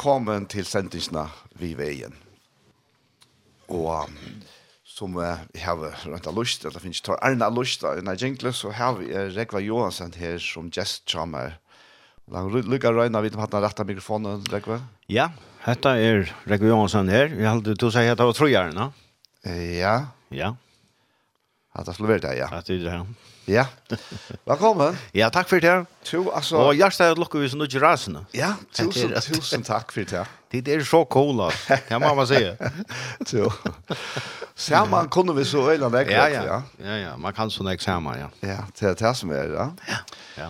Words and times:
velkommen 0.00 0.46
til 0.48 0.64
sendingsna 0.64 1.26
vi 1.60 1.74
veien. 1.76 2.14
Og 3.68 4.08
som 4.88 5.18
uh, 5.20 5.42
jeg 5.52 5.60
har 5.60 5.82
rønt 6.08 6.24
av 6.24 6.38
lust, 6.38 6.64
eller 6.64 6.80
finnes 6.80 7.02
tar 7.04 7.20
Arne 7.20 7.44
av 7.44 7.58
lyst 7.58 7.84
av 7.84 7.98
denne 7.98 8.14
jenglet, 8.16 8.56
så 8.56 8.72
har 8.72 8.96
vi 8.96 9.10
uh, 9.12 9.26
Rekva 9.34 9.60
Johansen 9.60 10.14
her 10.16 10.38
som 10.40 10.70
gestkjammer. 10.72 11.58
kommer. 12.32 12.96
røyne, 12.96 13.20
vet 13.20 13.34
du 13.34 13.36
om 13.36 13.44
han 13.44 13.52
har 13.58 13.66
rett 13.66 13.80
av 13.84 13.90
mikrofonen, 13.92 14.40
Rekva? 14.48 14.80
Ja, 15.12 15.28
dette 15.66 15.92
er 15.92 16.32
Rekva 16.48 16.72
Johansson 16.72 17.12
her. 17.12 17.36
Jeg 17.36 17.50
hadde 17.50 17.76
til 17.76 17.90
å 17.90 17.92
si 17.92 18.06
at 18.08 18.16
det 18.16 18.30
var 18.30 18.38
trojerne. 18.40 18.90
Ja. 19.44 19.94
Ja. 20.32 20.54
At 21.76 21.92
det 21.92 21.98
skulle 21.98 22.14
være 22.14 22.24
det, 22.30 22.38
ja. 22.40 22.48
At 22.48 22.72
det 22.72 22.80
er 22.80 22.86
det, 22.86 22.96
ja. 23.02 23.29
Ja. 23.50 23.64
Velkommen. 24.46 24.98
Ja, 25.12 25.26
takk 25.34 25.48
for 25.50 25.58
det. 25.58 25.72
Jo, 26.12 26.28
altså. 26.30 26.60
Og 26.62 26.76
hjertet 26.78 27.02
er 27.02 27.18
lukket 27.18 27.42
vi 27.42 27.48
som 27.50 27.62
ikke 27.64 27.80
rasene. 27.82 28.22
Ja, 28.36 28.52
tusen, 28.76 29.10
tusen 29.26 29.64
takk 29.66 29.90
for 29.90 30.06
det. 30.06 30.22
Det 30.54 30.70
er 30.70 30.84
så 30.86 31.00
cool, 31.10 31.40
altså. 31.48 31.78
Det 31.88 31.98
må 32.02 32.12
man 32.14 32.28
si. 32.30 32.38
Jo. 33.34 33.50
Sammen 34.54 35.10
kunne 35.10 35.34
vi 35.34 35.44
så 35.50 35.64
øyne 35.72 35.90
vekk. 35.90 36.12
Ja, 36.14 36.28
ja. 36.30 36.60
Ja, 36.78 36.96
ja. 37.00 37.16
Man 37.18 37.34
kan 37.34 37.50
sånne 37.50 37.74
eksamen, 37.74 38.22
ja. 38.22 38.30
Ja, 38.46 38.60
det 38.78 38.92
er 38.92 38.98
det 39.02 39.14
som 39.18 39.34
er, 39.34 39.50
ja. 39.56 39.66
Ja. 39.90 40.00
ja 40.38 40.48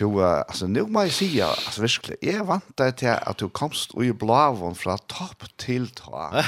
uh, 0.00 0.40
altså, 0.48 0.66
nu 0.66 0.86
må 0.86 1.02
jeg 1.06 1.12
si, 1.12 1.40
altså, 1.44 1.82
virkelig, 1.82 2.16
jeg 2.24 2.46
vant 2.48 2.72
deg 2.78 2.94
til 3.02 3.12
at 3.12 3.40
du 3.40 3.48
komst 3.52 3.92
ui 3.98 4.12
blavon 4.16 4.74
fra 4.78 4.96
topp 5.10 5.44
til 5.60 5.90
ta. 5.96 6.30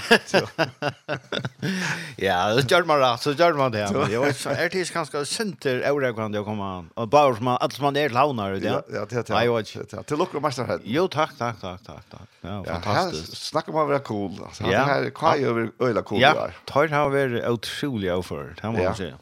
ja, 2.26 2.54
det 2.56 2.64
gjør 2.70 2.84
man 2.88 2.98
rett, 3.02 3.22
så 3.24 3.30
gjør 3.36 3.54
man 3.58 3.72
det. 3.74 3.80
Jeg 3.84 4.20
vet 4.22 4.36
så 4.38 4.50
är 4.54 4.68
det 4.72 4.92
ganska 4.94 5.24
center 5.24 5.82
å 5.84 6.44
komme 6.44 6.64
an. 6.64 6.90
Og 6.96 7.10
bare 7.10 7.36
som 7.36 7.44
man 7.50 7.58
alt 7.60 7.72
som 7.76 7.84
man 7.88 7.96
er 7.96 8.08
launar 8.14 8.52
det. 8.56 8.64
Ja, 8.64 8.80
ja, 8.92 9.04
det 9.04 9.18
er 9.18 9.22
det. 9.28 9.44
Jag 9.44 9.54
vet. 9.54 10.06
Till 10.06 10.18
lucka 10.18 10.40
mästare. 10.40 10.78
Jo, 10.84 11.08
takk, 11.08 11.36
takk, 11.38 11.60
takk, 11.60 11.80
takk, 11.84 12.04
takk. 12.10 12.28
Ja, 12.40 12.64
fantastiskt. 12.64 13.36
Snacka 13.36 13.72
om 13.72 13.78
att 13.78 13.88
være 13.88 13.98
cool. 13.98 14.32
Altså, 14.46 14.64
ja. 14.64 14.70
det 14.70 14.78
her, 14.92 15.10
hva 15.10 15.36
er 15.36 15.40
jo 15.44 15.68
øyla 15.80 16.02
cool 16.02 16.20
där. 16.20 16.34
Ja, 16.34 16.48
tar 16.66 16.88
har 16.88 17.10
vært 17.10 17.44
utrolig 17.48 18.08
över. 18.08 18.54
Det 18.60 18.70
måste 18.70 18.82
jag 18.82 18.96
säga. 18.96 19.18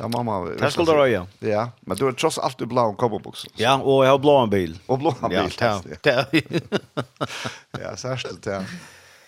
Ja, 0.00 0.08
mamma. 0.08 0.44
Det 0.44 0.70
skulle 0.70 0.92
du 0.92 1.08
ja. 1.08 1.26
Ja, 1.38 1.70
men 1.80 1.96
du 1.96 2.08
är 2.08 2.12
trots 2.12 2.38
allt 2.38 2.58
du 2.58 2.66
blå 2.66 2.94
en. 2.98 3.46
Ja, 3.56 3.78
och 3.78 4.06
jag 4.06 4.10
har 4.10 4.18
blå 4.18 4.38
en 4.38 4.50
bil. 4.50 4.78
Och 4.86 4.98
blå 4.98 5.14
en 5.22 5.28
bil. 5.28 5.50
Ja, 5.60 5.82
ja. 6.02 6.24
ja, 7.80 7.96
särskilt 7.96 8.46
ja. 8.46 8.62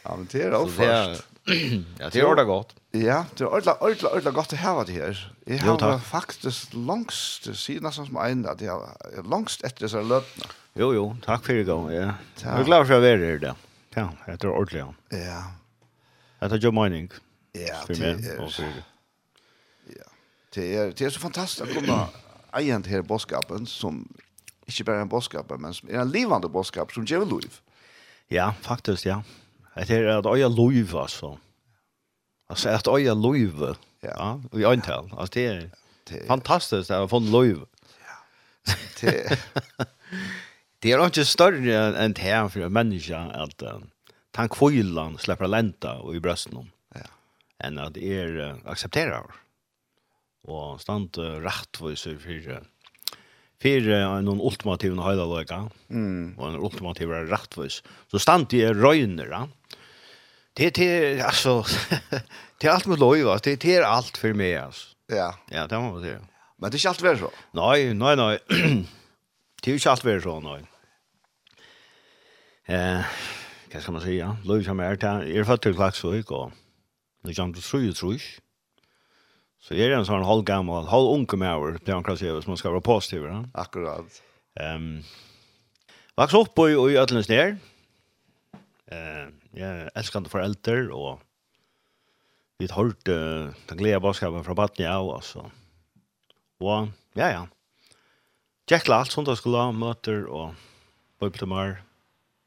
Ja, 0.02 0.16
men 0.16 0.28
det 0.32 0.42
är 0.42 0.50
då 0.50 0.66
först. 0.66 1.24
Ja, 1.98 2.10
det 2.12 2.20
är 2.20 2.34
det 2.36 2.44
gott. 2.44 2.74
Ja, 2.90 3.24
det 3.36 3.44
är 3.44 3.48
ordla 3.48 3.74
ordla 3.74 4.08
ordla 4.16 4.30
gott 4.30 4.52
att 4.52 4.58
ha 4.58 4.84
det 4.84 4.92
här. 4.92 5.32
Jag 5.44 5.80
har 5.80 5.98
faktiskt 5.98 6.74
längst 6.74 7.56
sidan 7.56 7.92
som 7.92 8.16
en 8.16 8.42
där. 8.42 8.56
jag 8.60 8.88
långst 9.30 9.64
efter 9.64 9.88
så 9.88 10.02
lötna. 10.02 10.44
Jo, 10.74 10.94
jo, 10.94 11.16
tack 11.24 11.44
för 11.44 11.54
det 11.54 11.64
då. 11.64 11.92
Ja. 11.92 12.14
Jag 12.42 12.60
är 12.60 12.64
glad 12.64 12.86
för 12.86 12.94
att 12.94 13.00
vara 13.02 13.10
här 13.10 13.38
där. 13.38 13.54
Ja, 13.94 14.08
det 14.26 14.44
är 14.44 14.50
ordligt. 14.50 14.84
Ja. 15.08 15.44
Det 16.38 16.54
är 16.54 16.58
ju 16.58 16.72
mining. 16.72 17.10
Ja, 17.52 17.74
det 17.88 18.04
är 18.04 18.91
det 20.54 20.76
är 20.76 20.92
det 20.92 21.04
är 21.04 21.10
så 21.10 21.20
fantastiskt 21.20 21.62
att 21.62 21.74
komma 21.74 22.08
igen 22.58 22.82
till 22.82 23.02
boskapen 23.02 23.66
som 23.66 24.08
inte 24.66 24.84
bara 24.84 25.00
en 25.00 25.08
boskap 25.08 25.52
men 25.58 25.74
som 25.74 25.88
är 25.88 25.94
en 25.94 26.10
levande 26.10 26.48
boskap 26.48 26.92
som 26.92 27.04
gjør 27.04 27.24
liv. 27.24 27.60
Ja, 28.28 28.54
faktiskt 28.60 29.04
ja. 29.04 29.22
Det 29.74 29.90
är 29.90 30.18
at 30.18 30.26
øye 30.26 30.48
liv 30.48 30.96
altså. 30.96 31.38
Altså, 32.48 32.68
at 32.68 32.88
øye 32.88 33.14
liv. 33.14 33.76
Ja, 34.02 34.40
vi 34.52 34.64
antar. 34.64 35.08
Altså, 35.18 35.34
det 35.34 35.46
är 35.46 35.70
fantastiskt 36.26 36.90
att 36.90 37.10
få 37.10 37.18
liv. 37.18 37.58
Ja. 38.00 38.74
Det 39.00 39.38
Det 40.82 40.90
er 40.90 41.04
inte 41.04 41.22
større 41.24 41.76
enn 42.02 42.12
det 42.12 42.22
här 42.22 42.48
för 42.48 42.60
en 42.60 42.72
människa 42.72 43.18
att 43.18 43.62
han 44.34 44.48
kvillan 44.48 45.18
slipper 45.18 45.46
lenta 45.46 45.94
och 45.94 46.16
i 46.16 46.20
brøsten 46.20 46.56
om. 46.56 46.70
Ja. 46.94 47.06
Enn 47.58 47.78
at 47.78 47.94
det 47.94 48.18
är 48.18 48.56
accepterar 48.66 49.30
og 50.44 50.80
stand 50.80 51.18
rettvis 51.18 52.02
for 52.02 52.62
för 53.62 53.88
en 53.88 54.24
någon 54.24 54.40
ultimativ 54.40 54.92
hela 54.92 55.38
lika. 55.38 55.70
Mm. 55.90 56.34
og 56.38 56.48
en 56.48 56.60
ultimativ 56.60 57.12
är 57.12 57.26
rättvis. 57.26 57.82
Så 58.10 58.18
stand 58.18 58.46
de 58.48 58.64
är 58.64 58.74
röjner. 58.74 59.26
Ja? 59.26 59.48
Det 60.54 60.78
är 60.78 61.24
altså, 61.24 61.64
det 62.60 62.68
er 62.68 62.72
alt 62.72 62.86
med 62.86 62.98
lov, 62.98 63.40
det 63.44 63.52
är 63.52 63.56
det 63.56 63.76
är 63.76 63.82
allt 63.82 64.16
för 64.16 64.32
mig 64.32 64.56
alltså. 64.56 64.88
Ja. 65.06 65.34
Ja, 65.50 65.66
det 65.66 65.80
må 65.80 65.92
man 65.92 66.02
si. 66.02 66.12
Men 66.58 66.70
det 66.70 66.76
er 66.76 66.78
ikke 66.78 66.88
alt 66.88 67.02
vært 67.02 67.18
så. 67.18 67.30
Nei, 67.54 67.92
nei, 67.92 68.14
nei. 68.16 68.38
det 69.62 69.70
är 69.70 69.74
ikke 69.74 69.90
alt 69.90 70.04
vært 70.04 70.22
så, 70.22 70.40
nei. 70.40 70.60
Eh, 72.68 73.16
hva 73.72 73.80
skal 73.80 73.92
man 73.92 74.02
si, 74.04 74.18
ja? 74.18 74.36
Lov 74.44 74.62
som 74.62 74.80
är 74.80 74.96
där, 74.96 75.22
är 75.22 75.44
fattig 75.44 75.74
klaxvik 75.74 76.30
och 76.30 76.52
det 77.22 77.30
är 77.30 77.34
ju 77.34 77.44
inte 77.44 77.60
så 77.60 77.70
tru, 77.70 77.92
tru. 77.92 78.18
Så 79.62 79.74
är 79.74 79.88
det 79.88 79.94
en 79.94 80.06
sån 80.06 80.24
halv 80.24 80.44
gammal, 80.44 80.86
halv 80.86 81.08
unge 81.08 81.36
med 81.36 81.52
över 81.52 81.78
det 81.84 81.92
han 81.92 82.04
kallar 82.04 82.16
som 82.16 82.50
man 82.50 82.56
ska 82.56 82.70
vara 82.70 82.80
positiv, 82.80 83.24
Ja? 83.24 83.44
Akkurat. 83.54 84.22
Ehm 84.60 84.96
um, 84.96 85.02
Vaks 86.14 86.34
upp 86.34 86.58
i 86.58 86.62
i 86.62 86.98
Ötlens 86.98 87.26
där. 87.26 87.56
Eh, 88.86 89.28
jag 89.50 89.90
älskar 89.94 90.18
inte 90.18 90.30
föräldrar 90.30 90.90
och 90.90 91.20
vi 92.58 92.66
har 92.66 92.84
hört 92.84 93.08
uh, 93.08 93.50
den 93.66 93.78
glädje 93.78 94.00
baskapen 94.00 94.44
från 94.44 94.54
Batnia 94.54 94.98
och 94.98 95.14
alltså. 95.14 95.50
Och 96.58 96.88
ja 97.12 97.30
ja. 97.30 97.48
Jack 98.70 98.86
sånt 98.86 99.26
som 99.26 99.36
skulle 99.36 99.72
möter 99.72 100.24
och 100.24 100.54
Bibelmar. 101.20 101.82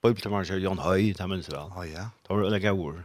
Bibelmar 0.03 0.43
så 0.43 0.57
Jan 0.57 0.79
Höj 0.79 1.13
det 1.13 1.27
minns 1.27 1.49
väl. 1.49 1.71
Ja 1.75 1.85
ja. 1.85 2.09
Då 2.27 2.33
var 2.33 2.43
det 2.43 2.49
lägga 2.49 2.73
ord. 2.73 3.01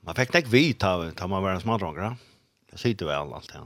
Man 0.00 0.14
fick 0.14 0.34
inte 0.34 0.50
vita, 0.50 1.10
tar 1.12 1.28
man 1.28 1.42
var 1.42 1.50
en 1.50 1.60
smadrongare. 1.60 2.04
Ja. 2.04 2.33
Det 2.74 2.82
sitter 2.82 3.06
vel 3.06 3.30
alt 3.36 3.52
det. 3.52 3.60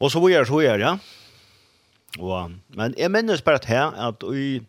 Og 0.00 0.12
så 0.12 0.20
var 0.22 0.30
jeg, 0.30 0.46
så 0.46 0.60
er, 0.62 0.80
ja. 0.80 0.92
Og, 2.22 2.52
men 2.78 2.94
jeg 2.98 3.10
minnes 3.10 3.42
bare 3.42 3.60
til 3.64 3.98
at 4.06 4.22
vi... 4.22 4.60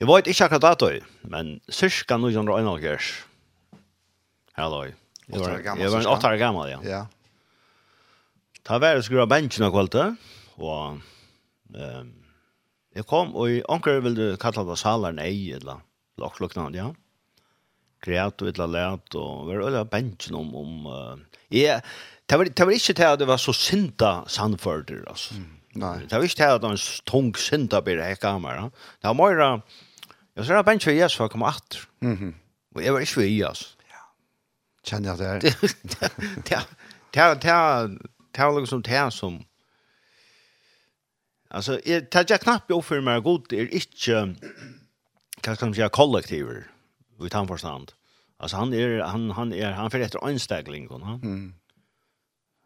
Jeg 0.00 0.08
vet 0.08 0.30
ikke 0.32 0.48
akkurat 0.48 0.80
det, 0.80 1.04
men 1.30 1.52
cirka 1.70 2.16
1991. 2.16 3.12
Hallå. 4.56 4.80
Jeg 5.28 5.40
var, 5.40 5.60
jeg 5.78 5.92
var 5.92 6.00
en 6.00 6.10
åtte 6.10 6.32
år 6.32 6.40
gammel, 6.40 6.72
ja. 6.72 6.80
Ja. 6.82 7.02
Ta 8.66 8.80
vær 8.82 8.98
og 8.98 9.04
skru 9.06 9.20
av 9.22 9.28
benchen 9.30 9.68
og 9.68 9.76
kvalte, 9.76 10.08
og 10.58 10.98
um, 11.76 12.10
jeg 12.96 13.06
kom, 13.10 13.30
og 13.36 13.52
i 13.52 13.62
anker 13.70 14.02
vil 14.04 14.18
du 14.18 14.24
kalla 14.42 14.64
det 14.66 14.80
salar 14.80 15.14
nei, 15.16 15.52
eller 15.54 15.84
laksloknad, 16.20 16.74
ja 16.80 16.88
grät 18.02 18.42
och 18.42 18.48
illa 18.48 18.66
lärt 18.66 19.14
och 19.14 19.46
var 19.46 19.60
alla 19.60 19.84
benchen 19.84 20.34
om 20.34 20.54
om 20.54 20.86
uh, 20.86 21.18
ja 21.48 21.80
det 22.26 22.36
var 22.36 22.44
det 22.44 22.64
var 22.64 22.72
inte 22.72 22.92
det 22.92 23.16
det 23.16 23.24
var 23.24 23.36
så 23.36 23.52
synda 23.52 24.24
Sanford 24.26 25.04
alltså 25.08 25.34
nej 25.72 26.06
det 26.08 26.16
var 26.16 26.22
inte 26.22 26.46
det 26.46 26.54
att 26.54 26.64
en 26.64 26.76
tung 27.04 27.34
synda 27.34 27.82
blir 27.82 27.96
det 27.96 28.20
kamera 28.20 28.70
det 29.00 29.08
var 29.08 29.14
mer 29.14 29.62
jag 30.34 30.46
ser 30.46 30.62
bench 30.62 30.82
för 30.82 30.90
yes 30.90 31.16
för 31.16 31.28
komma 31.28 31.48
åt 31.48 31.86
mhm. 32.00 32.34
Och 32.74 32.82
jag 32.82 32.92
var 32.92 33.00
inte 33.00 33.12
för 33.12 33.22
yes 33.22 33.76
ja. 33.90 34.14
Känner 34.84 35.08
jag 35.08 35.18
det 35.18 35.38
det 35.40 36.66
det 37.12 37.34
det 37.42 37.98
det 38.32 38.44
var 38.44 38.60
liksom 38.60 38.82
det 38.82 39.10
som 39.10 39.44
alltså 41.50 41.80
det 41.84 42.30
jag 42.30 42.40
knappt 42.40 42.64
jag 42.68 42.84
för 42.84 43.00
mig 43.00 43.20
god 43.20 43.52
är 43.52 43.74
inte 43.74 44.36
kan 45.40 45.56
man 45.60 45.74
säga 45.74 45.88
kollektiver 45.88 46.66
i 47.26 47.30
tandforstand. 47.30 47.92
Alltså 48.36 48.56
han 48.56 48.74
är 48.74 49.00
han 49.00 49.30
han 49.30 49.52
är 49.52 49.72
han 49.72 49.90
för 49.90 50.00
efter 50.00 50.26
anstegling 50.26 50.88
han. 51.02 51.14
Mm. 51.22 51.54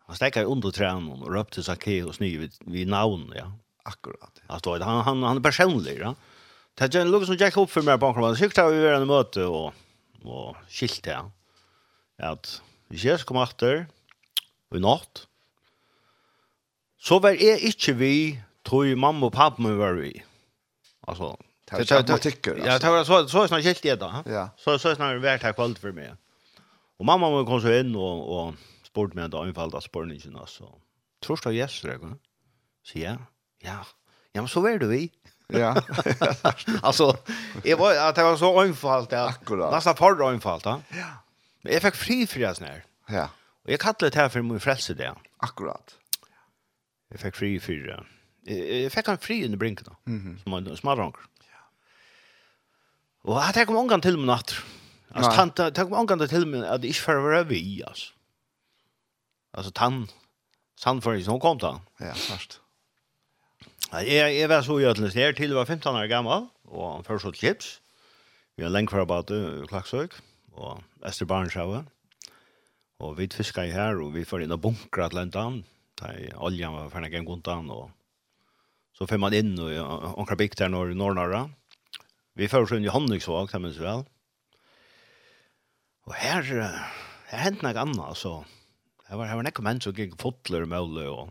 Han 0.06 0.16
stäcker 0.16 0.44
under 0.44 0.70
trän 0.70 1.08
och 1.08 1.32
rör 1.32 1.40
upp 1.40 1.50
till 1.50 1.64
Zacchaeus 1.64 2.16
sny 2.16 2.38
vid, 2.38 2.52
vid 2.60 2.88
namn, 2.88 3.32
ja. 3.36 3.52
Akkurat. 3.82 4.42
Alltså 4.46 4.78
han 4.78 5.04
han 5.04 5.22
han 5.22 5.36
är 5.36 5.40
personlig, 5.40 5.98
ja. 5.98 6.14
Det 6.74 6.94
är 6.94 7.04
Lucas 7.04 7.28
och 7.28 7.34
Jack 7.34 7.56
upp 7.56 7.70
för 7.70 7.82
mig 7.82 7.98
bakom. 7.98 8.22
Det 8.22 8.36
sjukta 8.36 8.68
vi 8.68 8.84
var 8.84 8.92
en 8.92 9.06
möte 9.06 9.44
och 9.44 9.74
och 10.22 10.56
skilt 10.68 11.06
ja. 11.06 11.30
Att 12.18 12.62
vi 12.88 12.96
ses 12.96 13.24
kom 13.24 13.36
åter 13.36 13.86
i 14.74 14.78
natt. 14.78 15.26
Så 16.98 17.18
var 17.18 17.30
är 17.30 17.64
inte 17.66 17.92
vi 17.92 18.42
tog 18.62 18.96
mamma 18.96 19.26
och 19.26 19.32
pappa 19.32 19.62
var 19.62 19.92
vi. 19.92 20.24
Alltså 21.00 21.36
Det 21.70 21.90
är 21.90 22.18
tycker. 22.18 22.62
Ja, 22.66 22.78
det 22.78 22.90
var 22.90 23.04
så 23.04 23.28
så 23.28 23.48
snart 23.48 23.64
helt 23.64 23.82
det 23.82 23.94
då. 23.94 24.22
Ja. 24.26 24.50
Så 24.56 24.78
så 24.78 24.94
snart 24.94 25.20
värt 25.20 25.42
här 25.42 25.52
kvalt 25.52 25.78
för 25.78 25.92
mig. 25.92 26.14
Och 26.96 27.04
mamma 27.04 27.30
var 27.30 27.44
kom 27.44 27.60
så 27.60 27.72
in 27.72 27.96
och 27.96 28.46
och 28.46 28.54
sport 28.86 29.14
med 29.14 29.30
då 29.30 29.46
infallda 29.46 29.80
sporningen 29.80 30.36
alltså. 30.36 30.72
Tror 31.24 31.40
du 31.42 31.54
yes 31.54 31.82
det 31.82 31.96
går? 31.96 32.18
Så 32.82 32.98
ja. 32.98 33.16
Ja. 33.58 33.86
Ja, 34.32 34.42
men 34.42 34.48
så 34.48 34.60
var 34.60 34.70
du 34.70 34.86
vi. 34.86 35.10
Ja. 35.46 35.82
alltså, 36.82 37.16
jag 37.64 37.76
var 37.76 38.08
att 38.08 38.14
det 38.14 38.22
var 38.22 38.36
så 38.36 38.64
infallt 38.64 39.10
där. 39.10 39.26
Akkurat. 39.26 39.72
Nästan 39.72 39.96
för 39.96 40.34
infallt, 40.34 40.64
ja. 40.64 40.80
Men 41.62 41.72
jag 41.72 41.82
fick 41.82 41.94
fri 41.94 42.26
för 42.26 42.40
det 42.40 42.54
snär. 42.54 42.84
Ja. 43.08 43.28
Och 43.64 43.72
jag 43.72 43.80
kallade 43.80 44.10
det 44.10 44.16
här 44.16 44.28
för 44.28 44.42
min 44.42 44.60
frälse 44.60 44.94
det. 44.94 45.14
Akkurat. 45.36 45.94
Jag 47.08 47.20
fick 47.20 47.34
fri 47.34 47.60
för 47.60 47.72
det. 47.72 48.04
Jag 48.82 48.92
fick 48.92 49.08
en 49.08 49.18
fri 49.18 49.44
under 49.44 49.58
brinken 49.58 49.86
då. 49.88 50.10
Mm 50.12 50.20
-hmm. 50.20 50.42
Som 50.42 50.52
en 50.52 50.76
smarranker. 50.76 51.22
Og 53.26 53.38
jeg 53.42 53.56
tenker 53.56 53.74
mange 53.74 53.98
til 54.04 54.18
min 54.20 54.30
natt. 54.30 54.54
Altså, 55.10 55.32
jeg 55.34 55.74
tenker 55.74 55.94
mange 55.96 56.28
til 56.30 56.46
min 56.46 56.62
at 56.62 56.82
det 56.82 56.92
ikke 56.92 57.08
får 57.08 57.24
være 57.24 57.48
vi, 57.48 57.82
altså. 57.86 58.12
Altså, 59.56 59.72
tann, 59.72 60.04
sannføringen, 60.78 61.30
hun 61.32 61.40
kom 61.40 61.58
da. 61.58 61.72
Ja, 62.00 62.12
først. 62.12 62.60
Jeg, 63.92 64.36
jeg 64.36 64.48
var 64.50 64.62
så 64.62 64.76
i 64.78 64.86
Øtlands 64.86 65.16
nær 65.16 65.32
til 65.32 65.54
jeg 65.54 65.56
var 65.56 65.64
15 65.64 65.96
år 65.96 66.08
gammel, 66.10 66.48
og 66.68 66.94
han 66.94 67.06
først 67.06 67.26
åt 67.26 67.38
klips. 67.38 67.80
Vi 68.56 68.62
har 68.62 68.70
lengt 68.70 68.90
for 68.90 69.00
fra 69.00 69.08
bate, 69.08 69.66
Klaksøk, 69.70 70.14
og 70.52 70.82
Ester 71.06 71.26
Barnsjøve. 71.26 71.84
Og 73.00 73.18
vi 73.18 73.28
fiska 73.32 73.64
i 73.66 73.72
her, 73.72 73.98
og 74.02 74.14
vi 74.14 74.24
får 74.24 74.44
inn 74.44 74.54
og 74.54 74.60
bunkra 74.60 75.08
til 75.08 75.24
en 75.24 75.32
dan, 75.32 75.62
er 76.02 76.36
oljen 76.36 76.74
var 76.76 76.90
ferdig 76.92 77.16
en 77.16 77.24
god 77.24 77.48
og 77.72 77.90
så 78.96 79.06
får 79.06 79.18
man 79.20 79.34
inn 79.36 79.58
og 79.60 80.18
omkring 80.18 80.38
bygd 80.38 80.60
her 80.60 80.68
når 80.68 80.94
norrnara. 80.94 81.46
Nord 81.48 81.65
Vi 82.36 82.48
får 82.52 82.68
sjøn 82.68 82.84
i 82.84 82.92
Honningsvåg, 82.92 83.48
det 83.48 83.62
minns 83.62 83.80
vel. 83.80 84.04
Og 86.06 86.14
her, 86.20 86.44
her 87.30 87.42
hentet 87.42 87.64
noe 87.64 87.82
annet, 87.82 88.18
så. 88.20 88.38
Her 89.08 89.20
var, 89.20 89.30
her 89.30 89.38
var 89.38 89.46
nekko 89.46 89.64
menn 89.64 89.80
som 89.82 89.94
gikk 89.96 90.18
fotler 90.20 90.66
og 90.66 90.72
mølle 90.72 91.06
og... 91.08 91.30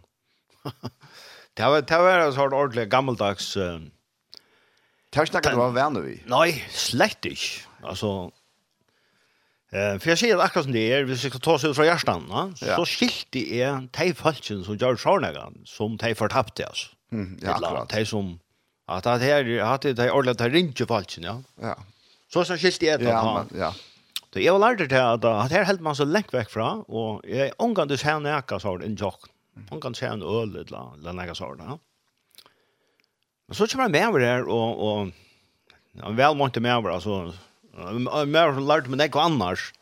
det 1.58 1.68
var, 1.70 1.84
det 1.86 2.00
var 2.02 2.24
en 2.24 2.34
sånn 2.36 2.56
ordentlig 2.56 2.88
gammeldags... 2.92 3.52
Uh, 3.60 3.86
det 5.14 5.22
var 5.22 5.30
ikke 5.30 5.54
du 5.54 5.60
var 5.62 5.76
venn 5.76 6.02
vi? 6.04 6.16
Nei, 6.28 6.50
slett 6.76 7.24
ikke. 7.30 7.70
Altså, 7.88 8.10
eh, 9.72 9.94
for 10.02 10.12
jeg 10.12 10.20
ser 10.20 10.42
akkurat 10.44 10.66
som 10.66 10.74
det 10.76 10.84
er, 10.92 11.06
hvis 11.08 11.24
jeg 11.24 11.32
skal 11.32 11.44
ta 11.46 11.56
seg 11.62 11.72
ut 11.72 11.78
fra 11.78 11.86
hjärtan, 11.88 12.26
ja. 12.34 12.76
så 12.76 12.84
skilte 12.90 13.46
jeg 13.46 13.86
de 13.96 14.10
falskene 14.18 14.66
som 14.68 14.76
gjør 14.82 15.00
sånne, 15.00 15.46
som 15.72 15.96
de 16.02 16.12
fortapte, 16.20 16.68
oss. 16.68 16.90
Mm, 17.16 17.38
ja, 17.40 17.56
akkurat. 17.56 17.88
De 17.94 18.04
som 18.10 18.34
Att 18.86 19.04
det 19.04 19.10
här 19.10 19.60
har 19.62 19.78
det 19.78 19.94
där 19.94 20.12
ordentligt 20.12 20.42
här 20.42 20.50
ringt 20.50 20.80
ju 20.80 20.86
ja. 21.18 21.44
Ja. 21.62 21.78
Så 22.34 22.46
så 22.46 22.58
skilt 22.58 22.80
det 22.80 23.02
Ja, 23.02 23.46
ja. 23.56 23.76
Så 24.34 24.40
jag 24.42 24.60
lärde 24.62 24.88
det 24.88 25.12
att 25.12 25.24
att 25.26 25.52
här 25.52 25.64
helt 25.64 25.82
man 25.82 25.96
så 25.96 26.06
länge 26.06 26.26
väck 26.32 26.50
från 26.50 26.82
och 26.82 27.22
jag 27.26 27.52
omgång 27.58 27.88
du 27.88 27.98
ser 27.98 28.20
näka 28.20 28.60
så 28.60 28.76
en 28.76 28.96
jock. 28.96 29.22
Hon 29.70 29.82
kan 29.82 29.96
se 29.96 30.06
en 30.06 30.22
öl 30.22 30.56
eller 30.56 30.94
eller 30.94 31.14
näka 31.14 31.36
så 31.36 31.54
där. 31.56 31.78
Men 33.48 33.56
så 33.56 33.68
kommer 33.68 33.90
med 33.90 34.08
över 34.08 34.20
där 34.20 34.44
och 34.44 34.72
och 34.88 35.08
han 36.02 36.16
väl 36.16 36.36
måste 36.36 36.60
med 36.60 36.76
över 36.76 36.90
alltså 36.90 37.34
mer 38.26 38.60
lärde 38.68 38.90
mig 38.90 39.08
något 39.08 39.16
annars. 39.16 39.74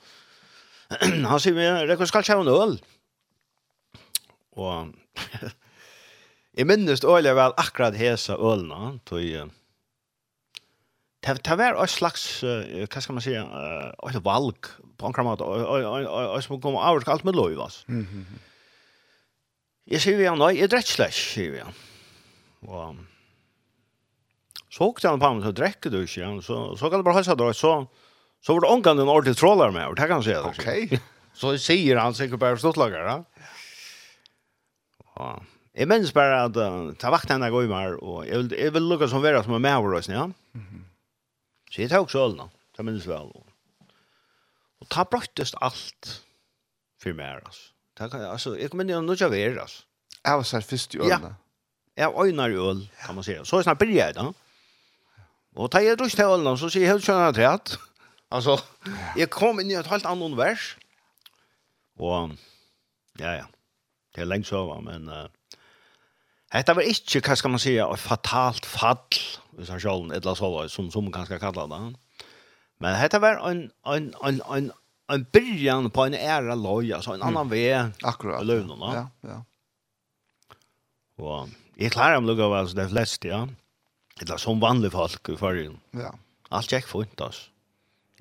Han 1.25 1.39
säger, 1.39 1.88
"Jag 1.88 1.97
ska 1.97 2.05
skall 2.05 2.23
se 2.23 2.33
en 2.33 2.47
öl." 2.47 2.81
Och 4.51 4.88
Jeg 6.53 6.69
minnes 6.69 7.01
øyelig 7.03 7.33
vel 7.35 7.53
akkurat 7.57 7.95
hesa 7.97 8.38
ølna, 8.38 9.00
tog 9.05 9.19
Det 11.23 11.39
det 11.45 11.57
var 11.57 11.83
ett 11.83 11.89
slags 11.89 12.44
uh, 12.44 12.83
hva 12.83 13.01
skal 13.01 13.15
man 13.15 13.23
si, 13.23 13.31
uh, 13.31 14.09
et 14.09 14.23
valg 14.25 14.67
på 15.00 15.07
en 15.07 15.13
kramat 15.15 15.41
og 15.41 16.44
som 16.44 16.59
kom 16.61 16.75
av 16.75 17.00
alt 17.07 17.23
med 17.23 17.35
lov 17.35 17.59
alltså. 17.59 17.83
Mhm. 17.88 18.25
Jag 19.85 20.01
ser 20.01 20.11
ju 20.11 20.23
jeg 20.23 20.69
drekk 20.69 20.97
dräck 20.97 21.13
sier 21.13 21.51
vi 21.51 21.59
han. 21.59 21.73
Og, 22.67 22.95
så 24.69 24.83
åkte 24.83 25.09
han 25.09 25.19
på 25.19 25.33
mig 25.33 25.44
så 25.44 25.51
dräckte 25.51 25.89
du 25.89 26.05
ju 26.05 26.41
så 26.41 26.77
så 26.77 26.89
kan 26.89 27.00
du 27.00 27.03
bare 27.03 27.13
hälsa 27.13 27.35
då 27.35 27.53
så 27.53 27.88
så 28.41 28.53
var 28.53 28.61
det 28.61 28.67
onkan 28.67 29.00
en 29.00 29.09
ordentlig 29.09 29.38
trålar 29.38 29.71
med 29.71 29.88
og 29.88 29.95
det 29.95 30.07
kan 30.07 30.11
han 30.11 30.23
si. 30.23 30.35
Okej. 30.35 31.00
Så 31.33 31.57
sier 31.57 31.98
han 31.98 32.13
sikkert 32.13 32.39
bare 32.39 32.57
stortlager, 32.57 33.00
lagar, 33.00 33.17
va? 33.17 33.25
Ja. 35.15 35.43
Jeg 35.74 35.89
minns 35.89 36.12
bare 36.13 36.44
at 36.46 36.58
uh, 36.62 36.92
ta 37.01 37.10
vakt 37.10 37.32
henne 37.34 37.50
gå 37.50 37.63
i 37.65 37.70
meg, 37.70 37.96
og 38.06 38.27
jeg 38.27 38.44
vil, 38.44 38.51
jeg 38.60 38.74
vil 38.75 38.89
lukka 38.92 39.08
som 39.10 39.24
vera 39.24 39.42
som 39.46 39.56
er 39.58 39.63
med 39.63 39.77
over 39.80 39.98
oss, 39.98 40.10
ja. 40.10 40.25
Mm 40.27 40.34
-hmm. 40.62 40.84
Så 41.72 41.82
jeg 41.82 41.89
tar 41.89 42.00
også 42.00 42.20
ølna, 42.25 42.50
ta 42.77 42.84
minns 42.84 43.08
vel. 43.08 43.32
Og, 43.34 43.46
og 44.82 44.89
ta 44.89 45.03
brøttest 45.03 45.56
alt 45.62 46.22
for 47.01 47.13
meg, 47.13 47.42
altså. 47.46 47.72
Ta, 47.98 48.10
altså, 48.32 48.56
jeg 48.56 48.70
kom 48.70 48.82
inn 48.82 48.89
i 48.89 48.94
noe 48.94 49.25
av 49.25 49.34
er, 49.34 49.60
altså. 49.60 49.84
Jeg 50.25 50.34
var 50.34 50.44
sær 50.44 50.62
først 50.62 50.96
i 50.96 50.98
ølna. 50.98 51.36
Ja, 51.98 52.08
jeg 52.10 52.13
øynar 52.18 52.50
i 52.50 52.53
øl, 52.70 52.89
kan 53.06 53.15
man 53.15 53.24
säga. 53.24 53.44
Så 53.46 53.58
jeg 53.58 53.63
snart 53.63 53.77
bryr 53.77 53.96
jeg 53.96 54.15
da. 54.15 54.32
Og 55.56 55.72
ta 55.72 55.77
jeg 55.77 56.00
drust 56.00 56.15
til 56.15 56.25
ølna, 56.25 56.56
så 56.58 56.70
sier 56.70 56.82
jeg 56.82 56.92
helt 56.92 57.03
skjønner 57.03 57.42
jeg 57.42 57.53
at 57.53 57.80
Altså, 58.34 58.58
jeg 59.15 59.30
kom 59.30 59.60
inn 59.60 59.70
i 59.70 59.75
et 59.77 59.88
helt 59.88 60.06
annet 60.06 60.25
univers. 60.25 60.77
Og, 62.01 62.32
ja, 63.20 63.32
ja. 63.32 63.46
Det 64.15 64.22
er 64.22 64.25
lenge 64.25 64.46
så, 64.46 64.80
men... 64.82 65.10
Uh, 65.10 65.30
Hetta 66.53 66.75
var 66.77 66.86
ikkje, 66.86 67.24
hva 67.25 67.36
skal 67.38 67.53
man 67.55 67.62
säga, 67.62 67.88
et 67.89 68.01
fatalt 68.01 68.67
fall, 68.69 69.17
hvis 69.57 69.72
han 69.74 69.81
sjålen, 69.81 70.12
et 70.13 70.22
eller 70.22 70.38
annet 70.38 70.74
som, 70.74 70.91
som 70.93 71.07
man 71.07 71.13
kan 71.15 71.41
kalla 71.41 71.65
det. 71.72 71.79
Men 72.83 72.98
hetta 73.00 73.22
var 73.24 73.41
en, 73.50 73.65
en, 73.89 74.12
en, 74.22 74.41
en, 74.53 74.69
en 75.13 75.25
byrjan 75.33 75.89
på 75.93 76.05
en 76.05 76.17
æra 76.17 76.57
loj, 76.60 76.93
altså 77.00 77.15
en 77.15 77.25
annan 77.25 77.50
mm. 77.50 77.53
vei. 77.55 77.65
Akkurat. 78.05 78.45
Løvnen, 78.45 78.86
ja, 78.93 79.07
ja. 79.25 79.39
Og 81.24 81.50
jeg 81.79 81.93
klarer 81.93 82.19
om 82.19 82.29
lukka 82.29 82.50
var 82.51 82.69
det 82.69 82.89
fleste, 82.91 83.33
ja. 83.33 83.43
Et 84.19 84.27
eller 84.27 84.41
som 84.41 84.62
vanlig 84.62 84.91
folk 84.93 85.33
i 85.33 85.39
fargen. 85.39 85.79
Ja. 85.98 86.12
Alt 86.53 86.69
gikk 86.69 86.86
fint, 86.89 87.17
altså. 87.17 87.50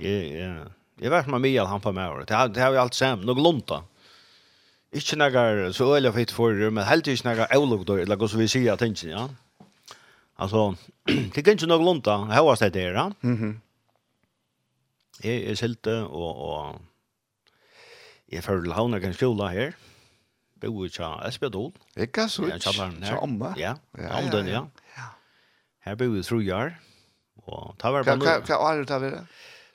Jeg, 0.01 0.33
jeg, 0.33 0.71
jeg 1.05 1.13
var 1.13 1.27
som 1.27 1.37
en 1.37 1.45
mye 1.45 1.65
han 1.69 1.83
på 1.85 1.93
meg. 1.95 2.25
Det 2.27 2.37
har 2.37 2.49
det 2.49 2.63
har 2.65 2.73
vi 2.73 2.81
alt 2.81 2.97
sammen, 2.97 3.27
noe 3.29 3.45
lunta. 3.45 3.83
da. 3.83 3.92
Ikke 4.93 5.17
noe 5.17 5.73
så 5.73 5.87
øyelig 5.95 6.13
fitt 6.15 6.33
for, 6.37 6.53
men 6.71 6.85
helt 6.85 7.09
ikke 7.09 7.25
noe 7.31 7.47
øyelig 7.49 7.87
dør, 7.89 8.03
eller 8.05 8.29
som 8.29 8.41
vi 8.43 8.49
sier 8.53 8.75
at 8.75 8.83
ikke, 8.85 9.09
ja. 9.09 9.27
Altså, 10.39 10.75
det 11.09 11.45
kan 11.45 11.55
ikke 11.57 11.71
noe 11.71 11.85
lunt 11.85 12.05
da, 12.05 12.19
høyest 12.29 12.67
det 12.67 12.75
der, 12.75 12.99
ja. 12.99 13.07
Mm. 13.23 13.61
Jeg 15.23 15.47
er 15.49 15.57
silte, 15.57 15.95
og, 16.05 16.37
og 16.37 16.81
jeg 18.33 18.45
føler 18.45 18.67
til 18.67 18.77
havner 18.77 19.01
kan 19.01 19.15
skjula 19.17 19.49
her. 19.53 19.75
Bo 20.63 20.85
i 20.87 20.91
tja 20.93 21.15
Esbjadol. 21.27 21.73
Ikke 21.99 22.29
så 22.31 22.47
ikke, 22.47 22.59
tja 22.63 23.19
Amma. 23.19 23.53
Ja, 23.59 23.75
Amden, 23.99 24.49
ja. 24.51 24.67
Her 25.83 25.97
bo 25.99 26.13
i 26.15 26.23
Trojar, 26.23 26.77
og 27.43 27.75
ta 27.81 27.91
var 27.91 28.05
på 28.07 28.15
nå. 28.21 28.25
Hva 28.29 28.59
er 28.71 28.83
det 28.83 28.89
ta 28.91 29.01
var 29.03 29.17
det? 29.17 29.25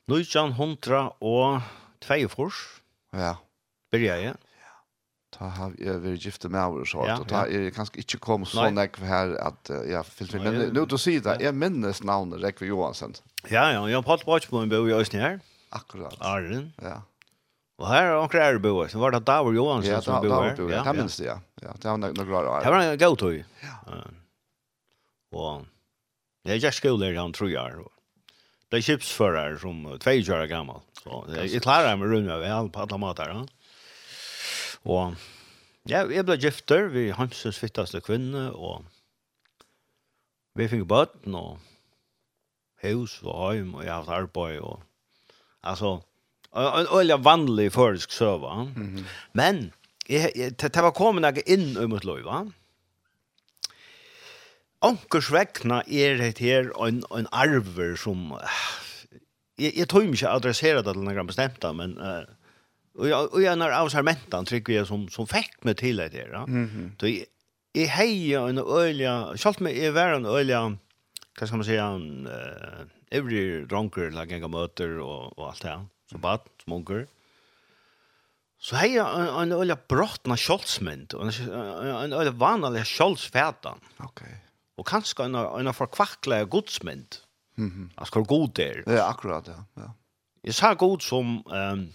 Nøytjan 0.07 0.53
hundra 0.55 1.09
og 1.19 1.61
tveifors. 2.05 2.61
Ja. 3.11 3.33
Byrja 3.91 4.15
jeg 4.21 4.35
ta 5.29 5.45
har 5.45 5.73
jag 5.77 5.99
varit 5.99 6.25
gifta 6.25 6.49
med 6.49 6.67
och 6.67 6.87
så 6.87 7.01
att 7.01 7.29
ta 7.29 7.47
är 7.47 7.69
kanske 7.69 7.97
inte 7.97 8.17
kom 8.17 8.45
så 8.45 8.69
näck 8.69 8.99
här 8.99 9.35
att 9.35 9.71
jag 9.89 10.05
fyllt 10.05 10.33
men 10.33 10.53
nu 10.53 10.85
då 10.85 10.97
säger 10.97 11.21
det 11.21 11.45
är 11.45 11.51
minnes 11.51 12.03
namn 12.03 12.33
Rekve 12.33 12.67
Johansson. 12.67 13.13
Ja 13.49 13.71
ja, 13.71 13.89
jag 13.89 13.97
har 13.97 14.03
pratat 14.03 14.49
på 14.49 14.57
en 14.57 14.69
bo 14.69 14.89
i 14.89 14.93
Ösnär. 14.93 15.21
här. 15.21 15.39
Akkurat. 15.69 16.21
Arlen. 16.21 16.73
Ja. 16.81 17.01
Och 17.77 17.87
här 17.87 18.05
har 18.07 18.21
onkel 18.21 18.39
Erbo 18.39 18.87
så 18.87 18.99
var 18.99 19.11
det 19.11 19.19
Davor 19.19 19.55
Johansson 19.55 20.01
som 20.01 20.27
bo 20.27 20.33
här. 20.33 20.55
Ja, 20.71 20.83
det 20.83 20.93
minns 20.93 21.19
jag. 21.19 21.39
Ja, 21.61 21.69
det 21.81 21.87
var 21.87 21.97
några 21.97 22.51
år. 22.51 22.63
Det 22.63 22.69
var 22.69 22.81
en 22.81 22.97
god 22.97 23.19
tur. 23.19 23.45
Ja. 23.61 24.03
Och 25.31 25.65
det 26.43 26.51
är 26.51 26.63
jag 26.63 26.73
skulle 26.73 27.19
han 27.19 27.33
tror 27.33 27.49
jag. 27.49 27.71
Det 28.69 28.77
är 28.77 28.81
chipsförare 28.81 29.59
som 29.59 29.97
två 29.99 30.11
år 30.11 30.45
gammal. 30.45 30.81
Så 31.03 31.25
jag 31.29 31.61
klarar 31.61 31.95
mig 31.95 32.07
runt 32.07 32.25
med 32.25 32.39
väl 32.39 32.69
på 32.69 32.79
alla 32.79 32.97
matar. 32.97 33.29
Ja. 33.29 33.47
Og 34.83 35.15
ja, 35.89 36.03
jeg 36.11 36.25
ble 36.27 36.37
gifter, 36.41 36.89
vi 36.91 37.09
hamsens 37.15 37.59
fittaste 37.61 38.01
kvinne, 38.03 38.49
og 38.51 38.83
vi 40.57 40.67
fikk 40.67 40.83
bøtten, 40.89 41.35
og 41.37 41.59
hus 42.83 43.19
og 43.23 43.33
heim, 43.39 43.73
og 43.77 43.85
jeg 43.85 43.93
har 43.93 44.03
hatt 44.03 44.25
arbeid, 44.25 44.59
og 44.59 44.83
altså, 45.63 45.97
en 46.57 46.91
øyelig 46.93 47.23
vanlig 47.23 47.71
førisk 47.71 48.11
søva. 48.11 48.63
Mm 48.63 48.71
-hmm. 48.75 49.03
Men, 49.33 49.73
jeg, 50.09 50.31
jeg, 50.35 50.59
det 50.61 50.83
var 50.83 50.91
kommet 50.91 51.21
noe 51.21 51.43
inn 51.47 51.77
i 51.77 51.87
mitt 51.87 52.05
liv, 52.05 52.25
va? 52.25 52.45
Ankers 54.81 55.31
vekna 55.33 55.81
er 55.87 56.17
det 56.17 56.37
her 56.37 56.69
en, 56.87 57.03
en 57.11 57.27
arver 57.31 57.95
som, 57.95 58.33
jeg, 59.59 59.73
jeg 59.77 59.89
tror 59.89 60.01
ikke 60.01 60.29
adressere 60.29 60.83
det 60.83 60.93
til 60.93 61.03
noen 61.03 61.27
bestemt, 61.27 61.65
men 61.73 61.97
uh, 61.97 62.23
Og 62.97 63.09
jeg 63.09 63.51
och 63.51 63.57
när 63.57 63.71
av 63.71 63.89
Sarmentan 63.89 64.45
trykker 64.45 64.73
jeg, 64.73 64.87
som 64.87 65.09
som 65.09 65.27
fick 65.27 65.63
mig 65.63 65.75
till 65.75 65.97
det 65.97 66.09
där. 66.09 66.47
Mhm. 66.47 66.95
Då 66.97 67.07
är 67.73 67.87
heier 67.87 68.47
en 68.49 68.59
olja, 68.59 69.37
skalt 69.37 69.59
mig 69.59 69.85
är 69.85 69.91
värre 69.91 70.15
en 70.15 70.25
olja. 70.25 70.77
Vad 71.39 71.47
ska 71.47 71.57
man 71.57 71.65
säga 71.65 71.85
en 71.85 72.27
uh, 72.27 72.85
every 73.11 73.65
drunker 73.65 74.09
like 74.11 74.35
en 74.35 74.51
møter 74.51 74.99
och 74.99 75.39
och 75.39 75.47
allt 75.49 75.61
det 75.61 75.85
som 76.09 76.21
Så 76.21 76.27
som 76.27 76.39
smunker. 76.63 77.07
Så 78.59 78.75
hej 78.75 78.97
en 78.97 79.53
olja 79.53 79.77
brottna 79.87 80.37
kjoldsmynd, 80.37 81.13
och 81.13 81.21
en 82.03 82.13
øyelig 82.13 82.33
vanlig 82.33 82.85
kjoldsfætan. 82.85 83.79
Okej. 83.97 84.07
Okay. 84.07 84.35
Och 84.77 84.87
kanske 84.87 85.23
en 85.23 85.35
en 85.35 85.73
förkvackla 85.73 86.43
godsmynd. 86.43 87.15
Mhm. 87.55 87.67
Mm 87.67 87.89
hvor 88.11 88.23
god 88.23 88.53
där. 88.55 88.83
Ja, 88.87 89.09
akkurat 89.09 89.47
ja. 89.47 89.63
Ja. 89.75 89.91
Jeg 90.43 90.53
sa 90.53 90.73
god 90.73 91.01
som 91.01 91.43
ehm 91.51 91.79
um, 91.79 91.93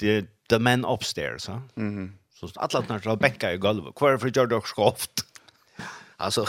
the, 0.00 0.24
the 0.48 0.58
men 0.58 0.84
upstairs. 0.84 1.48
Huh? 1.48 1.58
Mm 1.76 1.98
-hmm. 1.98 2.10
Så 2.34 2.48
alla 2.54 2.84
när 2.88 3.00
jag 3.04 3.18
bänka 3.18 3.52
i 3.52 3.56
golvet. 3.56 3.94
Kvar 3.94 4.18
för 4.18 4.32
jag 4.34 4.48
dock 4.48 4.68
skoft. 4.68 5.10
Alltså. 6.16 6.44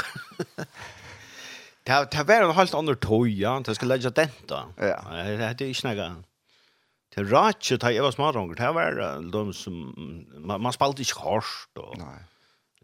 Det 1.83 2.11
det 2.11 2.23
var 2.23 2.49
en 2.49 2.51
helt 2.51 2.73
annan 2.73 2.95
toja, 2.95 3.59
det 3.59 3.75
skulle 3.75 3.95
lägga 3.95 4.09
denta. 4.09 4.63
Ja. 4.77 5.01
Det 5.11 5.45
hade 5.45 5.65
ju 5.65 5.73
snäga. 5.73 6.15
Det 7.15 7.23
ratchet 7.23 7.81
ta 7.81 7.91
jag 7.91 8.03
var 8.03 8.11
smart 8.11 8.35
gånger. 8.35 8.55
Det 8.55 8.71
var 8.71 9.31
de 9.31 9.53
som 9.53 9.95
man, 10.37 10.61
man 10.61 10.73
spalt 10.73 10.99
inte 10.99 11.19
harst 11.19 11.77
og. 11.77 11.97
Nej. 11.97 12.19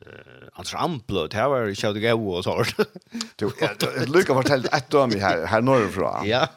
Eh, 0.02 0.48
alltså 0.54 0.78
amplo, 0.78 1.28
det 1.28 1.48
var 1.48 1.66
ju 1.66 1.76
så 1.76 1.94
det 1.94 2.00
går 2.00 2.38
och 2.38 2.44
så. 2.44 2.64
Du, 3.36 3.52
Luca 4.06 4.34
fortällde 4.34 4.70
ett 4.70 4.94
om 4.94 5.12
her, 5.12 5.46
her 5.46 5.62
norrifrån. 5.62 6.28
Ja. 6.28 6.48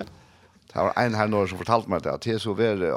Det 0.71 0.83
var 0.87 0.95
en 1.03 1.17
her 1.19 1.31
nå 1.31 1.45
som 1.51 1.59
fortalte 1.59 1.91
meg 1.91 2.05
det, 2.05 2.13
at 2.15 2.27
det 2.27 2.37
er 2.37 2.43
så 2.43 2.53
veldig, 2.55 2.91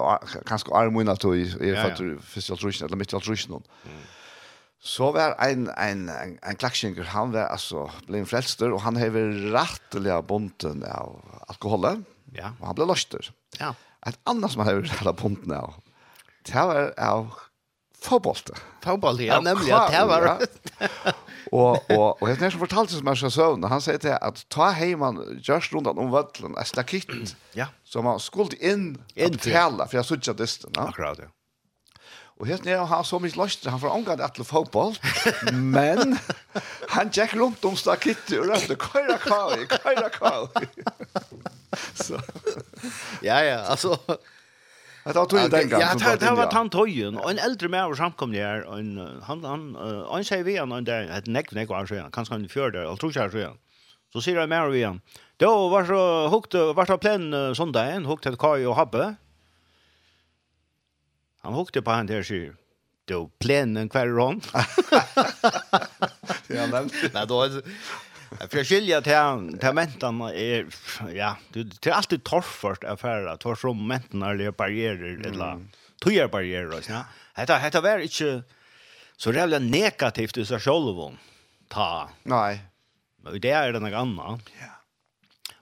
kanskje 0.45 0.73
armen 0.77 1.09
at 1.09 1.23
jeg 1.25 1.71
er 1.71 1.79
fattig 1.81 2.11
først 2.21 2.51
i 2.51 2.53
altruisen, 2.53 2.85
eller 2.85 2.99
midt 3.01 3.15
i 3.15 3.17
altruisen. 3.17 3.55
Så 4.83 5.09
var 5.15 5.33
en, 5.41 5.69
en, 5.79 6.03
en, 6.11 6.35
en 6.43 6.59
klakskinger, 6.59 7.07
han 7.13 7.31
var 7.33 7.47
altså, 7.55 7.87
ble 8.05 8.19
en 8.21 8.29
frelster, 8.29 8.73
og 8.75 8.83
han 8.83 8.99
hever 8.99 9.31
rettelig 9.55 10.11
av 10.13 10.27
bonden 10.29 10.83
av 10.85 11.17
alkoholet, 11.49 12.03
ja. 12.35 12.51
og 12.59 12.67
han 12.69 12.77
ble 12.77 12.89
løster. 12.91 13.31
Ja. 13.61 13.71
Et 14.05 14.19
annet 14.29 14.53
som 14.53 14.61
han 14.61 14.73
hever 14.73 14.85
rettelig 14.85 15.13
av 15.13 15.17
bonden 15.23 15.55
av, 15.55 15.79
det 16.43 16.67
var 16.69 16.91
av 16.99 17.31
Fotboll. 18.03 18.35
Fotboll, 18.83 19.21
ja, 19.21 19.39
nämligen 19.39 19.77
att 19.77 19.91
det 19.91 20.05
var... 20.05 20.39
og, 21.51 21.91
og, 21.91 22.21
og 22.21 22.29
jeg 22.29 22.37
nærmest 22.39 22.59
fortalte 22.59 22.97
som 22.97 23.07
jeg 23.07 23.17
skal 23.17 23.31
søvne, 23.31 23.69
han 23.71 23.83
sier 23.83 24.01
til 24.03 24.17
at 24.17 24.41
ta 24.51 24.73
heimann 24.75 25.21
just 25.39 25.71
rundt 25.71 25.87
om 25.87 26.11
vøtlen, 26.11 26.57
en 26.57 26.67
slakitt, 26.67 27.35
ja. 27.55 27.69
så 27.87 28.03
man 28.03 28.19
skulle 28.19 28.59
inn 28.59 28.97
og 29.15 29.39
tale, 29.39 29.87
for 29.87 30.01
jeg 30.01 30.19
att 30.27 30.37
dysten. 30.37 30.75
Ja. 30.75 30.89
Akkurat, 30.89 31.23
ja. 31.23 31.31
Og 32.41 32.47
helt 32.49 32.65
nere, 32.65 32.83
han 32.89 33.05
så 33.07 33.21
mye 33.23 33.37
løst, 33.37 33.69
han 33.69 33.79
får 33.79 33.93
omgang 33.95 34.19
etter 34.25 34.43
fotboll, 34.43 34.97
men 35.77 36.17
han 36.91 37.13
gikk 37.13 37.37
rundt 37.39 37.63
om 37.69 37.77
stakittet 37.79 38.39
og 38.41 38.49
røpte, 38.51 38.75
køyra 38.75 39.17
kvar, 39.21 39.55
køyra 39.77 40.09
kvar. 40.11 40.49
så. 41.95 42.19
Ja, 43.23 43.39
ja, 43.39 43.63
alltså 43.71 43.95
Det 45.03 45.15
var 45.15 45.25
tog 45.25 45.51
den 45.51 45.69
gang. 45.69 45.81
Ja, 45.81 46.15
det 46.15 46.31
var 46.31 46.51
han 46.51 46.69
tojen 46.69 47.17
och 47.17 47.31
en 47.31 47.39
eldre 47.39 47.67
med 47.67 47.85
och 47.85 47.97
samkom 47.97 48.31
där 48.31 48.79
en 48.79 49.21
han 49.23 49.43
han 49.43 49.75
han 50.11 50.23
säger 50.23 50.43
vi 50.43 50.57
han 50.57 50.83
där 50.83 51.03
ett 51.17 51.27
nekk, 51.27 51.51
näck 51.51 51.69
var 51.69 51.85
han, 52.01 52.11
kanskje 52.11 52.33
han 52.33 52.47
fjør 52.47 52.71
fjärde 52.71 52.87
og 52.87 52.99
tror 52.99 53.11
jag 53.15 53.31
så 53.31 53.37
ja. 53.37 53.51
Så 54.13 54.21
sier 54.21 54.39
han 54.39 54.49
med 54.49 54.61
mer 54.61 54.73
igen. 54.75 55.01
Då 55.37 55.69
var 55.69 55.85
så 55.85 56.27
hukt 56.27 56.53
var 56.53 56.85
så 56.85 56.97
plan 56.97 57.55
söndagen 57.55 58.05
hukt 58.05 58.25
et 58.25 58.39
kaj 58.39 58.67
og 58.67 58.75
habbe. 58.75 59.15
Han 61.41 61.53
hukte 61.53 61.81
på 61.81 61.91
han 61.91 62.07
där 62.07 62.23
sig. 62.23 62.53
Då 63.05 63.29
planen 63.39 63.89
kvar 63.89 64.07
rån. 64.07 64.41
Ja, 66.47 66.67
men. 66.67 66.89
Nej, 67.13 67.27
då 67.27 67.49
för 68.49 68.63
skilja 68.63 69.01
till 69.01 69.59
till 69.59 69.73
mentan 69.73 70.21
är 70.21 70.65
ja, 71.13 71.37
du 71.49 71.63
det 71.63 71.89
är 71.89 71.93
alltid 71.93 72.23
torfort 72.23 72.83
affärer, 72.83 73.35
torf 73.35 73.59
som 73.59 73.87
mentan 73.87 74.23
är 74.23 74.51
barriärer 74.51 75.27
eller 75.27 75.65
tøyar 76.01 76.27
barriärer 76.27 76.83
ja. 76.89 77.05
Detta 77.35 77.59
detta 77.59 77.81
var 77.81 77.99
inte 77.99 78.43
så 79.17 79.31
rævla 79.31 79.59
negativt 79.59 80.37
i 80.37 80.45
sig 80.45 80.59
själv 80.59 81.17
Ta. 81.67 82.09
Nei. 82.23 82.59
Men 83.23 83.41
det 83.41 83.49
är 83.49 83.73
det 83.73 83.79
något 83.79 83.93
annat. 83.93 84.41
Ja. 84.59 84.73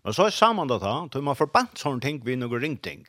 Men 0.03 0.13
så 0.13 0.25
är 0.25 0.29
samman 0.29 0.67
det 0.67 0.79
da, 0.79 1.07
då 1.11 1.21
man 1.21 1.35
förbant 1.35 1.77
sånne 1.77 2.01
ting 2.01 2.21
vi 2.25 2.35
några 2.35 2.59
ringting. 2.59 3.05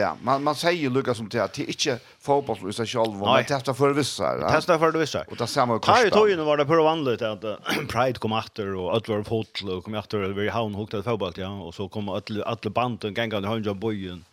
Ja, 0.00 0.16
man 0.22 0.42
man 0.44 0.54
säger 0.54 0.80
ju 0.82 0.90
Lucas 0.90 1.16
som 1.16 1.30
till 1.30 1.40
att 1.40 1.52
det 1.52 1.62
är 1.62 1.66
inte 1.66 1.98
fotboll 2.20 2.70
i 2.70 2.72
sig 2.72 2.86
själv 2.86 3.14
men 3.14 3.44
testa 3.44 3.74
för 3.74 3.90
vissa. 3.92 4.38
Ja? 4.40 4.50
Testa 4.50 4.78
för 4.78 4.92
vissa. 4.92 5.22
Och 5.22 5.36
det 5.36 5.46
samma 5.46 5.78
kostar. 5.78 6.04
Ja, 6.04 6.10
tog 6.10 6.28
ju 6.30 6.36
nu 6.36 6.42
var 6.42 6.56
det 6.56 6.64
på 6.64 6.82
vanligt 6.82 7.22
att 7.22 7.42
Pride 7.88 8.18
kom 8.18 8.32
efter 8.32 8.74
och 8.74 8.96
att 8.96 9.08
var 9.08 9.22
fotboll 9.22 9.70
och 9.70 9.84
kom 9.84 9.94
efter 9.94 10.18
över 10.18 10.42
i 10.42 10.48
havn 10.48 10.74
hukta 10.74 11.02
fotboll 11.02 11.32
ja 11.36 11.48
och 11.48 11.74
så 11.74 11.88
kom 11.88 12.08
att 12.08 12.30
alla 12.46 12.70
banden 12.70 13.14
gänga 13.14 13.40
den 13.40 13.50
hundra 13.50 13.74
bojen. 13.74 14.24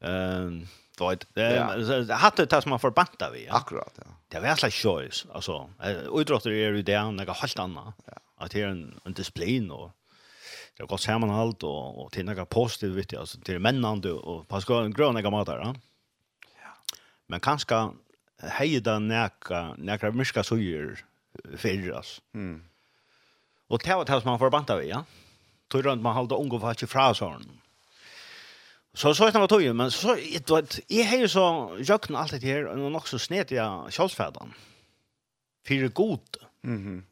Ehm 0.00 0.66
då 0.98 1.08
vet 1.08 1.26
det 1.34 2.14
hade 2.14 2.44
det 2.44 2.62
som 2.62 2.70
man 2.70 2.78
förbanta 2.78 3.30
vi. 3.30 3.48
Akkurat 3.50 3.92
ja. 3.96 4.02
Det 4.28 4.40
var 4.40 4.56
slags 4.56 4.74
choice 4.74 5.26
alltså. 5.32 5.70
Utrotter 6.14 6.50
är 6.50 6.72
ju 6.72 6.82
det 6.82 7.02
något 7.02 7.36
helt 7.36 7.58
annat. 7.58 7.94
Att 8.36 8.50
det 8.50 8.62
är 8.62 8.66
en 8.66 9.12
display 9.12 9.70
och 9.70 9.90
det 10.76 10.82
har 10.82 10.88
gått 10.88 11.00
sammanhållt 11.00 11.62
och, 11.62 12.04
och 12.04 12.12
till 12.12 12.24
några 12.24 12.46
positivt 12.46 12.94
vet 12.94 13.12
jag, 13.12 13.20
alltså 13.20 13.40
till 13.40 13.58
männande 13.58 14.12
och 14.12 14.48
på 14.48 14.60
ska 14.60 14.82
en 14.84 14.92
grön 14.92 15.14
några 15.14 15.30
matar. 15.30 15.58
Ja? 15.58 15.74
ja. 16.62 16.96
Men 17.26 17.40
kanske 17.40 17.88
hejda 18.42 18.98
näka 18.98 19.74
näka 19.78 20.10
myska 20.10 20.44
sojur 20.44 21.04
förras. 21.56 22.20
Mm. 22.34 22.64
Och 23.66 23.82
det 23.84 23.94
var 23.94 24.04
det 24.04 24.20
som 24.20 24.30
man 24.30 24.38
förbantar 24.38 24.78
vi, 24.78 24.88
ja. 24.88 25.04
Tror 25.68 25.82
runt 25.82 26.02
man 26.02 26.14
håller 26.14 26.40
ungefär 26.40 26.70
inte 26.70 26.84
i 26.84 27.14
sån. 27.14 27.60
Så 28.94 29.14
så 29.14 29.30
snackar 29.30 29.46
tog 29.46 29.74
men 29.74 29.90
så 29.90 30.14
det 30.14 30.50
var 30.50 30.64
jag 30.86 31.04
har 31.04 31.16
ju 31.16 31.28
så 31.28 31.76
jökna 31.80 32.18
allt 32.18 32.30
det 32.30 32.46
här 32.46 32.66
och 32.66 32.92
nog 32.92 33.08
så 33.08 33.18
snet 33.18 33.50
jag 33.50 33.92
självfärdan. 33.92 34.54
Fyra 35.68 35.88
god. 35.88 36.20
Mhm. 36.62 36.76
Mm 36.76 37.04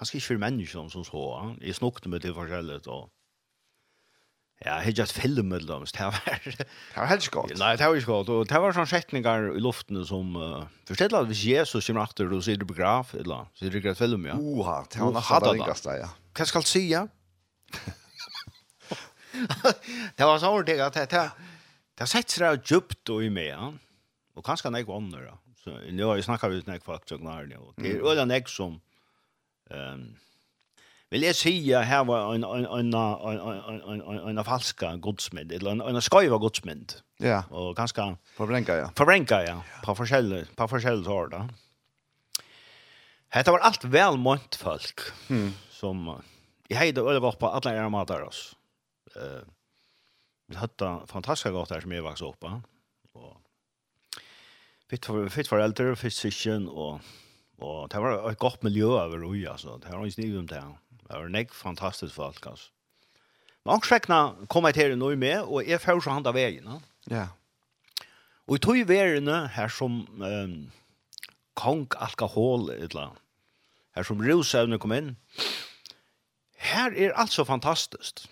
kanskje 0.00 0.18
ikke 0.18 0.28
for 0.32 0.42
mennesker 0.42 0.90
som 0.92 1.06
så. 1.06 1.24
ja. 1.36 1.48
Jeg 1.68 1.78
snakket 1.78 2.10
med 2.12 2.24
det 2.24 2.36
forskjellig, 2.36 2.82
og 2.88 3.10
Ja, 4.60 4.74
jeg 4.76 4.82
har 4.84 4.88
ikke 4.92 5.06
film 5.22 5.46
med 5.48 5.60
dem, 5.64 5.84
det 5.88 6.00
var... 6.04 6.20
Det 6.44 6.96
var 6.96 7.06
helst 7.08 7.30
godt. 7.32 7.54
Nei, 7.56 7.76
det 7.80 7.86
var 7.86 7.94
ikke 7.96 8.12
godt, 8.12 8.28
og 8.28 8.48
det 8.48 8.58
var 8.60 8.74
sånne 8.76 8.90
setninger 8.90 9.46
i 9.56 9.60
luften 9.64 10.02
som... 10.04 10.34
Uh, 10.36 10.66
forstår 10.90 11.16
at 11.16 11.30
hvis 11.30 11.44
Jesus 11.48 11.86
kommer 11.88 12.04
etter 12.04 12.28
og 12.28 12.42
sier 12.44 12.60
du 12.60 12.66
på 12.68 12.76
eller 12.76 12.90
annet, 13.38 13.54
sier 13.56 13.72
det 13.72 13.80
ikke 13.80 13.94
et 13.94 14.02
film, 14.02 14.26
ja. 14.28 14.36
Oha, 14.36 14.82
det 14.92 15.00
var 15.00 15.16
nesten 15.16 15.46
det 15.46 15.54
ringeste, 15.54 15.94
ja. 16.02 16.10
Hva 16.36 16.48
skal 16.50 16.66
du 16.66 16.68
si, 16.68 16.82
ja? 16.92 17.06
det 20.20 20.28
var 20.28 20.44
sånn 20.44 20.68
ting 20.68 20.84
at 20.84 21.00
det... 21.00 21.24
Det 22.00 22.04
har 22.04 22.12
sett 22.12 22.32
seg 22.32 22.60
djupt 22.64 23.10
og 23.12 23.24
i 23.24 23.32
meg, 23.32 23.50
ja. 23.54 23.72
Og 24.36 24.44
kanskje 24.44 24.68
han 24.68 24.76
ikke 24.76 24.92
ånder, 24.96 25.24
ja. 25.24 25.34
Så 25.64 25.72
nå 25.72 26.06
har 26.08 26.20
jeg 26.20 26.28
snakket 26.28 26.60
ut 26.60 26.68
nek 26.68 26.84
for 26.84 27.00
at 27.00 27.08
jeg 27.08 27.20
og 27.20 27.80
det 27.80 27.96
er 27.96 28.04
øyne 28.04 28.28
nek 28.28 28.48
som 28.48 28.78
Ehm 29.70 30.16
Vill 31.10 31.22
jag 31.22 31.36
säga 31.36 31.80
här 31.80 32.04
var 32.04 32.34
en 32.34 32.44
en 32.44 32.66
en 32.66 32.94
en 32.94 34.28
en 34.28 34.38
en 34.38 34.44
falska 34.44 34.96
godsmynd 34.96 35.52
eller 35.52 35.70
en 35.70 35.80
en 35.80 36.02
skojva 36.02 36.38
godsmynd. 36.38 36.92
Ja. 37.16 37.44
Och 37.50 37.76
ganska 37.76 38.16
förvränka 38.36 38.76
ja. 38.76 38.90
Förvränka 38.96 39.44
ja. 39.44 39.62
På 39.84 39.94
förskäll 39.94 40.46
på 40.56 40.68
förskäll 40.68 41.04
så 41.04 41.26
då. 41.26 41.48
Hetta 43.28 43.52
var 43.52 43.58
allt 43.58 43.84
väl 43.84 44.16
mont 44.16 44.54
folk. 44.54 45.00
Mm. 45.28 45.52
Som 45.70 46.22
jag 46.68 46.76
hejde 46.76 47.00
över 47.00 47.20
var 47.20 47.32
på 47.32 47.48
alla 47.48 47.74
era 47.74 47.88
matar 47.88 48.22
oss. 48.22 48.56
Eh 49.16 49.42
Vi 50.46 50.56
hade 50.56 51.06
fantastiska 51.06 51.50
gott 51.50 51.70
här 51.70 51.80
som 51.80 51.92
jag 51.92 52.02
växte 52.02 52.24
upp. 52.24 52.44
Och 53.12 53.36
fitt 54.90 55.06
för 55.06 55.28
fitt 55.28 55.48
föräldrar, 55.48 55.94
fysikern 55.94 56.68
och 56.68 57.00
Og 57.60 57.90
det 57.92 58.00
var 58.00 58.30
et 58.30 58.40
godt 58.40 58.64
miljø 58.64 58.94
over 58.96 59.24
ui, 59.26 59.44
altså. 59.44 59.76
Det 59.82 59.92
var 59.92 60.06
ikke 60.06 60.38
om 60.38 60.48
det. 60.48 60.62
Det 61.04 61.16
var 61.18 61.28
nek 61.28 61.52
fantastisk 61.54 62.14
folk, 62.14 62.46
altså. 62.46 62.70
Men 63.64 63.76
også 63.76 64.46
kom 64.48 64.64
jeg 64.64 64.74
til 64.74 64.96
noe 64.98 65.16
med, 65.20 65.42
og 65.44 65.66
jeg 65.68 65.80
får 65.80 66.00
så 66.00 66.14
hand 66.14 66.26
av 66.26 66.34
veien. 66.34 66.68
Ja. 67.10 67.26
Og 68.48 68.56
i 68.56 68.62
tog 68.64 68.78
verene 68.88 69.42
her 69.52 69.68
som 69.68 70.00
um, 70.16 70.54
kong 71.60 71.84
alkohol, 72.00 72.70
eller 72.72 73.12
her 73.96 74.06
som 74.06 74.22
rusevne 74.24 74.78
kom 74.80 74.94
inn, 74.96 75.12
her 76.60 76.96
er 76.96 77.12
alt 77.20 77.34
så 77.34 77.44
fantastisk. 77.44 78.24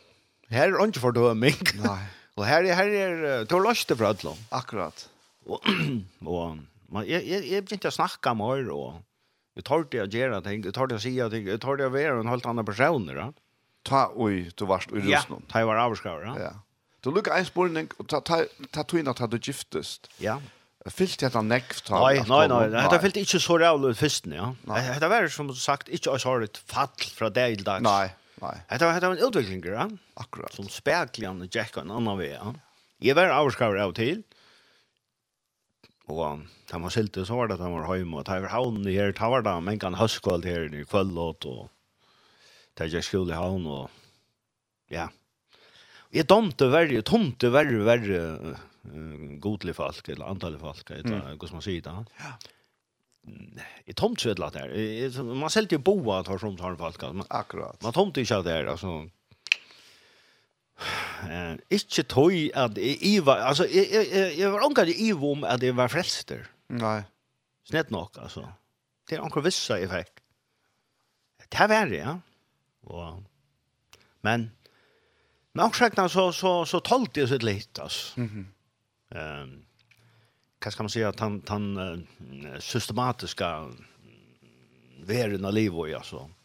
Her 0.48 0.72
er 0.72 0.86
ikke 0.86 1.04
fordøming. 1.04 1.60
Nei. 1.84 2.00
og 2.38 2.46
her, 2.48 2.64
her 2.72 2.88
er, 2.88 3.44
du 3.44 3.58
har 3.58 3.66
løst 3.68 3.88
det 3.88 3.98
fra 4.00 4.14
Akkurat. 4.50 5.08
Og, 5.46 5.60
og 6.24 6.58
man, 6.88 7.04
jeg, 7.06 7.24
jeg, 7.28 7.44
jeg 7.52 7.64
begynte 7.64 7.92
å 7.92 7.98
snakke 7.98 8.34
med 8.34 8.72
og 8.72 9.02
Vi 9.58 9.62
tar 9.62 9.86
det 9.90 10.00
att 10.00 10.12
göra 10.12 10.40
ting, 10.40 10.62
vi 10.62 10.72
tar 10.72 10.86
det 10.86 10.94
att 10.94 11.02
säga 11.02 11.30
ting, 11.30 11.44
vi 11.44 11.58
tar 11.58 11.76
det 11.76 11.86
att 11.86 11.92
vara 11.92 12.20
en 12.20 12.26
helt 12.28 12.46
annan 12.46 12.64
person, 12.64 13.08
Ja? 13.08 13.32
Ta 13.82 14.12
oj, 14.14 14.50
du 14.54 14.64
varst 14.64 14.90
i 14.90 14.94
Ryssland. 14.94 15.42
Ja, 15.48 15.52
ta 15.52 15.66
var 15.66 15.76
avskar, 15.76 16.22
Ja? 16.22 16.40
Ja. 16.40 16.52
Du 17.00 17.10
lukar 17.10 17.38
en 17.38 17.44
spurning, 17.44 17.88
ta 18.06 18.20
ta 18.20 18.44
ta 18.70 18.84
tvinna 18.84 19.14
ta 19.14 19.26
du 19.26 19.38
giftest. 19.38 20.06
Ja. 20.18 20.38
Fyllt 20.86 21.18
det 21.20 21.32
han 21.34 21.48
nekv 21.48 21.82
ta. 21.82 21.98
Nei, 22.04 22.22
nei, 22.28 22.46
nei, 22.46 22.68
det 22.70 22.84
har 22.86 23.02
fyllt 23.02 23.18
ikke 23.18 23.40
så 23.42 23.58
rævlig 23.58 23.96
først, 23.98 24.30
ja. 24.30 24.52
Det 24.62 25.10
har 25.10 25.28
som 25.28 25.50
sagt 25.54 25.88
ikke 25.88 26.18
så 26.18 26.36
rævlig 26.36 26.54
fall 26.66 27.10
fra 27.18 27.28
dag 27.28 27.56
til 27.56 27.66
dag. 27.66 27.82
Nei, 27.82 28.12
nei. 28.40 28.54
Det 28.70 28.82
har 28.82 28.94
vært 28.94 29.10
en 29.10 29.26
utvikling, 29.26 29.66
ja. 29.66 29.88
Akkurat. 30.22 30.54
Som 30.54 30.70
spekler 30.70 31.32
han 31.32 31.42
og 31.42 31.50
Jack 31.50 31.82
en 31.82 31.90
annan 31.90 32.18
vei, 32.18 32.30
ja. 32.36 32.54
Jeg 33.02 33.18
var 33.18 33.34
avskar 33.34 33.74
av 33.74 33.98
til, 33.98 34.22
ja 34.22 34.37
Og 36.08 36.44
da 36.70 36.80
man 36.80 36.92
skilte 36.92 37.24
så 37.28 37.36
var 37.36 37.50
det 37.50 37.58
at 37.58 37.64
han 37.64 37.74
var 37.74 37.88
hjemme, 37.92 38.20
og 38.20 38.26
da 38.28 38.38
var 38.40 38.54
havnen 38.54 38.88
i 38.88 38.96
her, 38.96 39.12
da 39.16 39.28
var 39.32 39.44
det 39.44 39.54
men 39.64 39.80
kan 39.80 39.98
høstkvall 39.98 40.46
her 40.48 40.68
i 40.72 40.84
kvöllåt, 40.88 41.46
og 41.48 41.68
da 42.78 42.86
var 42.86 42.96
jeg 42.96 43.08
skjul 43.08 43.32
i 43.32 43.36
havn, 43.36 43.66
og 43.68 44.92
ja. 44.92 45.08
Jeg 46.14 46.24
domte 46.30 46.70
verre, 46.72 47.02
tomte 47.04 47.50
verre, 47.52 47.82
verre 47.84 48.20
uh, 48.40 49.34
godlig 49.44 49.74
folk, 49.76 50.06
eller 50.08 50.30
antallig 50.30 50.62
folk, 50.62 50.94
eller 50.96 51.18
mm. 51.20 51.34
hva 51.36 51.50
som 51.50 51.58
man 51.60 51.66
sier 51.66 51.84
da. 51.84 51.98
Ja. 52.22 52.32
Jeg 53.84 53.96
tomte 53.98 54.24
så 54.24 54.30
et 54.30 54.38
eller 54.38 54.48
annet 54.48 55.12
her. 55.12 55.24
Man 55.36 55.52
selte 55.52 55.76
jo 55.76 55.84
boa 55.84 56.22
at 56.22 56.30
har 56.32 56.40
sånt 56.40 56.62
har 56.64 56.78
folk. 56.80 57.02
Akkurat. 57.28 57.76
Man 57.84 57.92
tomte 57.92 58.22
ikke 58.24 58.38
av 58.40 58.46
det 58.46 58.54
her, 58.54 58.70
altså. 58.72 59.02
Eh, 60.78 61.56
ikke 61.74 62.04
tøy 62.06 62.36
at 62.54 62.78
jeg 62.78 62.98
jeg 63.02 63.24
var, 63.26 63.42
altså, 63.50 63.66
jeg, 63.66 63.88
jeg, 63.90 64.34
jeg 64.38 64.52
var 64.52 64.66
omgått 64.66 64.92
i 64.94 65.08
om 65.12 65.42
at 65.44 65.62
jeg 65.62 65.74
var 65.76 65.90
frelster. 65.90 66.44
Nei. 66.70 67.00
Snett 67.68 67.90
nok, 67.90 68.20
altså. 68.22 68.46
Det 69.08 69.18
er 69.18 69.24
omgått 69.24 69.44
vissa 69.48 69.80
jeg 69.80 69.90
fikk. 69.90 70.22
Det 71.48 71.60
er 71.64 71.70
verre, 71.70 71.98
ja. 71.98 72.14
Og, 72.88 73.22
men, 74.22 74.48
men 75.54 75.64
omgått 75.64 76.08
så, 76.12 76.28
så, 76.32 76.52
så 76.68 76.80
tolte 76.84 77.24
jeg 77.24 77.32
sitt 77.32 77.46
litt, 77.46 77.78
altså. 77.82 78.20
Mm 78.20 78.28
-hmm. 78.30 78.46
um, 79.18 79.64
hva 80.60 80.70
skal 80.70 80.84
man 80.84 80.90
si, 80.90 81.02
at 81.02 81.20
han, 81.20 81.42
han 81.48 81.76
uh, 81.76 82.58
systematiska 82.60 83.68
verden 85.06 85.44
av 85.44 85.52
livet, 85.52 85.96
altså. 85.96 86.26
Mm 86.26 86.37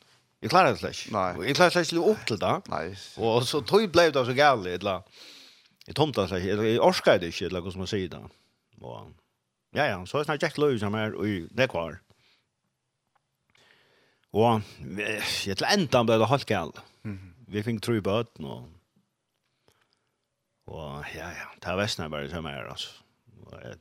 Jeg 0.43 0.51
klarer 0.51 0.75
det 0.75 0.79
slash. 0.79 1.07
Och 1.37 1.45
jag 1.47 1.55
klarar 1.55 1.71
slash 1.71 1.93
lite 1.95 2.11
opp 2.11 2.25
til 2.27 2.39
det. 2.39 2.53
Nei. 2.67 2.95
Og 3.17 3.45
så 3.47 3.61
tog 3.63 3.91
blev 3.91 4.11
det 4.13 4.25
så 4.27 4.33
galet 4.35 4.81
eller 4.81 5.01
i 5.87 5.93
tomta 5.95 6.27
slash 6.27 6.47
eller 6.47 6.63
jeg 6.63 6.81
orska 6.83 7.17
det 7.17 7.31
inte 7.31 7.45
eller 7.45 7.71
som 7.71 7.83
man 7.83 7.87
sier 7.87 8.09
det. 8.11 8.23
Og 8.81 9.13
ja 9.73 9.85
ja, 9.87 10.05
så 10.05 10.17
er 10.17 10.23
det 10.23 10.27
snart 10.27 10.43
Jack 10.43 10.57
Lewis 10.57 10.83
som 10.83 10.93
er 10.99 11.15
i 11.23 11.47
det 11.47 11.69
kvar. 11.71 12.01
Och 14.33 14.61
jeg 15.45 15.57
til 15.57 15.67
enda 15.71 16.03
ble 16.03 16.19
det 16.19 16.27
halvt 16.27 16.49
galet. 16.51 16.83
Vi 17.47 17.63
fikk 17.63 17.81
tro 17.81 17.93
i 17.95 18.01
bøten, 18.01 18.45
og 18.45 18.69
Og 20.67 21.05
ja 21.15 21.27
ja, 21.29 21.47
det 21.59 21.69
er 21.69 21.75
västnar 21.75 22.09
bare 22.09 22.29
som 22.29 22.45
är 22.45 22.65
alltså. 22.65 22.89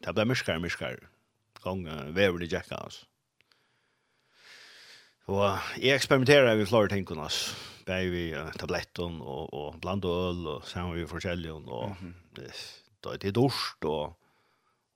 Det 0.00 0.14
blev 0.14 0.26
myskar 0.26 0.58
myskar. 0.58 1.08
vever 1.64 2.12
vävlig 2.12 2.52
jacka 2.52 2.74
altså. 2.74 3.06
Og 5.26 5.58
jeg 5.78 5.94
eksperimenterer 5.94 6.56
med 6.56 6.66
flere 6.66 6.88
ting, 6.88 7.06
altså. 7.18 7.54
Bare 7.86 8.10
vi 8.10 8.30
uh, 8.34 8.52
tabletten 8.58 9.20
og, 9.20 9.54
og 9.54 9.78
bland 9.82 10.04
øl, 10.04 10.46
og 10.46 10.66
sammen 10.66 10.94
vi 10.94 11.06
forskjellige, 11.06 11.52
og 11.52 11.96
mm 12.00 12.14
-hmm. 12.14 12.38
det 13.02 13.24
er 13.24 13.32
dorst, 13.32 13.84
og 13.84 14.16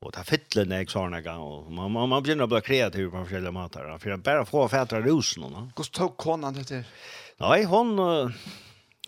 och 0.00 0.12
ta 0.12 0.22
fytlen 0.24 0.72
jeg 0.72 0.90
sa 0.90 1.08
gang, 1.08 1.40
og 1.40 1.72
man 1.72 1.92
man 1.92 2.08
man 2.08 2.22
börjar 2.22 2.46
bli 2.46 2.60
kreativ 2.60 3.10
på 3.10 3.18
olika 3.18 3.50
måter, 3.50 3.98
för 3.98 4.10
jeg 4.10 4.22
bara 4.22 4.44
få 4.44 4.68
fætre 4.68 5.00
rosen 5.00 5.42
då. 5.42 5.48
Hvordan 5.74 5.92
tog 5.92 6.16
konan 6.16 6.54
det 6.54 6.66
til? 6.66 6.84
Nej, 7.40 7.64
hon 7.64 7.98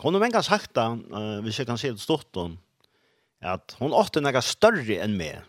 hon 0.00 0.14
har 0.14 0.20
ganska 0.20 0.42
sagt 0.42 0.76
att 0.76 0.98
vi 1.44 1.50
jeg 1.58 1.66
kan 1.66 1.78
si 1.78 1.90
det 1.90 2.00
stort 2.00 2.34
hon 2.34 2.58
att 3.40 3.76
hon 3.78 3.92
åt 3.92 4.14
några 4.14 4.42
större 4.42 5.02
än 5.02 5.16
mig. 5.16 5.40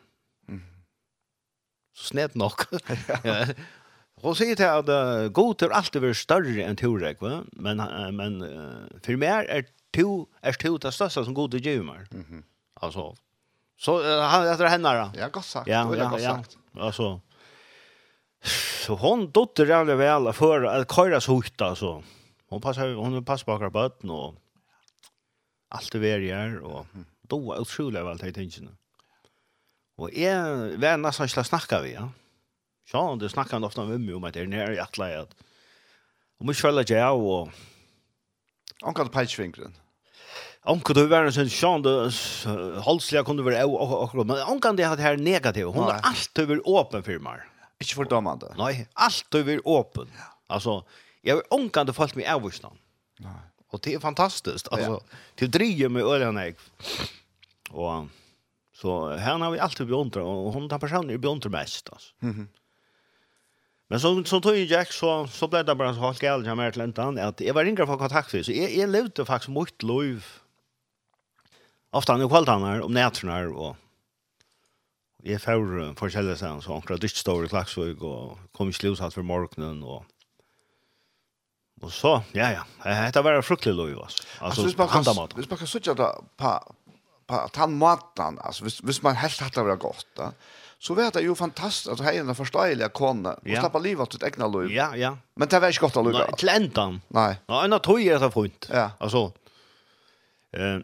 Mm. 0.50 0.64
Så 1.94 2.04
snett 2.04 2.36
nog. 2.36 2.54
Hon 4.22 4.36
säger 4.36 4.56
till 4.56 4.66
att 4.66 5.34
Goter 5.34 5.70
alltid 5.70 6.04
är 6.04 6.14
större 6.14 6.64
än 6.64 6.76
Torek, 6.76 7.22
va? 7.22 7.44
Men, 7.52 7.78
men 8.16 8.40
för 9.04 9.16
mig 9.16 9.30
är 9.30 9.66
to 9.92 10.26
är 10.42 10.54
to 10.54 10.78
det 10.78 10.92
största 10.92 11.26
som 11.26 11.34
Goter 11.34 11.58
gymmar. 11.58 12.08
Mm 12.12 12.26
-hmm. 12.26 12.44
Alltså, 12.74 13.16
så 13.78 14.22
han 14.22 14.48
heter 14.48 14.66
henne 14.66 14.94
då? 14.94 15.20
Ja, 15.20 15.30
gott 15.30 15.46
sagt. 15.46 15.68
Ja, 15.68 15.96
ja, 15.96 16.10
gott 16.10 16.22
sagt. 16.22 16.58
Alltså, 16.78 17.22
så 18.86 18.96
hon 18.96 19.32
dotter 19.32 19.66
jävla 19.66 19.96
väl 19.96 20.34
för 20.34 20.64
att 20.64 20.96
köra 20.96 21.22
så 21.22 21.32
hot 21.32 21.62
alltså. 21.62 22.04
Hon 22.50 22.62
passar 22.62 22.94
hon 22.94 23.26
passar 23.26 23.46
bakar 23.46 23.70
bötten 23.70 24.10
och 24.10 24.36
allt 25.70 25.92
det 25.92 26.00
verjar 26.00 26.60
och 26.60 26.86
då 27.22 27.54
är 27.54 27.60
otroligt 27.60 28.04
väl 28.04 28.18
det 28.18 28.32
tingen. 28.32 28.78
Och 29.96 30.14
är 30.14 30.78
vem 30.78 31.02
nästan 31.02 31.30
ska 31.30 31.44
snacka 31.44 31.82
vi, 31.82 31.94
ja. 31.94 32.00
Mm 32.00 32.10
Så 32.92 33.16
det 33.16 33.30
snackar 33.30 33.52
han 33.52 33.64
ofta 33.64 33.86
med 33.86 34.02
mig 34.02 34.16
om 34.16 34.24
att 34.24 34.34
det 34.34 34.40
är 34.40 34.48
nere 34.48 34.76
i 34.76 34.80
atla 34.80 35.22
att 35.22 35.36
om 36.40 36.48
vi 36.48 36.54
skulle 36.54 36.84
jag 36.88 37.20
och 37.20 37.50
Onkel 38.82 39.10
Pejsvinkren. 39.10 39.76
Onkel 40.64 40.96
du 40.96 41.08
var 41.08 41.24
en 41.24 41.34
sånn 41.34 41.50
Sean 41.50 41.82
det 41.82 42.12
halsliga 42.82 43.24
kunde 43.24 43.44
vara 43.44 43.66
och 43.66 44.28
men 44.28 44.44
onkel 44.48 44.76
det 44.76 44.84
hade 44.84 45.02
här 45.02 45.18
negativ. 45.18 45.66
Hon 45.66 45.84
har 45.84 46.00
alltid 46.04 46.44
över 46.44 46.80
öppen 46.80 47.04
för 47.04 47.20
mig. 47.20 47.40
Inte 47.80 47.96
fördomande. 47.96 48.54
Nej, 48.58 48.88
alltid 48.94 49.42
över 49.42 49.80
öppen. 49.80 50.08
Alltså 50.48 50.86
jag 51.22 51.42
onkel 51.50 51.86
det 51.86 51.94
falt 51.94 52.16
mig 52.16 52.28
avvistan. 52.28 52.78
Nej. 53.20 53.32
Och 53.68 53.80
det 53.84 53.94
är 53.94 54.00
fantastiskt 54.00 54.68
alltså 54.68 55.02
till 55.36 55.52
dreje 55.52 55.90
med 55.90 56.04
ölen 56.04 56.38
Och 57.70 58.06
så 58.74 59.16
här 59.16 59.38
har 59.38 59.52
vi 59.52 59.60
alltid 59.60 59.88
beundrat 59.88 60.26
och 60.26 60.54
hon 60.54 60.70
tar 60.70 60.80
personer 60.80 61.18
beundrar 61.18 61.50
mest 61.50 61.90
alltså. 61.90 62.14
Mhm. 62.20 62.48
Men 63.90 64.00
så 64.00 64.24
så 64.24 64.40
tog 64.40 64.56
Jack 64.56 64.92
så 64.92 65.28
så 65.28 65.48
blev 65.48 65.66
det 65.66 65.76
bara 65.76 65.94
så 65.94 66.00
halt 66.00 66.24
gäll 66.24 66.46
jag 66.46 66.58
mer 66.58 66.72
till 66.72 67.20
att 67.20 67.42
jag 67.42 67.54
var 67.54 67.64
ringar 67.64 67.86
för 67.86 67.98
kontakt 67.98 68.30
så 68.30 68.38
jag 68.52 68.72
jag 68.72 68.90
levde 68.90 69.26
faktiskt 69.26 69.50
mycket 69.50 69.84
liv. 69.84 70.26
Ofta 71.92 72.18
när 72.18 72.30
jag 72.30 72.46
han 72.46 72.82
om 72.82 72.94
nätterna 72.94 73.50
och 73.50 73.76
jag 75.24 75.42
får 75.42 75.94
forskjellige 75.96 76.36
sen 76.36 76.62
så 76.62 76.74
ankra 76.74 76.98
dyrt 76.98 77.16
stor 77.16 77.46
i 77.46 77.50
Klaksvøk 77.50 78.02
og 78.02 78.38
kom 78.52 78.70
i 78.70 78.74
slutsatt 78.74 79.14
för 79.14 79.22
morgonen 79.22 79.84
och 79.84 80.06
Och 81.82 81.94
så, 81.94 82.24
ja 82.32 82.52
ja, 82.52 83.12
Det 83.12 83.22
var 83.22 83.42
fruktelig 83.42 83.76
lov 83.76 84.02
altså, 84.04 84.24
altså 84.40 84.64
hvis 84.64 84.78
man 84.78 84.88
kan, 84.88 85.28
hvis 85.36 85.50
man 85.50 85.58
kan 85.58 85.68
sitte 85.68 85.96
på, 85.96 86.06
på, 86.38 86.60
på 87.28 87.50
den 87.56 87.78
maten, 87.78 88.40
altså 88.44 88.64
hvis, 88.64 88.80
hvis 88.80 89.04
man 89.04 89.16
helt 89.16 89.40
hatt 89.40 89.56
det 89.56 89.66
var 89.66 89.76
godt 89.76 90.08
da, 90.18 90.32
så 90.80 90.94
vet 90.94 91.16
jag 91.16 91.24
ju 91.24 91.36
fantastiskt 91.36 91.88
att 91.88 92.00
hejarna 92.00 92.36
förstår 92.36 92.68
jag 92.68 92.94
kone, 92.94 93.30
och 93.30 93.40
ja. 93.44 93.62
tappa 93.62 93.80
livet 93.80 94.16
åt 94.16 94.24
egna 94.24 94.48
liv. 94.48 94.72
Ja, 94.72 94.96
ja. 94.96 95.18
Men 95.36 95.48
det 95.48 95.60
var 95.60 95.70
ikke 95.70 95.82
godt 95.82 95.98
att 95.98 96.06
lycka. 96.06 96.18
Nej, 96.18 96.38
till 96.38 96.50
ändan. 96.50 97.02
Nej. 97.08 97.36
Ja, 97.48 97.64
en 97.64 97.74
av 97.74 97.80
tog 97.80 98.02
är 98.02 98.20
det 98.20 98.32
fint. 98.32 98.70
Ja. 98.72 98.92
Altså, 99.00 99.32
Eh, 100.54 100.80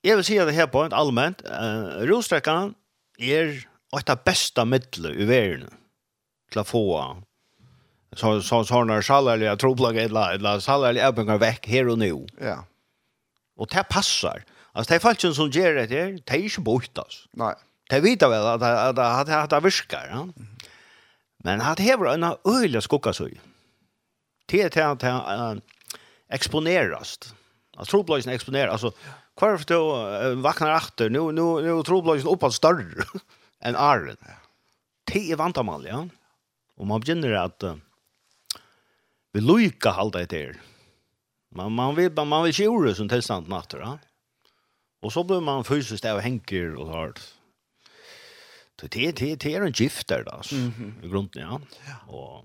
jag 0.00 0.16
vill 0.16 0.40
at 0.40 0.46
det 0.46 0.52
här 0.52 0.66
på 0.66 0.84
ett 0.84 0.92
allmänt. 0.92 1.42
Eh, 1.44 2.06
Rosträckan 2.06 2.74
är 3.18 3.68
et 3.98 4.10
av 4.10 4.18
bästa 4.24 4.64
medlet 4.64 5.16
i 5.16 5.24
verden 5.24 5.70
til 6.50 6.60
å 6.60 6.64
få 6.64 6.86
så 8.12 8.40
så 8.42 8.64
så 8.64 8.84
när 8.84 9.02
salärliga 9.02 9.56
troplaga 9.56 10.02
eller 10.02 10.34
eller 10.34 11.00
är 11.00 11.08
öppningar 11.08 11.38
veck 11.38 11.66
här 11.66 11.88
och 11.88 11.98
nu. 11.98 12.26
Ja. 12.40 12.64
Och 13.56 13.68
det 13.68 13.84
passar. 13.84 14.44
Alltså 14.72 14.90
det 14.90 14.96
är 14.96 15.00
fallet 15.00 15.36
som 15.36 15.50
ger 15.50 15.74
det 15.74 15.80
här, 15.80 16.20
det 16.26 16.32
är 16.32 16.42
inte 16.42 16.60
bortas. 16.60 17.28
Nej. 17.32 17.54
Det 17.88 18.00
vita 18.00 18.28
väl 18.28 18.46
att 18.46 18.62
att 18.62 18.98
att 18.98 19.28
att 19.28 19.50
det 19.50 19.60
viskar, 19.60 20.08
ja. 20.10 20.28
Men 21.38 21.60
att 21.60 21.80
hever 21.80 22.06
en 22.06 22.34
öliga 22.44 22.80
skugga 22.80 23.12
så. 23.12 23.28
Det 24.46 24.68
till 24.68 24.82
att 24.82 25.58
exponeras. 26.28 27.34
Att 27.76 27.88
troblösen 27.88 28.32
exponeras 28.32 28.72
alltså 28.72 28.92
kvar 29.36 29.56
för 29.56 29.66
då 29.66 30.34
vaknar 30.42 30.76
efter 30.76 31.10
nu 31.10 31.32
nu 31.32 31.62
nu 31.62 31.82
troblösen 31.82 32.28
uppåt 32.28 32.54
större 32.54 33.04
än 33.60 33.76
arren. 33.76 34.16
Det 35.04 35.32
är 35.32 35.36
vantamal, 35.36 35.86
ja. 35.86 36.08
Och 36.76 36.86
man 36.86 37.00
begynner 37.00 37.32
att 37.32 37.64
vi 39.32 39.40
lojka 39.40 39.90
halda 39.90 40.18
det 40.18 40.26
där. 40.26 40.56
Man, 41.50 41.72
man 41.72 41.94
vill 41.94 42.12
man, 42.12 42.28
man 42.28 42.44
vill 42.44 42.54
tjura 42.54 42.94
som 42.94 43.08
tillstånd 43.08 43.48
natter. 43.48 43.78
Ja? 43.78 43.98
Och 45.00 45.12
så 45.12 45.24
blir 45.24 45.40
man 45.40 45.64
fysiskt 45.64 46.04
av 46.04 46.20
henker 46.20 46.74
och 46.74 46.86
så 46.86 46.92
här 46.92 47.12
det, 48.82 49.12
det, 49.12 49.36
det 49.36 49.54
är 49.54 49.60
en 49.60 49.72
gifter 49.72 50.24
då, 50.26 50.42
så, 50.42 50.54
mm 50.54 50.72
-hmm. 50.72 51.04
i 51.04 51.08
grunden, 51.08 51.42
ja. 51.42 51.60
ja. 51.86 52.12
Och, 52.12 52.44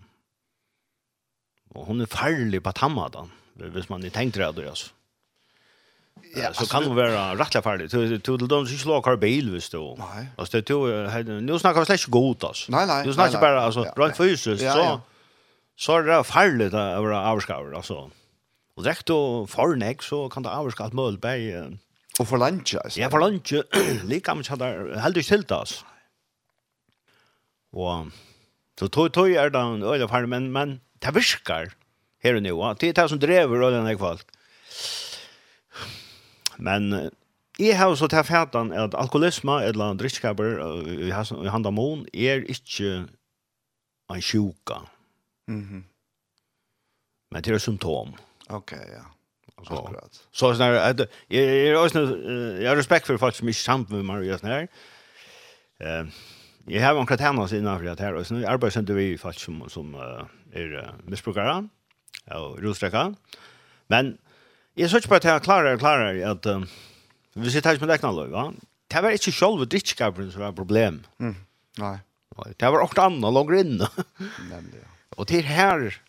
och 1.69 1.85
hon 1.85 2.01
är 2.01 2.05
farlig 2.05 2.63
på 2.63 2.71
tammadan, 2.71 3.31
hvis 3.53 3.89
man 3.89 4.03
inte 4.03 4.17
tänkte 4.17 4.39
det, 4.39 4.51
då, 4.51 4.69
alltså. 4.69 4.89
Ja, 6.35 6.53
så 6.53 6.65
kan 6.65 6.83
det 6.83 6.89
vara 6.89 7.35
rättliga 7.35 7.61
farligt. 7.61 7.91
Du 7.91 8.17
du 8.17 8.37
de 8.37 8.67
som 8.67 8.77
slår 8.77 9.01
kar 9.01 9.15
bil 9.15 9.51
visst 9.51 9.71
då. 9.71 9.95
Nej. 9.99 10.27
Alltså 10.37 10.61
du 10.61 11.41
nu 11.41 11.59
snackar 11.59 11.79
vi 11.79 11.85
släck 11.85 12.07
god 12.07 12.43
alltså. 12.43 12.71
Nej 12.71 12.87
nej. 12.87 13.05
Du 13.05 13.13
snackar 13.13 13.41
bara 13.41 13.61
alltså 13.61 13.83
rent 13.95 14.17
fysiskt 14.17 14.63
så 14.63 15.01
så 15.75 15.97
är 15.97 16.03
det 16.03 16.23
farligt 16.23 16.73
att 16.73 17.01
vara 17.01 17.31
avskaver, 17.31 17.75
alltså. 17.75 18.11
Och 18.75 18.83
direkt 18.83 19.05
då 19.05 19.47
förnäck 19.47 20.03
så 20.03 20.29
kan 20.29 20.43
det 20.43 20.49
avskat 20.49 20.93
mål 20.93 21.17
på 21.17 21.27
och 22.19 22.27
för 22.27 22.37
lunch 22.37 22.75
alltså. 22.83 22.99
Ja, 22.99 23.09
för 23.09 23.19
lunch 23.19 23.53
lika 24.03 24.35
mycket 24.35 24.51
hade 24.51 24.99
helt 24.99 25.25
stilt 25.25 25.51
alltså. 25.51 25.85
Og 27.73 28.11
så 28.79 28.87
tog, 28.87 29.11
tog 29.13 29.31
er 29.31 29.51
det 29.51 29.61
en 29.61 29.83
øyne 29.83 30.07
for 30.09 30.25
men, 30.25 30.51
men 30.51 30.81
det 31.03 31.15
virker 31.15 31.73
her 32.23 32.35
og 32.35 32.43
nå. 32.43 32.73
Det 32.79 32.89
er 32.89 33.01
det 33.01 33.09
som 33.09 33.19
drever 33.19 33.67
øyne 33.67 33.93
i 33.93 33.99
folk. 33.99 34.25
Men 36.57 37.11
jeg 37.59 37.77
har 37.77 37.95
så 37.95 38.07
til 38.07 38.23
fætan 38.23 38.71
at 38.71 38.95
alkoholisme 38.97 39.63
eller 39.63 39.93
drittskaper 39.93 40.59
i 41.45 41.49
handamon 41.49 42.05
er 42.13 42.43
ikke 42.47 43.07
en 44.09 44.21
sjuka. 44.21 44.79
Mm 45.47 45.61
-hmm. 45.61 45.83
Men 47.31 47.43
det 47.43 47.53
er 47.53 47.57
symptom. 47.57 48.13
Ok, 48.49 48.71
ja. 48.71 49.03
Så, 49.67 50.09
så 50.31 50.53
sånn 50.53 50.63
her, 50.63 50.79
at, 50.79 50.99
jeg, 51.29 51.47
jeg, 51.47 51.91
jeg, 51.93 52.61
jeg 52.61 52.69
har 52.69 52.77
respekt 52.77 53.05
for 53.05 53.17
folk 53.17 53.35
som 53.35 53.47
ikke 53.47 53.59
sammen 53.59 53.87
med 53.89 54.03
meg 54.03 54.31
og 54.31 54.39
sånn 54.39 54.49
her. 54.49 54.67
Uh, 55.79 56.07
Jeg 56.69 56.85
har 56.85 56.99
en 56.99 57.07
katerna 57.07 57.47
sen 57.47 57.63
när 57.63 57.83
jag 57.83 57.99
här 57.99 58.13
och 58.13 58.27
sen 58.27 58.45
arbeider 58.45 58.69
sen 58.69 58.95
vi 58.95 59.17
faktiskt 59.17 59.45
som 59.45 59.69
som 59.69 59.95
uh, 59.95 60.25
är 60.53 60.93
misbrukere 61.03 61.69
og 62.27 62.63
rostrekker. 62.63 63.15
Men 63.89 64.17
jeg 64.77 64.89
synes 64.89 65.05
ikke 65.05 65.09
bare 65.09 65.19
jag 65.23 65.45
söker 65.45 65.77
på 65.77 65.87
og 65.87 66.17
jag 66.17 66.31
at 66.31 66.45
uh, 66.45 66.63
hvis 67.33 67.55
jeg 67.55 67.63
tar 67.63 67.71
ikke 67.71 67.85
med 67.85 67.93
läkna 67.93 68.11
då 68.11 68.27
va. 68.27 68.51
Det 68.91 69.03
var 69.03 69.09
ikke 69.09 69.31
selv 69.31 69.65
drittskaperen 69.65 70.31
som 70.31 70.41
var 70.41 70.51
problem. 70.51 71.05
Mm. 71.19 71.35
Nej. 71.77 71.99
Det 72.59 72.71
var 72.71 72.79
också 72.79 73.01
annat 73.01 73.33
längre 73.33 73.59
in. 73.59 73.81
Nämligen. 74.49 74.85
Og 75.11 75.27
til 75.27 75.43
her, 75.43 76.01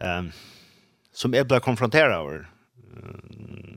um, 0.00 0.32
som 1.12 1.34
jag 1.34 1.46
blev 1.46 1.60
konfronterad 1.60 2.12
av 2.12 2.44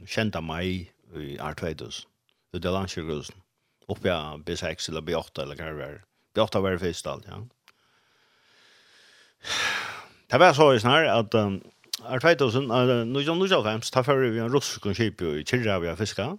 kända 0.05 0.41
mig 0.41 0.91
i 1.15 1.39
Artvedus, 1.39 2.07
i 2.53 2.59
Delandsjögrusen 2.59 3.40
oppe 3.89 4.13
av 4.13 4.43
B6 4.45 4.89
eller 4.91 5.05
B8 5.05 5.43
eller 5.43 5.57
hva 5.57 5.69
det 5.71 5.79
var. 5.79 5.97
B8 6.37 6.61
var 6.63 6.75
det 6.75 6.83
første 6.83 7.15
alt, 7.15 7.27
ja. 7.29 7.41
Det 10.31 10.39
var 10.39 10.53
så 10.55 10.69
i 10.71 10.79
snar 10.79 11.09
at 11.11 11.33
um, 11.35 11.57
er 12.07 12.21
2000, 12.23 12.69
uh, 12.71 13.01
1995, 13.03 13.89
ta 13.91 14.03
fører 14.05 14.31
vi 14.31 14.39
en 14.39 14.53
russisk 14.53 14.85
skip 14.95 15.21
i 15.27 15.43
Kirra 15.43 15.81
vi 15.83 15.89
har 15.89 15.99
fiska. 15.99 16.29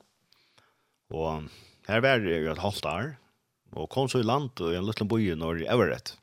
Og 1.12 1.50
her 1.88 2.00
var 2.00 2.22
det 2.24 2.38
jo 2.40 2.54
et 2.54 2.62
halvt 2.62 2.88
år. 2.88 3.10
Og 3.76 3.88
kom 3.92 4.08
så 4.08 4.20
i 4.20 4.26
land 4.26 4.60
og 4.60 4.72
i 4.72 4.78
en 4.78 4.86
liten 4.86 5.08
boi 5.08 5.22
i 5.26 5.36
Norge, 5.36 5.68
Everett. 5.68 6.14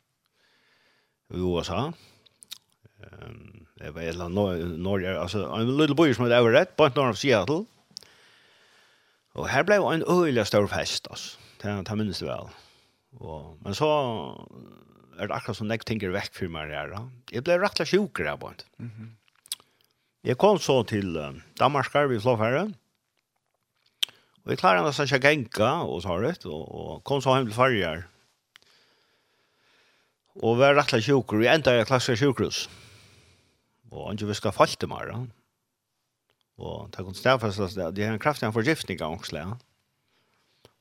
I 1.29 1.37
USA. 1.37 1.91
Um, 2.99 3.67
jeg 3.79 3.95
vet 3.95 4.15
ikke, 4.15 4.29
Norge, 4.29 5.13
altså 5.13 5.45
en 5.55 5.77
liten 5.77 5.97
by 5.97 6.09
som 6.13 6.25
heter 6.25 6.41
Everett, 6.41 6.75
på 6.77 6.89
en 6.89 6.97
norr 6.97 7.13
av 7.13 7.21
Seattle. 7.21 7.63
Og 9.37 9.49
her 9.51 9.65
ble 9.67 9.77
en 9.77 10.05
øyelig 10.09 10.47
stor 10.49 10.67
fest, 10.71 11.07
altså. 11.11 11.37
Det, 11.59 11.71
det 11.85 11.97
minnes 11.99 12.19
det 12.21 12.27
vel. 12.29 12.49
Og, 13.19 13.57
men 13.65 13.75
så 13.75 13.87
er 15.19 15.27
det 15.27 15.35
akkurat 15.35 15.57
som 15.57 15.71
jeg 15.71 15.83
tenker 15.85 16.13
vekk 16.13 16.35
for 16.37 16.51
meg 16.53 16.71
her. 16.71 16.93
Da. 16.93 17.01
Jeg 17.33 17.43
ble 17.45 17.57
rett 17.59 17.75
og 17.75 17.81
slett 17.81 17.91
sjukere 17.91 18.37
på 18.39 18.51
en. 18.53 18.61
Mm 18.77 18.91
-hmm. 18.91 19.09
Jeg 20.23 20.37
kom 20.37 20.57
så 20.59 20.83
til 20.83 21.17
uh, 21.17 21.35
Danmark, 21.59 22.09
vi 22.09 22.19
flå 22.19 22.37
færre. 22.37 22.73
Og 24.43 24.51
jeg 24.51 24.57
klarer 24.57 24.83
nesten 24.83 25.03
ikke 25.03 25.27
genka, 25.27 25.83
og 25.85 26.01
så 26.01 26.19
det 26.19 26.45
og, 26.45 26.75
og 26.75 27.03
kom 27.03 27.21
så 27.21 27.35
hjem 27.35 27.45
til 27.47 27.55
farger. 27.55 28.01
Og 30.35 30.57
var 30.57 30.75
rett 30.75 30.85
og 30.85 30.89
slett 30.89 31.03
sjukere. 31.03 31.43
Jeg 31.43 31.55
endte 31.55 31.81
i 31.81 31.83
klassisk 31.83 32.19
sjukerhus. 32.19 32.69
Og 33.91 34.07
han 34.07 34.17
ikke 34.17 34.27
visker 34.27 34.51
falt 34.51 34.79
til 34.79 34.89
meg, 34.89 35.07
da. 35.07 35.38
Og 36.59 36.89
det 36.91 37.05
kunne 37.05 37.17
stedfestes 37.17 37.75
det. 37.77 37.89
Det 37.95 38.05
er 38.05 38.13
en 38.13 38.21
kraftig 38.21 38.51
forgiftning 38.53 39.01
av 39.01 39.15
ångsle. 39.15 39.39
ja. 39.39 39.57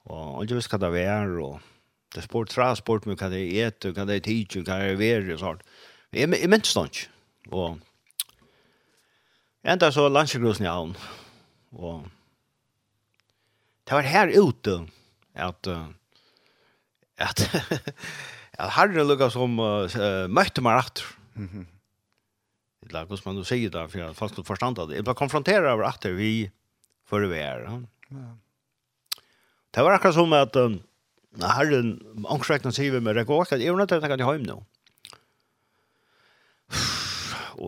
Og 0.08 0.44
ikke 0.44 0.56
visst 0.56 0.72
hva 0.72 0.80
det 0.80 1.02
er, 1.02 1.34
og 1.44 1.58
det 2.14 2.22
er 2.22 2.26
sport 2.26 2.54
fra 2.54 2.70
sport, 2.78 3.06
men 3.06 3.18
hva 3.20 3.28
det 3.28 3.42
er 3.44 3.68
et, 3.68 3.88
hva 3.92 4.06
det 4.08 4.16
er 4.16 4.24
tid, 4.24 4.56
hva 4.64 4.78
det 4.80 4.94
er 4.94 5.00
veri, 5.00 5.34
og 5.34 5.42
sånt. 5.42 5.66
Jeg, 6.16 6.30
jeg 6.32 6.48
minns 6.48 6.72
det 6.74 6.84
ikke. 6.88 7.08
Og 7.52 7.78
enda 9.68 9.90
så 9.92 10.06
landsjegrusen 10.08 10.64
i 10.64 10.70
havn. 10.70 10.94
Og 11.76 12.06
det 13.88 13.98
var 13.98 14.08
her 14.08 14.32
ute 14.32 14.80
at 15.48 15.68
at 17.18 17.44
at 18.58 18.70
herre 18.74 19.04
lukka 19.04 19.28
som 19.30 19.58
uh, 19.60 20.26
møtte 20.32 20.64
meg 20.64 20.80
rett. 20.80 21.04
Mhm 21.36 21.66
eller 22.88 23.06
hur 23.06 23.20
man 23.24 23.36
nu 23.36 23.44
säger 23.44 23.70
for 23.70 23.88
för 23.88 24.14
fast 24.14 24.36
du 24.36 24.42
förstår 24.42 24.86
det. 24.86 24.94
Jeg 24.94 25.04
ble 25.04 25.14
konfronteret 25.14 25.72
over 25.72 25.84
att 25.84 26.04
vi 26.04 26.50
för 27.06 27.20
vi 27.20 27.38
är. 27.38 27.86
Ja. 28.08 28.36
Det 29.70 29.82
var 29.82 29.92
akkurat 29.92 30.14
som 30.14 30.32
at 30.32 30.56
um, 30.56 30.80
herren 31.40 32.00
angstrekkene 32.28 32.72
sier 32.72 32.92
vi 32.92 33.00
med 33.00 33.16
det 33.16 33.24
går 33.24 33.42
att 33.42 33.50
jag 33.50 33.72
undrar 33.72 33.84
att 33.84 34.02
jag 34.02 34.18
kan 34.18 34.20
hem 34.20 34.42
nu. 34.42 34.64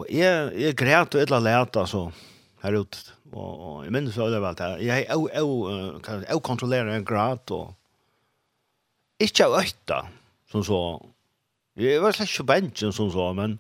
jeg 0.08 0.18
jag 0.18 0.60
jag 0.60 0.74
grät 0.74 1.14
och 1.14 1.22
illa 1.22 1.38
lät 1.38 1.76
altså, 1.76 2.12
her 2.62 2.72
ute 2.72 2.98
och, 3.32 3.76
och 3.76 3.84
jeg 3.84 3.92
minns 3.92 4.16
väl 4.16 4.44
allt 4.44 4.60
här. 4.60 4.78
Jag 4.78 5.04
jag 5.08 6.04
kan 6.04 6.24
jag 6.28 6.42
kontrollerer 6.42 6.86
en 6.86 7.04
grad 7.04 7.50
och 7.50 7.74
inte 9.18 9.44
øyta, 9.44 10.08
som 10.50 10.64
så. 10.64 11.06
Jeg 11.76 12.02
var 12.02 12.12
slett 12.12 12.30
ikke 12.30 12.44
bensjen, 12.44 12.92
som 12.92 13.10
så 13.12 13.32
men 13.32 13.58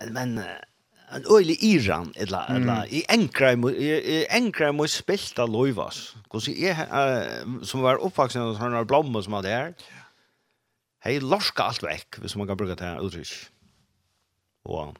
men 0.00 0.12
men 0.14 0.38
en 1.08 1.24
øyli 1.32 1.56
Iran 1.64 2.12
eller, 2.16 2.50
ella 2.52 2.84
i 2.92 3.02
enkra 3.08 3.54
i 3.72 4.26
enkra 4.30 4.72
mo 4.72 4.86
spelta 4.86 5.46
loivas. 5.48 6.16
Kus 6.30 6.50
i 6.52 6.68
som 7.64 7.84
var 7.84 8.02
oppvaksen 8.04 8.44
hos 8.44 8.58
sånne 8.60 8.84
blommor 8.88 9.24
som 9.24 9.38
hadde 9.38 9.54
her. 9.54 9.74
Hei 11.04 11.18
lorska 11.22 11.70
alt 11.70 11.82
vekk, 11.82 12.20
hvis 12.20 12.36
man 12.36 12.48
kan 12.48 12.58
bruka 12.58 12.76
det 12.76 12.90
her 12.90 13.04
uttrykk. 13.04 13.36
Og 14.68 14.96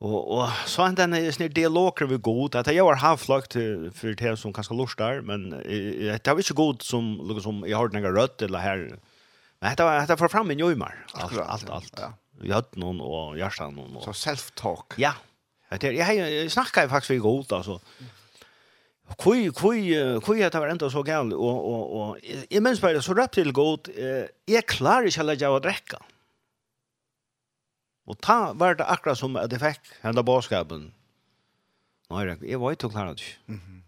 Og, 0.00 0.30
og 0.32 0.48
så 0.64 0.86
er 0.86 0.94
den 0.96 1.12
er 1.12 1.26
sånn 1.28 1.50
dialoger 1.52 2.08
vi 2.08 2.16
god, 2.24 2.54
at 2.56 2.70
jeg 2.72 2.80
har 2.80 3.02
havflagt 3.02 3.52
for 3.92 4.16
det 4.16 4.30
som 4.40 4.54
kanskje 4.56 4.76
lort 4.78 4.96
der, 4.96 5.20
men 5.20 5.50
det 5.52 6.16
er 6.16 6.40
ikke 6.40 6.56
god 6.56 6.80
som, 6.80 7.18
liksom, 7.28 7.66
jeg 7.68 7.76
har 7.76 7.92
den 7.92 8.08
rødt, 8.08 8.40
eller 8.46 8.64
her, 8.64 8.86
Men 9.60 9.70
hetta 9.70 9.84
var 9.84 10.00
detta 10.00 10.28
fram 10.28 10.50
i 10.50 10.56
jøymar. 10.56 10.94
Alt 11.14 11.38
alt 11.38 11.70
alt. 11.70 11.98
Ja. 11.98 12.12
Vi 12.40 12.52
hade 12.52 12.80
noen 12.80 13.00
og 13.04 13.36
Jarstan 13.38 13.74
noen. 13.76 13.98
Og... 13.98 14.04
Så 14.08 14.14
self 14.16 14.50
talk. 14.56 14.96
Ja. 14.98 15.12
Det 15.70 15.92
jag 15.92 16.14
jag 16.16 16.50
snackar 16.50 16.88
faktiskt 16.88 17.10
vi 17.10 17.18
god 17.18 17.52
alltså. 17.52 17.80
Kui 19.18 19.50
kui 19.52 20.20
kui 20.24 20.42
att 20.42 20.54
var 20.54 20.68
ändå 20.68 20.90
så 20.90 21.04
gäll 21.06 21.32
och 21.32 21.72
och 21.72 22.00
och 22.00 22.18
i 22.50 22.60
mens 22.60 22.80
bare 22.80 23.02
så 23.02 23.14
rapp 23.14 23.32
till 23.32 23.52
god 23.52 23.88
eh 23.88 24.26
är 24.46 24.60
klar 24.60 25.02
i 25.06 25.20
alla 25.20 25.34
jag 25.34 25.62
dricka. 25.62 25.98
Och 28.04 28.20
ta 28.20 28.52
var 28.52 28.74
det 28.74 28.84
akkurat 28.84 29.18
som 29.18 29.32
det 29.32 29.58
fick 29.58 29.80
hända 30.00 30.22
boskapen. 30.22 30.92
Nej, 32.10 32.38
jag 32.42 32.58
var 32.58 32.70
inte 32.70 32.88
klar 32.88 33.06
det. 33.06 33.22
Mhm. 33.46 33.82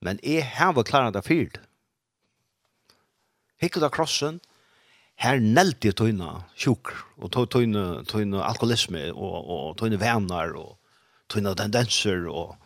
Men 0.00 0.18
jeg 0.22 0.44
har 0.44 0.84
klarat 0.84 1.12
det 1.12 1.22
fyrt. 1.22 1.60
Hikket 3.56 3.82
av 3.82 3.90
krossen, 3.90 4.40
her 5.18 5.40
nelti 5.42 5.90
tøyna 5.92 6.44
sjuk 6.54 6.92
og 7.18 7.32
tøyna 7.34 8.04
tøyna 8.06 8.44
alkoholisme 8.46 9.08
og 9.12 9.52
og 9.54 9.76
tøyna 9.80 9.98
vernar 9.98 10.54
og 10.56 10.76
tøyna 11.28 11.54
tendenser 11.58 12.28
og 12.30 12.56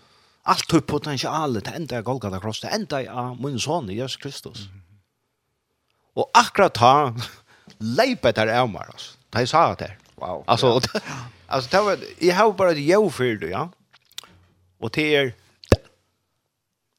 alt 0.45 0.67
tøy 0.69 0.83
potentiale 0.87 1.63
det 1.63 1.75
enda 1.77 2.01
jeg 2.01 2.07
golgat 2.07 2.41
Kross, 2.43 2.61
det 2.61 2.73
enda 2.75 3.01
i 3.03 3.09
min 3.39 3.59
son, 3.61 3.91
Jesus 3.91 4.17
Kristus. 4.17 4.69
Og 6.17 6.31
akkurat 6.35 6.75
ta 6.75 6.95
leipet 7.99 8.39
her 8.39 8.51
av 8.59 8.71
meg, 8.71 8.89
altså. 8.91 9.17
Da 9.33 9.43
jeg 9.43 9.49
sa 9.49 9.63
det 9.79 9.93
her. 9.93 9.99
Wow. 10.19 10.43
Altså, 10.47 10.81
altså 11.49 11.71
det 11.71 11.85
var, 11.87 12.03
jeg 12.21 12.37
har 12.37 12.51
bare 12.53 12.73
et 12.73 12.83
jo 12.89 13.09
det, 13.09 13.51
ja. 13.51 13.69
Og 14.81 14.95
det 14.95 15.07
er, 15.17 15.33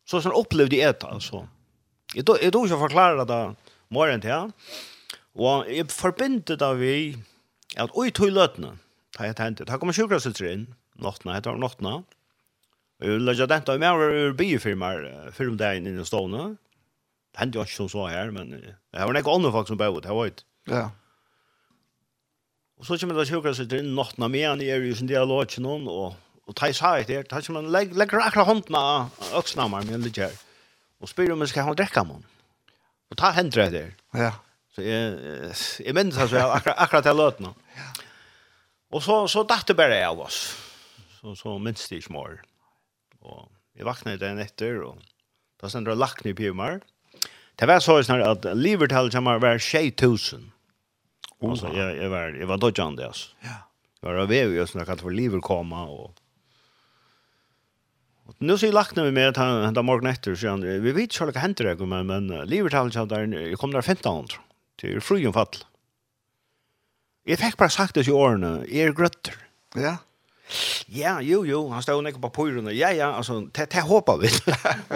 så 0.08 0.22
sånn 0.22 0.36
opplevde 0.36 0.80
jeg 0.80 0.96
det, 1.02 1.10
altså. 1.10 1.46
Jeg 2.16 2.26
tror 2.26 2.40
ikke 2.40 2.78
å 2.78 2.86
forklare 2.88 3.28
det 3.28 3.44
morgen 3.90 4.22
til, 4.22 4.30
ja. 4.30 4.48
Og 5.34 5.70
jeg 5.72 5.90
forbindet 5.94 6.62
av 6.62 6.78
vi 6.82 7.16
at 7.80 7.94
oi 7.98 8.10
tog 8.14 8.34
løtene, 8.34 8.76
da 9.18 9.30
jeg 9.30 9.38
tenkte, 9.38 9.66
da 9.70 9.80
kommer 9.82 9.96
sjukkerhetsutter 9.98 10.50
inn, 10.52 10.66
nottene, 11.02 11.38
etter 11.38 11.56
om 11.56 11.62
nottene, 11.64 12.02
og 13.02 13.08
jeg 13.08 13.22
lødde 13.22 13.48
den 13.50 13.66
til 13.66 13.80
meg 13.82 13.96
over 13.98 14.36
biefirmer, 14.38 15.08
firm 15.34 15.58
der 15.58 15.80
inne 15.80 15.96
i 15.98 16.06
stående, 16.06 16.52
det 17.34 17.42
hendte 17.42 17.58
jo 17.58 17.66
ikke 17.66 17.80
som 17.80 17.90
så 17.90 18.06
her, 18.12 18.30
men 18.34 18.52
det 18.54 18.76
var 18.94 19.18
ikke 19.18 19.34
andre 19.34 19.54
folk 19.56 19.72
som 19.72 19.80
bød, 19.80 20.04
det 20.06 20.14
var 20.14 20.30
ikke. 20.30 20.46
Ja. 20.70 20.84
Og 22.78 22.86
så 22.86 22.98
kommer 23.02 23.18
det 23.18 23.30
sjukkerhetsutter 23.32 23.82
inn, 23.82 23.96
nottene 23.98 24.30
med, 24.30 24.46
han 24.46 24.62
er 24.62 24.86
jo 24.86 24.94
sin 24.98 25.10
dialog 25.10 25.50
til 25.50 25.66
noen, 25.66 25.90
og 25.90 26.14
og 26.44 26.56
ta 26.60 26.68
i 26.68 26.76
sa 26.76 26.98
et 27.00 27.12
her, 27.12 27.24
ta 27.28 27.40
som 27.44 27.56
han 27.56 27.70
legger 27.72 27.96
leg, 28.00 28.12
akkurat 28.12 28.50
hånden 28.50 28.76
av 28.76 29.30
øksnammer 29.40 29.86
min 29.88 30.04
litt 30.04 30.20
her, 30.20 30.34
og 31.00 31.12
spyr 31.12 31.32
om 31.34 31.44
jeg 31.44 31.54
skal 31.54 31.70
ha 31.70 31.74
en 31.74 31.80
drekk 31.80 32.00
av 32.02 32.12
Og 33.14 33.18
ta 33.20 33.32
hendret 33.32 33.72
der. 33.72 33.94
Ja. 34.18 34.32
Så 34.74 34.82
jeg, 34.82 35.18
jeg 35.86 35.94
minnes 35.94 36.18
altså, 36.18 36.40
jeg 36.40 36.50
akkurat 36.50 36.80
akkurat 36.82 37.04
det 37.04 37.14
låt 37.14 37.40
nu. 37.40 37.54
Och 38.90 39.04
så 39.04 39.28
så 39.28 39.44
det 39.68 39.74
bare 39.74 40.08
av 40.08 40.20
oss. 40.20 40.58
Så 41.22 41.36
så 41.36 41.58
minnes 41.58 41.90
det 41.90 41.96
ikke 41.96 42.14
mer. 42.14 42.42
Og 43.22 43.50
jeg 43.76 43.86
vaknet 43.86 44.20
den 44.20 44.40
etter, 44.40 44.82
og 44.84 44.98
da 45.62 45.70
sender 45.70 45.92
jeg 45.92 46.00
lagt 46.00 46.26
ned 46.26 46.36
på 46.36 46.54
meg. 46.54 46.82
Det 47.60 47.68
var 47.68 47.80
så 47.80 48.02
snart 48.04 48.46
at 48.46 48.58
livertallet 48.58 49.14
kommer 49.14 49.40
var 49.40 49.58
6000. 49.58 50.52
Och 51.40 51.60
så 51.60 51.68
jeg, 51.68 51.98
jeg 51.98 52.10
var 52.10 52.34
jeg 52.40 52.48
var 52.48 52.58
dodgande 52.58 53.06
altså. 53.06 53.30
Ja. 53.44 53.62
Jeg 54.02 54.10
var 54.10 54.22
av 54.22 54.28
väl 54.28 54.54
just 54.54 54.76
när 54.76 54.86
jag 54.88 55.00
för 55.00 55.12
Liverpool 55.12 55.42
komma 55.42 55.84
og 55.84 56.12
Och 58.26 58.36
nu 58.38 58.58
så 58.58 58.72
lagt 58.72 58.98
vi 58.98 59.12
med 59.12 59.30
att 59.30 59.38
han 59.38 59.66
hända 59.66 59.82
morgon 59.82 60.08
efter 60.08 60.36
så 60.36 60.48
han 60.48 60.62
vi 60.62 60.92
vet 60.92 61.14
själva 61.14 61.40
händer 61.40 61.66
det 61.66 61.86
men 61.86 62.08
men 62.08 62.28
Liverpool 62.28 62.92
så 62.92 63.06
där 63.06 63.56
kom 63.56 63.72
där 63.72 63.80
1500. 63.80 64.38
Det 64.82 64.92
er 64.92 65.04
fruen 65.04 65.34
fall. 65.34 65.62
Jeg 67.28 67.40
fikk 67.40 67.58
bare 67.58 67.72
sagt 67.72 67.96
det 67.96 68.08
i 68.08 68.12
årene, 68.12 68.66
jeg 68.68 68.90
er 68.90 68.98
grøtter. 68.98 69.38
Ja. 69.80 69.98
Ja, 70.92 71.18
jo, 71.24 71.44
jo, 71.48 71.70
han 71.72 71.82
stod 71.82 72.08
ikke 72.08 72.22
på 72.28 72.34
pyrene. 72.36 72.74
Ja, 72.76 72.92
ja, 72.92 73.14
altså, 73.18 73.40
det, 73.56 73.70
det 73.72 73.86
håper 73.88 74.20
vi. 74.22 74.30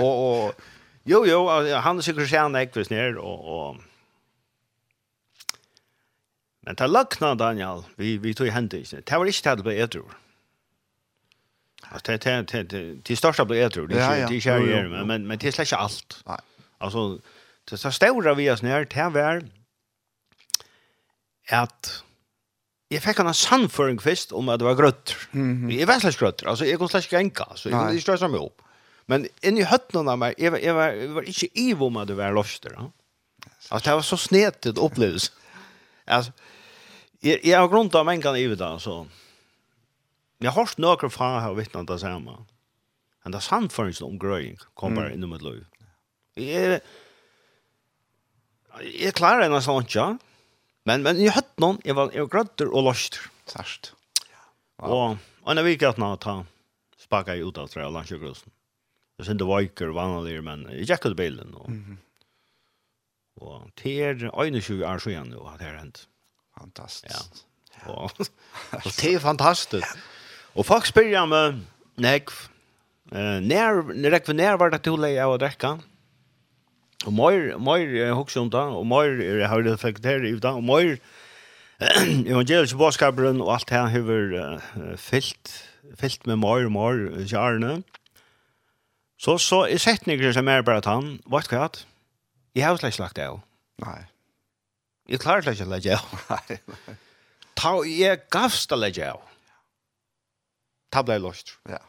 og, 0.03 0.23
og, 0.25 0.65
jo, 1.07 1.23
jo, 1.25 1.45
han 1.81 1.97
er 1.97 2.05
sikkert 2.05 2.29
sier 2.29 2.43
han 2.43 2.57
ikke 2.59 2.81
hvis 2.81 2.91
ned, 2.91 3.17
og, 3.17 3.45
og... 3.47 3.83
Men 6.67 6.75
det 6.75 6.89
lakna, 6.91 7.31
Daniel, 7.39 7.85
vi, 7.95 8.17
vi 8.19 8.33
tog 8.35 8.51
hendet 8.51 8.83
ikke. 8.83 9.01
Det 9.07 9.19
var 9.19 9.29
ikke 9.31 9.43
det 9.45 9.57
det 9.57 9.67
ble 9.69 9.75
etter. 9.85 10.17
Altså, 11.87 12.11
det 12.11 12.23
det 12.23 12.51
det 12.51 12.71
det 12.71 13.03
det 13.07 13.17
största 13.17 13.45
blir 13.45 13.61
jag 13.61 13.71
tror 13.71 13.87
det 13.87 13.99
är 13.99 14.27
det 14.27 14.45
är 14.45 14.87
men 14.87 15.07
men 15.07 15.27
men 15.27 15.37
det 15.39 15.47
er 15.47 15.51
slett 15.51 15.71
ikke 15.71 15.77
alt. 15.77 16.23
Nei. 16.27 16.39
Altså, 16.81 17.19
det 17.69 17.79
så 17.79 17.91
stora 17.91 18.33
vi 18.33 18.49
oss 18.49 18.63
ner 18.63 18.83
till 18.83 19.13
var 19.13 19.41
at 21.49 21.91
jeg 22.91 23.03
fikk 23.03 23.19
en 23.19 23.33
sannføring 23.35 23.99
først 23.99 24.31
om 24.35 24.47
at 24.49 24.61
det 24.61 24.67
var 24.67 24.77
grøtt. 24.79 25.15
Mm 25.31 25.67
-hmm. 25.67 25.73
Jeg 25.79 25.87
var 25.87 25.99
slags 25.99 26.17
grøtt, 26.17 26.43
altså 26.45 26.65
jeg 26.65 26.77
kom 26.77 26.87
slags 26.87 27.13
enka, 27.13 27.43
så 27.55 27.69
jeg 27.69 27.77
kunne 27.77 27.91
ikke 27.91 28.01
strøse 28.01 28.27
meg 28.27 28.41
opp. 28.41 28.61
Men 29.07 29.27
inni 29.43 29.63
høttene 29.63 30.11
av 30.11 30.17
meg, 30.17 30.35
jeg 30.37 30.51
var, 30.51 30.59
jeg 30.59 30.75
var, 30.75 30.87
jeg 30.87 31.15
var 31.15 31.21
ikke 31.21 31.49
iv 31.55 31.83
om 31.83 31.97
at 31.97 32.07
det 32.07 32.17
var 32.17 32.31
lovster. 32.31 32.71
Ja? 32.71 32.87
Altså 33.71 33.89
det 33.89 33.95
var 33.95 34.01
så 34.01 34.17
snetet 34.17 34.77
opplevelse. 34.77 35.31
altså, 36.07 36.31
jeg, 37.23 37.39
jeg 37.43 37.59
har 37.59 37.67
grunnt 37.67 37.95
av 37.95 38.05
mengen 38.05 38.35
i 38.35 38.47
det, 38.47 38.61
altså. 38.61 39.07
Jeg 40.41 40.51
har 40.51 40.59
hørt 40.61 40.77
noen 40.79 41.11
fra 41.11 41.39
her 41.41 41.55
vittnet 41.57 41.87
det 41.87 41.99
samme. 41.99 42.35
Men 43.23 43.33
det 43.33 43.39
er 43.41 43.47
sannføringen 43.47 44.05
om 44.05 44.19
grøying 44.19 44.59
kom 44.75 44.95
bare 44.95 45.09
mm. 45.09 45.13
innom 45.17 45.33
mitt 45.33 45.41
liv. 45.41 45.63
Jeg, 46.37 46.81
jeg 48.93 49.15
klarer 49.17 49.47
en 49.47 49.57
av 49.57 49.65
sånt, 49.65 49.95
ja. 49.95 50.13
Men 50.87 51.01
men 51.01 51.23
jag 51.23 51.31
hade 51.31 51.47
någon 51.55 51.81
jag 51.83 51.95
var 51.95 52.11
jag 52.13 52.31
grötter 52.31 52.67
och 52.67 52.83
lost. 52.83 53.19
Särskilt. 53.45 53.93
Ja. 54.77 54.87
Wow. 54.87 55.17
Och 55.41 55.51
en 55.51 55.63
vecka 55.63 55.89
att 55.89 55.97
nå 55.97 56.15
ta 56.17 56.45
sparka 56.97 57.33
ut 57.35 57.57
av 57.57 57.67
trä 57.67 57.89
lunch 57.89 58.09
grusen. 58.09 58.49
Det 59.17 59.25
synte 59.25 59.43
viker 59.43 59.87
vanliga 59.87 60.41
men 60.41 60.67
jag 60.71 60.81
jackade 60.81 61.15
bilen 61.15 61.53
och. 61.53 61.69
Mhm. 61.69 61.97
Och 63.35 63.75
ter 63.75 64.61
21 64.61 64.89
år 64.89 64.99
så 64.99 65.09
igen 65.09 65.33
at 65.45 65.59
det 65.59 65.65
har 65.65 65.73
hänt. 65.73 66.07
Fantastiskt. 66.59 67.45
Ja. 67.85 68.11
Och 68.71 68.91
det 69.01 69.13
är 69.13 69.19
fantastiskt. 69.19 69.97
Och 70.53 70.65
folk 70.65 70.85
spyr 70.85 71.11
jag 71.11 71.29
med 71.29 71.59
näck. 71.95 72.29
Eh 73.11 73.39
när 73.41 73.93
när 74.33 74.43
jag 74.43 74.57
var 74.57 74.69
det 74.69 74.79
till 74.79 75.03
att 75.03 75.11
jag 75.11 75.31
och 75.31 75.39
dricka. 75.39 75.79
Og 77.05 77.13
mer, 77.13 77.57
mer 77.61 77.93
er 78.01 78.15
hokse 78.17 78.39
om 78.41 78.49
det, 78.49 78.59
og 78.59 78.87
mer 78.89 79.19
er 79.21 79.43
jeg 79.43 79.49
har 79.51 79.65
reflektert 79.67 80.25
i 80.25 80.33
det, 80.33 80.45
og 80.49 80.63
mer 80.65 80.95
evangeliske 82.25 82.77
bådskaperen 82.77 83.41
og 83.41 83.53
alt 83.53 83.69
det 83.69 83.77
her 83.77 83.91
har 83.93 84.57
uh, 84.57 84.95
fyllt, 84.97 85.51
fyllt 85.99 86.25
med 86.27 86.41
mer 86.41 86.65
og 86.65 86.73
mer 86.73 87.03
kjærene. 87.21 87.83
Så, 89.17 89.37
så 89.37 89.63
er 89.65 89.81
setninger 89.81 90.33
som 90.33 90.47
er 90.47 90.65
bare 90.65 90.81
at 90.81 90.89
han, 90.89 91.19
vet 91.29 91.53
hva 91.53 91.69
jeg 92.57 92.65
har 92.65 92.79
slett 92.81 92.95
slagt 92.97 93.17
det 93.19 93.27
av. 93.29 93.43
Nei. 93.83 93.99
Jeg 95.07 95.21
klarer 95.21 95.45
slett 95.45 95.59
ikke 95.59 95.67
å 95.67 95.73
legge 95.75 95.97
av. 95.97 96.15
Nei. 96.33 96.95
Ta, 97.57 97.73
jeg 97.85 98.23
gavst 98.33 98.73
å 98.73 98.79
legge 98.79 99.11
av. 99.11 99.21
Ta 100.93 101.03
ble 101.05 101.19
lost. 101.21 101.57
Ja. 101.67 101.77
Yeah. 101.77 101.85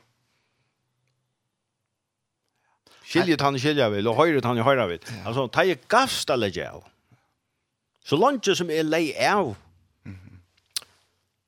Skiljet 3.08 3.40
han 3.40 3.56
skilja 3.56 3.88
vil, 3.92 4.08
og 4.10 4.18
høyret 4.18 4.44
han 4.44 4.60
høyra 4.60 4.84
vil. 4.90 5.00
Altså, 5.24 5.46
ta 5.52 5.64
jeg 5.64 5.80
gavst 5.88 6.28
legge 6.36 6.66
av. 6.68 6.82
Så 8.04 8.18
langt 8.20 8.48
som 8.56 8.68
jeg 8.72 8.84
lei 8.84 9.12
av, 9.16 9.54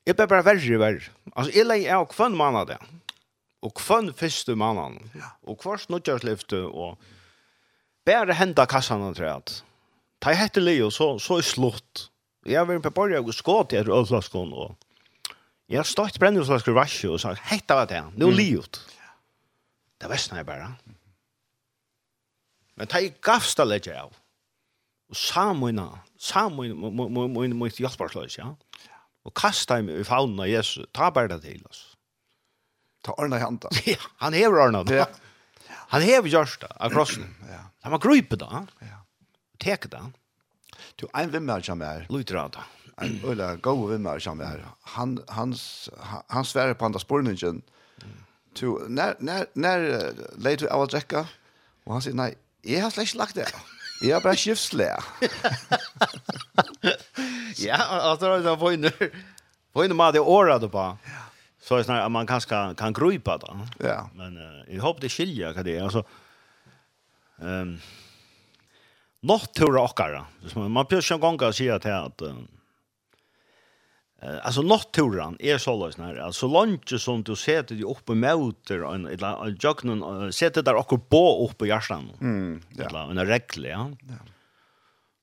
jeg 0.08 0.16
ble 0.16 0.26
bare 0.26 0.44
verre 0.46 0.78
verre. 0.80 1.12
Altså, 1.34 1.52
jeg 1.54 1.68
lei 1.68 1.82
av 1.92 2.06
kvann 2.10 2.36
manna 2.36 2.64
det, 2.68 2.78
og 3.60 3.74
kvann 3.76 4.08
fyrste 4.16 4.56
manna, 4.58 4.88
og 5.44 5.58
kvart 5.60 5.90
nødgjørslifte, 5.92 6.62
og 6.64 6.96
bare 8.08 8.36
henda 8.38 8.64
kassan 8.68 9.04
han 9.04 9.16
treat. 9.16 9.60
Ta 10.20 10.32
jeg 10.32 10.40
hette 10.40 10.64
lei, 10.64 10.78
og 10.84 10.94
så, 10.96 11.12
så 11.20 11.38
er 11.40 11.46
slutt. 11.46 12.06
Jeg 12.48 12.64
var 12.66 12.80
på 12.84 12.94
borg, 12.96 13.18
og 13.20 13.34
skåt 13.36 13.76
etter 13.76 13.92
ølflaskon, 13.92 14.54
og 14.56 15.36
jeg 15.70 15.78
har 15.82 15.88
stått 15.88 16.16
brennjøslasker 16.18 16.74
varsje, 16.74 17.12
og 17.12 17.20
sagt, 17.22 17.44
hette 17.52 17.76
var 17.76 17.88
det, 17.88 18.00
nå 18.18 18.32
livet. 18.32 18.80
Det 20.00 20.08
var 20.08 20.16
jeg 20.40 20.48
bare. 20.48 20.72
Mm. 20.88 20.99
Men 22.80 22.88
ta 22.88 23.00
i 23.04 23.10
gafsta 23.20 23.66
legger 23.68 23.98
av. 24.00 24.14
Og 25.12 25.16
samuna, 25.20 25.84
samuna, 26.16 26.88
mun 26.88 27.34
mun 27.36 27.72
hjelparsløs, 27.76 28.38
ja. 28.38 28.46
Og 29.28 29.34
kasta 29.36 29.76
i 29.84 30.04
faunen 30.08 30.38
av 30.40 30.48
Jesus, 30.48 30.86
ta 30.96 31.10
bare 31.12 31.28
det 31.28 31.42
til 31.42 31.58
oss. 31.68 31.82
Ta 33.04 33.12
ordna 33.20 33.36
i 33.36 33.44
handa. 33.44 33.68
Ja, 33.84 33.98
han 34.22 34.32
hever 34.32 34.62
orna. 34.62 34.80
Ja. 34.88 35.04
Han 35.92 36.06
hever 36.06 36.32
gjørsta 36.32 36.70
av 36.72 36.94
krossen. 36.94 37.28
ja. 37.50 37.66
Han 37.84 37.92
var 37.92 38.00
grupe 38.00 38.38
da. 38.40 38.62
Ja. 38.80 39.02
Tek 39.60 39.90
det. 39.92 40.00
Du, 40.96 41.04
ein 41.12 41.32
vimmer 41.34 41.60
som 41.60 41.84
er. 41.84 42.06
Lutrata. 42.08 42.64
En 42.96 43.20
øyla 43.24 43.56
gode 43.60 43.90
vimmer 43.92 44.24
som 44.24 44.40
er. 44.40 44.64
Han, 44.96 45.18
hans, 45.28 45.90
han 46.32 46.48
sverer 46.48 46.72
på 46.80 46.88
andre 46.88 47.00
sporningen. 47.00 47.60
Mm. 48.00 48.16
Tu, 48.54 48.72
när 48.88 49.16
när 49.20 49.46
när 49.54 50.56
du 50.56 50.68
av 50.68 50.82
att 50.82 50.90
dräcka 50.90 51.26
och 51.84 51.92
han 51.92 52.02
sier, 52.02 52.14
nei, 52.14 52.34
Jeg 52.64 52.82
har 52.82 52.90
slett 52.92 53.08
ikke 53.08 53.18
lagt 53.18 53.38
det. 53.38 53.46
Jeg 54.00 54.14
har 54.14 54.22
bare 54.24 54.36
skiftsle. 54.36 54.84
ja, 57.68 57.76
altså, 57.76 58.38
det 58.40 58.60
var 58.60 58.76
inne, 58.76 58.92
var 59.76 59.84
inne 59.84 59.96
med 59.96 60.12
det 60.16 60.20
året 60.20 60.60
du 60.60 60.68
på. 60.68 60.98
Så 61.60 61.76
är 61.76 61.82
snarare 61.82 62.04
att 62.04 62.12
man 62.12 62.26
kanske 62.26 62.48
kan, 62.48 62.74
kan 62.74 62.92
grupa 62.92 63.38
då. 63.38 63.58
Ja. 63.78 64.10
Men 64.14 64.36
uh, 64.36 64.74
jag 64.74 64.82
hoppas 64.82 65.00
det 65.00 65.08
skiljer 65.08 65.52
vad 65.52 65.64
det 65.64 65.76
är. 65.76 65.82
Alltså, 65.82 66.04
um, 67.36 67.80
något 69.20 69.54
tror 69.54 69.76
jag 69.76 69.84
också. 69.84 70.26
Man 70.54 70.72
behöver 70.72 70.96
inte 70.96 71.14
en 71.14 71.20
gång 71.20 71.42
att 71.42 71.56
säga 71.56 71.78
till 71.78 71.92
att 71.92 72.22
uh, 72.22 72.34
Eh 74.22 74.46
alltså 74.46 74.62
natturan 74.62 75.36
är 75.38 75.58
så 75.58 75.76
lås 75.76 75.98
när 75.98 76.16
alltså 76.16 76.48
lunch 76.48 77.00
som 77.00 77.22
du 77.22 77.36
sätter 77.36 77.74
dig 77.74 77.84
uppe 77.84 78.14
motor 78.14 78.94
en 78.94 79.06
eller 79.06 79.56
joggen 79.60 80.32
sätter 80.32 80.62
där 80.62 80.74
och 80.74 81.08
på 81.08 81.48
uppe 81.50 81.64
i 81.64 81.68
hjärtan. 81.68 82.10
Mm. 82.20 82.62
Ja. 82.76 82.84
Eller 82.84 83.10
en 83.10 83.26
regel, 83.26 83.64
ja. 83.64 83.90
Ja. 84.00 84.14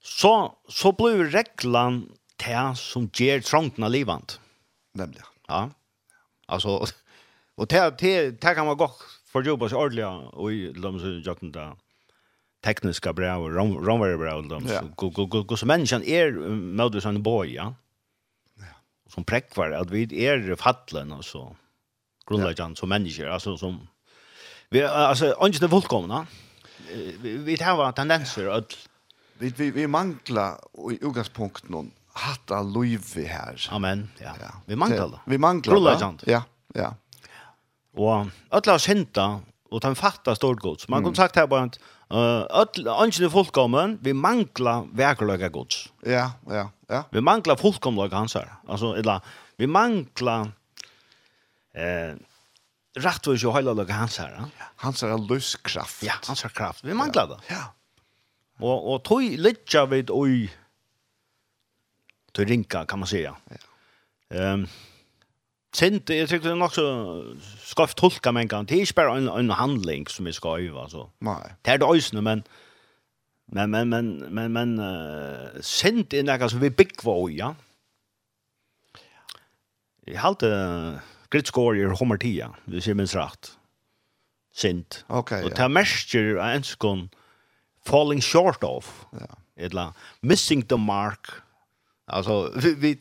Så 0.02 0.54
så 0.70 0.92
blir 0.92 1.24
reglan 1.24 2.12
det 2.36 2.76
som 2.76 3.10
ger 3.14 3.40
trångna 3.40 3.88
livant. 3.88 4.40
Nämligen. 4.94 5.26
Ja. 5.48 5.70
Alltså 6.46 6.86
och 7.56 7.68
det 7.68 8.00
det 8.00 8.32
det 8.42 8.56
kan 8.56 8.66
man 8.66 8.78
gott 8.78 9.02
för 9.26 9.44
jobba 9.44 9.70
så 9.70 9.78
ordliga 9.78 10.10
och 10.10 10.54
i 10.54 10.72
de 10.72 11.00
så 11.00 11.08
joggen 11.08 11.52
där 11.52 11.76
tekniska 12.64 13.14
bra 13.14 13.38
och 13.38 13.52
romvärde 13.86 14.18
bra 14.18 14.36
och 14.36 14.48
de 14.48 14.68
så 14.68 14.82
gå 14.96 15.10
gå 15.10 15.44
gå 15.44 15.58
så 15.58 15.66
människan 15.66 16.04
är 16.04 16.32
mödus 16.32 17.06
en 17.06 17.24
boy, 17.24 17.54
ja. 17.54 17.64
Mm 17.64 17.87
som 19.10 19.24
präckvar 19.24 19.72
att 19.72 19.90
vi 19.90 20.26
är 20.26 20.56
fallen 20.56 21.12
och 21.12 21.26
så 21.26 21.56
grundläggande 22.30 22.72
ja. 22.72 22.80
som 22.80 22.90
människor 22.90 23.28
alltså 23.28 23.58
som 23.58 23.88
vi 24.70 24.84
alltså 24.84 25.46
inte 25.46 25.60
det 25.60 25.68
välkomna 25.68 26.28
vi 27.22 27.38
vi 27.38 27.64
har 27.64 27.92
tendenser 27.92 28.48
att 28.48 28.74
vi 29.38 29.54
vi, 29.58 29.72
vi 29.72 29.88
manglar 29.88 30.60
i 30.92 30.94
utgångspunkten 30.94 31.72
någon 31.72 31.92
hatta 32.18 32.62
löv 32.62 33.28
här. 33.28 33.68
Amen. 33.72 34.10
Ja. 34.18 34.34
ja. 34.42 34.52
Vi 34.66 34.76
manglar. 34.76 35.08
Det, 35.08 35.20
vi 35.26 35.38
manglar. 35.38 35.74
Grundläggande. 35.74 36.24
Ja. 36.32 36.44
Ja. 36.74 36.96
Och 37.94 38.26
alla 38.50 38.76
oss 38.76 38.88
henta 38.88 39.40
och 39.70 39.82
ta 39.82 39.96
fatta 39.96 40.36
stort 40.36 40.60
gods. 40.60 40.88
Man 40.88 41.04
mm. 41.04 41.16
sagt 41.16 41.36
här 41.36 41.48
bara 41.48 41.64
att 41.64 41.80
eh 42.12 42.18
uh, 42.18 42.46
alla 42.50 43.02
anke 43.02 43.30
folkommen 43.30 43.98
vi 44.02 44.14
manglar 44.14 44.88
verkliga 44.94 45.50
gods. 45.50 45.90
Ja, 46.06 46.32
ja. 46.50 46.70
Ja. 46.88 47.04
Vi 47.12 47.22
manglar 47.22 47.56
fullkomlig 47.56 48.10
hansar. 48.10 48.54
Alltså 48.68 48.94
eller 48.96 49.22
vi 49.58 49.68
manglar 49.68 50.52
eh 51.74 52.16
rätt 53.00 53.28
vad 53.28 53.38
ju 53.38 53.52
hela 53.52 53.74
laga 53.74 53.94
hansar. 53.94 54.36
Ja. 54.38 54.66
Hans 54.76 55.04
är 55.04 55.18
lustkraft. 55.18 56.04
Ja, 56.04 56.14
hansar 56.28 56.50
kraft. 56.50 56.84
Vi 56.84 56.94
manglar 56.94 57.28
det. 57.28 57.38
Ja. 57.48 57.74
Och 58.60 58.94
och 58.94 59.04
toj 59.04 59.38
litja 59.38 59.86
vid 59.86 60.10
oj. 60.10 60.50
til 62.38 62.46
rinka 62.46 62.86
kan 62.86 63.00
man 63.00 63.08
säga. 63.08 63.36
Ja. 63.50 63.58
Ehm 64.38 64.60
um, 64.62 64.68
Sint, 65.76 66.10
jeg 66.10 66.30
tykker 66.30 66.48
det 66.48 66.52
er 66.56 66.58
nok 66.58 66.74
så 66.74 66.84
skaff 67.62 67.94
tolka 67.94 68.32
gang. 68.32 68.66
Det 68.66 68.78
er 68.78 68.82
ikke 68.82 68.96
bare 68.98 69.18
en, 69.18 69.28
en 69.30 69.50
handling 69.50 70.08
som 70.10 70.26
vi 70.26 70.32
skal 70.34 70.64
øve, 70.64 70.82
altså. 70.82 71.10
Nei. 71.22 71.52
Det 71.66 71.74
er 71.74 71.78
det 71.78 71.90
øysene, 71.94 72.22
men 72.22 72.44
Men 73.48 73.72
men 73.72 73.90
men 73.90 74.18
men 74.18 74.54
men 74.54 74.80
uh, 74.80 75.62
sent 75.62 76.14
in 76.14 76.26
där 76.26 76.48
som 76.48 76.60
vi 76.60 76.70
byggva 76.70 77.30
ja. 77.30 77.56
Jag 80.06 80.20
halt 80.20 80.44
uh, 80.44 81.00
grit 81.30 81.48
score 81.48 81.78
i 81.78 81.86
Homer 81.86 82.18
Tia, 82.18 82.56
det 82.66 82.82
ser 82.82 82.94
minst 82.94 83.16
rätt. 83.16 83.58
Sent. 84.54 85.06
Okej. 85.08 85.38
Okay, 85.38 85.44
och 85.44 85.56
ta 85.56 85.68
mäster 85.70 86.38
en 86.38 86.64
skon 86.64 87.10
falling 87.86 88.22
short 88.22 88.64
of. 88.64 89.06
Ja. 89.12 89.38
Eller 89.56 89.94
missing 90.22 90.62
the 90.62 90.78
mark. 90.78 91.28
Alltså 92.06 92.52
vi 92.56 92.76
vi 92.76 92.92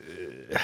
uh, 0.00 0.60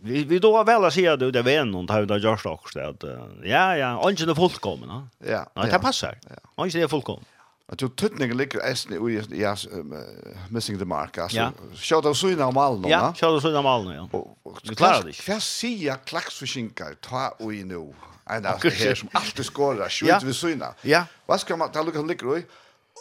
Vi 0.00 0.24
vi 0.24 0.38
då 0.38 0.64
väl 0.64 0.84
att 0.84 0.94
säga 0.94 1.16
det 1.16 1.30
det 1.30 1.42
var 1.42 1.64
någon 1.64 1.86
tar 1.86 2.06
där 2.06 2.18
görs 2.18 2.46
också 2.46 2.80
att 2.80 3.04
ja 3.42 3.76
ja, 3.76 4.02
ungen 4.04 4.28
är 4.28 4.34
fullkommen, 4.34 4.88
va? 4.88 5.08
Ja. 5.18 5.50
Nej, 5.54 5.70
det 5.70 5.78
passar. 5.78 6.18
Ungen 6.56 6.82
är 6.82 6.88
fullkomna 6.88 7.24
att 7.72 7.80
jag 7.80 7.96
tyckte 7.96 8.26
ligger 8.26 8.60
äsna 8.60 8.96
i 8.96 9.22
ja 9.30 9.56
missing 10.48 10.78
the 10.78 10.84
mark 10.84 11.18
alltså 11.18 11.52
shout 11.74 12.04
out 12.04 12.16
så 12.16 12.30
inom 12.30 12.56
all 12.56 12.80
nu 12.80 12.88
ja 12.88 13.14
shout 13.16 13.32
out 13.32 13.42
så 13.42 13.48
inom 13.48 13.66
all 13.66 13.88
nu 13.88 13.94
ja 13.94 14.08
du 14.62 14.74
klarar 14.74 15.02
dig 15.02 15.14
vad 15.28 15.42
säger 15.42 15.96
klaxfishingar 16.04 16.94
ta 17.00 17.34
och 17.38 17.54
i 17.54 17.64
nu 17.64 17.94
en 18.24 18.46
av 18.46 18.58
det 18.62 18.70
här 18.70 18.94
som 18.94 19.08
alltid 19.12 19.44
skårar 19.44 19.88
skjut 19.88 20.22
vi 20.22 20.34
syna 20.34 20.74
ja 20.82 21.04
vad 21.26 21.40
ska 21.40 21.56
man 21.56 21.70
ta 21.72 21.82
lukka 21.82 22.02
lucka 22.02 22.26
ligger 22.26 22.38
i 22.38 22.46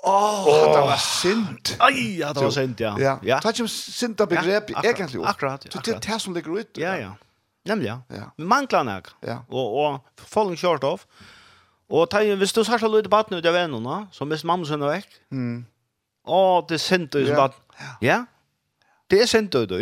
Åh, 0.04 0.48
oh, 0.48 0.76
det 0.76 0.82
var 0.82 0.98
synd. 0.98 1.70
Aj, 1.80 2.20
ja, 2.20 2.34
det 2.34 2.42
var 2.42 2.52
synd, 2.52 2.82
ja. 2.82 3.00
Ja, 3.00 3.20
ja. 3.24 3.40
det 3.40 3.60
var 3.60 3.68
synd 3.68 4.22
av 4.22 4.28
begrep, 4.28 4.70
egentlig. 4.70 5.24
Akkurat, 5.26 5.66
ja. 5.66 5.82
Det 5.86 5.96
er 5.96 6.00
det 6.00 6.22
som 6.22 6.34
ligger 6.34 6.60
ut. 6.60 6.78
Ja, 6.78 6.96
ja. 6.96 7.16
Nämligen, 7.66 8.04
ja. 8.08 8.32
Vi 8.38 8.44
mangler 8.44 8.84
nok. 8.84 9.10
Ja. 9.22 9.38
Og, 9.50 9.74
og 9.74 10.00
falling 10.18 10.58
short 10.58 10.84
off. 10.84 11.06
Mm. 11.06 11.37
Og 11.88 12.10
ta, 12.12 12.20
hvis 12.36 12.54
du 12.54 12.64
sa 12.68 12.78
så 12.80 12.90
lite 12.92 13.10
baden 13.12 13.38
ut 13.38 13.46
av 13.48 13.56
vennene, 13.56 13.98
så 14.12 14.28
mest 14.28 14.48
mamma 14.48 14.68
sen 14.68 14.84
er 14.84 14.98
vekk. 14.98 15.14
Mm. 15.32 15.60
Åh, 16.28 16.58
det 16.68 16.76
er 16.76 16.84
sent 16.84 17.16
ut 17.16 17.30
som. 17.30 17.56
Ja. 18.04 18.26
Det 19.08 19.22
er 19.24 19.30
sent 19.32 19.56
ut, 19.56 19.70
du. 19.72 19.80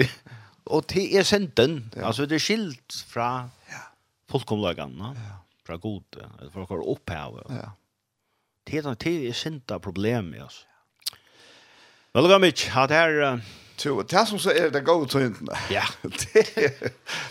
Og 0.70 0.86
det 0.94 1.08
er 1.18 1.26
sent 1.26 1.56
den. 1.58 1.80
Ja. 1.96 2.08
Altså, 2.12 2.28
det 2.30 2.38
er 2.38 2.46
skilt 2.46 3.00
fra 3.10 3.50
ja. 3.72 3.82
fullkomlagene, 4.30 5.16
ja. 5.18 5.40
fra 5.66 5.80
god, 5.82 6.22
eller 6.22 6.54
fra 6.54 6.68
hva 6.70 6.80
opphavet. 6.94 7.50
Ja. 7.58 7.74
Det 8.66 8.82
er, 8.82 8.94
det 9.02 9.18
er 9.30 9.38
sent 9.38 9.74
av 9.74 9.82
problemet, 9.86 10.42
altså. 10.46 10.66
Velkommen, 12.16 12.54
at 12.54 12.94
her... 12.94 13.22
Uh, 13.34 13.54
Jo, 13.86 14.02
det 14.02 14.28
som 14.28 14.40
så 14.40 14.52
er 14.56 14.70
det 14.70 14.86
gode 14.86 15.08
tøyntene. 15.12 15.56
Ja. 15.72 15.82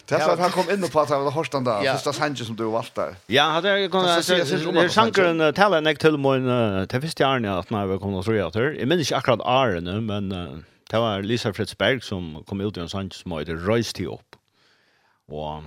Det 0.09 0.13
er 0.13 0.21
så 0.21 0.33
at 0.33 0.39
han 0.39 0.51
kom 0.51 0.69
in 0.73 0.85
och 0.85 0.91
pratade 0.91 1.25
med 1.25 1.33
Horstan 1.33 1.65
Ja. 1.67 1.93
første 1.95 2.13
Sanchez 2.13 2.47
som 2.47 2.57
du 2.57 2.71
valgte 2.71 3.01
der. 3.01 3.15
Ja, 3.29 3.51
hade 3.51 3.89
kom 3.89 4.05
det 4.05 4.91
Sankren 4.93 5.55
tala 5.55 5.81
jeg 5.81 5.99
til 5.99 6.19
min 6.19 6.45
det 6.89 7.03
visste 7.03 7.25
jag 7.25 7.37
inte 7.37 7.59
att 7.59 7.71
när 7.71 7.87
vi 7.87 7.99
kom 7.99 8.15
och 8.15 8.25
så 8.25 8.33
jag 8.33 8.53
tror. 8.53 8.75
Jeg 8.79 8.89
minns 8.89 9.11
ikke 9.11 9.17
akkurat 9.17 9.41
Arne, 9.45 10.01
men 10.01 10.31
det 10.91 10.99
var 11.01 11.21
Lisa 11.23 11.51
Fritzberg 11.53 12.03
som 12.03 12.45
kom 12.49 12.61
ut 12.61 12.77
i 12.77 12.81
en 12.81 12.89
Sanchez 12.89 13.23
som 13.23 13.33
hade 13.33 13.55
rejst 13.55 13.97
till 13.97 14.09
upp. 14.09 14.37
Och 15.29 15.63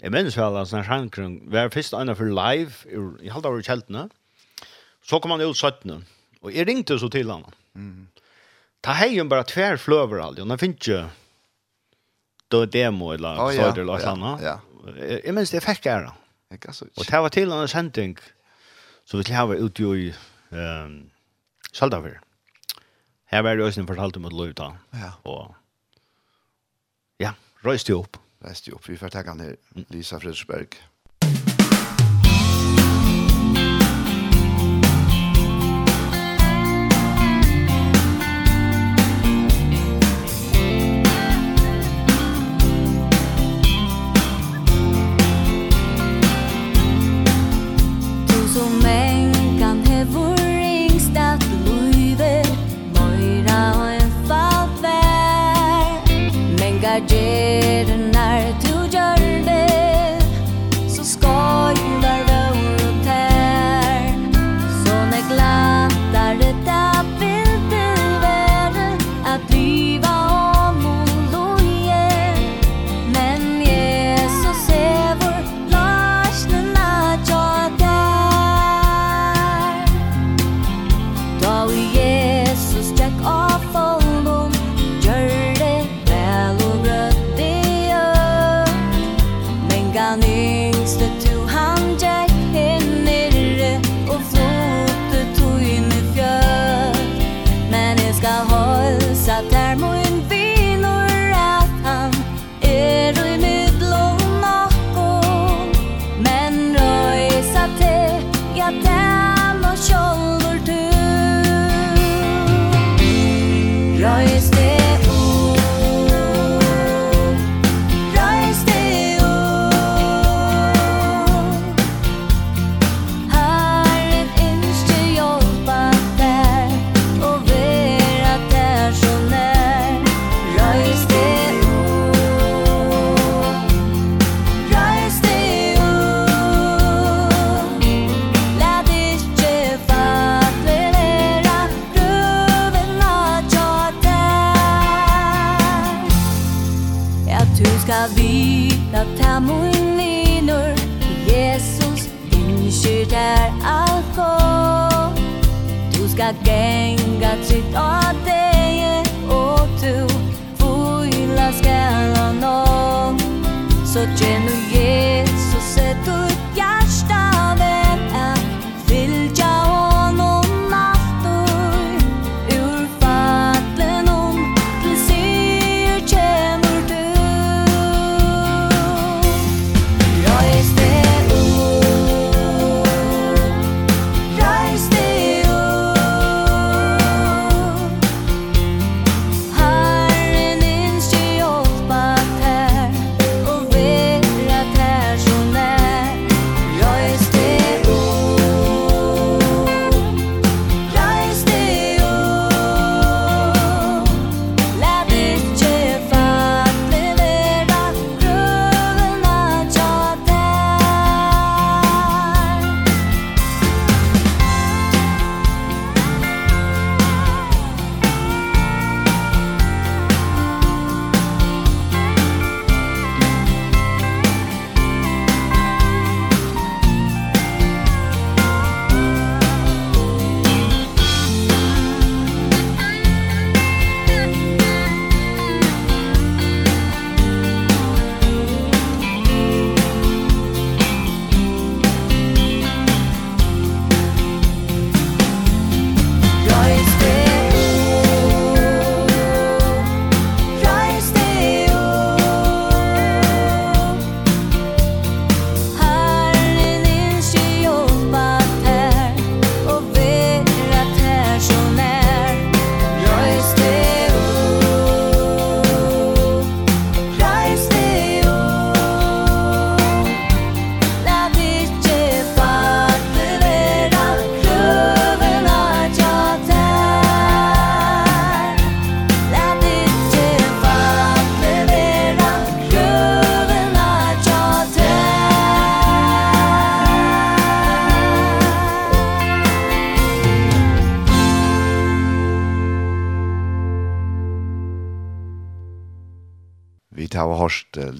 jag 0.00 0.12
minns 0.12 0.36
väl 0.36 0.56
att 0.56 0.68
Sankren 0.68 1.40
var 1.50 1.68
først 1.68 1.92
en 1.92 2.16
for 2.16 2.24
live 2.24 2.72
i 3.22 3.28
halva 3.28 3.48
år 3.48 3.60
i 3.60 3.62
kältna. 3.62 4.08
Så 5.04 5.20
kom 5.20 5.30
han 5.30 5.40
ut 5.40 5.56
17. 5.56 6.04
Og 6.42 6.52
jeg 6.54 6.66
ringte 6.66 6.98
så 6.98 7.08
til 7.08 7.30
han. 7.30 7.44
Mm 7.74 8.08
ta 8.84 8.92
hejen 8.92 9.28
bara 9.28 9.44
tvär 9.44 9.76
flöver 9.76 10.18
aldrig. 10.18 10.42
Och 10.42 10.48
när 10.48 10.56
finns 10.56 10.88
ju 10.88 11.04
då 12.48 12.66
demo 12.66 13.12
eller 13.12 13.36
oh, 13.36 13.54
ja. 13.54 13.72
eller 13.72 13.84
något 13.84 14.02
annat. 14.02 14.42
Ja. 14.42 14.60
Jag 15.24 15.34
minns 15.34 15.50
det 15.50 15.60
fick 15.60 15.86
jag 15.86 16.02
då. 16.02 16.12
Och 16.96 17.04
det 17.10 17.20
var 17.20 17.28
till 17.28 17.52
en 17.52 17.68
sändning 17.68 18.18
så 19.04 19.16
vi 19.16 19.24
skulle 19.24 19.38
ha 19.38 19.54
ut 19.54 19.80
i 19.80 20.14
ehm 20.50 21.10
Saldaver. 21.72 22.20
Här 23.24 23.42
var 23.42 23.56
det 23.56 23.76
ju 23.76 23.86
fortalt 23.86 24.16
om 24.16 24.24
att 24.24 24.32
luta. 24.32 24.76
Ja. 24.90 25.12
Och 25.30 25.54
ja, 27.16 27.34
röst 27.60 27.88
ju 27.88 27.94
upp. 27.94 28.16
Röst 28.38 28.68
ju 28.68 28.72
upp. 28.72 28.88
Vi 28.88 28.96
får 28.96 29.08
ta 29.08 29.22
kan 29.22 29.56
Lisa 29.88 30.20
Fridsberg. 30.20 30.66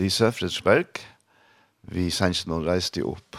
Lisa 0.05 0.29
Fredsberg. 0.35 1.01
Vi 1.95 2.11
sendte 2.13 2.51
noen 2.51 2.67
reiste 2.67 3.05
opp. 3.09 3.39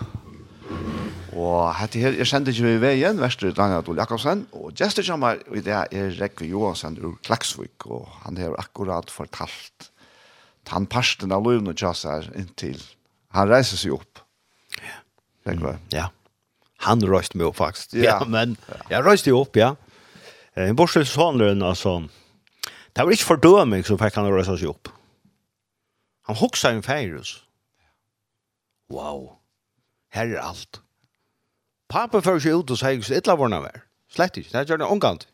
Og 1.36 1.60
hette 1.78 2.00
her, 2.02 2.16
jeg 2.16 2.30
kjente 2.32 2.54
ikke 2.54 2.66
vi 2.66 2.78
veien, 2.82 3.20
Vester 3.22 3.52
Daniel 3.54 3.84
Adol 3.84 4.00
Jakobsen, 4.00 4.46
og 4.56 4.72
gestet 4.80 5.06
kommer 5.06 5.42
i 5.54 5.62
det 5.62 5.76
er 5.76 6.16
Rekve 6.16 6.48
Johansen 6.48 6.96
ur 7.04 7.20
Klaksvik, 7.28 7.86
og 7.92 8.08
han 8.24 8.40
har 8.40 8.56
akkurat 8.62 9.12
fortalt 9.14 9.92
han 10.72 10.88
parsten 10.90 11.30
av 11.36 11.46
løven 11.46 11.70
og 11.70 11.78
tjasser 11.78 12.26
inntil 12.34 12.80
han 13.36 13.50
reiser 13.52 13.78
seg 13.78 13.94
opp. 13.98 14.22
Ja. 14.80 14.96
Mm, 15.52 15.66
ja. 15.94 16.08
Han 16.88 17.04
røyste 17.04 17.38
meg 17.38 17.50
opp 17.50 17.60
faktisk. 17.60 17.98
Ja, 18.00 18.16
ja 18.16 18.30
men 18.32 18.56
ja. 18.70 18.80
jeg 18.96 19.06
røyste 19.06 19.34
jo 19.34 19.42
opp, 19.44 19.60
ja. 19.60 19.74
Eh, 20.56 20.72
Bortsett 20.74 21.12
sånn 21.12 21.44
altså. 21.44 22.00
Det 22.96 23.04
var 23.04 23.12
ikke 23.12 23.34
fordøming 23.36 23.84
som 23.86 24.00
fikk 24.00 24.16
han 24.18 24.32
å 24.32 24.34
røyse 24.34 24.56
seg 24.56 24.72
opp. 24.72 24.95
Han 26.26 26.36
hoksa 26.36 26.72
en 26.74 26.84
feirus. 26.84 27.46
Wow. 28.90 29.38
Her 30.10 30.26
er 30.26 30.42
alt. 30.42 30.82
Pappa 31.90 32.22
för 32.22 32.40
seg 32.40 32.60
ut 32.60 32.72
og 32.72 32.80
sier 32.82 32.98
ikke 32.98 33.20
illa 33.20 33.36
vorna 33.38 33.62
vær. 33.62 33.84
Slett 34.10 34.38
ikke. 34.38 34.52
Det 34.52 34.70
gör 34.70 34.78
det 34.78 34.90
omgant. 34.90 35.28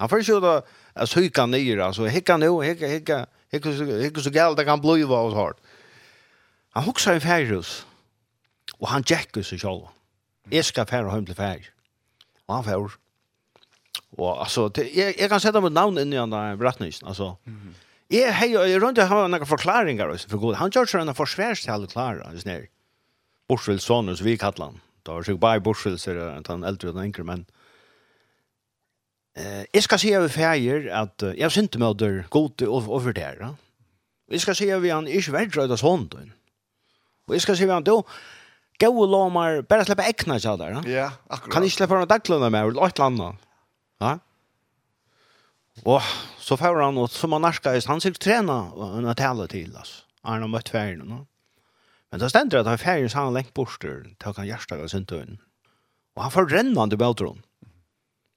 Han 0.00 0.08
för 0.08 0.22
seg 0.22 0.36
ut 0.36 0.44
og 0.44 1.08
syka 1.08 1.46
ner. 1.46 1.80
Altså, 1.80 2.06
hikka 2.06 2.36
nu, 2.36 2.60
hikka, 2.60 2.88
hikka, 2.88 3.24
hikka, 3.52 3.72
så, 3.76 3.84
hicka 3.84 4.20
så 4.20 4.30
galt 4.30 4.58
det 4.58 4.66
kan 4.68 4.80
bliva 4.80 5.22
oss 5.24 5.34
hårt. 5.34 5.58
Han 6.76 6.84
hoksa 6.84 7.14
en 7.14 7.20
feirus. 7.20 7.86
Og 8.80 8.88
han 8.88 9.02
jäcker 9.02 9.42
seg 9.42 9.60
själv. 9.60 9.88
Jeg 10.50 10.64
skal 10.64 10.86
färra 10.86 11.14
hjem 11.14 11.26
til 11.26 11.34
färg. 11.34 11.70
Og 12.46 12.54
han 12.54 12.64
färr. 12.64 12.96
Og 14.18 14.40
altså, 14.40 14.68
det, 14.68 14.90
jeg 14.96 15.14
jag 15.18 15.28
kan 15.30 15.40
sette 15.40 15.60
mitt 15.60 15.72
navn 15.72 15.98
inn 15.98 16.12
i 16.12 16.16
han 16.16 16.30
där 16.30 16.56
berättningen. 16.56 17.06
altså. 17.06 17.34
mm. 17.44 17.74
Jeg 18.10 18.34
hei, 18.34 18.48
jeg 18.50 18.80
rundt 18.82 18.98
jeg 18.98 19.06
har 19.06 19.28
noen 19.30 19.46
forklaringer 19.46 20.10
også, 20.10 20.26
for 20.32 20.42
god. 20.42 20.56
Han 20.58 20.72
gjør 20.74 20.88
sånn 20.90 21.12
forsværs 21.14 21.62
til 21.62 21.74
alle 21.76 21.86
klarer, 21.90 22.24
just 22.34 22.48
nere. 22.48 22.66
Borsvild 23.50 23.82
Sonus, 23.82 24.22
vi 24.26 24.34
kallar 24.38 24.72
han. 24.72 24.80
Da 25.06 25.14
var 25.14 25.26
sikkert 25.26 25.44
bare 25.44 25.62
Borsvild, 25.62 26.00
så 26.02 26.10
er 26.10 26.18
det 26.18 26.50
han 26.50 26.66
eldre 26.66 26.90
og 26.90 26.98
yngre, 27.04 27.24
men 27.26 27.44
eh, 29.38 29.62
jeg 29.70 29.86
skal 29.86 30.02
si 30.02 30.10
av 30.18 30.26
feir 30.34 30.88
at 30.90 31.22
jeg 31.28 31.44
har 31.46 31.54
synt 31.54 31.78
med 31.78 32.02
at 32.02 32.30
god 32.34 32.64
over 32.66 33.14
det 33.14 33.24
her. 33.28 33.44
Jeg 34.30 34.42
skal 34.42 34.58
si 34.58 34.68
av 34.74 34.86
han 34.86 35.06
ikke 35.10 35.36
verdrøyda 35.36 35.78
sånden. 35.78 36.34
Og 37.30 37.36
jeg 37.38 37.46
skal 37.46 37.58
si 37.58 37.68
av 37.68 37.76
han, 37.76 37.86
du, 37.86 37.94
gode 38.82 39.06
lomar, 39.12 39.60
bare 39.70 39.86
slipper 39.86 40.10
ekna 40.10 40.40
seg 40.42 40.58
der. 40.58 40.82
Ja, 40.90 41.12
akkurat. 41.28 41.54
Kan 41.54 41.68
ikke 41.68 41.78
slippe 41.78 41.94
noen 41.94 42.10
daglønner 42.10 42.50
med, 42.50 42.72
eller 42.72 42.90
et 42.90 42.98
eller 42.98 43.06
annet. 43.06 43.46
Ja, 44.02 44.16
akkurat 44.16 44.26
Och 45.82 46.02
så 46.38 46.56
får 46.56 46.80
han 46.82 46.94
något 46.94 47.12
som 47.12 47.32
han 47.32 47.42
narskar 47.42 47.88
han 47.88 48.00
sikkert 48.00 48.22
träna 48.22 48.72
en 48.98 49.06
att 49.06 49.16
tala 49.16 49.46
till. 49.46 49.76
Han 50.22 50.42
har 50.42 50.48
møtt 50.48 50.68
ferien, 50.68 50.98
no? 51.08 51.26
Men 52.10 52.20
då 52.20 52.28
stender 52.28 52.56
det 52.56 52.60
att 52.60 52.66
han 52.66 52.78
ferien, 52.78 53.10
så 53.10 53.18
han 53.18 53.34
lengt 53.34 53.54
bort 53.54 53.80
till 53.80 54.34
kan 54.34 54.46
hjärta 54.46 54.76
och 54.82 54.90
syntøyen. 54.90 55.38
och. 56.14 56.22
Han 56.22 56.30
får 56.30 56.46
rännande 56.46 56.96
bältron. 56.96 57.42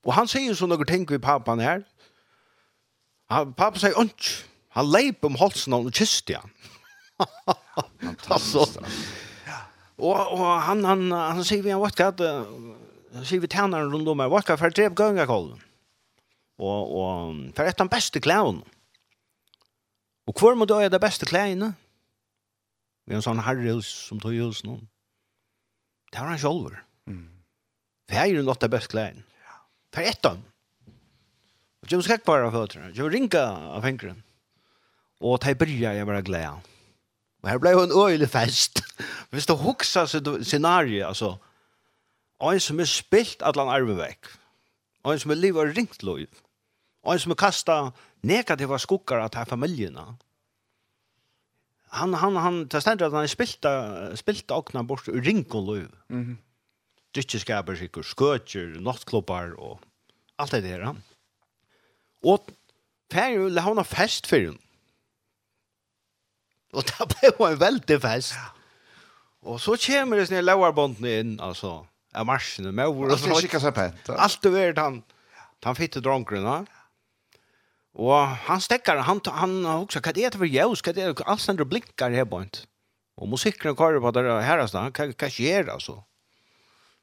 Och 0.04 0.14
han 0.14 0.28
säger 0.28 0.54
så 0.54 0.66
några 0.66 0.84
ting 0.84 1.06
ved 1.06 1.22
pappan 1.22 1.58
här. 1.58 1.84
Han 3.28 3.54
pappa 3.54 3.78
säger 3.78 3.98
ont. 3.98 4.44
Han 4.68 4.90
leip 4.90 5.24
om 5.24 5.36
halsen 5.36 5.72
och 5.72 5.94
kysste 5.94 6.36
han. 6.36 6.50
altså, 8.28 8.66
Och 9.96 10.32
och 10.32 10.46
han 10.46 10.84
han 10.84 11.12
han 11.12 11.44
säger 11.44 11.62
vi 11.62 11.70
han 11.70 11.80
vart 11.80 12.00
att 12.00 12.18
säger 13.26 13.40
vi 13.40 13.48
tärnar 13.48 13.84
runt 13.84 14.08
om 14.08 14.20
här 14.20 14.28
vart 14.28 14.46
for 14.46 14.64
jeg 14.64 14.74
drev 14.74 14.94
gånga 14.94 15.26
kollen. 15.26 15.60
Og, 16.60 16.94
og 16.94 17.38
for 17.56 17.66
et 17.66 17.80
av 17.80 17.88
de 17.88 17.94
beste 17.94 18.22
klærne. 18.22 18.62
Og 20.24 20.38
hvor 20.38 20.56
må 20.56 20.66
du 20.68 20.76
ha 20.76 20.88
de 20.88 21.00
beste 21.02 21.26
klærne? 21.28 21.74
Vi 23.04 23.12
har 23.12 23.20
en 23.20 23.26
sånn 23.26 23.42
herrehus 23.44 23.88
som 24.08 24.20
tog 24.22 24.36
hos 24.38 24.62
noen. 24.64 24.86
Det 26.08 26.20
har 26.20 26.30
han 26.30 26.40
selv. 26.40 26.76
Mm. 27.10 27.26
Det 28.08 28.20
er 28.20 28.30
jo 28.30 28.44
nått 28.46 28.62
de 28.64 28.70
beste 28.72 28.94
klærne. 28.94 29.24
For 29.92 30.06
et 30.06 30.26
av 30.26 30.38
dem. 30.38 30.44
Og 31.84 31.90
de 31.90 32.00
skrekk 32.00 32.24
bare 32.24 32.46
av 32.48 32.54
føtterne. 32.54 32.88
føttene. 32.88 32.96
De 32.96 33.10
ringa 33.12 33.42
av 33.76 33.82
fengeren. 33.84 34.22
Og 35.20 35.36
de 35.44 35.52
bryr 35.58 35.82
jeg 35.84 36.06
bare 36.08 36.24
glede. 36.24 36.54
Og 37.44 37.50
her 37.50 37.60
ble 37.60 37.74
jo 37.74 37.82
en 37.84 37.92
øyelig 37.92 38.30
fest. 38.32 38.80
Hvis 39.30 39.46
du 39.46 39.52
hukser 39.60 40.08
scenariet, 40.08 41.04
altså, 41.04 41.34
og 42.40 42.54
en 42.54 42.60
som 42.60 42.80
er 42.80 42.88
spilt 42.88 43.44
at 43.44 43.56
han 43.60 43.68
arver 43.68 43.98
vekk, 43.98 44.30
og 45.04 45.12
en 45.12 45.20
som 45.20 45.34
er 45.34 45.40
livet 45.42 45.60
og 45.60 45.76
ringt 45.76 46.02
lov, 46.02 46.24
Og 47.04 47.12
en 47.12 47.20
som 47.20 47.34
er 47.34 47.40
kastet 47.40 48.04
negativa 48.24 48.78
skukkar 48.80 49.20
av 49.20 49.36
her 49.36 49.48
familjene. 49.48 50.06
Han, 51.94 52.16
han, 52.18 52.38
han, 52.40 52.62
det 52.70 52.80
stender 52.82 53.06
at 53.06 53.14
han 53.14 53.28
spilte, 53.30 53.70
spilte 54.18 54.56
åkna 54.56 54.82
bort 54.82 55.08
ur 55.08 55.20
ringkoløv. 55.22 55.92
Mm 56.08 56.24
-hmm. 56.24 56.36
Dytjeskaper, 57.14 57.76
sikker, 57.76 58.02
skøtjer, 58.02 58.80
nattklubbar 58.80 59.54
og 59.58 59.80
alt 60.38 60.52
det 60.52 60.62
der. 60.62 60.96
Og 62.24 62.50
Færre 63.12 63.50
la 63.50 63.60
hon 63.60 63.84
fest 63.84 64.26
for 64.26 64.36
henne. 64.36 64.58
Og 66.72 66.82
det 66.82 67.08
ble 67.08 67.30
jo 67.38 67.46
en 67.46 67.60
veldig 67.60 68.00
fest. 68.02 68.34
Og 69.42 69.60
så 69.60 69.76
kommer 69.86 70.16
det 70.16 70.28
sånne 70.28 70.42
lauarbåndene 70.42 71.18
inn, 71.20 71.40
altså, 71.40 71.86
av 72.14 72.26
marsjene 72.26 72.72
med 72.72 72.86
ord. 72.86 73.12
Og 73.12 73.18
så 73.18 73.40
kikket 73.40 73.62
seg 73.62 73.74
pent. 73.74 74.08
Alt 74.08 74.42
det 74.42 74.78
han, 74.78 75.04
han 75.62 75.76
fitte 75.76 76.00
dronkerne. 76.00 76.66
Ja 76.66 76.83
Och 77.94 78.14
han 78.14 78.60
stäcker 78.60 78.96
han 78.96 79.20
han 79.26 79.66
också 79.66 80.00
vad 80.04 80.14
det 80.14 80.34
för 80.36 80.46
jag 80.46 80.78
ska 80.78 80.92
det 80.92 81.20
alls 81.20 81.48
ändå 81.48 81.64
blinkar 81.64 82.10
här 82.10 82.24
bort. 82.24 82.56
Och 83.16 83.28
musiken 83.28 83.76
kör 83.76 84.00
på 84.00 84.10
där 84.10 84.40
här 84.40 84.66
så 84.66 84.90
kan 84.90 85.12
kan 85.12 85.30
ske 85.30 85.70
alltså. 85.70 86.04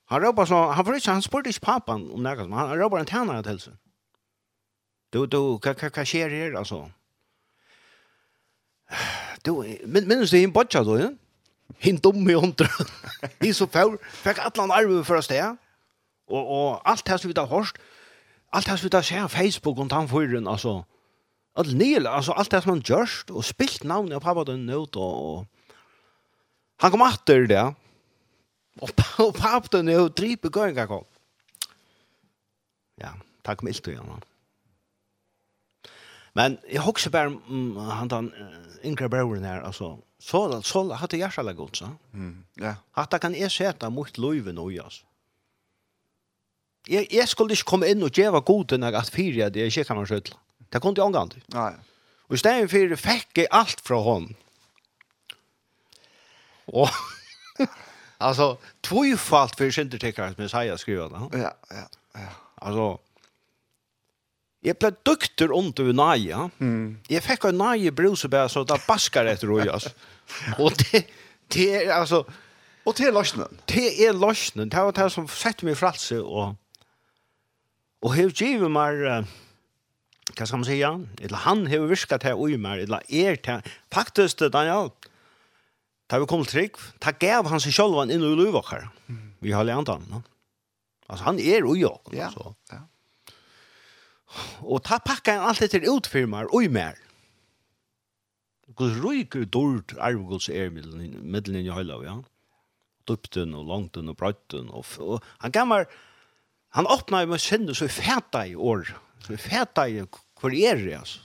Han 0.05 0.21
ropar 0.21 0.45
så 0.45 0.55
han 0.71 0.85
får 0.85 0.95
inte 0.95 1.11
han 1.11 1.21
spurte 1.21 1.49
inte 1.49 1.59
pappan 1.59 2.11
om 2.11 2.23
något 2.23 2.49
men 2.49 2.59
han 2.59 2.77
ropar 2.77 2.99
en 2.99 3.05
tjänare 3.05 3.43
till 3.43 3.59
sig. 3.59 3.73
Du 5.09 5.25
du 5.27 5.59
kan 5.59 5.75
kan 5.75 5.91
kan 5.91 6.05
ske 6.05 6.27
här 6.27 6.53
alltså. 6.57 6.91
Du 9.43 9.51
men 9.85 10.07
men 10.07 10.25
det 10.31 10.37
är 10.37 10.43
en 10.43 10.51
botcha 10.51 10.83
då. 10.83 10.99
Ja? 10.99 11.09
Hin 11.77 11.97
dum 11.97 12.29
i 12.29 12.33
hundra. 12.33 12.67
Det 13.39 13.53
så 13.53 13.67
fär. 13.67 13.97
Fick 14.23 14.39
alla 14.39 14.73
arven 14.73 15.05
för 15.05 15.15
oss 15.15 15.27
där. 15.27 15.57
Och 16.27 16.43
och 16.55 16.89
allt 16.89 17.07
här 17.07 17.17
som 17.17 17.31
vi 17.31 17.39
har 17.39 17.47
hørt, 17.47 17.77
allt 18.51 18.65
det 18.65 18.77
som 18.77 18.85
vi 18.85 18.89
tar 18.89 19.21
på 19.21 19.29
Facebook 19.29 19.77
och 19.79 19.91
han 19.91 20.07
förrän 20.07 20.47
alltså 20.47 20.85
all 21.53 21.75
Neil 21.75 22.07
alltså 22.07 22.31
allt 22.31 22.51
det 22.51 22.61
som 22.61 22.71
han 22.71 22.81
görst 22.85 23.29
och 23.29 23.45
spilt 23.45 23.83
namn 23.83 24.13
av 24.13 24.19
pappa 24.19 24.43
den 24.43 24.65
nöt 24.65 24.95
och 24.95 25.45
han 26.77 26.91
kom 26.91 27.01
åter 27.01 27.47
det 27.47 27.73
och 28.79 28.91
och 29.17 29.35
pappa 29.35 29.67
den 29.71 29.85
nöt 29.85 30.15
dripe 30.15 30.49
gånga 30.49 30.87
kom. 30.87 31.03
Ja, 32.95 33.09
tack 33.41 33.63
ilt 33.63 33.83
du 33.83 33.93
Jan. 33.93 34.21
Men 36.33 36.57
jag 36.69 36.81
hugger 36.81 37.09
bara 37.09 37.23
mm, 37.23 37.77
han 37.77 38.07
den 38.07 38.33
Inkra 38.81 39.09
Brown 39.09 39.43
här 39.43 39.61
alltså 39.61 39.99
så 40.19 40.61
så 40.61 40.93
hade 40.93 41.17
jag 41.17 41.33
själva 41.33 41.53
gott 41.53 41.75
så. 41.75 41.89
Mm. 42.13 42.45
Ja. 42.53 42.75
Att 42.91 43.21
kan 43.21 43.35
är 43.35 43.49
sätta 43.49 43.89
mot 43.89 44.17
Löven 44.17 44.57
och 44.57 44.71
jas 44.71 45.05
jeg, 46.89 47.07
jeg 47.11 47.27
skulle 47.27 47.53
ikke 47.53 47.69
komme 47.73 47.89
inn 47.91 48.03
og 48.03 48.11
gjøre 48.11 48.41
god 48.41 48.65
til 48.71 48.83
at 48.83 49.09
fire 49.13 49.49
det 49.49 49.67
ikke 49.69 49.83
kan 49.83 49.95
man 49.95 50.05
skjøtla. 50.09 50.37
Det 50.73 50.81
kom 50.81 50.95
til 50.95 51.03
omgang 51.03 51.31
til. 51.31 51.43
Nei. 51.53 51.73
Og 52.29 52.35
i 52.35 52.39
stedet 52.39 52.71
for 52.71 52.95
fikk 52.95 53.43
jeg 53.43 53.51
alt 53.51 53.81
fra 53.83 53.99
hånden. 54.01 54.35
Og 56.71 56.89
altså, 58.27 58.55
tvøyfalt 58.83 59.57
for 59.57 59.73
syndertäckare 59.73 60.33
som 60.33 60.43
Jesaja 60.43 60.77
skriver 60.77 61.09
det. 61.09 61.39
Ja, 61.41 61.51
ja, 61.71 61.87
ja. 62.15 62.29
Alltså 62.61 62.99
Jag 64.63 64.77
ble 64.77 64.91
dukter 65.05 65.51
ont 65.51 65.79
över 65.79 65.93
Naja. 65.93 66.49
Mm. 66.59 66.99
Jag 67.07 67.23
fick 67.23 67.43
en 67.43 67.57
Naja 67.57 67.91
brusebär 67.91 68.47
så 68.47 68.63
där 68.63 68.81
baskar 68.87 69.25
å 69.25 69.47
rojas. 69.47 69.87
och 70.59 70.71
det 70.77 71.05
det 71.47 71.75
er 71.75 71.91
alltså 71.91 72.25
och 72.83 72.93
det 72.97 73.03
är 73.03 73.11
lossnen. 73.11 73.57
Det 73.65 74.05
är 74.05 74.13
løsnen. 74.13 74.69
Det 74.69 74.77
var 74.77 74.91
det 74.91 75.09
som 75.09 75.27
sett 75.27 75.61
mig 75.61 75.75
fralse 75.75 76.19
och 76.19 76.55
Og 78.01 78.15
hev 78.17 78.31
givet 78.33 78.71
meg, 78.73 79.03
hva 80.31 80.47
skal 80.47 80.61
man 80.61 80.67
si, 80.67 80.79
Eller 80.81 81.43
han 81.45 81.67
hev 81.69 81.89
virkat 81.89 82.23
her 82.25 82.39
ui 82.39 82.57
meg, 82.57 82.87
eller 82.87 83.05
er 83.09 83.35
til, 83.35 83.61
faktisk, 83.93 84.41
Daniel, 84.53 84.91
da 86.09 86.19
vi 86.19 86.27
kom 86.27 86.43
til 86.45 86.51
trygg, 86.51 86.79
da 86.99 87.13
gav 87.15 87.47
han 87.47 87.61
seg 87.63 87.75
selv 87.77 88.01
inn 88.03 88.19
i 88.19 88.35
løyvakker. 88.35 88.89
Vi 89.41 89.53
har 89.55 89.63
lernt 89.63 89.89
han, 89.89 90.03
no? 90.09 90.23
Altså, 91.11 91.25
han 91.27 91.39
er 91.39 91.67
ui 91.67 91.83
og, 91.83 92.01
ja, 92.15 92.29
altså. 92.29 92.53
Ja. 92.71 92.81
Og 94.63 94.79
ta 94.87 94.99
pakka 95.03 95.37
han 95.37 95.49
alt 95.49 95.63
etter 95.63 95.87
utfirmar, 95.91 96.49
ui 96.55 96.69
mer. 96.71 96.99
Guds 98.79 98.99
ryker 99.03 99.43
dård 99.51 99.91
arvegods 99.99 100.47
er 100.49 100.71
middelen 100.71 101.65
i 101.65 101.73
høyla, 101.73 101.99
ja. 102.05 102.15
Dupten 103.09 103.55
og 103.57 103.67
langten 103.67 104.11
og 104.11 104.17
brøtten. 104.19 104.69
Og, 104.71 104.87
og 105.03 105.19
han 105.43 105.51
gammar, 105.51 105.89
Han 106.71 106.87
åpna 106.87 107.25
med 107.25 107.41
sinne 107.43 107.75
så 107.75 107.87
fæta 107.91 108.45
i 108.47 108.55
år. 108.55 108.93
Så 109.25 109.37
fæta 109.37 109.85
i 109.91 110.03
hvor 110.41 110.49
er 110.49 110.75
det, 110.75 110.93
altså. 110.97 111.19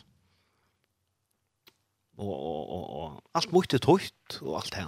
Og, 2.19 2.33
og, 2.33 2.71
og, 2.71 2.91
og 3.01 3.23
alt 3.35 3.53
mye 3.53 3.79
tøyt 3.79 4.39
og 4.41 4.57
alt 4.61 4.73
det. 4.75 4.87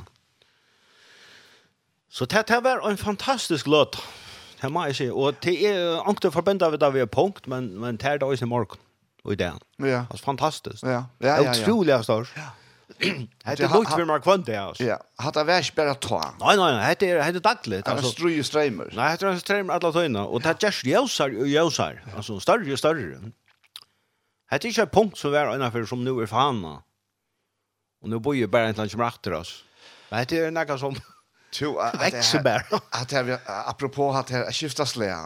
Så 2.08 2.24
det, 2.24 2.48
det 2.48 2.62
var 2.64 2.84
en 2.88 2.96
fantastisk 2.96 3.66
løt. 3.66 3.96
Det 4.62 4.70
må 4.72 4.84
jeg 4.88 4.96
si. 4.96 5.08
Og 5.10 5.36
det 5.44 5.54
er 5.68 6.10
ikke 6.10 6.32
forbindet 6.32 6.72
ved 6.72 6.78
det 6.78 6.94
vi 6.94 7.04
er 7.04 7.06
punkt, 7.06 7.48
men, 7.48 7.70
men 7.78 7.96
det 7.96 8.04
er 8.04 8.18
det 8.18 8.28
også 8.28 8.44
i 8.44 8.48
morgen 8.48 8.80
og 9.24 9.32
i 9.32 9.36
det. 9.36 9.52
Ja. 9.78 10.04
Altså 10.10 10.24
fantastisk. 10.24 10.82
Ja, 10.82 11.02
ja, 11.20 11.34
ja. 11.34 11.42
ja. 11.42 11.50
Utrolig 11.50 12.04
størst. 12.04 12.36
Ja. 12.36 12.48
Det 12.96 13.60
är 13.60 13.74
lugnt 13.74 13.90
för 13.90 14.04
mig 14.04 14.20
kvant 14.20 14.46
det 14.46 14.56
alltså. 14.56 14.84
Ja, 14.84 14.98
har 15.16 15.32
det 15.32 15.44
värst 15.44 15.74
bara 15.74 15.94
ta. 15.94 16.34
Nej 16.40 16.56
nej 16.56 16.74
nej, 16.74 16.96
det 16.98 17.10
är 17.10 17.32
det 17.32 17.40
dagligt 17.40 17.88
alltså. 17.88 18.06
Det 18.06 18.12
ströjer 18.12 18.42
strömmar. 18.42 18.90
Nej, 18.92 19.16
det 19.20 19.26
är 19.26 19.36
strömmar 19.36 19.74
alla 19.74 19.92
tøyna, 19.92 20.24
och 20.24 20.40
det 20.40 20.62
görs 20.62 20.84
ljusar 20.84 21.40
och 21.40 21.48
ljusar. 21.48 22.04
Alltså 22.16 22.40
större 22.40 22.72
och 22.72 22.78
större. 22.78 23.18
Det 24.50 24.64
är 24.64 24.66
inte 24.66 24.82
en 24.82 24.88
punkt 24.88 25.18
som 25.18 25.34
är 25.34 25.54
ena 25.54 25.70
för 25.70 25.84
som 25.84 26.04
nu 26.04 26.22
är 26.22 26.26
fan. 26.26 26.64
Och 28.02 28.08
nu 28.08 28.18
bor 28.18 28.36
ju 28.36 28.46
bara 28.46 28.68
ett 28.68 28.76
land 28.76 28.90
som 28.90 29.00
rakter 29.00 29.32
oss. 29.32 29.64
Men 30.10 30.26
det 30.28 30.38
är 30.38 30.50
något 30.50 30.80
som 30.80 30.94
to 31.52 31.80
växer 32.00 32.42
bara. 32.42 32.62
Att 32.90 33.12
jag 33.12 33.38
apropå 33.46 34.10
att 34.10 34.30
här 34.30 34.52
skiftas 34.52 34.90
slä. 34.90 35.16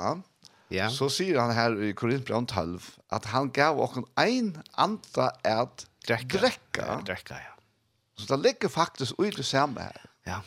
Ja. 0.69 0.91
Så 0.91 1.11
säger 1.11 1.39
han 1.39 1.51
här 1.51 1.83
i 1.83 1.93
Korintbrevet 1.93 2.49
12 2.49 2.91
att 3.09 3.25
han 3.25 3.51
gav 3.51 3.81
och 3.81 4.09
en 4.17 4.63
anda 4.73 5.33
att 5.43 5.87
Drekka. 6.09 6.39
Drekka? 6.39 6.87
Drekka, 7.07 7.35
ja. 7.35 7.55
Så 8.19 8.29
det 8.37 8.43
ligger 8.45 8.69
faktisk 8.69 9.19
ut 9.19 9.39
i 9.39 9.43
samme 9.43 9.81
her. 9.81 10.09
Ja, 10.27 10.41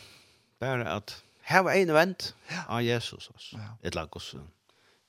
bare 0.59 0.87
at 0.95 1.15
her 1.49 1.65
var 1.65 1.77
en 1.77 1.93
vent 1.93 2.35
av 2.67 2.83
Jesus 2.83 3.29
også. 3.29 3.57
Ja. 3.57 3.73
Et 3.83 3.95
lag 3.95 4.15
oss. 4.15 4.35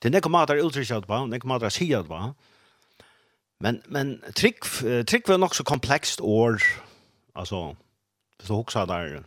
Det 0.01 0.09
er 0.09 0.13
nekka 0.17 0.29
mater 0.29 0.59
uttrykket 0.61 1.07
på, 1.09 1.21
nekka 1.31 1.49
mater 1.49 1.73
sier 1.73 2.03
på. 2.05 2.19
Men, 3.63 3.81
men 3.89 4.17
trygg, 4.37 4.61
trygg 5.09 5.29
var 5.29 5.39
nok 5.41 5.55
så 5.57 5.65
komplekst 5.65 6.21
år, 6.21 6.61
altså, 7.35 7.71
hvis 8.37 8.51
du 8.51 8.53
hoksa 8.53 8.85
der, 8.85 9.23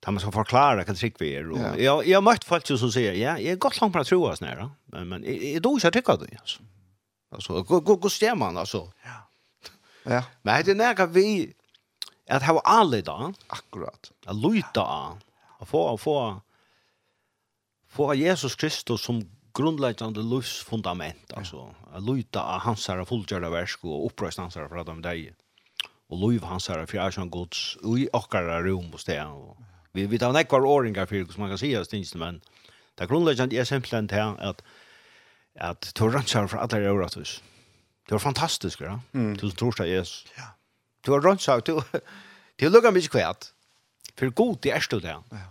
Da 0.00 0.10
man 0.10 0.22
skal 0.22 0.32
forklare 0.32 0.80
hva 0.88 0.94
trygg 0.96 1.18
vi 1.20 1.34
er. 1.36 1.50
Og, 1.52 1.58
ja. 1.60 1.70
Jeg, 1.76 2.08
jeg 2.08 2.16
har 2.16 2.22
møtt 2.24 2.46
folk 2.48 2.64
som 2.66 2.88
sier, 2.88 3.12
ja, 3.12 3.34
jeg 3.36 3.52
er 3.52 3.60
godt 3.60 3.76
langt 3.82 3.92
på 3.92 4.00
å 4.00 4.06
tro 4.08 4.22
oss 4.30 4.40
nære, 4.40 4.70
men, 4.94 5.08
men 5.10 5.26
jeg, 5.28 5.36
jeg, 5.36 5.50
jeg 5.58 5.62
tror 5.66 5.76
ikke 5.76 6.00
jeg 6.00 6.08
av 6.08 6.22
det, 6.22 6.30
altså. 6.40 6.64
Alltså 7.30 7.62
gå 7.62 7.80
gå 7.80 8.08
stämmer 8.08 8.58
alltså. 8.58 8.92
Ja. 9.04 9.10
Ja. 10.02 10.24
Men 10.42 10.64
det 10.64 10.70
är 10.70 10.74
när 10.74 11.06
vi 11.06 11.54
att 12.28 12.42
ha 12.42 12.60
alla 12.60 13.00
då. 13.00 13.32
Akkurat. 13.46 14.12
Att 14.26 14.36
luta 14.36 15.18
och 15.58 15.68
få 15.68 15.96
få 15.98 16.40
få 17.88 18.14
Jesus 18.14 18.54
Kristus 18.54 19.00
som 19.02 19.30
grundläggande 19.54 20.20
livsfundament 20.20 21.32
alltså. 21.32 21.74
Att 21.92 22.02
luta 22.02 22.42
av 22.42 22.60
hans 22.60 22.88
här 22.88 23.04
fullgjorda 23.04 23.50
verk 23.50 23.84
och 23.84 24.06
upprösta 24.06 24.42
hans 24.42 24.56
här 24.56 24.68
för 24.68 24.76
att 24.76 24.86
de 24.86 25.02
dig. 25.02 25.34
Och 26.08 26.30
liv 26.30 26.42
hans 26.42 26.68
här 26.68 26.86
för 26.86 26.98
att 26.98 27.14
han 27.14 27.30
Guds 27.30 27.76
i 27.98 28.08
ochkara 28.12 28.62
rum 28.62 28.90
och 28.94 29.00
stä 29.00 29.26
och 29.26 29.56
vi 29.92 30.06
vi 30.06 30.18
tar 30.18 30.32
några 30.32 30.68
åringar 30.68 31.06
för 31.06 31.32
som 31.32 31.40
man 31.40 31.50
kan 31.50 31.58
säga 31.58 31.84
stinst 31.84 32.14
men 32.14 32.40
det 32.94 33.06
grundläggande 33.06 33.56
är 33.56 33.64
simpelt 33.64 34.12
att 34.38 34.62
at 35.56 35.92
du 35.98 36.04
rønnsar 36.08 36.46
fra 36.48 36.62
alle 36.64 36.84
i 36.84 36.90
åratus. 36.90 37.42
Det 38.06 38.12
var 38.12 38.18
fantastisk, 38.18 38.80
ja? 38.80 38.98
Mm. 39.12 39.36
Til 39.38 39.52
torsdag, 39.56 39.88
Jesus. 39.88 40.26
Ja. 40.38 40.50
Du 41.06 41.12
har 41.12 41.20
rønnsar, 41.20 41.60
du, 41.60 41.80
du 42.60 42.68
lukar 42.68 42.92
mykje 42.92 43.10
kvært. 43.10 43.50
For 44.18 44.30
god, 44.30 44.56
det 44.62 44.72
er 44.74 44.80
stod 44.80 45.00
det. 45.06 45.16
Ja. 45.32 45.46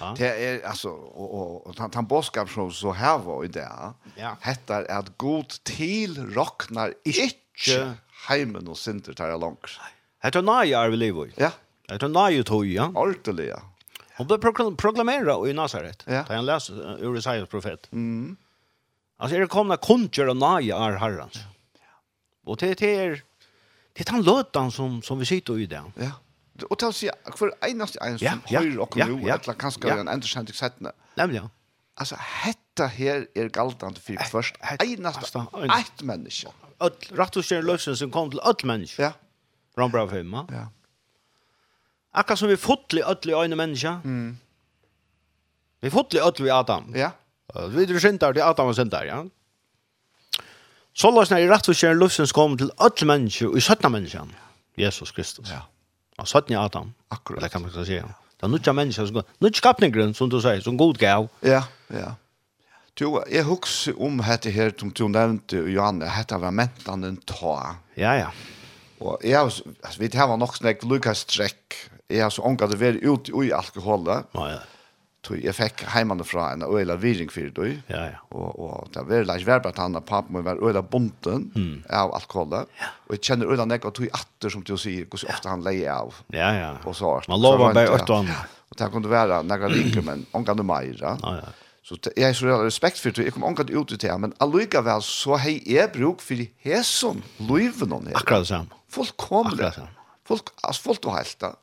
Ja. 0.00 0.14
Det 0.16 0.26
er 0.26 0.60
alltså 0.66 0.88
och 0.90 1.34
och 1.34 1.66
och 1.66 1.74
han 1.78 1.90
han 1.94 2.06
boskap 2.06 2.50
som 2.50 2.72
så 2.72 2.92
här 2.92 3.18
var 3.18 3.44
i 3.44 3.48
det, 3.48 3.68
Ja. 4.16 4.36
Hetta 4.40 4.76
är 4.76 4.98
att 4.98 5.18
god 5.18 5.48
till 5.48 6.34
rocknar 6.34 6.94
inte 7.04 7.94
hemmen 8.28 8.68
och 8.68 8.78
center 8.78 9.12
där 9.12 9.38
långt. 9.38 9.78
er 10.24 10.42
nøye 10.42 10.74
er 10.74 10.90
vi 10.90 10.96
lever. 10.96 11.30
Ja. 11.36 11.50
Det 11.88 12.02
er 12.02 12.08
nøye 12.08 12.42
tog, 12.42 12.66
ja. 12.66 12.90
Ordentligt 12.94 13.48
ja. 13.48 13.60
Och 14.18 14.26
det 14.26 14.38
proklamerar 14.76 15.48
i 15.48 15.52
Nazaret. 15.52 16.04
Ja. 16.06 16.24
Det 16.28 16.34
han 16.34 16.46
läser 16.46 17.04
ur 17.04 17.16
Isaias 17.18 17.48
profet. 17.48 17.88
Mm. 17.92 18.36
Alltså 19.22 19.36
är 19.36 19.40
det 19.40 19.46
komna 19.46 19.76
konjer 19.76 20.28
och 20.28 20.36
naja 20.36 20.76
är 20.76 20.92
herrans. 20.92 21.38
Och 22.44 22.56
det 22.56 22.74
det 22.74 22.86
er, 22.86 23.22
det 23.92 24.08
han 24.08 24.22
lötan 24.22 24.72
som 24.72 25.02
som 25.02 25.18
vi 25.18 25.26
sitter 25.26 25.58
i 25.58 25.66
där. 25.66 25.92
Ja. 25.96 26.10
Och 26.70 26.78
tal 26.78 26.92
sig 26.92 27.10
för 27.36 27.54
enast 27.60 27.96
en 27.96 28.18
som 28.18 28.40
höjer 28.44 28.78
och 28.78 28.96
nu 28.96 29.02
eller 29.02 29.54
kanske 29.54 29.90
en 29.90 30.08
intressant 30.08 30.54
sätt. 30.54 30.74
Nämligen. 31.14 31.50
Alltså 31.94 32.16
hetta 32.18 32.86
här 32.86 33.28
är 33.34 33.48
galtande 33.48 34.00
för 34.00 34.16
först 34.16 34.56
enast 34.84 35.36
ett 35.80 36.02
människa. 36.02 36.48
Öll 36.80 36.92
rätt 37.08 37.36
och 37.36 37.46
skär 37.46 37.62
lösen 37.62 37.96
som 37.96 38.10
kom 38.10 38.30
till 38.30 38.40
öll 38.40 38.64
människa. 38.64 39.02
Ja. 39.02 39.12
Ron 39.76 39.90
bra 39.90 40.06
hemma. 40.06 40.46
Ja. 40.50 40.66
Akka 42.10 42.36
som 42.36 42.48
vi 42.48 42.56
fotli 42.56 43.02
öll 43.02 43.30
i 43.30 43.34
öll 43.34 43.56
människa. 43.56 44.00
Mm. 44.04 44.38
Vi 45.80 45.90
fotli 45.90 46.20
öll 46.20 46.46
i 46.46 46.50
Adam. 46.50 46.92
Ja. 46.96 47.10
Vi 47.52 47.84
er 47.84 48.00
syndar, 48.00 48.32
det 48.32 48.42
er 48.42 48.48
Adam 48.48 48.70
og 48.72 48.76
syndar, 48.76 49.04
ja. 49.04 49.22
Så 50.92 51.10
la 51.10 51.22
oss 51.24 51.32
nær 51.32 51.40
i 51.40 51.48
rett 51.48 51.68
og 51.68 51.76
kjæren 51.76 52.00
lufsens 52.00 52.32
kom 52.36 52.56
til 52.60 52.72
alle 52.80 53.08
mennesker, 53.08 53.48
og 53.48 53.56
i 53.56 53.60
17 53.60 53.92
mennesker, 53.92 54.32
Jesus 54.78 55.12
Kristus. 55.12 55.50
Ja. 55.50 55.64
Og 56.20 56.28
17 56.28 56.56
Adam. 56.56 56.92
Akkurat. 57.10 57.42
Det 57.42 57.50
kan 57.52 57.62
man 57.62 57.72
ikke 57.72 57.86
si, 57.88 57.96
ja. 57.96 58.08
Det 58.36 58.48
er 58.48 58.52
nødja 58.52 58.72
mennesker 58.76 59.06
som 59.06 59.20
går, 59.20 59.28
nødja 59.40 59.62
skapningren, 59.62 60.14
som 60.14 60.30
du 60.30 60.40
sier, 60.40 60.60
som 60.60 60.78
god 60.78 60.98
gav. 61.00 61.28
Ja, 61.42 61.62
ja. 61.92 62.14
Du, 62.98 63.22
jeg 63.30 63.46
husker 63.48 63.96
om 63.96 64.18
dette 64.20 64.50
her, 64.52 64.72
som 64.76 64.90
du 64.92 65.06
nevnte, 65.08 65.62
Johanne, 65.72 66.10
dette 66.12 66.40
var 66.40 66.52
mentan 66.52 67.04
en 67.08 67.16
ta. 67.24 67.78
Ja, 67.96 68.12
ja. 68.18 68.28
Og 69.00 69.24
jeg, 69.24 69.40
altså, 69.40 69.98
vi 69.98 70.10
tar 70.12 70.36
nok 70.36 70.58
snakk, 70.58 70.84
Lukas 70.84 71.24
trekk, 71.24 71.78
jeg 72.12 72.20
har 72.20 72.30
så 72.30 72.44
ångat 72.44 72.74
det 72.74 72.80
være 72.80 73.00
ute 73.08 73.32
i 73.32 73.54
alkoholet. 73.56 74.28
Ja, 74.36 74.50
ja 74.58 74.60
tog 75.22 75.44
jag 75.44 75.54
fick 75.54 75.82
hemman 75.82 76.24
fra 76.24 76.52
en 76.52 76.62
öla 76.62 76.96
viring 76.96 77.28
för 77.28 77.50
då. 77.54 77.66
Ja 77.66 77.74
ja. 77.86 78.10
Och 78.28 78.58
och 78.58 78.88
det 78.92 79.02
var 79.02 79.24
lätt 79.24 79.42
värd 79.42 79.66
att 79.66 79.78
han 79.78 80.02
pappa 80.02 80.32
mig 80.32 80.42
var 80.42 80.68
öla 80.68 80.82
bonten 80.82 81.52
mm. 81.54 81.82
av 81.90 82.14
alkohol. 82.14 82.48
Ja. 82.52 82.64
Och 83.06 83.14
jag 83.14 83.24
känner 83.24 83.46
öla 83.46 83.64
näck 83.64 83.82
tog 83.82 84.08
åter 84.12 84.48
som 84.50 84.62
du 84.64 84.76
säger 84.78 84.98
hur 84.98 85.16
så 85.16 85.26
ofta 85.26 85.48
han 85.48 85.64
lejer 85.64 85.92
av. 85.92 86.14
Ja 86.26 86.54
ja. 86.54 86.76
Och 86.84 86.96
så. 86.96 87.22
Man 87.28 87.40
lovar 87.42 87.74
bara 87.74 87.92
åt 87.94 88.08
han. 88.08 88.28
Och 88.68 88.76
det 88.76 88.88
kunde 88.92 89.08
vara 89.08 89.42
några 89.42 89.68
drinkar 89.68 90.02
men 90.02 90.26
hon 90.32 90.44
kan 90.44 90.56
det 90.56 90.62
mer. 90.62 90.96
Ja 91.00 91.18
ja. 91.22 91.40
Så 91.84 91.96
jag 92.16 92.30
är 92.30 92.34
så 92.34 92.46
respekt 92.46 92.98
för 92.98 93.10
det. 93.10 93.22
Jag 93.22 93.34
kommer 93.34 93.46
ångat 93.46 93.70
ut 93.70 93.88
till 93.88 93.98
det 93.98 94.18
men 94.18 94.34
alluga 94.38 94.80
väl 94.80 95.02
så 95.02 95.36
hej 95.36 95.76
är 95.76 95.88
bruk 95.88 96.20
för 96.20 96.46
hässon 96.58 97.22
löven 97.36 97.92
hon 97.92 98.06
här. 98.06 98.16
Akkurat 98.16 98.46
samma. 98.46 98.66
Fullkomligt. 98.88 99.54
Akkurat 99.54 99.74
samma. 99.74 99.88
Folk 100.28 100.42
alltså 100.60 100.82
fullt 100.82 101.04
och 101.04 101.16
helt. 101.16 101.36
Ja 101.40 101.56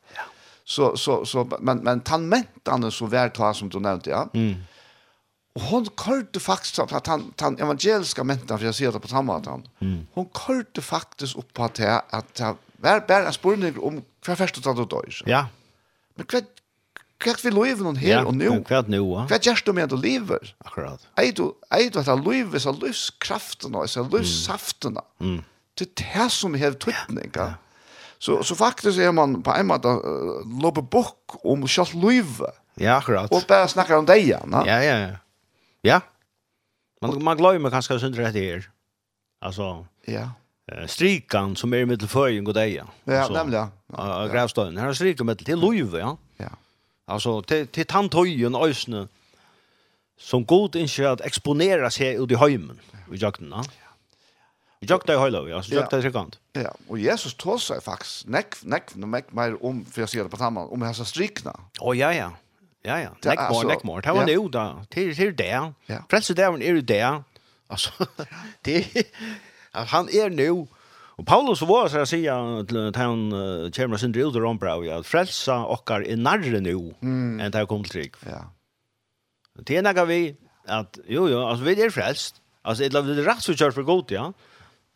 så 0.70 0.96
så 0.96 1.24
så 1.26 1.48
men 1.60 1.78
men 1.78 1.86
han 1.86 2.00
tanmentarna 2.00 2.90
så 2.90 3.06
väl 3.06 3.30
ta 3.30 3.54
som 3.54 3.68
du 3.68 3.80
nämnde 3.80 4.10
ja. 4.10 4.28
Mm. 4.34 4.54
Och 5.54 5.62
hon 5.62 5.86
körde 6.04 6.40
faktiskt 6.40 6.78
att 6.78 7.06
han 7.06 7.32
han 7.40 7.58
evangeliska 7.58 8.24
mentan 8.24 8.58
för 8.58 8.66
jag 8.66 8.74
ser 8.74 8.92
det 8.92 9.00
på 9.00 9.08
samma 9.08 9.36
att 9.36 9.46
han. 9.46 9.68
Mm. 9.78 10.06
Hon 10.12 10.28
körde 10.46 10.80
faktiskt 10.82 11.36
upp 11.36 11.52
på 11.52 11.64
att 11.64 11.74
det 11.74 12.02
att 12.10 12.40
var 12.76 13.00
bara 13.08 13.26
en 13.26 13.32
spurning 13.32 13.78
om 13.78 14.02
vad 14.26 14.38
först 14.38 14.66
att 14.66 14.76
du 14.76 14.84
dör. 14.84 15.22
Ja. 15.26 15.46
Men 16.14 16.26
vad 16.32 16.44
vad 17.24 17.44
vill 17.44 17.54
leva 17.54 17.82
någon 17.82 17.96
här 17.96 18.24
och 18.24 18.34
nu? 18.34 18.64
Vad 18.68 18.88
nu? 18.88 18.98
Vad 18.98 19.46
gör 19.46 19.58
du 19.64 19.72
med 19.72 19.92
att 19.92 20.00
leva? 20.00 20.38
Akkurat. 20.58 21.06
Är 21.14 21.32
du 21.32 21.52
är 21.70 21.90
du 21.90 21.98
att 21.98 22.24
leva 22.28 22.58
så 22.58 22.72
livskraften 22.72 23.74
och 23.74 23.90
så 23.90 24.08
livssaften. 24.12 24.98
Mm. 25.20 25.42
Det 25.74 25.84
är 25.84 26.24
det 26.24 26.30
som 26.30 26.54
har 26.54 26.72
tydning. 26.72 27.30
Ja. 27.34 27.42
ja 27.42 27.54
Så, 28.20 28.42
så 28.42 28.54
faktiskt 28.54 28.98
är 28.98 29.12
man 29.12 29.42
på 29.42 29.50
en 29.50 29.66
måte 29.66 29.88
uh, 29.88 30.60
lobbe 30.62 30.82
bok 30.82 31.40
om 31.44 31.64
kjallt 31.66 31.94
løyve. 31.94 32.50
Ja, 32.76 32.98
akkurat. 32.98 33.32
Og 33.32 33.46
bare 33.48 33.68
snakker 33.68 33.96
om 33.96 34.04
deg 34.06 34.26
ja. 34.28 34.40
Ja, 34.66 34.82
ja, 34.84 34.96
ja. 34.98 35.14
Ja. 35.82 36.00
Man, 37.00 37.16
man 37.24 37.38
glömmer 37.40 37.72
kanskje 37.72 37.96
synder 38.00 38.26
etter 38.28 38.44
her. 38.44 38.66
Altså, 39.40 39.86
ja. 40.08 40.26
Uh, 40.68 40.84
strikan 40.84 41.56
som 41.56 41.72
er 41.72 41.88
mittel 41.88 42.12
føyen 42.12 42.44
og 42.44 42.54
deg. 42.54 42.82
Ja, 43.08 43.24
nemlig, 43.32 43.56
ja. 43.56 43.70
Uh, 43.96 44.28
Grevstøyen. 44.28 44.76
Här 44.76 44.92
er 44.92 45.00
strikan 45.00 45.26
mittel 45.26 45.48
til 45.48 45.58
løyve, 45.58 45.98
ja. 45.98 46.14
Ja. 46.40 46.52
Alltså, 47.08 47.40
till, 47.40 47.66
till 47.66 47.72
til 47.72 47.86
tantøyen, 47.86 48.54
øysene, 48.54 49.08
som 50.18 50.44
god 50.44 50.76
inte 50.76 51.10
att 51.10 51.20
exponera 51.20 51.90
seg 51.90 52.20
ut 52.20 52.30
i 52.30 52.34
höjmen. 52.34 52.80
i 53.12 53.16
jakten, 53.16 53.48
ja. 53.50 53.64
Jag 54.82 55.02
det 55.06 55.20
hela, 55.20 55.48
jag 55.48 55.64
så 55.64 55.74
jag 55.74 55.90
det 55.90 56.02
sekund. 56.02 56.36
Ja, 56.52 56.74
och 56.88 56.98
Jesus 56.98 57.34
tog 57.34 57.60
ju 57.70 57.80
faktiskt 57.80 58.26
neck 58.26 58.54
neck 58.62 58.94
no 58.94 59.06
mac 59.06 59.22
mer 59.30 59.64
om 59.64 59.84
för 59.84 60.02
att 60.02 60.10
se 60.10 60.22
det 60.22 60.28
på 60.28 60.36
tamman 60.36 60.68
om 60.68 60.82
här 60.82 60.92
så 60.92 61.04
strikna. 61.04 61.60
Åh 61.80 61.98
ja 61.98 62.14
ja. 62.14 62.32
Ja 62.82 63.00
ja, 63.00 63.10
neck 63.24 63.50
more 63.50 63.68
neck 63.68 63.82
more. 63.82 64.02
Ta 64.02 64.24
det 64.24 64.32
ut 64.32 64.52
där. 64.52 64.84
Till 64.88 65.16
till 65.16 65.36
där. 65.36 65.74
Frälse 66.08 66.34
där 66.34 66.50
och 66.50 66.62
är 66.62 66.72
du 66.72 66.80
där. 66.80 67.22
Alltså 67.66 67.90
det 68.62 69.06
han 69.72 70.08
är 70.08 70.30
nu 70.30 70.66
Och 71.20 71.26
Paulus 71.26 71.62
var 71.62 71.88
så 71.88 71.98
att 71.98 72.08
säga 72.08 72.64
till 72.68 72.92
han 72.96 73.30
kommer 73.72 73.96
sin 73.96 74.12
drill 74.12 74.32
till 74.32 74.40
Rombrau 74.40 74.90
att 74.90 75.06
frälsa 75.06 75.64
okkar 75.64 76.06
i 76.06 76.16
närre 76.16 76.60
nu 76.60 76.94
än 77.40 77.50
det 77.50 77.66
kom 77.66 77.82
till 77.82 77.92
trygg. 77.92 78.14
Ja. 78.26 78.52
Det 79.58 79.76
är 79.76 79.82
något 79.82 80.08
vi 80.08 80.36
att 80.66 80.98
jo 81.08 81.28
jo, 81.28 81.38
alltså 81.38 81.64
vi 81.64 81.82
är 81.82 81.90
frälst. 81.90 82.36
Alltså 82.62 82.88
det 82.88 82.98
är 82.98 83.02
rätt 83.02 83.42
så 83.42 83.54
kört 83.54 83.74
för 83.74 83.82
gott, 83.82 84.10
ja. 84.10 84.32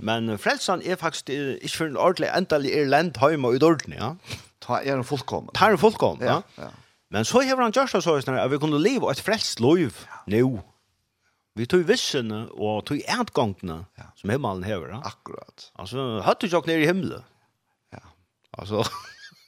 Men 0.03 0.38
frelsan 0.38 0.82
er 0.82 0.97
faktisk 0.99 1.30
ikke 1.30 1.76
for 1.76 1.86
en 1.86 1.97
ordentlig 1.97 2.30
endelig 2.34 2.72
Irland 2.74 3.14
hjemme 3.20 3.55
i 3.55 3.59
Dorden, 3.62 3.95
ja. 3.95 4.14
Ta 4.64 4.80
er 4.80 4.97
en 4.97 5.05
fullkommen. 5.05 5.55
Ta 5.55 5.68
er 5.68 5.76
en 5.76 5.78
fullkommen, 5.78 6.24
ja. 6.24 6.40
ja. 6.59 6.70
Men 7.14 7.26
så 7.28 7.45
hever 7.45 7.62
han 7.62 7.74
gjørst 7.74 8.03
så 8.03 8.16
at 8.18 8.51
vi 8.51 8.59
kunne 8.59 8.80
leve 8.82 9.11
et 9.11 9.20
frelst 9.22 9.61
liv 9.62 9.92
ja. 10.07 10.22
nå. 10.38 10.59
Vi 11.55 11.66
tog 11.70 11.84
vissene 11.86 12.49
og 12.51 12.82
tog 12.88 12.99
etgangene 12.99 13.84
ja. 13.99 14.09
som 14.18 14.32
himmelen 14.32 14.64
hever. 14.66 14.97
Ja. 14.97 15.03
Akkurat. 15.07 15.68
Altså, 15.78 16.22
høtte 16.26 16.49
ikke 16.51 16.66
ned 16.66 16.82
i 16.82 16.88
himmelen. 16.88 17.26
Ja. 17.95 18.03
Altså, 18.59 18.82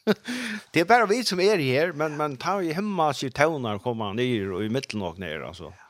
det 0.75 0.85
er 0.85 0.87
bare 0.87 1.09
vi 1.11 1.25
som 1.27 1.43
er 1.43 1.59
her, 1.59 1.91
men, 1.99 2.15
men 2.21 2.37
ta 2.39 2.61
i 2.63 2.77
himmelen 2.77 3.17
sier 3.19 3.35
tøvner 3.35 3.83
kommer 3.83 4.15
ned 4.15 4.53
og 4.55 4.63
i 4.63 4.71
midten 4.71 5.03
og 5.03 5.19
ned, 5.19 5.43
altså. 5.49 5.73
Ja. 5.75 5.86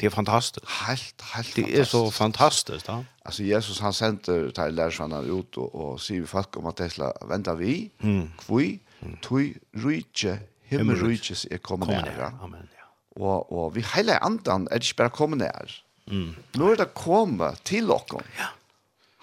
Det 0.00 0.06
är 0.06 0.10
fantastiskt. 0.10 0.66
Helt, 0.66 1.22
helt 1.22 1.56
Det 1.56 1.78
är 1.78 1.84
så 1.84 2.10
fantastiskt. 2.10 2.86
da. 2.86 3.04
Alltså 3.22 3.42
Jesus 3.42 3.80
han 3.80 3.92
sender 3.92 4.50
till 4.50 4.74
lärsarna 4.74 5.20
ut 5.20 5.56
och, 5.56 5.74
och 5.74 6.00
sier 6.00 6.26
folk 6.26 6.56
om 6.56 6.66
at 6.66 6.76
det 6.76 6.90
ska 6.90 7.12
vända 7.28 7.54
vi. 7.54 7.90
Mm. 8.00 8.30
Kvui, 8.38 8.78
mm. 9.00 9.16
tui, 9.22 9.54
rydtje, 9.72 10.38
himmelrujtjes 10.62 11.46
er 11.50 11.58
kommet 11.58 11.88
nära. 11.88 12.32
Amen, 12.42 12.68
ja. 12.78 12.86
Og, 13.16 13.52
og 13.52 13.74
vi 13.74 13.84
hele 13.94 14.16
andan 14.24 14.68
er 14.70 14.80
ikke 14.80 14.96
bare 14.96 15.10
kommet 15.10 15.38
nær. 15.38 15.74
Mm. 16.06 16.34
Nå 16.54 16.70
er 16.72 16.76
det 16.80 16.94
kommet 16.94 17.60
til 17.64 17.86
dere. 17.86 18.22
Ja. 18.38 18.48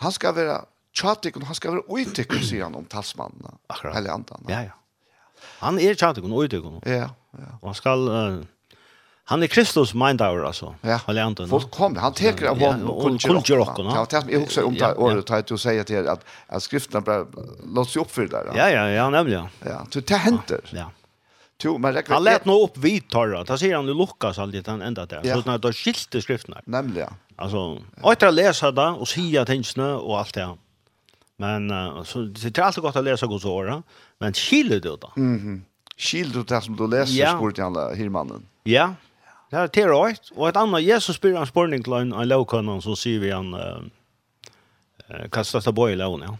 Han 0.03 0.11
skal 0.11 0.35
være 0.35 0.59
tjatikon, 0.93 1.43
han 1.49 1.55
skal 1.55 1.71
være 1.71 1.89
uitikon, 1.89 2.43
sier 2.43 2.63
han 2.63 2.75
om 2.75 2.85
talsmannen. 2.85 3.57
Akkurat. 3.69 3.95
Hele 3.95 4.13
andan. 4.13 4.45
Ja, 4.49 4.61
ja. 4.69 4.77
Han 5.59 5.79
er 5.79 5.97
tjatikon, 5.97 6.37
uitikon. 6.37 6.77
Ja, 6.85 7.09
ja. 7.33 7.49
Og 7.61 7.71
han 7.71 7.75
skal... 7.81 8.07
Uh, 8.07 8.45
Han 9.29 9.43
är 9.43 9.47
Kristus 9.47 9.93
mindauer 9.93 10.43
alltså. 10.43 10.75
Ja. 10.81 10.99
Alle 11.05 11.23
andre. 11.23 11.47
Folk 11.47 11.71
kom, 11.71 11.95
han 11.95 12.13
tar 12.13 12.45
av 12.45 12.59
honom 12.59 12.89
och 12.89 13.21
kunde 13.21 13.59
och 13.59 13.75
kunde. 13.75 13.91
Ja, 13.95 14.07
det 14.09 14.31
jag 14.31 14.41
också 14.41 14.63
om 14.63 14.73
det 14.73 14.95
året 14.95 15.31
att 15.31 15.47
du 15.47 15.57
säger 15.57 15.83
till 15.83 16.07
att 16.07 16.25
att 16.47 16.63
skrifterna 16.63 17.01
bara 17.01 17.25
låts 17.75 17.95
ju 17.95 18.27
der. 18.27 18.51
Ja, 18.55 18.69
ja, 18.69 18.89
ja, 18.89 19.09
nämligen. 19.09 19.45
Ja, 19.65 19.87
så 19.89 19.99
det 19.99 20.15
händer. 20.15 20.61
Ja. 20.69 20.91
Du 21.57 21.77
men 21.77 21.93
det 21.93 22.03
Han 22.07 22.23
lät 22.23 22.45
nog 22.45 22.63
upp 22.63 22.77
vid 22.77 23.09
torra. 23.09 23.43
Där 23.43 23.57
ser 23.57 23.75
han 23.75 23.85
nu 23.85 23.93
Lukas 23.93 24.39
alltid 24.39 24.67
han 24.67 24.81
ända 24.81 25.05
där. 25.05 25.41
Så 25.41 25.49
när 25.49 25.57
det 25.57 25.73
skilte 25.73 26.21
skrifterna. 26.21 26.61
Nämligen. 26.65 27.13
Alltså, 27.35 27.77
att 28.01 28.21
jag 28.21 28.33
läser 28.33 28.71
det 28.71 28.87
och 28.87 29.07
säga 29.07 29.45
tänksna 29.45 29.97
och 29.97 30.19
allt 30.19 30.33
det. 30.33 30.57
Men 31.37 31.69
så 32.05 32.19
det 32.21 32.57
är 32.57 32.61
alltid 32.61 32.83
gott 32.83 32.95
att 32.95 33.03
läsa 33.03 33.27
Guds 33.27 33.45
ord, 33.45 33.81
men 34.19 34.33
skiljer 34.33 34.79
du 34.79 34.97
då? 35.01 35.11
Mhm. 35.15 35.65
Skiljer 35.97 36.33
du 36.33 36.43
det 36.43 36.61
som 36.61 36.75
du 36.75 36.87
läser 36.87 37.37
sport 37.37 37.57
i 37.57 37.61
alla 37.61 37.93
hirmannen? 37.93 38.45
Ja. 38.63 38.93
Det 39.51 39.59
er 39.59 39.69
til 39.71 39.91
røyt. 39.91 40.31
Og 40.35 40.49
et 40.49 40.59
annet, 40.59 40.83
Jesus 40.87 41.15
spyr 41.15 41.37
en 41.37 41.47
spørning 41.47 41.85
til 41.85 41.95
en, 42.01 42.11
en 42.13 42.27
lovkønnen, 42.27 42.81
så 42.83 42.97
sier 42.99 43.21
vi 43.23 43.31
han, 43.31 43.53
uh, 43.55 43.85
hva 45.31 45.43
største 45.47 45.71
bøy 45.75 45.93
i 45.93 45.99
loven, 45.99 46.25
ja. 46.27 46.35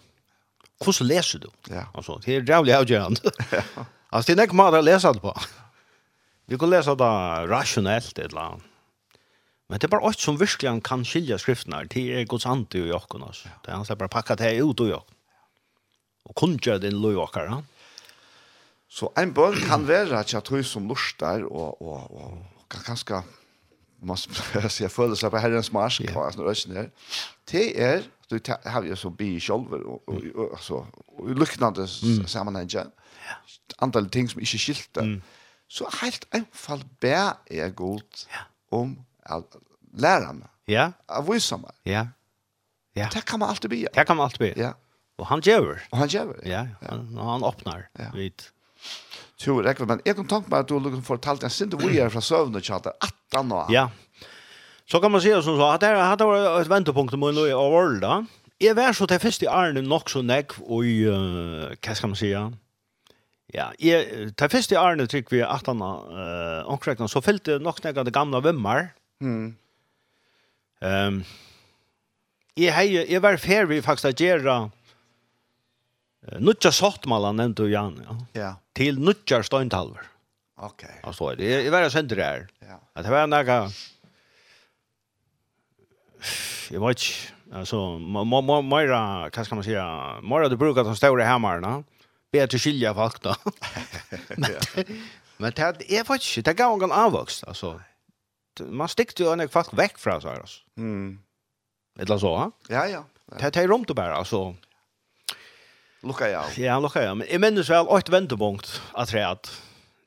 Hvordan 0.84 1.10
leser 1.10 1.42
du? 1.42 1.48
Ja. 1.72 1.88
Altså, 1.96 2.20
det 2.26 2.36
er 2.36 2.44
jævlig 2.46 2.74
avgjørende. 2.76 3.32
altså, 4.14 4.34
det 4.34 4.40
er 4.40 4.50
ikke 4.50 4.60
mer 4.60 4.76
å 4.78 4.84
lese 4.84 5.14
det 5.16 5.24
på. 5.24 5.34
Vi 6.48 6.60
kan 6.60 6.72
lese 6.72 6.94
det 7.00 7.14
rasjonelt, 7.50 8.12
et 8.18 8.28
eller 8.28 8.44
annet. 8.44 8.74
Men 9.68 9.80
det 9.80 9.88
er 9.88 9.92
bare 9.92 10.08
alt 10.08 10.22
som 10.24 10.38
virkelig 10.40 10.78
kan 10.88 11.02
skilja 11.04 11.36
skriften 11.42 11.74
her. 11.76 11.88
Det 11.92 12.06
er 12.16 12.28
Guds 12.30 12.46
ante 12.48 12.80
i 12.80 12.94
åkken, 12.96 13.26
altså. 13.26 13.50
Det 13.64 13.72
er 13.72 13.80
han 13.80 13.88
som 13.88 14.00
bare 14.00 14.12
pakket 14.12 14.44
det 14.44 14.54
ut 14.64 14.84
i 14.86 14.94
åkken. 14.96 15.16
Og 16.28 16.36
kun 16.36 16.56
gjør 16.60 16.80
det 16.80 16.92
din 16.92 17.02
løy 17.02 17.18
åkker, 17.24 17.50
ja. 17.50 17.64
Så 18.88 19.10
en 19.20 19.34
bøn 19.36 19.58
kan 19.68 19.84
være 19.88 20.16
at 20.20 20.32
jeg 20.32 20.44
tror 20.48 20.62
som 20.64 20.88
lort 20.88 21.18
der, 21.20 21.44
og, 21.44 21.82
og, 21.84 22.06
og 22.16 22.57
ganske 22.70 23.24
måste 24.00 24.70
se 24.70 24.84
jag 24.84 24.92
föll 24.92 25.16
seg 25.18 25.32
på 25.32 25.42
herrens 25.42 25.72
marsch 25.72 26.02
på 26.14 26.24
alltså 26.24 26.44
rösten 26.46 26.74
där. 26.74 26.92
Det 27.52 27.80
er, 27.80 28.04
du 28.30 28.40
har 28.66 28.84
jo 28.84 28.96
så 28.96 29.10
bi 29.10 29.40
själver 29.40 29.82
och 29.82 30.52
alltså 30.52 30.86
liknande 31.28 31.88
ja. 32.70 32.84
antall 33.78 34.10
ting 34.10 34.30
som 34.30 34.42
ikke 34.42 34.58
skilta. 34.58 35.06
Så 35.68 35.88
helt 36.02 36.28
enfall 36.32 36.84
bär 37.02 37.34
er 37.52 37.70
godt 37.70 38.28
om 38.72 38.98
lärarna. 39.94 40.50
Ja. 40.68 40.92
å 41.08 41.22
vise 41.24 41.56
meg. 41.58 41.72
Ja. 41.88 42.08
Ja. 42.98 43.08
Det 43.14 43.24
kan 43.26 43.40
man 43.40 43.50
alltid 43.50 43.72
be. 43.72 43.88
Det 43.94 44.06
kan 44.06 44.18
man 44.18 44.26
alltid 44.28 44.40
be. 44.40 44.62
Ja. 44.62 44.74
Og 45.18 45.28
han 45.28 45.42
gjør. 45.42 45.80
Og 45.92 45.98
han 45.98 46.08
gör. 46.12 46.34
Ja. 46.46 46.68
Han 46.82 47.18
han 47.18 47.44
öppnar. 47.44 47.88
Vet. 48.14 48.52
Jo, 49.46 49.60
rekla 49.62 49.86
men 49.86 50.02
jeg 50.06 50.18
kan 50.18 50.28
tanke 50.28 50.50
meg 50.50 50.64
at 50.64 50.70
du 50.70 50.80
har 50.80 51.02
fortalt 51.06 51.44
en 51.46 51.54
sint 51.54 51.76
vi 51.82 52.00
är 52.00 52.10
från 52.10 52.22
sövna 52.22 52.62
chatta 52.62 52.94
att 53.00 53.36
anna. 53.36 53.66
Ja. 53.70 53.90
Så 54.86 55.00
kan 55.00 55.12
man 55.12 55.22
se 55.22 55.34
som 55.42 55.58
så 55.58 55.68
att 55.70 55.82
det 55.82 55.88
hade 55.88 56.26
varit 56.26 56.62
ett 56.62 56.72
vändpunkt 56.72 57.14
i 57.14 57.18
min 57.18 57.38
och 57.54 57.72
våld 57.72 58.02
då. 58.02 58.26
Jag 58.58 58.76
var 58.76 58.94
så 58.94 59.08
till 59.08 59.20
först 59.20 59.44
i 59.44 59.48
Arne 59.48 59.82
nog 59.82 60.10
så 60.10 60.22
näck 60.22 60.60
och 60.60 60.84
uh, 60.84 61.70
vad 61.88 61.98
ska 61.98 62.08
man 62.08 62.16
säga? 62.16 62.54
Ja, 63.54 63.72
jag 63.78 64.06
till 64.38 64.50
först 64.50 64.72
i 64.72 64.76
Arne 64.76 65.08
tycker 65.08 65.36
vi 65.36 65.42
att 65.44 65.68
han 65.68 65.82
eh 65.82 66.66
omkring 66.66 67.08
så 67.08 67.22
fyllde 67.22 67.60
nog 67.60 67.84
näck 67.84 67.96
det 67.96 68.12
gamla 68.12 68.40
vimmar. 68.40 68.94
Mm. 69.22 69.56
Ehm 70.82 71.08
um, 71.08 71.24
Jeg, 72.58 72.74
hei, 72.74 72.88
jeg 73.06 73.22
var 73.22 73.36
ferdig 73.38 73.84
faktisk 73.86 74.08
å 74.10 74.26
gjøre 74.26 74.54
Nutja 76.44 76.72
sottmala 76.74 77.32
nevnte 77.36 77.64
du 77.64 77.72
Jan, 77.72 77.98
ja. 78.04 78.16
Ja. 78.36 78.52
Til 78.76 78.98
nutja 79.00 79.40
støyntalver. 79.46 80.08
Ok. 80.58 80.84
Altså, 81.04 81.36
det 81.38 81.52
er 81.68 81.72
veldig 81.72 82.04
det 82.10 82.24
her. 82.24 82.48
Ja. 82.66 82.80
At 82.96 83.06
det 83.06 83.14
var 83.14 83.30
nekka... 83.32 83.60
Jeg 86.68 86.82
vet 86.84 87.00
ikke, 87.00 87.36
altså, 87.62 87.80
Moira, 88.02 89.02
hva 89.30 89.44
skal 89.46 89.60
man 89.60 89.64
si, 89.64 89.76
Moira, 90.28 90.50
du 90.52 90.58
bruker 90.60 90.84
de 90.84 90.96
store 90.98 91.24
hemmerne, 91.24 91.78
bedre 92.34 92.60
skilja 92.60 92.92
folk 92.98 93.22
da. 93.24 93.38
Men 94.36 94.58
men 95.38 95.54
det 95.54 95.86
er 95.94 96.04
faktisk, 96.04 96.42
det 96.44 96.58
gav 96.58 96.82
en 96.82 96.92
avvokst, 96.92 97.46
altså. 97.48 97.76
Man 98.66 98.90
stikte 98.90 99.24
jo 99.24 99.32
en 99.32 99.46
folk 99.54 99.70
vekk 99.78 100.00
fra 100.02 100.18
seg, 100.24 100.42
altså. 100.42 100.64
Mm. 100.82 101.20
Eller 102.02 102.22
så, 102.22 102.34
ha? 102.42 102.48
Ja, 102.74 102.86
ja. 102.90 103.04
Det 103.38 103.62
er 103.62 103.70
rom 103.70 103.86
til 103.86 103.96
bare, 103.96 104.18
altså. 104.18 104.56
Lukka 106.06 106.28
ja. 106.30 106.44
Ja, 106.62 106.78
lukka 106.82 107.02
ja. 107.02 107.16
Men 107.18 107.30
jeg 107.30 107.42
minnes 107.42 107.70
vel 107.72 107.90
åtte 107.90 108.14
vendepunkt 108.14 108.76
av 108.94 109.10
det 109.10 109.24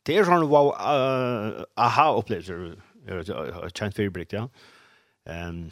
det 0.08 0.16
er 0.16 0.26
sånn 0.26 0.46
wow, 0.48 0.72
uh, 0.72 1.60
aha-opplevelser, 1.78 2.72
kjent 3.76 3.98
fyrbrikt, 3.98 4.32
ja. 4.32 4.46
Um, 5.28 5.66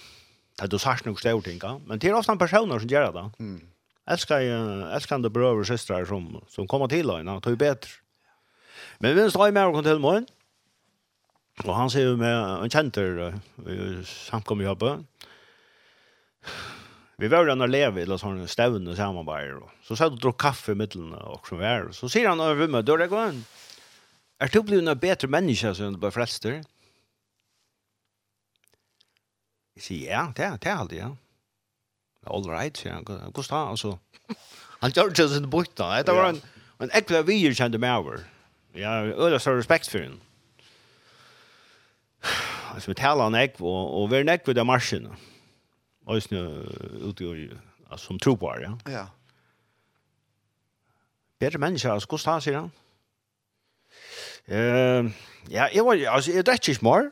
det 0.59 0.67
er 0.67 0.71
du 0.71 0.77
sagt 0.83 1.07
noen 1.07 1.19
større 1.19 1.43
ting, 1.47 1.61
ja. 1.63 1.77
Men 1.89 2.01
det 2.03 2.11
er 2.11 2.19
ofte 2.19 2.37
personer 2.39 2.83
som 2.83 2.93
gjør 2.93 3.15
det. 3.15 3.25
Mm. 3.41 3.63
Elskar, 4.13 4.45
uh, 4.45 4.85
elskar 4.95 5.23
det 5.25 5.33
brøver 5.33 5.65
og 5.65 5.71
søstre 5.71 6.03
som, 6.09 6.29
som 6.53 6.69
kommer 6.69 6.93
til 6.93 7.09
henne, 7.11 7.39
det 7.45 7.55
er 7.55 7.63
bedre. 7.63 7.95
Men 9.03 9.17
vi 9.17 9.27
står 9.33 9.49
i 9.49 9.57
mer 9.57 9.73
kom 9.73 9.87
til 9.87 10.03
morgen, 10.03 10.29
og 11.65 11.73
han 11.75 11.91
sier 11.91 12.15
med 12.21 12.37
en 12.67 12.71
kjenter 12.71 13.23
uh, 13.33 14.13
samkommet 14.29 14.67
i 14.67 14.69
jobbet, 14.69 15.07
Vi 17.21 17.29
var 17.29 17.39
jo 17.39 17.55
där 17.55 17.67
leve 17.67 18.03
eller 18.03 18.19
Los 18.19 18.51
stevne 18.51 18.97
samarbeid, 18.97 19.53
og. 19.53 19.71
Så 19.83 19.97
satt 19.97 20.13
og 20.13 20.21
drog 20.23 20.39
kaffe 20.39 20.73
i 20.73 20.75
mitten 20.75 21.15
och 21.15 21.49
så 21.49 21.57
var. 21.57 21.93
Så 21.93 22.09
sier 22.09 22.29
han 22.29 22.41
över 22.41 22.63
rummet 22.63 22.87
där 22.87 22.99
det 22.99 23.09
går 23.09 23.33
er 24.41 24.47
du 24.47 24.63
blevet 24.63 24.89
en 24.89 24.99
bedre 24.99 25.29
människa 25.29 25.75
som 25.75 25.93
du 25.93 25.99
bare 25.99 26.13
frelster? 26.13 26.63
Jeg 29.77 29.83
sier, 29.83 30.11
ja, 30.11 30.33
det 30.37 30.45
er, 30.45 30.57
det 30.57 30.71
er 30.71 30.77
alltid 30.77 30.99
ja. 30.99 31.09
All 32.27 32.47
right, 32.47 32.79
sier 32.79 32.93
han. 32.93 33.05
hvordan 33.05 33.51
da, 33.51 33.71
altså? 33.71 33.97
Han 34.81 34.93
gjør 34.93 35.11
ikke 35.11 35.29
sin 35.29 35.51
bøtta, 35.51 36.03
Det 36.07 36.15
var 36.15 36.29
en, 36.29 36.43
en 36.81 36.91
äckla 36.91 37.23
vi 37.23 37.55
kjente 37.55 37.79
mig 37.79 37.91
over. 37.91 38.19
Jag 38.75 38.89
har 38.89 39.07
ödla 39.07 39.39
stor 39.39 39.57
respekt 39.59 39.91
for 39.91 39.99
henne. 39.99 40.21
Altså, 42.75 42.91
vi 42.91 42.95
taler 42.95 43.23
han 43.23 43.35
ägg 43.35 43.61
og, 43.61 44.03
og 44.03 44.11
vi 44.11 44.17
er 44.17 44.21
en 44.21 44.29
ägg 44.29 44.47
vid 44.47 44.65
marschen. 44.65 45.03
Ja 45.03 45.28
Øysene 46.09 46.43
ute 47.05 47.25
i, 47.25 47.49
altså, 47.91 48.07
som 48.07 48.19
tro 48.19 48.35
på 48.35 48.53
det, 48.57 48.69
ja. 48.69 48.93
Ja. 48.93 49.07
Bedre 51.39 51.59
mennesker, 51.59 51.93
altså, 51.93 52.09
hvordan 52.09 52.33
han, 52.33 52.45
sier 52.45 52.61
han? 52.61 52.71
Uh, 54.49 55.11
ja, 55.53 55.69
jeg 55.75 55.85
var, 55.85 56.01
altså, 56.15 56.33
jeg 56.33 56.47
drekker 56.47 56.73
ikke 56.73 56.87
mer. 56.89 57.11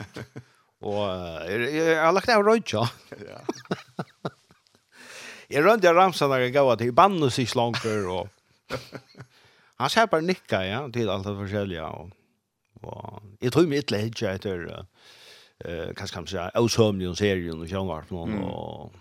og 0.88 1.02
jeg, 1.50 1.74
jeg, 1.74 1.98
har 2.00 2.14
lagt 2.16 2.32
av 2.32 2.46
røytja. 2.46 2.86
Ja. 3.30 3.40
jeg 5.50 5.64
rønte 5.66 5.88
jeg 5.88 5.96
ramsa 5.96 6.28
når 6.30 6.44
jeg 6.46 6.52
gav 6.54 6.68
at 6.72 6.82
jeg 6.84 6.94
bannes 6.94 7.38
ikke 7.42 7.58
langer, 7.58 8.06
og 8.06 8.28
han 9.80 9.90
ser 9.92 10.06
bare 10.08 10.24
nikka, 10.24 10.60
ja, 10.64 10.84
til 10.94 11.10
alt 11.10 11.26
det 11.26 11.34
forskjellige, 11.36 11.84
og, 11.84 12.12
og 12.86 13.22
jeg 13.42 13.52
tror 13.52 13.68
mye 13.68 13.82
ytterligere 13.82 14.36
etter, 14.38 14.66
uh, 14.70 15.18
eh 15.64 15.94
kanske 15.94 16.14
kan 16.14 16.22
man 16.22 16.26
säga 16.26 16.50
osömlig 16.54 17.16
serien 17.16 17.60
och 17.60 17.68
sjönvart 17.68 18.10
någon 18.10 18.32
mm. 18.32 18.44
och 18.44 18.92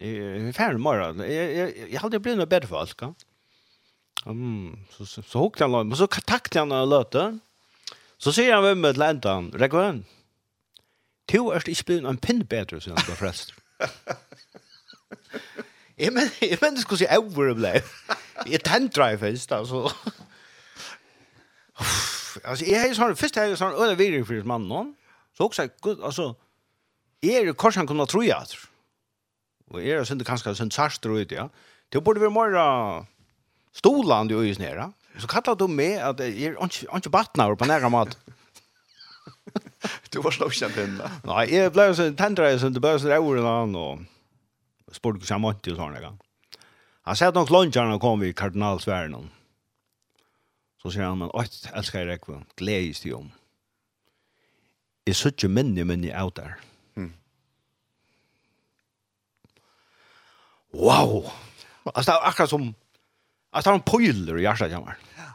eh 0.00 0.52
fan 0.52 0.82
mera 0.82 1.26
jag 1.26 1.72
jag 1.90 2.00
hade 2.00 2.18
blivit 2.18 2.48
bättre 2.48 2.68
för 2.68 2.80
allt 2.80 2.96
kan. 2.96 3.14
Mm 4.26 4.78
så 4.90 5.06
så 5.06 5.22
så 5.22 5.38
hukte 5.38 5.64
han 5.64 5.88
men 5.88 5.96
så 5.96 6.06
kontakte 6.06 6.58
han 6.58 6.72
och 6.72 6.86
löte. 6.86 7.38
Så 8.18 8.32
ser 8.32 8.54
han 8.54 8.64
vem 8.64 8.80
med 8.80 8.96
lantan 8.96 9.52
Rekvön. 9.52 10.04
Två 11.30 11.52
är 11.52 11.62
det 11.64 11.74
spelen 11.74 12.06
en 12.06 12.16
pin 12.16 12.44
bättre 12.44 12.80
så 12.80 12.90
han 12.90 12.98
då 13.08 13.14
förresten. 13.14 13.56
Jag 15.96 16.12
men 16.14 16.28
jag 16.40 16.58
men 16.62 16.74
det 16.74 16.80
skulle 16.80 16.98
se 16.98 17.06
överblä. 17.06 17.82
Jag 18.46 18.64
tänd 18.64 18.90
drive 18.90 19.30
ist 19.30 19.52
alltså. 19.52 19.92
Alltså 22.44 22.64
jag 22.64 22.86
är 22.86 22.94
sån 22.94 23.16
först 23.16 23.36
är 23.36 23.56
sån 23.56 23.72
över 23.72 23.94
vidare 23.94 24.24
för 24.24 24.42
mannen. 24.42 24.94
Så 25.40 25.44
också 25.46 25.68
gud 25.82 26.02
alltså 26.02 26.34
är 27.20 27.46
det 27.46 27.54
han 27.74 27.86
kunna 27.86 28.06
tro 28.06 28.22
jag. 28.22 28.44
Och 29.68 29.82
är 29.82 29.96
det 29.96 30.06
synd 30.06 30.26
kanske 30.26 30.54
synd 30.54 30.72
sarstro 30.72 31.18
ut 31.18 31.30
ja. 31.32 31.48
Det 31.88 32.00
borde 32.00 32.20
vi 32.20 32.30
mer 32.30 33.06
stolan 33.72 34.28
du 34.28 34.48
is 34.48 34.58
nere. 34.58 34.92
Så 35.18 35.26
kallar 35.26 35.56
du 35.56 35.68
med 35.68 36.02
att 36.02 36.20
är 36.20 36.62
inte 36.62 36.86
inte 36.94 37.08
vattnar 37.08 37.54
på 37.54 37.64
nära 37.64 37.88
mat. 37.88 38.18
du 40.10 40.20
var 40.20 40.30
slått 40.30 40.54
känd 40.54 40.72
henne. 40.72 41.10
Nej, 41.24 41.54
jag 41.54 41.72
blev 41.72 41.94
så 41.94 42.12
tändare 42.12 42.58
sånn 42.58 42.72
det 42.72 42.80
började 42.80 43.08
där 43.08 43.18
åren 43.18 43.46
an 43.46 43.76
och 43.76 43.98
sport 44.92 45.24
som 45.24 45.40
mot 45.40 45.66
och 45.66 45.96
en 45.96 46.02
gång. 46.02 46.18
Han 47.02 47.16
sier 47.16 47.28
at 47.28 47.34
de 47.34 47.46
klonjarna 47.46 47.98
kom 47.98 48.22
i 48.22 48.32
kardinalsvärden. 48.32 49.30
Så 50.82 50.90
sier 50.90 51.04
han, 51.04 51.30
oj, 51.32 51.48
älskar 51.72 51.98
jag 51.98 52.08
rekve, 52.08 52.42
gledes 52.56 53.00
til 53.00 53.14
om 53.14 53.32
jeg 55.06 55.32
ikke 55.32 55.48
minne 55.48 55.84
minne 55.88 56.12
av 56.16 56.32
der. 56.36 56.56
Mm. 56.96 57.12
Wow! 60.74 61.30
Altså, 61.94 62.12
det 62.12 62.14
er 62.14 62.28
akkurat 62.28 62.52
som, 62.52 62.74
altså, 63.52 63.70
det 63.70 63.74
er 63.74 63.78
en 63.80 63.88
pøyler 63.88 64.38
i 64.38 64.44
hjertet, 64.44 64.74
jeg. 64.74 64.98
Ja. 65.18 65.30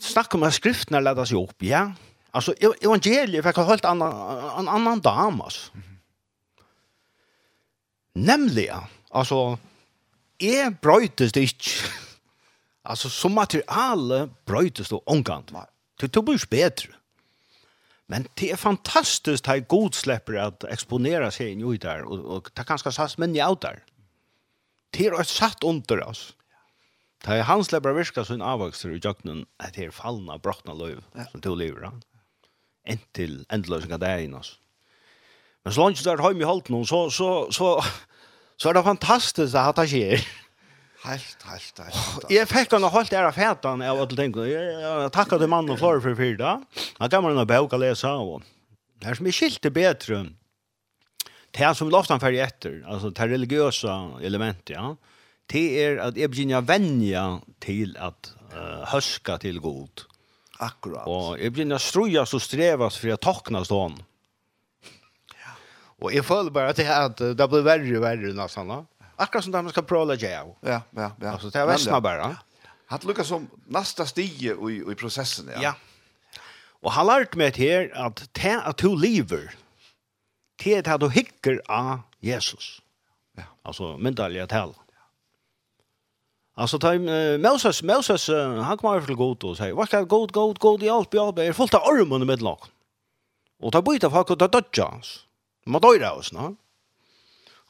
Snakk 0.00 0.34
om 0.34 0.48
at 0.48 0.56
skriftene 0.56 1.02
leder 1.04 1.28
seg 1.28 1.40
opp, 1.40 1.62
ja. 1.64 1.86
Altså, 2.34 2.54
evangeliet 2.60 3.44
fikk 3.46 3.62
holdt 3.66 3.86
en 3.88 4.02
annan, 4.02 4.68
annan 4.68 5.00
dam, 5.04 5.40
altså. 5.40 5.70
Mm 5.74 5.82
-hmm. 5.82 5.90
Nemlig, 8.14 8.68
altså, 9.14 9.56
jeg 10.40 10.78
brøytes 10.82 11.32
det 11.32 11.40
ikke. 11.40 11.70
altså, 12.90 13.08
som 13.08 13.32
materiale 13.32 14.30
brøytes 14.46 14.88
det 14.88 14.98
omgant. 15.06 15.52
Du, 16.00 16.06
du 16.06 16.22
blir 16.22 16.46
bedre. 16.50 16.99
Men 18.10 18.26
det 18.34 18.50
är 18.50 18.56
fantastiskt 18.56 19.48
at 19.48 19.68
god 19.68 19.94
slipper 19.94 20.34
att 20.34 20.64
exponera 20.64 21.28
seg 21.30 21.52
inn 21.52 21.60
i 21.62 21.76
där 21.78 22.02
och, 22.02 22.36
och 22.36 22.48
ta 22.54 22.64
ganska 22.66 22.90
satt 22.92 23.18
men 23.18 23.36
i 23.36 23.42
out. 23.42 23.62
Det 24.90 25.06
är 25.06 25.20
et 25.20 25.28
satt 25.28 25.62
under 25.64 26.02
oss. 26.02 26.34
Det 27.24 27.36
är 27.36 27.42
han 27.42 27.62
släpper 27.64 27.92
virka 27.92 28.24
sin 28.24 28.42
avväxter 28.42 28.90
i 28.90 28.98
jöknen 28.98 29.46
at 29.62 29.74
det 29.74 29.84
är 29.84 29.90
fallna 29.90 30.38
brottna 30.38 30.74
löv 30.74 31.04
som 31.30 31.40
tog 31.40 31.56
lever 31.58 31.82
han. 31.82 32.02
Ent 32.84 33.12
till 33.12 33.46
ändlösningar 33.48 33.98
där 33.98 34.18
in 34.18 34.34
oss. 34.34 34.58
Men 35.62 35.72
så 35.72 35.80
långt 35.80 36.04
där 36.04 36.16
har 36.16 36.34
vi 36.34 36.44
hållit 36.44 36.68
någon 36.68 36.86
så, 36.86 37.10
så, 37.10 37.52
så, 37.52 37.82
så 38.56 38.68
är 38.68 38.74
det 38.74 38.82
fantastiskt 38.82 39.54
att 39.54 39.76
det 39.76 39.86
sker. 39.86 40.26
Helt, 41.00 41.44
helt, 41.48 41.78
helt. 41.80 42.26
Jeg 42.28 42.48
fikk 42.54 42.74
han 42.76 42.84
og 42.84 42.92
holdt 42.92 43.14
æra 43.16 43.30
fætan 43.32 43.80
av 43.84 44.02
alle 44.02 44.16
tingene. 44.18 44.48
Jeg 44.50 45.12
takket 45.14 45.40
til 45.40 45.48
mannen 45.50 45.72
og 45.72 45.80
flore 45.80 46.02
for 46.04 46.18
fyrt 46.18 46.40
da. 46.42 46.58
Han 46.98 47.12
gav 47.12 47.24
meg 47.24 47.38
en 47.38 47.48
bøk 47.48 47.76
å 47.76 47.80
lese 47.80 48.10
av. 48.10 48.34
Det 49.00 49.08
er 49.08 49.16
som 49.16 49.30
er 49.30 49.36
skilt 49.36 49.62
til 49.64 49.72
bedre. 49.72 50.20
Det 51.56 51.64
er 51.66 51.72
som 51.74 51.90
loftan 51.90 52.20
ferdig 52.22 52.42
etter. 52.44 52.76
Altså 52.84 53.10
det 53.16 53.30
religiøse 53.32 53.96
elementet, 54.26 54.76
ja. 54.76 54.92
Det 55.50 55.64
er 55.82 55.96
at 56.04 56.20
jeg 56.20 56.30
begynner 56.30 56.60
å 56.60 56.68
vennja 56.68 57.24
til 57.64 57.96
at 57.98 58.30
uh, 58.52 58.84
høska 58.92 59.40
til 59.42 59.58
god. 59.64 60.04
Akkurat. 60.60 61.08
Og 61.08 61.40
jeg 61.40 61.56
begynner 61.56 61.80
å 61.80 61.82
strujas 61.82 62.36
og 62.36 62.44
strevas 62.44 63.00
for 63.00 63.16
å 63.16 63.18
toknas 63.18 63.72
til. 63.72 63.96
Ja. 65.32 65.56
Og 66.04 66.12
jeg 66.14 66.28
føler 66.28 66.54
bare 66.54 66.74
at 66.74 66.78
det, 66.78 66.86
at 66.92 67.24
det 67.40 67.48
blir 67.50 67.64
verre 67.66 67.96
og 67.96 68.04
verre 68.04 68.34
nesten 68.36 68.70
da. 68.70 68.82
Akkurat 69.20 69.44
som 69.44 69.52
de 69.52 69.68
ska 69.70 69.82
prova 69.82 70.04
lägga 70.04 70.40
av. 70.40 70.56
Ja, 70.60 70.80
ja, 70.90 71.10
ja. 71.20 71.30
Alltså 71.30 71.50
det 71.50 71.58
är 71.58 71.66
västna 71.66 72.00
bara. 72.00 72.36
Hatt 72.86 73.04
lukka 73.04 73.24
som 73.24 73.50
nästa 73.66 74.06
stige 74.06 74.56
i, 74.70 74.92
i 74.92 74.94
processen, 74.94 75.50
ja. 75.54 75.62
Ja. 75.62 75.74
Och 76.82 76.92
han 76.92 77.06
lærte 77.06 77.38
meg 77.38 77.54
til 77.54 77.90
att 77.94 78.28
det 78.32 78.60
att 78.64 78.78
du 78.78 78.96
lever 78.96 79.52
det 80.64 80.86
er 80.86 80.94
at 80.94 81.00
du 81.00 81.08
hickar 81.08 81.60
av 81.68 82.00
Jesus. 82.20 82.80
Ja. 83.36 83.42
Alltså 83.64 83.96
myndaliga 83.98 84.46
tal. 84.46 84.74
Alltså 86.56 86.78
ta 86.78 86.94
uh, 86.94 87.38
Moses, 87.38 87.82
Moses 87.82 88.28
uh, 88.28 88.62
han 88.62 88.78
kommer 88.78 89.00
til 89.00 89.16
god 89.16 89.44
og 89.44 89.56
sier, 89.56 89.72
vad 89.72 89.86
ska 89.86 90.02
god, 90.02 90.32
god, 90.32 90.58
god 90.58 90.80
hjelp, 90.80 91.14
hjelp, 91.14 91.38
jeg 91.38 91.48
er 91.48 91.52
fullt 91.52 91.74
av 91.74 91.88
ormen 91.88 92.22
i 92.22 92.26
mitt 92.26 92.42
Og 92.42 92.68
Och 93.62 93.72
ta 93.72 93.82
byta 93.82 94.10
folk 94.10 94.30
och 94.30 94.38
ta 94.38 94.46
dødja 94.46 94.84
hans. 94.84 95.26
Man 95.66 95.80
döjra 95.80 96.12
oss, 96.12 96.32
no? 96.32 96.56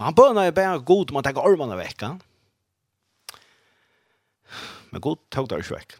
Og 0.01 0.07
han 0.09 0.17
bønner 0.17 0.49
er 0.49 0.57
bare 0.57 0.81
god 0.81 1.11
om 1.13 1.19
han 1.21 1.27
tenker 1.27 1.45
ormene 1.45 1.77
vekk. 1.77 2.07
Men 4.91 5.03
god 5.05 5.21
tok 5.29 5.51
det 5.51 5.59
ikke 5.61 5.77
vekk. 5.77 5.97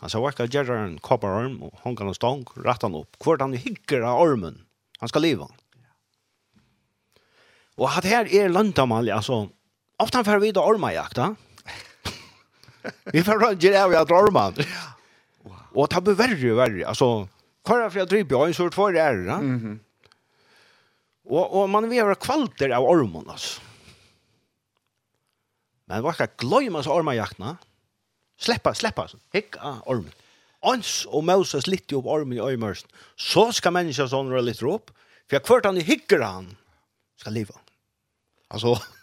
Han 0.00 0.08
sa 0.08 0.22
vekk 0.24 0.40
at 0.46 0.54
Gerard 0.54 0.80
en 0.80 0.94
kopper 1.04 1.28
orm, 1.28 1.58
og 1.66 1.82
han 1.84 1.98
kan 1.98 2.08
stång, 2.16 2.46
rett 2.64 2.86
han 2.86 2.96
opp. 2.96 3.18
Hvort 3.20 3.44
han 3.44 3.52
hygger 3.52 4.06
av 4.08 4.22
ormen. 4.24 4.62
Han 5.04 5.12
skal 5.12 5.26
leva. 5.26 5.50
Og 7.76 7.84
at 7.92 8.08
her 8.08 8.24
er 8.24 8.48
landamalje, 8.52 9.12
altså, 9.12 9.42
ofte 10.00 10.16
han 10.16 10.24
får 10.24 10.40
vite 10.40 10.64
da. 11.20 11.28
Vi 13.12 13.20
får 13.20 13.44
rønne 13.44 13.60
Gerard 13.60 14.00
av 14.00 14.16
ormen. 14.16 14.64
Og 15.76 15.92
det 15.92 16.02
blir 16.08 16.16
verre 16.16 16.54
og 16.54 16.58
verre. 16.64 16.88
Altså, 16.88 17.10
hver 17.68 17.84
er 17.84 17.92
for 17.92 18.00
jeg 18.00 18.08
driver 18.08 18.32
jo, 18.32 18.44
en 18.48 18.56
sort 18.56 18.74
for 18.74 18.96
det 18.96 19.04
er, 19.04 19.24
da. 19.28 19.36
Mm 19.44 19.60
-hmm. 19.60 19.78
Og, 21.30 21.42
og 21.46 21.68
man 21.70 21.86
vil 21.90 22.02
være 22.02 22.18
kvalter 22.20 22.74
av 22.74 22.86
ormen, 22.86 23.28
altså. 23.30 23.62
Men 25.90 26.04
var 26.04 26.14
ikke 26.14 26.44
gløyma 26.44 26.84
så 26.86 26.94
ormajaktene. 26.94 27.56
Sleppa, 28.40 28.72
sleppa, 28.78 29.08
hikk 29.34 29.58
av 29.58 29.80
ormen. 29.90 30.12
Ans 30.70 31.04
og 31.08 31.24
Moses 31.26 31.66
litt 31.70 31.90
opp 31.96 32.06
ormen 32.10 32.36
i 32.38 32.42
øymørsen. 32.44 32.90
Så 33.18 33.48
skal 33.56 33.74
mennesker 33.74 34.10
sånn 34.10 34.30
røde 34.30 34.50
litt 34.50 34.62
opp. 34.66 34.92
For 35.26 35.38
jeg 35.38 35.46
kvart 35.46 35.66
han 35.66 35.80
i 35.80 35.84
hikker 35.86 36.22
han, 36.22 36.50
skal 37.20 37.34
leva. 37.36 37.58
Altså, 38.50 38.76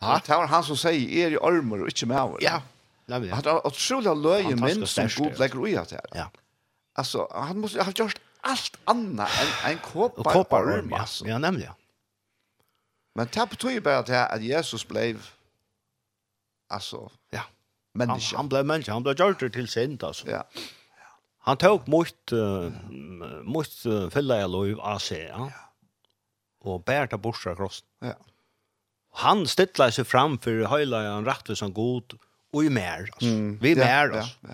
Ja, 0.00 0.16
det 0.24 0.32
var 0.32 0.48
han 0.48 0.64
som 0.64 0.78
sier, 0.80 1.26
er 1.26 1.34
i 1.36 1.40
ormer 1.44 1.82
og 1.84 1.90
ikke 1.92 2.08
med 2.08 2.20
over. 2.20 2.40
Ja, 2.44 2.62
nemlig. 3.10 3.34
Han 3.36 3.44
har 3.44 3.66
utrolig 3.68 4.14
løye 4.16 4.54
minn 4.56 4.86
som 4.88 5.10
god 5.18 5.42
legger 5.42 5.60
ui 5.60 5.74
at 5.76 5.92
det 5.92 6.00
her. 6.00 6.14
Ja. 6.22 6.28
Altså, 7.00 7.26
han 7.34 7.60
måste 7.60 7.84
ha 7.84 7.92
gjort 7.92 8.20
allt 8.40 8.76
annat 8.84 9.30
än 9.64 9.70
en 9.70 9.78
koppar 9.78 10.20
och 10.20 10.26
koppar 10.26 10.62
orm, 10.62 10.92
alltså. 10.92 11.26
Ja, 11.26 11.38
nämligen. 11.38 11.72
Men 13.14 13.28
det 13.32 13.50
betyder 13.50 13.74
ju 13.74 13.80
bara 13.80 14.02
det 14.02 14.26
att 14.26 14.42
Jesus 14.42 14.88
blev 14.88 15.26
alltså 16.68 17.10
ja, 17.30 17.42
människa. 17.92 18.36
Han, 18.36 18.36
han 18.36 18.48
blev 18.48 18.66
människa, 18.66 18.92
han 18.92 19.02
blev 19.02 19.20
gjort 19.20 19.52
till 19.52 19.68
sent 19.68 20.02
alltså. 20.02 20.30
Ja. 20.30 20.44
Han 21.38 21.56
tog 21.56 21.88
mot 21.88 22.32
uh, 22.32 22.70
mot 23.42 23.86
uh, 23.86 24.10
fylla 24.10 24.40
i 24.40 24.48
lov 24.48 24.80
av 24.80 24.98
sig, 24.98 25.24
ja. 25.24 25.52
Och 26.60 26.84
bär 26.84 27.06
ta 27.06 27.16
bort 27.16 27.42
krossen. 27.42 27.86
Ja. 28.00 28.14
Han 29.12 29.46
ställde 29.46 29.92
sig 29.92 30.04
fram 30.04 30.38
för 30.38 30.78
hela 30.78 31.02
en 31.02 31.24
rättvis 31.24 31.58
som 31.58 31.72
god 31.72 32.18
och 32.52 32.64
i 32.64 32.70
mer 32.70 33.08
alltså. 33.12 33.26
Mm. 33.26 33.58
Vi 33.58 33.74
mer 33.74 34.10
alltså. 34.10 34.36
Ja, 34.40 34.48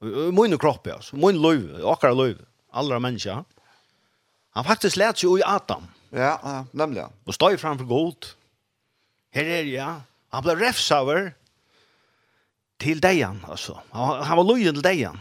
ja. 0.00 0.08
ja. 0.08 0.32
Min 0.32 0.58
kropp 0.58 0.86
alltså, 0.86 1.16
min 1.16 1.42
liv, 1.42 1.86
akra 1.86 2.12
liv. 2.12 2.36
Mm 2.36 2.51
allra 2.72 2.98
människa. 2.98 3.44
Han 4.50 4.64
faktiskt 4.64 4.96
lät 4.96 5.18
sig 5.18 5.38
i 5.38 5.42
Adam. 5.44 5.86
Ja, 6.10 6.40
ja, 6.42 6.66
nämligen. 6.70 7.10
Och 7.24 7.34
stod 7.34 7.60
framför 7.60 7.84
god. 7.84 8.26
Här 9.30 9.44
är 9.44 9.64
jag. 9.64 10.00
Han 10.28 10.42
blev 10.42 10.58
refsauer 10.58 11.34
till 12.76 13.00
dejan, 13.00 13.44
alltså. 13.48 13.80
Han, 13.90 14.22
han 14.22 14.36
var 14.36 14.44
lojen 14.44 14.74
till 14.74 14.82
dejan. 14.82 15.20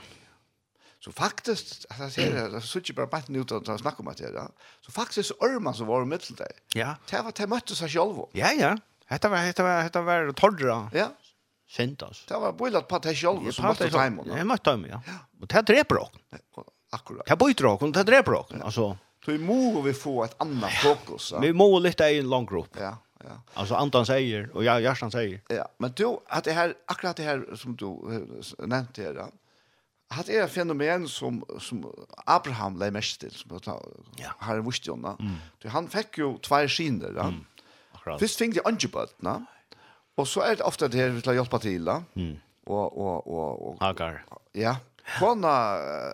Så 0.99 1.11
faktiskt, 1.11 1.85
alltså, 1.89 2.03
jag 2.03 2.11
säger 2.11 2.41
det, 2.41 2.49
det 2.49 2.61
så 2.61 2.77
inte 2.77 2.93
bara 2.93 3.07
bara 3.07 3.39
ut 3.39 3.51
att 3.51 3.79
snackar 3.79 3.99
om 3.99 4.13
det. 4.17 4.29
Ja. 4.33 4.49
Så 4.81 4.91
faktiskt 4.91 5.29
så 5.29 5.45
örman 5.45 5.73
som 5.73 5.87
var 5.87 6.05
med 6.05 6.21
till 6.21 6.35
dig. 6.35 6.51
Ja. 6.73 6.95
Det 7.09 7.21
var 7.21 7.29
att 7.29 7.39
jag 7.39 7.49
mötte 7.49 7.75
sig 7.75 7.89
själv. 7.89 8.15
Ja, 8.31 8.51
ja. 8.51 8.77
Detta 9.09 9.29
var, 9.29 9.37
detta 9.37 9.63
var, 9.63 9.83
detta 9.83 10.01
var 10.01 10.31
torra. 10.31 10.91
Ja. 10.93 11.07
Sint, 11.69 12.03
alltså. 12.03 12.23
Det 12.27 12.39
var 12.39 12.53
bildat 12.53 12.87
på 12.87 12.95
att 12.95 13.05
jag 13.05 13.15
själva 13.15 13.51
som 13.51 13.65
mötte 13.65 13.91
Simon. 13.91 14.27
Jag 14.37 14.47
mötte 14.47 14.69
honom, 14.69 14.89
ja. 14.89 15.01
Och 15.41 15.47
det 15.47 15.55
här 15.55 15.61
dreper 15.61 15.97
också. 15.97 16.19
Akkurat. 16.91 17.25
Det 17.27 17.37
bøyter 17.39 17.67
dere, 17.67 17.91
det 17.91 18.07
dreper 18.07 18.31
dere. 18.49 18.63
Altså, 18.63 18.95
Då 19.25 19.31
må 19.37 19.81
vi 19.81 19.93
få 19.93 20.23
ett 20.23 20.35
annat 20.41 20.71
fokus. 20.71 21.31
Ja. 21.31 21.39
Vi 21.39 21.53
må 21.53 21.79
litt 21.79 22.01
i 22.01 22.17
en 22.19 22.29
lang 22.29 22.45
grupp. 22.45 22.77
Ja, 22.79 22.97
ja. 23.23 23.41
Alltså 23.53 23.75
Anton 23.75 24.05
säger 24.05 24.49
och 24.55 24.63
jeg, 24.63 24.81
Gjerstan 24.81 25.11
säger. 25.11 25.41
Ja, 25.49 25.67
men 25.77 25.91
du, 25.91 26.17
at 26.25 26.43
det 26.43 26.51
här 26.51 26.73
akkurat 26.85 27.15
det 27.15 27.23
här 27.23 27.55
som 27.55 27.75
du 27.75 27.87
nämnde 28.57 29.13
ja, 29.13 29.29
at 30.09 30.25
det 30.25 30.37
är 30.37 30.47
fenomen 30.47 31.07
som 31.07 31.43
som 31.59 31.85
Abraham 32.25 32.79
lei 32.79 32.91
mest 32.91 33.21
til, 33.21 33.31
som 33.31 33.79
ja. 34.17 34.31
har 34.37 34.55
en 34.55 34.65
visst. 34.65 34.87
Mm. 34.87 35.35
Han 35.65 35.87
fick 35.87 36.17
ju 36.17 36.37
tvær 36.37 36.67
skiner, 36.67 37.11
va? 37.11 37.27
Mm. 37.27 37.45
Akkurat. 37.93 38.19
Først 38.19 38.37
fikk 38.39 38.53
de 38.55 38.61
angebot, 38.65 39.13
va? 39.19 39.45
Och 40.17 40.27
så 40.27 40.41
er 40.41 40.55
det 40.55 40.63
ofta 40.63 40.87
det 40.87 40.97
her 40.97 41.09
vi 41.09 41.21
ska 41.21 41.33
hjälpa 41.33 41.59
till, 41.59 41.85
va? 41.85 42.03
Mm. 42.15 42.39
Och 42.65 42.97
och 42.97 43.27
och 43.27 43.67
och 43.67 43.79
Hagar. 43.79 44.25
Ja. 44.51 44.75
Kona, 45.19 45.49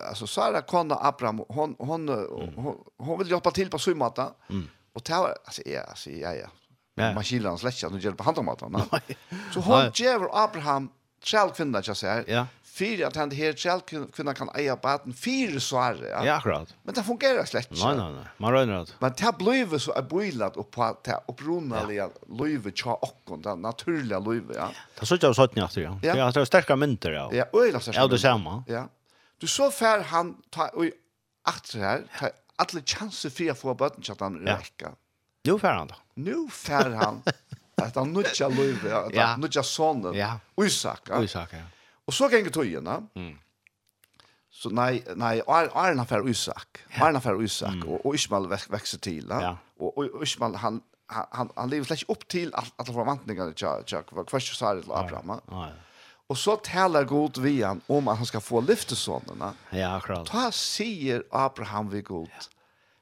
alltså 0.08 0.26
Sara 0.26 0.62
kona 0.62 0.94
Abraham, 1.00 1.44
hon 1.48 1.76
hon 1.78 2.08
hon, 2.08 2.54
hon, 2.56 2.76
hon 2.98 3.18
vill 3.18 3.30
hjälpa 3.30 3.50
till 3.50 3.70
på 3.70 3.78
så. 3.78 4.30
Mm. 4.50 4.68
Och 4.92 5.04
ta 5.04 5.34
alltså 5.44 5.62
ja, 5.66 5.82
alltså 5.82 6.10
ja 6.10 6.34
ja. 6.34 6.46
Ja. 6.94 7.14
Man 7.14 7.24
skiljer 7.24 7.48
hans 7.48 7.62
lätcha, 7.62 7.88
nu 7.88 7.98
hjälper 7.98 8.24
han 8.24 8.34
på 8.34 8.42
att. 8.42 8.60
Så 9.54 9.60
hon 9.60 9.90
ger 9.94 10.28
Abraham 10.32 10.88
själv 11.24 11.50
kvinna 11.50 11.82
jag 11.84 11.96
säger. 11.96 12.24
Ja 12.28 12.46
fyra 12.78 13.06
att 13.06 13.16
han 13.16 13.30
helt 13.30 13.58
själv 13.58 13.80
kunna 14.12 14.34
kan 14.34 14.48
eja 14.54 14.76
baden 14.76 15.14
fyra 15.14 15.60
svar. 15.60 15.98
Ja, 16.10 16.24
ja 16.26 16.34
akkurat. 16.34 16.74
Men 16.82 16.94
det 16.94 17.02
fungerar 17.02 17.44
slett 17.44 17.70
inte. 17.70 17.86
Nej, 17.86 17.96
nej, 17.96 18.12
nej. 18.12 18.24
Man 18.36 18.52
rör 18.52 18.80
inte. 18.80 18.92
Men 18.98 19.12
det 19.18 19.38
blir 19.38 19.78
så 19.78 19.92
är 19.92 20.02
boilat 20.02 20.56
och 20.56 20.70
på 20.70 20.82
att 20.82 21.08
upprunna 21.28 21.92
ja. 21.92 22.10
löve 22.28 22.70
tja 22.72 22.94
och 22.94 23.38
det 23.38 23.54
naturliga 23.54 24.18
löve, 24.18 24.54
ja. 24.54 24.70
Det 25.00 25.06
så 25.06 25.18
jag 25.20 25.36
sått 25.36 25.54
nästa, 25.56 25.80
ja. 25.80 25.98
Ja, 26.02 26.30
det 26.30 26.40
är 26.40 26.44
starka 26.44 26.76
mynter, 26.76 27.12
ja. 27.12 27.30
Ja, 27.32 27.44
öjla 27.52 27.80
så. 27.80 27.90
Ja, 27.94 28.06
det 28.06 28.18
samma. 28.18 28.64
Ja. 28.66 28.88
Du 29.38 29.46
så 29.46 29.70
fär 29.70 30.02
han 30.02 30.36
ta 30.50 30.68
och 30.68 30.84
åter 31.48 31.78
här, 31.78 32.04
ta 32.18 32.30
alla 32.56 32.82
chanser 32.84 33.30
för 33.30 33.50
att 33.50 33.58
få 33.58 33.74
baden 33.74 34.02
så 34.02 34.12
att 34.12 34.20
han 34.20 34.38
räcker. 34.38 34.88
Nu 35.44 35.58
fär 35.58 35.72
han 35.72 35.86
då. 35.86 35.94
Nu 36.14 36.48
fär 36.50 36.90
han. 36.90 37.22
Att 37.74 37.94
han 37.94 38.12
nutja 38.12 38.48
löve, 38.48 38.96
att 38.96 39.16
han 39.16 39.40
nutja 39.40 39.62
sonen. 39.62 40.14
Ja. 40.14 40.40
Oisak, 40.54 41.00
ja. 41.08 41.18
Oisak, 41.18 41.48
ja. 41.52 41.58
Och 42.08 42.14
så 42.14 42.30
gänger 42.30 42.50
tojorna. 42.50 43.02
Mm. 43.14 43.38
Så 44.50 44.70
nej 44.70 45.04
nej 45.16 45.42
Arna 45.46 46.04
för 46.04 46.28
Isak. 46.28 46.78
Arna 47.00 47.20
för 47.20 47.42
Isak 47.42 47.84
og 47.84 47.92
och, 47.92 48.06
och 48.06 48.14
Ismael 48.14 48.46
växer 48.48 48.98
till. 48.98 49.26
Ja. 49.30 49.58
Och, 49.78 49.98
och 49.98 50.22
Ismael 50.22 50.54
han 50.54 50.80
han 51.06 51.26
han, 51.30 51.50
han 51.56 51.70
lever 51.70 51.84
släck 51.84 52.04
upp 52.08 52.28
till 52.28 52.54
alla 52.54 52.66
alle 52.76 52.92
förväntningarna 52.92 53.52
till 53.52 53.66
Jack 53.86 54.12
var 54.12 54.24
kvar 54.24 54.40
så 54.40 54.66
här 54.66 54.80
till 54.80 54.92
Abraham. 54.92 55.40
Ja. 55.46 55.68
Och 56.26 56.38
så 56.38 56.56
taler 56.56 57.04
Gud 57.04 57.38
vi 57.38 57.62
han 57.62 57.80
om 57.86 58.08
att 58.08 58.16
han 58.16 58.26
ska 58.26 58.40
få 58.40 58.60
lyfta. 58.60 58.94
Ja, 59.70 59.96
akkurat. 59.96 60.26
Ta 60.26 60.52
säger 60.52 61.22
Abraham 61.30 61.90
vi 61.90 62.02
Gud. 62.02 62.28
Ja. 62.30 62.42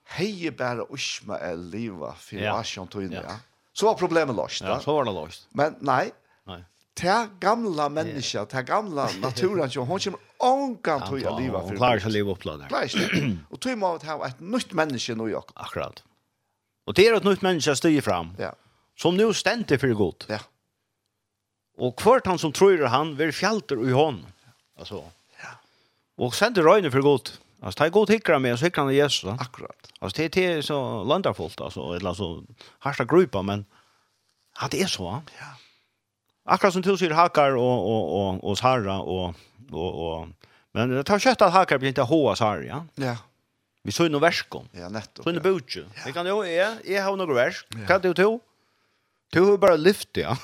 Hej 0.04 0.50
bara 0.50 0.84
Ismael 0.94 1.70
leva 1.70 2.14
för 2.14 2.36
ja. 2.36 2.58
Ashon 2.58 2.88
tog 2.88 3.12
ja. 3.12 3.38
Så 3.72 3.86
var 3.86 3.94
problemet 3.94 4.36
löst. 4.36 4.60
Ja, 4.60 4.80
så 4.80 4.92
var 4.92 5.04
det 5.04 5.12
löst. 5.12 5.48
Men 5.50 5.74
nej. 5.80 6.12
Nej 6.44 6.64
ta 6.96 7.28
gamla 7.40 7.88
människa, 7.88 8.46
ta 8.46 8.62
gamla 8.62 9.10
naturen 9.20 9.70
så 9.70 9.80
hon 9.80 9.98
kommer 10.00 10.20
ångan 10.38 11.08
tog 11.08 11.20
jag 11.20 11.40
liva 11.40 11.60
för. 11.60 11.68
Hon 11.68 11.76
klarar 11.76 11.98
sig 11.98 12.10
liv 12.10 12.28
upplådare. 12.28 12.68
Klarar 12.68 12.88
sig. 12.88 13.36
Och 13.50 13.60
tog 13.64 13.78
man 13.78 13.96
att 13.96 14.02
ha 14.02 14.26
ett 14.26 14.40
nytt 14.40 14.72
människa 14.72 15.14
nu 15.14 15.30
jag. 15.30 15.44
Akkurat. 15.54 16.02
Och 16.86 16.94
det 16.94 17.06
är 17.06 17.14
ett 17.14 17.24
nytt 17.24 17.42
människa 17.42 17.76
styr 17.76 18.00
fram. 18.00 18.36
Ja. 18.38 18.52
Som 18.98 19.16
nu 19.16 19.34
ständer 19.34 19.78
för 19.78 19.88
gott. 19.88 20.26
Ja. 20.28 20.38
Och 21.78 21.98
kvart 21.98 22.26
han 22.26 22.38
som 22.38 22.52
tror 22.52 22.84
han 22.84 23.16
vill 23.16 23.32
fjälter 23.32 23.88
i 23.88 23.92
hon. 23.92 24.26
Alltså. 24.78 25.04
Ja. 25.42 25.48
Och 26.16 26.34
sänder 26.34 26.62
röjner 26.62 26.90
för 26.90 27.00
gott. 27.00 27.40
Alltså 27.60 27.82
det 27.82 27.86
är 27.86 27.90
god 27.90 28.10
hickra 28.10 28.38
med 28.38 28.58
så 28.58 28.64
hickrar 28.64 28.84
han 28.84 28.92
i 28.92 28.96
Jesus. 28.96 29.40
Akkurat. 29.40 29.92
Alltså 29.98 30.22
det 30.22 30.36
är 30.36 30.62
så 30.62 31.04
landarfullt, 31.04 31.60
alltså. 31.60 31.80
Eller 31.80 32.14
så 32.14 32.44
harsta 32.78 33.04
grupa 33.04 33.42
men 33.42 33.64
Ja, 34.60 34.68
det 34.70 34.82
är 34.82 34.86
så. 34.86 35.22
Ja. 35.38 35.46
Akkurat 36.48 36.72
som 36.72 36.82
du 36.82 36.96
säger 36.96 37.14
Hakar 37.14 37.56
og 37.56 37.86
og 37.92 38.04
og 38.14 38.44
og 38.44 38.58
Sara 38.58 39.00
og 39.00 39.34
og 39.72 39.94
og 39.94 40.28
men 40.72 40.90
det 40.90 41.04
tar 41.04 41.18
kött 41.18 41.42
att 41.42 41.52
Hakar 41.52 41.78
blir 41.78 41.88
inte 41.88 42.02
hoa 42.02 42.36
Sara, 42.36 42.64
ja. 42.64 42.84
Ja. 42.94 43.16
Vi 43.82 43.92
såg 43.92 44.10
nog 44.10 44.20
verskon. 44.20 44.68
Ja, 44.72 44.88
netto. 44.88 45.22
Såg 45.22 45.34
nog 45.34 45.42
butje. 45.42 45.84
Vi 46.06 46.12
kan 46.12 46.26
ju 46.26 46.44
är 46.44 46.86
är 46.86 47.02
har 47.02 47.16
några 47.16 47.34
värsk. 47.34 47.66
Kan 47.86 48.00
du 48.00 48.14
to? 48.14 48.40
Du 49.32 49.40
har 49.40 49.58
bara 49.58 49.76
lyft 49.76 50.16
ja. 50.16 50.36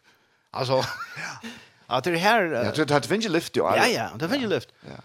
alltså 0.50 0.72
ja. 0.72 1.48
Att 1.86 2.04
det 2.04 2.16
här 2.16 2.42
Ja, 2.42 2.84
det 2.84 2.90
har 2.90 3.16
ju 3.16 3.28
lyft 3.28 3.56
ju. 3.56 3.62
Ja, 3.62 3.86
ja, 3.86 4.10
det 4.18 4.28
finns 4.28 4.42
ju 4.42 4.48
lyft. 4.48 4.68
Ja. 4.80 5.02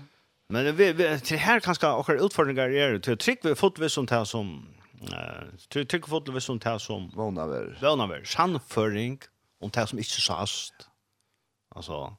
Men 0.47 0.75
vi, 0.75 0.93
vi 0.93 1.19
till 1.19 1.37
här 1.37 1.59
kanske 1.59 1.87
också 1.87 2.13
utfordringar 2.13 2.69
är 2.69 2.99
till 2.99 3.17
trick 3.17 3.39
vi 3.43 3.55
fått 3.55 3.79
vi 3.79 3.89
sånt 3.89 4.09
här 4.09 4.25
som 4.25 4.67
eh 5.13 5.85
trick 5.85 6.07
fått 6.07 6.29
vi 6.29 6.41
sånt 6.41 6.63
här 6.63 6.77
som 6.77 7.09
vånaver. 7.15 7.77
Vånaver, 7.81 8.23
sannföring 8.23 9.19
om 9.61 9.71
det 9.73 9.87
som 9.89 9.99
ikke 10.01 10.23
sast. 10.23 10.87
Altså, 11.75 12.09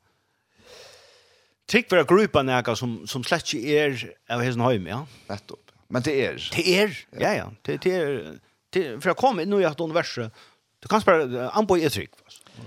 Trygg 1.71 1.89
for 1.89 2.03
å 2.03 2.07
grupa 2.09 2.43
nega 2.45 2.75
som, 2.77 2.99
som 3.09 3.23
slett 3.25 3.53
ikke 3.55 3.77
er 3.81 4.01
av 4.35 4.43
hessen 4.45 4.65
høym, 4.65 4.89
ja. 4.91 5.03
Nettopp. 5.31 5.73
Men 5.93 6.05
det 6.05 6.15
er. 6.25 6.41
Det 6.53 6.65
er, 6.69 6.97
ja, 7.21 7.31
ja. 7.37 7.47
Det, 7.65 7.79
det 7.85 7.93
er, 7.97 8.19
det, 8.75 8.83
for 8.99 9.13
jeg 9.13 9.21
kom 9.21 9.41
inn 9.41 9.55
i 9.57 9.63
et 9.69 9.81
universet, 9.81 10.43
du 10.83 10.89
kan 10.91 11.03
spørre, 11.05 11.47
anboi 11.55 11.79
er 11.87 11.93
trygg. 11.95 12.13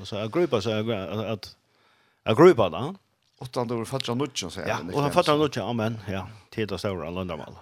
Så 0.07 0.21
jeg 0.21 0.31
grupa, 0.33 0.61
så 0.63 0.77
jeg, 0.77 0.99
at, 1.35 1.49
jeg 2.25 2.39
grupa 2.39 2.69
da. 2.73 2.85
Åttan 3.43 3.67
du 3.67 3.75
fattar 3.83 4.15
fattra 4.15 4.49
så 4.49 4.61
jeg. 4.61 4.69
Ja, 4.71 4.79
og 4.79 5.01
han 5.03 5.13
fattra 5.13 5.35
nudja, 5.37 5.65
amen, 5.67 5.99
ja. 6.07 6.23
Tid 6.55 6.71
og 6.71 6.79
større, 6.79 7.11
landamal. 7.11 7.59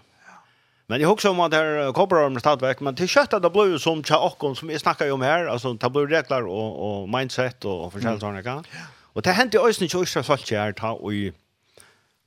Men 0.88 1.02
jag 1.02 1.12
också 1.12 1.30
om 1.30 1.40
att 1.40 1.54
här 1.54 1.94
kopplar 1.94 2.24
om 2.24 2.40
stadverk 2.40 2.80
men 2.80 2.96
till 2.96 3.08
kött 3.08 3.32
det 3.32 3.50
blir 3.50 3.78
som 3.78 4.00
och 4.00 4.58
som 4.58 4.68
vi 4.68 4.80
snackar 4.80 5.12
om 5.12 5.22
här 5.22 5.46
alltså 5.46 5.74
det 5.74 5.90
blir 5.90 6.08
regler 6.08 6.46
och 6.46 7.02
och 7.02 7.10
mindset 7.10 7.66
och 7.66 7.94
förskäl 7.94 8.20
såna 8.20 8.44
kan. 8.44 8.66
Och 9.14 9.22
det 9.22 9.32
hänt 9.32 9.54
i 9.54 9.58
ösnen 9.58 9.90
så 9.90 10.06
så 10.06 10.24
så 10.24 10.56
här 10.56 10.72
ta 10.72 10.92
och 10.92 11.14
i 11.14 11.34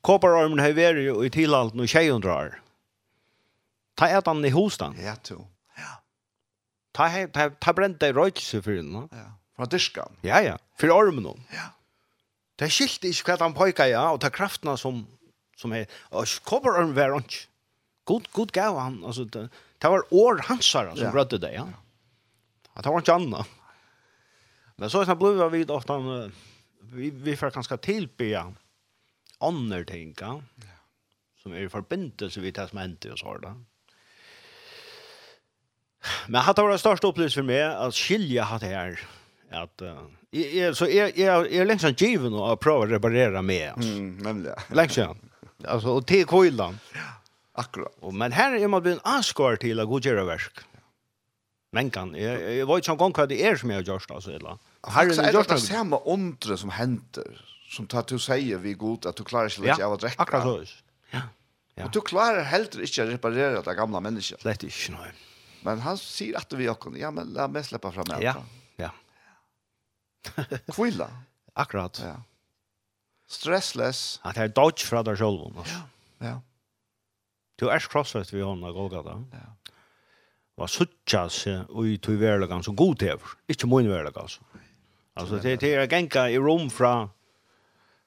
kopplar 0.01 0.45
om 0.45 0.57
det 0.57 0.63
här 0.63 1.25
i 1.25 1.31
tillhalt 1.31 1.75
nu 1.75 1.87
tjejundrar. 1.87 2.61
Ta 3.95 4.09
är 4.09 4.23
han 4.27 4.45
i 4.45 4.51
hostan. 4.51 4.97
Ja, 5.05 5.17
to. 5.17 5.47
Ja. 5.77 6.03
Ta 6.93 7.27
ta 7.27 7.51
ta 7.51 7.73
brände 7.73 8.13
röjelse 8.13 8.63
för 8.63 8.73
den. 8.73 9.09
Ja. 9.11 9.33
Från 9.57 9.69
diskan. 9.69 10.13
Ja, 10.21 10.41
ja. 10.41 10.59
För 10.79 10.91
ormen. 10.91 11.45
Ja. 11.51 11.77
Det 12.57 12.71
skilte 12.73 13.11
ikke 13.11 13.35
hva 13.35 13.45
han 13.45 13.55
pojka, 13.57 13.85
ja, 13.91 14.07
og 14.15 14.23
ta 14.25 14.31
kraftna 14.33 14.77
som, 14.81 15.03
som 15.61 15.75
er, 15.77 15.91
og 16.11 16.29
kobberorm 16.49 16.95
var 16.97 17.19
ikke 17.19 17.45
god 18.07 18.29
god 18.33 18.53
gav 18.53 18.79
han 18.79 19.05
alltså 19.05 19.25
det, 19.25 19.49
det 19.79 19.89
var 19.89 20.15
år 20.15 20.41
hansar 20.45 20.93
som 20.95 21.05
ja. 21.05 21.13
brötte 21.13 21.39
det 21.39 21.53
ja. 21.53 21.69
Att 22.73 22.85
han 22.85 22.95
var 22.95 23.01
inte 23.01 23.15
annan. 23.15 23.45
Men 24.77 24.91
så 24.91 25.05
sen 25.05 25.19
blev 25.19 25.51
vi 25.51 25.65
ofta 25.65 25.99
vi 26.81 27.11
vi 27.11 27.37
får 27.37 27.51
ganska 27.51 27.77
tillbe 27.77 28.55
annor 29.39 29.85
tänka 29.85 30.43
som 31.43 31.53
är 31.53 31.61
i 31.61 31.69
förbindelse 31.69 32.41
vid 32.41 32.55
det 32.55 32.69
som 32.69 32.79
hände 32.79 33.13
och 33.13 33.19
så 33.19 33.39
där. 33.39 33.55
Men 36.27 36.41
hade 36.41 36.63
var 36.63 36.71
det 36.71 36.79
största 36.79 37.13
för 37.13 37.43
mig 37.43 37.63
att 37.63 37.95
skilja 37.95 38.45
hat 38.45 38.63
här 38.63 39.01
att 39.51 39.83
är 40.31 40.73
så 40.73 40.87
är 40.87 41.21
jag 41.21 41.53
är 41.53 41.65
längst 41.65 42.01
given 42.01 42.35
och 42.35 42.61
prova 42.61 42.87
reparera 42.87 43.43
med. 43.43 43.73
Mm, 43.77 44.19
nämligen. 44.19 44.57
Längst. 44.73 44.99
Alltså 45.65 45.89
och 45.89 46.07
till 46.07 46.27
koilan. 46.27 46.79
Ja. 46.95 47.01
Akkurat. 47.57 47.95
Og, 48.05 48.15
men 48.15 48.35
her 48.37 48.57
er 48.57 48.69
man 48.69 48.83
blir 48.85 49.01
anskar 49.09 49.57
til 49.63 49.81
å 49.81 49.87
godgjøre 49.89 50.27
verk. 50.29 50.65
Men 51.77 51.91
kan 51.93 52.15
jeg, 52.17 52.41
jeg 52.61 52.67
vet 52.69 52.85
ikke 52.85 53.05
om 53.05 53.15
hva 53.17 53.27
det 53.29 53.39
er 53.45 53.59
som 53.61 53.73
jeg 53.73 53.83
har 53.83 53.89
gjort, 53.91 54.13
altså, 54.19 54.33
eller. 54.37 54.61
Her 54.87 54.93
Har 55.11 55.11
det 55.11 55.33
gjort 55.35 55.53
det 55.53 55.61
samma 55.65 55.99
ondre 56.09 56.57
som 56.61 56.71
henter, 56.73 57.41
som 57.73 57.89
tar 57.91 58.07
til 58.09 58.21
å 58.21 58.23
si 58.23 58.55
vi 58.63 58.75
god 58.79 59.09
at 59.11 59.19
du 59.19 59.25
klarar 59.27 59.53
sig 59.53 59.67
lite 59.67 59.85
av 59.85 59.97
att 59.97 60.05
räcka. 60.05 60.23
Akkurat 60.23 60.69
så. 60.69 60.83
Ja. 61.11 61.23
Ja. 61.77 61.85
Og 61.85 61.93
du 61.93 62.01
klarer 62.01 62.47
heller 62.49 62.85
ikke 62.87 63.05
å 63.05 63.11
reparere 63.11 63.63
det 63.65 63.75
gamle 63.77 64.01
mennesket. 64.01 64.41
Slett 64.41 64.65
ikke, 64.65 64.95
nej. 64.95 65.11
Men 65.67 65.83
han 65.85 65.99
sier 66.01 66.39
at 66.39 66.53
vi 66.57 66.69
också 66.71 66.95
ja 66.97 67.11
men 67.13 67.35
la 67.35 67.49
meg 67.51 67.67
slippe 67.67 67.91
fram 67.93 68.09
med 68.13 68.25
Ja. 68.25 68.37
Ja. 68.81 68.91
Kvilla. 70.73 71.11
Akkurat. 71.55 72.01
Ja. 72.03 72.17
Stressless. 73.29 74.21
At 74.25 74.35
det 74.37 74.43
er 74.43 74.49
dodge 74.49 74.85
från 74.87 75.05
där 75.05 75.17
själva. 75.17 75.65
Ja. 75.67 75.83
Ja. 76.19 76.41
Du 77.61 77.69
er 77.73 77.89
krossfest 77.91 78.35
vi 78.35 78.45
hånda 78.45 78.73
Golgata. 78.77 79.17
Ja. 79.33 79.73
Var 80.57 80.73
suttja 80.73 81.27
seg 81.29 81.69
ui 81.69 81.99
verlegan 82.01 82.63
som 82.65 82.77
god 82.77 82.99
tever, 83.01 83.37
ikkje 83.49 83.69
mun 83.69 83.89
verlega 83.89 84.23
altså. 84.23 84.41
Altså 85.17 85.39
det, 85.41 85.61
det 85.61 85.75
er 85.75 85.87
genka 85.89 86.29
i 86.29 86.39
rom 86.39 86.71
fra 86.71 87.09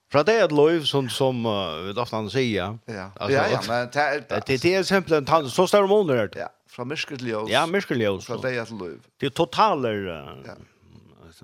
Fra 0.10 0.24
det 0.24 0.40
at 0.42 0.52
lov 0.52 0.86
som 0.90 1.10
som 1.10 1.44
vi 1.86 1.94
ofte 1.94 2.16
han 2.16 2.30
sier. 2.34 2.80
Ja. 2.88 3.12
Ja, 3.30 3.30
ja, 3.30 3.60
men 3.68 3.92
det 3.94 4.26
det 4.48 4.62
det 4.62 4.74
är 4.74 4.80
exempel 4.80 5.14
en 5.14 5.50
så 5.50 5.68
stor 5.68 5.88
månad. 5.88 6.34
Ja, 6.36 6.48
från 6.68 6.88
Myrskeljos. 6.88 7.50
Ja, 7.50 7.66
Myrskeljos. 7.68 8.26
Från 8.26 8.42
det 8.42 8.60
att 8.60 8.72
lov. 8.72 8.98
Det 9.20 9.30
totaler 9.30 10.08
ja. 10.46 10.56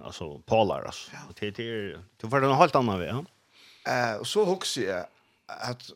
alltså 0.04 0.40
polar 0.40 0.84
alltså. 0.84 1.12
Det 1.40 1.52
det 1.52 1.98
du 2.22 2.30
får 2.30 2.44
en 2.44 2.56
helt 2.56 2.76
annan 2.76 3.02
ja. 3.02 3.26
Eh 3.88 4.20
och 4.20 4.28
så 4.28 4.46
huxar 4.46 4.82
jag 4.82 5.06
att 5.46 5.92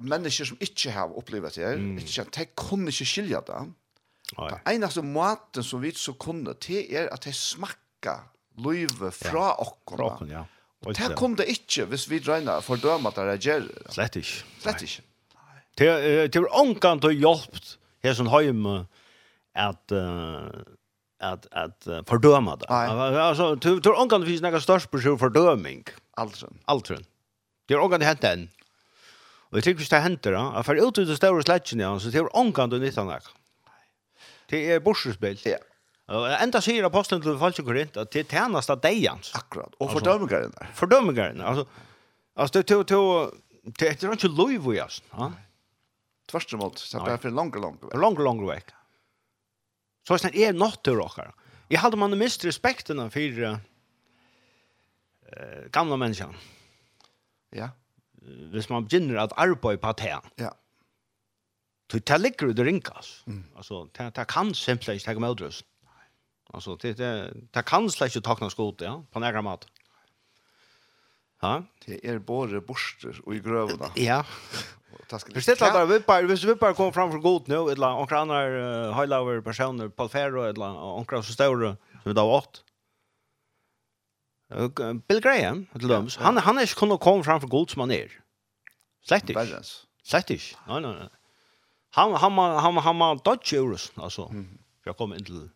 mennesker 0.00 0.48
som 0.50 0.60
ikke 0.62 0.92
har 0.94 1.14
opplevd 1.18 1.58
det, 1.58 1.74
mm. 1.80 1.98
ikke, 2.02 2.26
de 2.36 2.46
kunne 2.58 2.92
ikke 2.92 3.08
skilja 3.08 3.42
det. 3.46 3.60
Oi. 4.36 4.50
Det 4.52 4.74
eneste 4.74 5.02
måten 5.02 5.64
som 5.64 5.82
vi 5.82 5.94
så 5.96 6.12
kunne, 6.20 6.54
det 6.66 6.84
er 6.92 7.08
at 7.12 7.24
de 7.24 7.32
smakker 7.32 8.26
løyve 8.62 9.10
fra 9.14 9.50
ja. 9.50 9.56
okkona. 9.64 10.08
Fra 10.18 10.30
ja. 10.30 10.44
Og 10.86 10.94
det 10.94 11.14
kom 11.18 11.34
det 11.38 11.48
ikke 11.50 11.88
hvis 11.90 12.06
vi 12.10 12.20
drøyna 12.22 12.60
fordømmet 12.62 13.16
det 13.16 13.24
reagerer. 13.26 13.86
Slett 13.90 14.18
ikke. 14.20 14.44
Slett 14.62 14.84
ikke. 14.86 15.02
Det 15.78 16.36
er 16.38 16.46
ångan 16.58 17.02
til 17.02 17.18
hjelpt 17.18 17.76
her 18.02 18.14
som 18.18 18.30
heim 18.30 18.66
at 19.58 19.94
at 21.18 21.48
at 21.50 21.88
fordøma 22.06 22.54
det. 22.60 22.68
Altså, 22.70 23.54
det 23.58 23.86
er 23.86 23.98
ångan 23.98 24.22
til 24.22 24.30
finnes 24.30 24.44
nekka 24.44 24.62
størst 24.62 24.90
på 24.90 25.02
sjø 25.02 25.16
fordøming. 25.18 25.82
Aldrin. 26.18 26.60
Aldrin. 26.70 27.02
Det 27.66 27.74
er 27.74 27.82
ångan 27.82 28.04
til 28.06 28.22
den. 28.22 28.46
Og 29.48 29.58
jeg 29.58 29.64
tykker 29.64 29.80
hvis 29.80 29.92
det 29.92 30.02
henter 30.04 30.34
da, 30.36 30.42
at 30.60 30.66
for 30.68 30.76
ut 30.76 30.98
ut 31.00 31.08
det 31.08 31.16
større 31.16 31.42
sletjen 31.44 31.80
ja, 31.80 31.94
så 31.96 32.12
det 32.12 32.20
er 32.20 32.28
omkant 32.36 32.74
til 32.74 32.82
nytt 32.82 32.98
annet. 33.00 33.28
Det 34.48 34.60
er 34.74 34.82
borsespill. 34.84 35.40
Ja. 35.48 35.60
Og 36.12 36.24
Enda 36.38 36.60
sier 36.64 36.86
apostelen 36.88 37.22
til 37.24 37.36
Falsk 37.40 37.64
Korint 37.64 37.96
at 38.00 38.12
det 38.12 38.20
er 38.24 38.30
tjenest 38.32 38.72
av 38.72 38.80
deians. 38.84 39.32
Akkurat, 39.36 39.72
og 39.80 39.92
fordømmegaren 39.92 40.52
der. 40.56 40.70
Fordømmegaren, 40.76 41.40
altså, 41.44 41.64
altså 42.36 42.52
det 42.56 42.60
er 42.64 42.84
til, 42.88 43.04
det 43.80 43.88
er 43.88 44.16
ikke 44.16 44.32
lov 44.32 44.52
i 44.52 44.80
oss. 44.84 45.02
Tvørst 46.28 46.52
som 46.52 46.64
alt, 46.64 46.80
så 46.80 47.00
det 47.04 47.12
er 47.16 47.20
for 47.20 47.32
langt, 47.32 47.56
langt 47.60 47.84
vekk. 47.84 47.96
Langt, 48.00 48.20
langt 48.24 48.44
vekk. 48.48 48.68
Så 50.08 50.16
det 50.24 50.32
er 50.44 50.56
nått 50.56 50.80
til 50.84 50.96
råkere. 51.00 51.32
Jeg 51.68 51.80
hadde 51.82 52.00
man 52.00 52.16
mist 52.20 52.44
respekten 52.48 53.00
for 53.12 53.42
uh, 53.44 53.58
gamle 55.72 55.96
mennesker. 56.00 56.32
Ja. 57.52 57.68
Ja 57.68 57.68
hvis 58.52 58.70
man 58.70 58.86
begynner 58.86 59.22
at 59.22 59.34
arbeide 59.36 59.80
på 59.82 59.92
det. 60.00 60.14
Ja. 60.38 60.52
Så 61.88 61.98
det 61.98 62.20
ligger 62.20 62.52
det 62.52 62.66
rinkas. 62.66 63.22
Mm. 63.26 63.44
Altså, 63.56 63.86
det, 63.96 64.16
det 64.16 64.26
kan 64.28 64.54
simpelthen 64.54 64.94
ikke 64.94 65.06
tenke 65.06 65.20
med 65.24 65.30
utrust. 65.30 65.66
Altså, 66.54 66.76
det, 66.82 66.98
det, 66.98 67.10
det 67.54 67.64
kan 67.68 67.90
slett 67.92 68.16
ikke 68.16 68.24
takna 68.28 68.48
skot, 68.52 68.82
ja, 68.84 68.96
på 69.12 69.20
nærmere 69.20 69.44
mat. 69.44 69.66
Ja. 71.42 71.60
Det 71.86 72.00
er 72.02 72.18
bare 72.18 72.60
borster 72.60 73.20
og 73.24 73.34
i 73.36 73.42
grøvene. 73.44 73.92
Ja. 73.96 74.22
Hvis 75.32 75.46
det 75.46 75.60
er 75.62 75.84
vi 75.86 75.98
bare, 76.04 76.26
hvis 76.26 76.46
vi 76.46 76.54
bare 76.54 76.74
kommer 76.74 76.92
fram 76.92 77.12
for 77.12 77.20
god 77.20 77.48
nu, 77.48 77.68
eller 77.68 77.86
anker 78.00 78.16
andre 78.16 78.40
uh, 78.88 78.96
høylaver 78.96 79.40
personer 79.40 79.88
på 79.88 80.08
færre, 80.08 80.48
eller 80.48 80.80
anker 80.98 81.22
så 81.22 81.32
større, 81.32 81.76
som 82.02 82.10
vi 82.10 82.16
da 82.16 82.24
har 82.24 82.40
åt, 82.40 82.62
Bill 84.48 85.20
Graham, 85.20 85.66
til 85.76 85.90
dømes, 85.90 86.16
han, 86.16 86.40
han 86.40 86.56
er 86.56 86.64
ikke 86.64 86.80
kunnet 86.80 87.02
komme 87.04 87.24
fram 87.24 87.40
for 87.42 87.52
god 87.52 87.74
som 87.74 87.84
han 87.84 87.92
er. 87.92 88.14
Slett 89.04 89.28
ikke. 89.28 89.60
Slett 90.08 90.32
ikke. 90.32 90.56
Nei, 90.70 90.80
nei, 90.84 90.94
nei. 90.96 91.08
Han, 91.98 92.14
han, 92.16 92.38
han, 92.38 92.56
han, 92.64 92.80
han 92.84 92.98
var 93.02 93.20
dodge 93.24 93.56
euros, 93.56 93.90
altså, 93.96 94.28
mm. 94.32 94.48
for 94.84 94.92
å 94.92 94.96
komme 94.96 95.18
inn 95.18 95.26
til 95.26 95.42
det. 95.42 95.50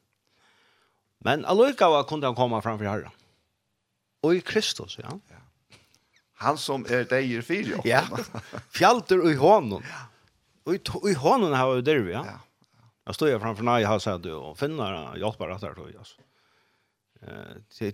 Men 1.25 1.45
var 1.47 2.05
kunne 2.09 2.27
han 2.27 2.37
komme 2.37 2.61
fram 2.65 2.81
for 2.81 2.89
herre. 2.89 3.13
Og 4.27 4.39
i 4.39 4.45
Kristus, 4.45 4.99
ja. 4.99 5.13
ja. 5.31 5.41
Han 6.43 6.59
som 6.59 6.85
er 6.91 7.05
deg 7.09 7.31
i 7.31 7.61
jo. 7.71 7.83
Ja, 7.87 8.03
fjalter 8.75 9.23
i 9.31 9.37
hånden. 9.39 9.85
Og 10.67 10.75
i, 10.75 10.81
i 11.11 11.15
hånden 11.15 11.55
har 11.55 11.77
vi 11.77 11.85
der, 11.87 12.03
ja. 12.11 12.25
ja. 12.27 12.41
Jeg 13.07 13.19
stod 13.19 13.33
jeg 13.33 13.41
framfor 13.43 13.67
nei, 13.67 13.81
jeg 13.83 13.91
har 13.91 14.03
sett 14.03 14.23
det, 14.23 14.35
og 14.35 14.55
finner 14.59 15.17
hjelper 15.19 15.55
etter, 15.57 15.79
altså 15.99 16.23
det 17.79 17.87
är 17.87 17.93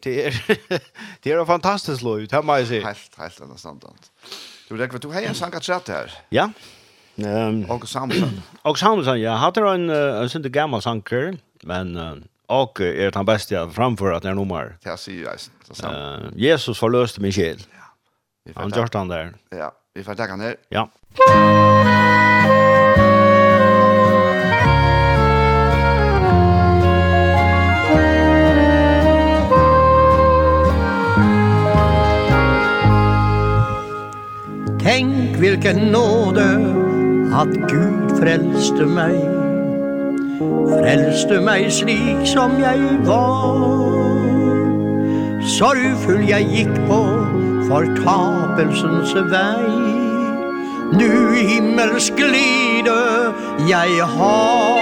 det 1.23 1.33
är 1.33 1.39
en 1.39 1.47
fantastisk 1.47 2.03
låt. 2.03 2.33
Hur 2.33 2.43
man 2.43 2.67
säger. 2.67 2.85
Helt 2.85 3.19
helt 3.19 3.41
understandant. 3.41 4.13
Du 4.69 4.77
vet 4.77 5.03
du 5.03 5.09
har 5.09 5.23
en 5.23 5.35
sankat 5.35 5.65
chat 5.65 5.89
her. 5.89 6.13
Ja. 6.29 6.51
Ehm 7.17 7.65
och 7.65 7.89
Samuelsson. 7.89 8.43
Och 8.63 8.79
Samuelsson 8.79 9.21
ja, 9.21 9.33
hade 9.33 9.61
en 9.75 9.91
en 9.91 10.29
sån 10.29 10.43
där 10.43 10.49
gammal 10.51 10.83
sanker, 10.83 11.37
men 11.63 11.97
och 12.47 12.81
är 12.81 13.13
han 13.15 13.25
bäst 13.25 13.51
jag 13.51 13.75
framför 13.75 14.13
att 14.13 14.23
när 14.23 14.35
nummer. 14.35 14.77
Det 14.83 14.97
ser 14.97 15.13
jag. 15.23 15.35
Eh 15.93 16.21
Jesus 16.37 16.79
förlöste 16.79 17.21
min 17.21 17.33
själ. 17.33 17.59
Ja. 18.45 18.53
Han 18.55 18.71
gjorde 18.71 18.99
han 18.99 19.09
där. 19.09 19.35
Ja, 19.51 19.73
vi 19.95 20.05
får 20.05 20.15
tacka 20.15 20.37
ner. 20.37 20.57
Ja. 20.69 20.91
Tänk 34.91 35.37
vilken 35.37 35.77
nåde 35.77 36.49
att 37.33 37.55
Gud 37.71 38.19
frälste 38.19 38.87
mig 38.87 39.21
Frälste 40.69 41.41
mig 41.41 41.71
slik 41.71 42.27
som 42.27 42.61
jag 42.61 43.07
var. 43.07 43.99
Sorgfull 45.43 46.29
jag 46.29 46.43
gick 46.43 46.75
på 46.89 47.27
förtapelsens 47.69 49.15
väg 49.15 49.71
Nu 50.93 51.35
himmelsk 51.35 52.17
glide 52.17 53.33
jag 53.69 54.07
har. 54.07 54.79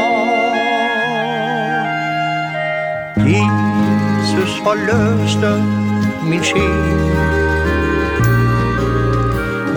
Jesus 3.27 4.63
förlöste 4.65 5.63
min 6.31 6.43
själ 6.43 7.46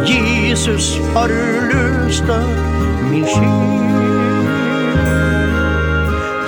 Jesus 0.08 1.00
har 1.14 1.28
løsta 1.72 2.38
min 3.12 3.26
skyld 3.26 4.48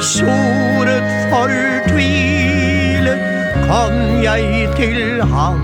Såret 0.02 1.10
for 1.32 1.52
tvile 1.88 3.16
kom 3.68 3.97
jeg 4.24 4.70
til 4.76 5.22
han 5.34 5.60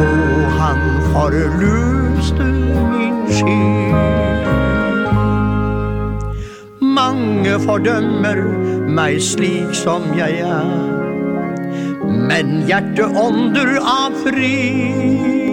Og 0.00 0.52
han 0.60 0.82
forløste 1.12 2.48
min 2.92 3.22
skyld 3.30 3.94
Mange 6.80 7.58
fordømmer 7.66 8.42
meg 8.96 9.20
slik 9.22 9.74
som 9.76 10.08
jeg 10.16 10.40
er 10.40 10.70
Men 12.30 12.62
hjerte 12.68 13.04
ånder 13.12 13.76
av 13.82 14.16
fri 14.24 15.45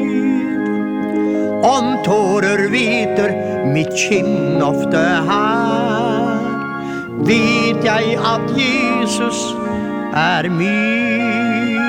Om 1.64 2.04
tårer 2.04 2.68
viter 2.74 3.32
mitt 3.72 3.94
kinn 3.96 4.62
ofte 4.62 5.00
her 5.30 6.44
Vet 7.24 7.86
jeg 7.86 8.18
at 8.20 8.50
Jesus 8.58 9.40
er 10.14 10.50
min. 10.50 11.80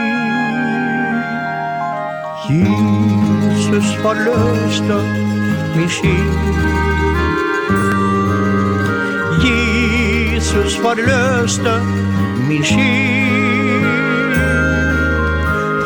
Jesus 2.50 3.96
forløste 4.02 4.98
min 5.76 5.88
skinn. 5.88 6.32
Jesus 9.44 10.76
forløste 10.76 11.74
min 12.48 12.64
skinn. 12.64 13.86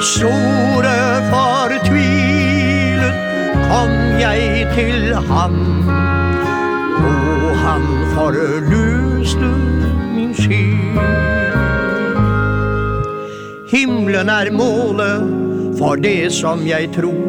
Store 0.00 0.96
fortvil 1.32 2.27
kom 3.68 3.92
jeg 4.20 4.66
til 4.74 5.14
ham. 5.30 5.56
Og 6.98 7.56
han 7.64 7.84
forløste 8.14 9.50
min 10.14 10.34
sky 10.34 10.64
Himlen 13.68 14.28
er 14.28 14.50
målet 14.52 15.22
for 15.78 15.94
det 15.94 16.32
som 16.32 16.66
jeg 16.66 16.88
tror. 16.96 17.24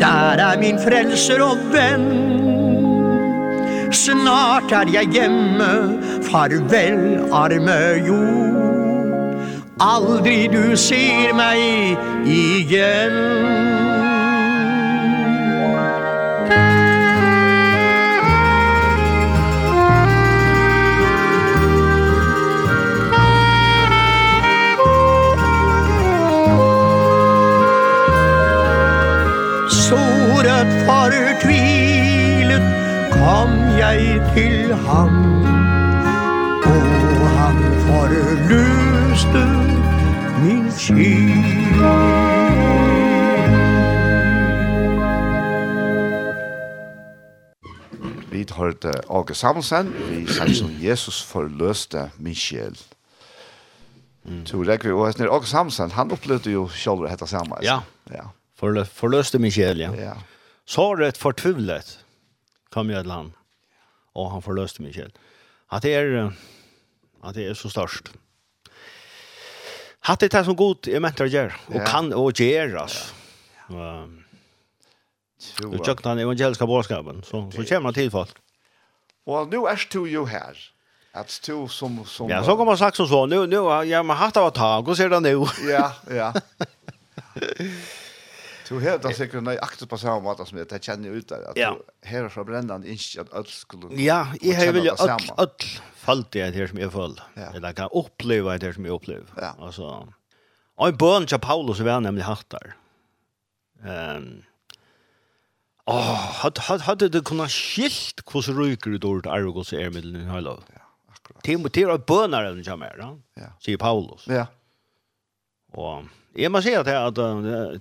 Der 0.00 0.42
er 0.48 0.58
min 0.60 0.78
frelser 0.78 1.42
og 1.42 1.56
venn. 1.72 2.08
Snart 3.92 4.72
er 4.72 4.92
jeg 4.92 5.08
hjemme, 5.12 5.70
farvel 6.28 7.32
arme 7.32 7.78
jord. 8.06 8.66
Aldri 9.80 10.46
du 10.52 10.76
ser 10.76 11.32
meg 11.36 11.96
igjen. 12.28 13.65
jeg 33.86 34.22
til 34.34 34.74
ham 34.74 35.12
Og 36.66 37.28
han 37.38 37.58
forløste 37.86 39.42
min 40.42 40.70
skid 40.72 41.76
Vi 48.30 48.46
hørte 48.56 48.92
Åge 49.08 49.34
Samuelsen, 49.34 49.94
vi 50.08 50.26
sang 50.26 50.50
som 50.54 50.70
Jesus 50.82 51.22
forløste 51.24 52.10
min 52.18 52.34
sjel. 52.34 52.76
Mm. 54.24 54.44
Tror 54.44 54.64
jeg 54.70 54.80
vi, 54.84 54.90
og 54.90 55.30
Åge 55.30 55.46
Samuelsen, 55.46 55.90
han 55.90 56.12
opplevde 56.12 56.52
jo 56.52 56.66
selv 56.68 57.06
å 57.06 57.08
hette 57.08 57.26
samme. 57.30 57.62
Ja, 57.64 57.78
ja. 58.12 58.28
Forlø 58.60 58.84
forløste 58.84 59.40
min 59.40 59.54
sjel, 59.54 59.80
ja. 59.80 59.94
ja. 59.96 60.12
Såret 60.68 61.16
fortvivlet 61.16 61.96
kom 62.74 62.92
jeg 62.92 63.06
til 63.06 63.16
han 63.16 63.35
og 64.16 64.30
han 64.32 64.44
forløste 64.44 64.84
meg 64.84 64.96
selv. 64.96 65.12
At 65.72 65.84
det 65.84 65.94
er, 65.98 66.30
at 67.26 67.36
det 67.36 67.50
er 67.50 67.58
så 67.58 67.70
størst. 67.72 68.12
Hatt 70.06 70.22
det 70.22 70.34
er 70.34 70.46
som 70.46 70.56
god 70.56 70.86
er 70.86 71.02
mente 71.02 71.26
å 71.26 71.30
gjøre, 71.30 71.56
og 71.72 71.80
ja. 71.80 71.84
kan 71.88 72.12
og 72.14 72.38
gjøre, 72.38 72.84
altså. 72.84 73.10
Ja. 73.70 73.90
Um, 74.06 74.22
du 75.58 75.76
tjøkna 75.82 76.14
den 76.14 76.22
evangeliska 76.24 76.66
bådskapen, 76.66 77.24
så, 77.26 77.42
så 77.52 77.64
kommer 77.66 77.90
han 77.90 77.96
til 77.96 78.10
folk. 78.14 78.38
Og 79.26 79.50
nå 79.50 79.64
er 79.66 79.82
du 79.92 80.04
jo 80.06 80.24
her. 80.30 80.56
At 81.16 81.32
du 81.46 81.66
som 81.72 81.96
som 82.04 82.28
Ja, 82.30 82.42
så 82.44 82.54
kommer 82.56 82.74
man 82.74 82.78
sagt 82.78 82.96
som 82.96 83.08
så 83.08 83.26
nu 83.26 83.46
nu 83.46 83.56
jag 83.88 84.04
har 84.04 84.14
hatt 84.14 84.36
av 84.36 84.50
tag 84.50 84.88
och 84.88 84.96
ser 84.96 85.08
det 85.08 85.20
nu. 85.20 85.46
ja, 85.70 85.92
ja. 86.10 86.32
Du 88.68 88.80
har 88.80 88.98
det 88.98 89.12
sikkert 89.16 89.44
nei 89.46 89.56
akter 89.62 89.86
på 89.86 89.98
samme 90.00 90.24
måte 90.26 90.46
som 90.46 90.58
det 90.58 90.80
kjenner 90.82 91.14
ut 91.14 91.28
der 91.28 91.44
at 91.50 91.56
du 91.56 92.08
her 92.08 92.28
fra 92.28 92.44
brennande 92.44 92.88
ikke 92.90 93.20
at 93.20 93.32
alt 93.32 93.50
skulle 93.50 93.90
Ja, 94.02 94.26
jeg 94.42 94.56
har 94.58 94.72
vel 94.72 94.90
alt 94.90 95.30
alt 95.38 95.66
fallt 96.02 96.32
det 96.32 96.54
här 96.54 96.66
som 96.66 96.78
jeg 96.78 96.92
føl. 96.92 97.14
Eller 97.54 97.72
kan 97.72 97.88
uppleva 97.92 98.58
det 98.58 98.66
her 98.66 98.72
som 98.72 98.84
jag 98.84 98.94
upplever. 98.94 99.26
Ja. 99.36 99.54
Alltså 99.58 100.08
Og 100.76 100.88
en 100.88 100.98
bøn 100.98 101.26
til 101.26 101.38
Paulus 101.38 101.80
var 101.80 102.00
nämligen 102.00 102.26
hatt 102.26 102.50
där. 102.50 102.76
Ehm 103.84 104.42
Åh, 105.88 106.14
hade 106.42 106.60
hade 106.60 106.82
hade 106.82 107.08
det 107.08 107.24
kunna 107.24 107.48
skilt 107.48 108.20
hur 108.32 108.42
så 108.42 108.52
ryker 108.52 108.90
ut 108.90 109.04
ordet 109.04 109.26
Argos 109.26 109.72
är 109.72 109.90
middelen 109.90 110.22
i 110.22 110.24
Hallov. 110.24 110.64
Ja, 110.74 110.82
akkurat. 111.14 111.42
Timoteus 111.42 112.00
bønar 112.06 112.42
den 112.42 112.64
kommer, 112.64 112.96
ja. 112.98 113.46
Sier 113.60 113.76
Paulus. 113.76 114.26
Ja. 114.26 114.46
Och 115.72 116.02
Jag 116.36 116.52
måste 116.52 116.68
säga 116.68 117.06
att 117.06 117.14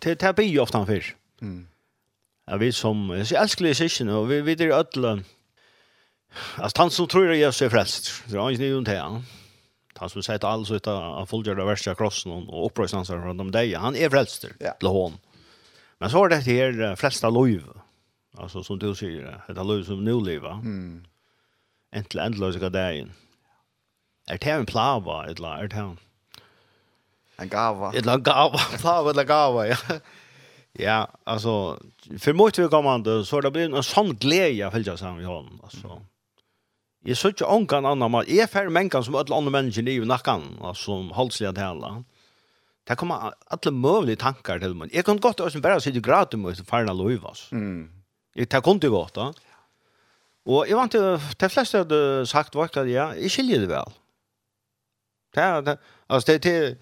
det 0.01 0.16
det 0.16 0.36
blir 0.36 0.45
ju 0.45 0.60
ofta 0.60 0.78
han 0.78 0.88
fisk. 0.88 1.16
Mm. 1.41 1.68
Jag 2.47 2.58
vet 2.58 2.76
som 2.76 3.10
jeg 3.10 3.28
sier 3.28 3.41
elskelig 3.41 3.76
sig 3.76 4.10
och 4.10 4.32
vi 4.32 4.41
vet 4.41 4.58
det 4.58 4.72
alla. 4.72 5.19
altså 6.57 6.82
han 6.82 6.91
som 6.91 7.07
tror 7.07 7.34
Jesus 7.34 7.61
är 7.61 7.69
frälst. 7.69 8.23
Det 8.27 8.38
är 8.38 8.52
ju 8.52 8.77
inte 8.77 8.98
han. 8.98 9.23
Han 9.95 10.10
som 10.10 10.23
säger 10.23 10.64
så 10.64 10.76
ut 10.76 10.88
av 10.88 11.26
fullgjorda 11.26 11.65
värsta 11.65 11.95
krossen 11.95 12.32
och 12.32 12.65
upprörelseansar 12.65 13.22
från 13.22 13.38
de 13.38 13.52
där. 13.52 13.77
Han 13.77 13.95
är 13.95 14.10
frälster 14.10 14.52
ja. 14.60 14.72
till 14.72 14.88
hon. 14.88 15.18
Men 15.98 16.10
så 16.10 16.26
er 16.26 16.30
det 16.30 16.36
här 16.36 16.95
flesta 16.95 17.30
lov. 17.30 17.82
Alltså 18.38 18.64
som 18.64 18.80
du 18.80 18.95
säger, 18.95 19.41
det 19.48 19.60
är 19.60 19.64
lov 19.64 19.84
som 19.84 20.03
nu 20.03 20.22
lever. 20.22 20.52
Mm. 20.52 21.06
Äntligen 21.91 22.26
ändlösa 22.26 22.69
dagen. 22.69 23.14
Är 24.27 24.38
det 24.38 24.45
här 24.45 24.60
en 24.60 24.65
plava 24.65 25.26
eller 25.26 25.64
är 25.64 25.68
det 25.68 25.76
en 25.76 25.98
En 27.38 27.49
gava. 27.49 27.91
En 27.94 28.24
gava. 28.24 28.57
Plava 28.80 29.10
eller 29.10 29.24
gava, 29.24 29.68
ja. 29.68 29.78
Ja, 30.78 31.07
alltså 31.24 31.80
för 32.20 32.34
mycket 32.34 32.70
kommande 32.70 33.26
så 33.26 33.41
det 33.41 33.52
blir 33.52 33.76
en 33.76 33.84
sån 33.84 34.16
glädje 34.16 34.72
fyllt 34.72 35.02
av 35.02 35.22
i 35.22 35.24
honom 35.24 35.60
alltså. 35.64 36.02
Jag 37.03 37.18
såg 37.18 37.34
ju 37.40 37.45
onkan 37.45 37.86
annan 37.86 38.12
man 38.12 38.26
är 38.28 38.48
färre 38.48 38.70
människan 38.70 39.03
som 39.03 39.16
alla 39.16 39.36
andra 39.36 39.52
människor 39.52 39.80
i 39.80 39.86
livet 39.86 40.07
nackan 40.07 40.60
alltså 40.62 40.84
som 40.84 41.12
halsliga 41.12 41.53
till 41.53 41.64
alla. 41.64 42.03
Det 42.84 42.95
kommer 42.95 43.16
alla 43.48 43.72
möjliga 43.72 44.16
tankar 44.16 44.60
till 44.60 44.74
mig. 44.74 44.90
Jag 44.91 45.06
kan 45.06 45.20
gott 45.20 45.40
och 45.40 45.52
sen 45.52 45.62
bara 45.62 45.80
sitta 45.80 45.99
gratis 45.99 46.40
med 46.40 46.68
färna 46.68 46.94
lovas. 46.94 47.52
Mm. 47.52 47.90
Jag 48.34 48.49
tar 48.49 48.62
kunde 48.62 48.90
gott 48.90 49.14
då. 49.14 49.34
Och 50.45 50.68
jag 50.68 50.78
vant 50.78 50.91
de 51.38 51.49
flesta 51.49 51.78
hade 51.78 52.28
sagt 52.28 52.56
vart 52.56 52.76
ja, 52.76 52.86
jag 52.86 53.32
skiljer 53.32 53.60
det 53.60 53.68
väl. 53.68 53.91
Det 55.34 55.78
alltså 56.07 56.38
det 56.38 56.78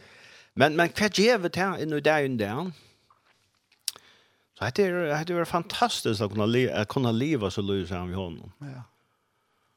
Men 0.54 0.76
men 0.76 0.90
vad 1.00 1.20
ger 1.20 1.38
vi 1.38 1.50
till 1.50 1.76
i 1.80 1.86
nu 1.86 2.00
där 2.00 2.24
in 2.24 2.38
där? 2.38 2.72
Så 4.60 4.66
det 4.76 4.84
är 4.84 5.26
det 5.26 5.34
är 5.34 5.46
fantastiskt 5.46 6.22
att 6.22 6.32
kunna 6.32 6.46
leva 6.46 6.76
att 6.82 6.88
kunna 6.88 7.12
leva 7.12 7.52
så 7.52 7.62
lös 7.62 7.90
han 7.90 8.08
vi 8.10 8.16
honom. 8.16 8.52
Ja. 8.60 8.84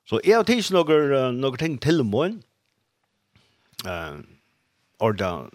Så 0.08 0.20
är 0.24 0.44
det 0.44 0.52
inte 0.52 0.72
några 0.74 1.30
några 1.30 1.56
ting 1.56 1.78
till 1.78 2.04
mig. 2.04 2.38
Eh 3.86 4.18
orda 4.98 5.46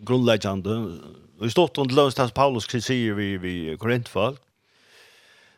grundläggande 0.00 0.98
Vi 1.40 1.50
stått 1.50 1.78
under 1.78 1.94
löst 1.94 2.18
hans 2.18 2.32
Paulus 2.32 2.66
kritik 2.66 3.12
vi 3.16 3.38
vi 3.38 3.76
Korintfall. 3.76 4.36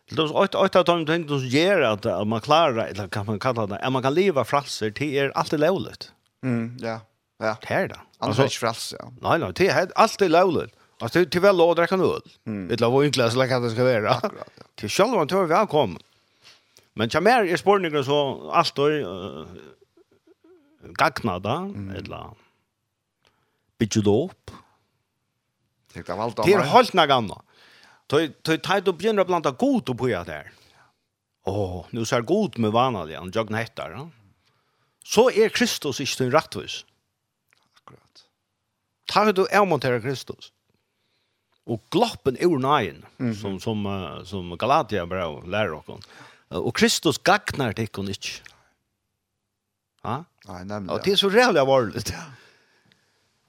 Det 0.09 0.23
är 0.23 0.37
åtta 0.37 0.79
av 0.79 0.85
de 0.85 1.07
ting 1.07 1.29
som 1.29 1.47
gör 1.47 1.81
att 1.81 2.29
man 2.29 2.41
klarar 2.41 2.87
eller 2.87 3.09
kan 3.09 3.27
man 3.27 3.39
kalla 3.39 3.67
det 3.67 3.77
att 3.77 3.93
man 3.93 4.03
kan 4.03 4.15
leva 4.15 4.45
fralser, 4.45 4.91
till 4.91 5.15
är 5.15 5.31
alltid 5.31 5.61
lovligt. 5.61 6.13
Mm, 6.43 6.77
ja. 6.81 7.01
Ja. 7.39 7.57
Det 7.61 7.75
är 7.75 7.89
det. 7.89 8.01
Annars 8.21 8.39
är 8.39 8.43
det 8.43 8.53
ikke 8.53 8.59
frelse, 8.59 8.97
ja. 9.01 9.13
Nej, 9.23 9.39
nej, 9.39 9.53
det 9.57 9.69
är 9.69 9.93
alltid 9.95 10.31
lovligt. 10.31 10.75
Alltså 11.01 11.25
det 11.25 11.37
är 11.37 11.41
väl 11.41 11.57
lov 11.57 11.71
att 11.71 11.77
dricka 11.77 11.95
en 11.95 12.01
öl. 12.01 12.23
Det 12.69 12.81
lär 12.81 12.91
vara 12.91 13.05
enklare 13.05 13.31
så 13.31 13.39
lär 13.39 13.61
det 13.61 13.71
ska 13.71 13.85
vara. 13.85 14.11
Akkurat, 14.11 14.51
ja. 14.57 14.65
Till 14.75 14.89
själva 14.89 15.17
man 15.17 15.29
tror 15.29 15.47
välkommen. 15.47 15.99
Men 16.95 17.11
tja 17.11 17.21
mer 17.21 17.45
är 17.45 17.57
spårningen 17.57 18.05
så 18.05 18.51
allt 18.51 18.79
och 18.79 18.89
uh, 18.89 19.47
gagnada, 20.83 21.57
mm. 21.57 21.91
eller 21.91 22.31
bygget 23.79 24.07
upp. 24.07 24.51
Det 25.93 26.09
är 26.09 26.21
allt 26.21 26.37
Det 26.37 26.53
är 26.53 26.63
helt 26.63 26.93
något 26.93 27.11
annat. 27.11 27.45
Tøy 28.11 28.29
tøy 28.43 28.81
då 28.83 28.93
begynner 28.93 29.23
å 29.23 29.29
blanda 29.29 29.51
god 29.51 29.89
och 29.89 29.97
börja 29.97 30.25
der. 30.25 30.51
Åh, 31.47 31.87
nu 31.91 32.05
ser 32.05 32.21
god 32.21 32.59
med 32.59 32.73
vanlig, 32.73 33.15
han 33.15 33.31
jag 33.35 33.51
hettar. 33.55 33.91
Ja? 33.91 34.09
Så 35.05 35.31
er 35.31 35.49
Kristus 35.49 36.01
inte 36.01 36.25
en 36.25 36.33
rättvis 36.33 36.85
tar 39.11 39.33
du 39.35 39.45
avmontera 39.51 40.01
Kristus. 40.01 40.53
Og 41.67 41.83
gloppen 41.93 42.37
ur 42.41 42.59
nöjen 42.59 43.05
mm 43.19 43.31
-hmm. 43.31 43.41
som 43.41 43.61
som 43.61 43.87
uh, 43.87 44.25
som 44.25 44.57
Galatia 44.59 45.07
bra 45.07 45.41
lærer 45.47 45.73
oss. 45.73 45.89
Uh, 45.89 46.59
og 46.59 46.75
Kristus 46.75 47.19
gagnar 47.19 47.73
dig 47.73 47.93
kon 47.93 48.09
ikke. 48.09 48.43
Ja? 50.05 50.25
Nei, 50.49 50.65
nemlig. 50.65 50.91
Og 50.91 51.05
det 51.05 51.13
er 51.13 51.17
så 51.17 51.31
jävla 51.31 51.65
varligt. 51.65 52.11
Ja. 52.11 52.23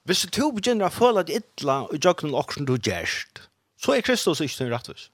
Hvis 0.04 0.22
du 0.22 0.52
begynner 0.52 0.86
å 0.86 0.90
føle 0.90 1.20
at 1.20 1.30
ytla 1.30 1.82
og 1.86 1.98
jøkken 2.04 2.34
og 2.34 2.66
du 2.66 2.76
gjerst, 2.76 3.48
så 3.78 3.94
er 3.94 4.00
Kristus 4.00 4.40
ikke 4.40 4.64
den 4.64 4.72
rettvis. 4.72 5.10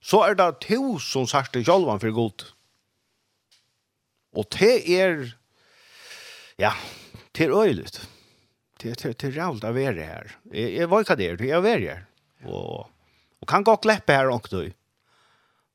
Så 0.00 0.20
er 0.22 0.34
det 0.34 0.60
to 0.60 0.98
som 0.98 1.26
sagt 1.26 1.54
det 1.54 1.64
sjølvan 1.66 2.00
for 2.00 2.10
god. 2.10 2.44
Og 4.32 4.44
det 4.58 5.00
er, 5.00 5.32
ja, 6.58 6.72
det 7.36 7.48
er 7.48 7.56
øyelig 7.56 7.88
det 8.78 9.02
det 9.02 9.18
det 9.18 9.30
rävligt 9.30 9.64
att 9.64 9.74
vara 9.74 9.92
här. 9.92 10.36
Jag 10.52 10.70
jag 10.70 10.88
var 10.88 11.04
kvar 11.04 11.16
där, 11.16 11.42
jag 11.42 11.62
var 11.62 11.78
här. 11.78 12.04
Och 12.44 12.90
och 13.40 13.48
kan 13.48 13.64
gå 13.64 13.76
kläppa 13.76 14.12
här 14.12 14.28
också 14.28 14.62
då. 14.62 14.70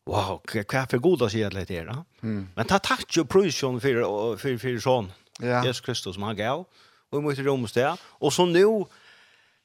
Wow, 0.06 0.42
vad 0.72 0.90
för 0.90 0.98
goda 0.98 1.30
sig 1.30 1.44
att 1.44 1.54
det 1.54 1.78
är. 1.78 2.04
Mm. 2.24 2.50
Men 2.56 2.66
ta 2.66 2.80
tack 2.80 3.18
ju 3.18 3.26
provision 3.26 3.82
för 3.82 4.38
för 4.38 4.58
för 4.58 4.80
sån. 4.80 5.12
Ja. 5.40 5.66
Jesus 5.66 5.82
Kristus 5.82 6.14
som 6.14 6.24
han 6.24 6.36
gav 6.36 6.66
och 7.10 7.24
mot 7.24 7.38
Romstad. 7.38 7.98
Och 8.04 8.34
så 8.34 8.46
nu 8.46 8.86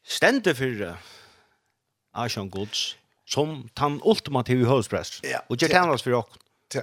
ständer 0.04 0.54
för 0.54 0.66
det. 0.66 0.96
Asian 2.12 2.50
Guds 2.50 2.96
som 3.24 3.68
tan 3.74 4.00
ultimativa 4.04 4.70
husprest. 4.70 5.20
Ja. 5.22 5.42
Och 5.46 5.62
jag 5.62 5.70
kan 5.70 5.90
oss 5.90 6.02
för 6.02 6.14
och. 6.14 6.30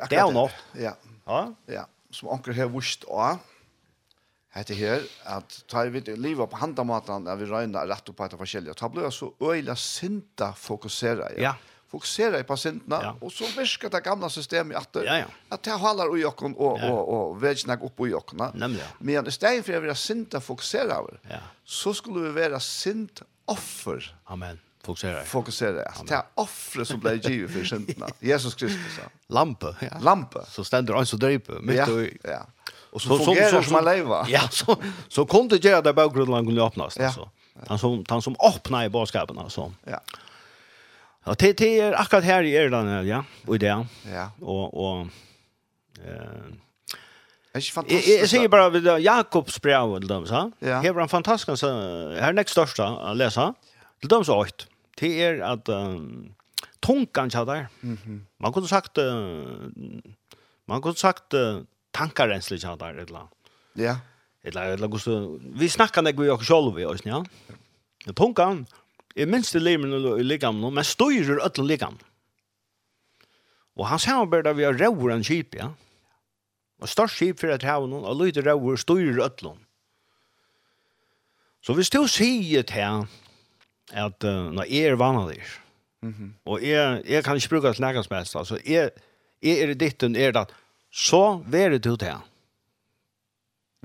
Det 0.10 0.15
är 0.15 0.32
nog. 0.32 0.49
Ja. 0.73 0.98
Ja. 1.26 1.56
Ja, 1.65 1.88
som 2.11 2.30
onkel 2.30 2.53
här 2.53 2.65
wurst 2.65 3.03
och 3.03 3.38
hette 4.56 4.76
her, 4.77 5.06
at 5.27 5.56
tar 5.72 5.91
vi 5.91 6.02
livet 6.15 6.49
på 6.49 6.60
handamaten, 6.61 7.27
at 7.27 7.40
vi 7.40 7.48
røyner 7.49 7.88
rett 7.90 8.11
opp 8.11 8.18
på 8.19 8.27
etter 8.27 8.40
forskjellige, 8.40 8.76
ta 8.80 8.90
blir 8.91 9.07
jeg 9.07 9.18
så 9.18 9.32
øyla 9.44 9.76
sinta 9.80 10.53
fokusera 10.57 11.34
Ja. 11.36 11.41
ja. 11.52 11.56
Fokuseret 11.95 12.48
på 12.48 12.56
sintene, 12.60 12.98
ja. 12.99 13.11
og 13.22 13.32
så 13.32 13.45
virker 13.56 13.91
det 13.94 14.02
gamla 14.03 14.27
systemet 14.34 14.76
at, 14.76 14.98
ja, 15.06 15.19
ja. 15.22 15.27
at 15.53 15.61
det 15.64 15.76
holder 15.80 16.10
ui 16.11 16.26
okken 16.27 16.56
og, 16.57 16.80
ja. 16.82 16.90
og, 16.90 16.98
og, 16.98 17.30
og 17.36 17.38
vedgjene 17.40 17.77
oppe 17.86 18.10
i 18.10 18.15
åkken. 18.18 18.41
Nemlig. 18.57 18.84
Men 18.99 19.30
i 19.30 19.32
stedet 19.32 19.64
for 19.64 19.77
å 19.77 19.84
være 19.86 19.95
sinta 19.95 20.41
fokuseret, 20.44 21.22
ja. 21.30 21.40
så 21.64 21.94
skulle 21.95 22.26
vi 22.26 22.34
være 22.36 22.60
sint 22.60 23.22
offer. 23.53 24.10
Amen. 24.34 24.60
Fokusera. 24.86 25.23
Fokusera. 25.26 25.86
Det 26.06 26.18
er 26.18 26.26
offre 26.41 26.86
som 26.86 26.99
blir 27.02 27.18
givet 27.22 27.53
for 27.53 27.69
synderna. 27.69 28.10
Jesus 28.32 28.57
Kristus. 28.57 28.99
Lampe. 29.34 29.73
Ja. 29.82 29.98
Lampe. 30.06 30.44
Så 30.49 30.65
stender 30.68 30.98
han 30.98 31.07
så 31.10 31.18
dryper. 31.22 31.61
Mitt 31.65 31.80
ja. 31.80 31.88
Ja. 32.23 32.44
Och 32.95 33.01
så 33.01 33.17
så 33.17 33.35
så 33.35 33.49
som 33.49 33.63
som 33.63 33.85
leva. 33.85 34.26
Ja, 34.30 34.41
så 34.51 34.77
så 35.07 35.26
kom 35.26 35.47
det 35.47 35.63
göra 35.63 35.81
där 35.81 35.93
bakgrunden 35.93 36.45
kunde 36.45 36.61
öppnas 36.61 36.97
ja. 36.97 37.05
alltså. 37.05 37.30
Han 37.67 37.80
som 37.80 38.05
han 38.09 38.22
som 38.22 38.35
öppnar 38.55 38.85
i 38.85 38.89
barskapen 38.89 39.38
alltså. 39.38 39.73
Ja. 39.84 40.01
Ja, 41.26 41.35
det 41.38 41.57
det 41.57 41.80
är 41.80 42.01
akkurat 42.01 42.23
här 42.23 42.43
i 42.43 42.55
Irland 42.55 43.07
ja, 43.07 43.23
och 43.45 43.59
där. 43.59 43.88
Ja. 44.13 44.31
Och 44.41 44.73
och 44.73 45.07
eh 46.05 46.17
Är 47.53 47.72
fantastiskt. 47.73 48.19
Jag 48.19 48.30
säger 48.30 48.47
bara 48.47 48.69
vid 48.69 48.88
Jakobs 48.88 49.61
brev 49.61 49.81
och 49.81 50.07
dem 50.07 50.27
så. 50.27 50.51
Ja. 50.59 50.93
var 50.93 51.01
en 51.01 51.07
fantastisk 51.09 51.59
så 51.59 51.67
här 52.19 52.34
näst 52.34 52.49
största 52.49 52.88
att 52.88 53.17
läsa. 53.17 53.53
Till 53.99 54.09
dem 54.09 54.26
så 54.26 54.35
åt. 54.35 54.67
Det 54.97 55.23
är 55.23 55.39
att 55.39 55.69
um, 55.69 56.35
tunkan 56.80 57.31
så 57.31 57.45
där. 57.45 57.67
Mhm. 57.80 58.26
Man 58.38 58.53
kunde 58.53 58.69
sagt 58.69 58.97
uh, 58.97 59.45
man 60.65 60.81
kunde 60.81 60.97
sagt 60.97 61.34
uh, 61.34 61.59
tankarenslig 61.95 62.63
han 62.63 62.77
där 62.77 62.93
eller. 62.93 63.27
Ja. 63.73 63.97
Eller 64.43 64.65
eller 64.73 64.88
gusto 64.88 65.39
vi 65.59 65.69
snackar 65.69 66.01
när 66.01 66.13
vi 66.13 66.30
också 66.30 66.53
själva 66.53 66.72
vi 66.76 66.85
oss, 66.85 67.05
ja. 67.05 67.26
Det 68.05 68.13
punkan 68.13 68.65
är 69.15 69.26
minst 69.26 69.53
det 69.53 69.59
lemen 69.59 70.19
i 70.19 70.23
ligam 70.23 70.61
nu, 70.61 70.69
men 70.72 70.84
styrer 70.84 71.39
öll 71.39 71.67
ligam. 71.67 71.97
Och 73.76 73.88
han 73.88 73.99
samarbetar 73.99 74.53
vi 74.53 74.63
har 74.63 74.73
råar 74.73 75.09
en 75.09 75.23
kip, 75.23 75.55
ja. 75.55 75.73
Och 76.81 76.89
störst 76.89 77.19
kip 77.19 77.39
för 77.39 77.47
att 77.47 77.63
ha 77.63 77.80
någon 77.80 78.05
och 78.05 78.26
lyder 78.26 78.41
råar 78.41 78.76
styrer 78.76 79.19
öll. 79.19 79.57
Så 81.65 81.73
hvis 81.73 81.89
du 81.89 82.03
sier 82.07 82.61
til 82.61 83.07
at 83.93 84.23
uh, 84.23 84.51
når 84.53 84.67
jeg 84.69 84.91
er 84.91 84.95
vanlig, 84.95 85.41
mm 86.01 86.13
-hmm. 86.13 86.30
og 86.45 86.61
jeg, 86.61 87.01
jeg 87.09 87.23
kan 87.23 87.35
ikke 87.35 87.49
bruke 87.49 87.67
det 87.67 87.76
til 87.76 87.81
nægans 87.81 88.09
mest, 88.09 88.35
altså 88.35 88.59
jeg, 88.65 88.91
jeg 89.41 89.59
er 89.59 89.69
i 89.69 89.73
ditt 89.73 90.03
og 90.03 90.15
er 90.17 90.31
det, 90.31 90.45
så 90.95 91.43
verer 91.51 91.76
du 91.76 91.89
til 91.89 91.99
det. 92.05 92.13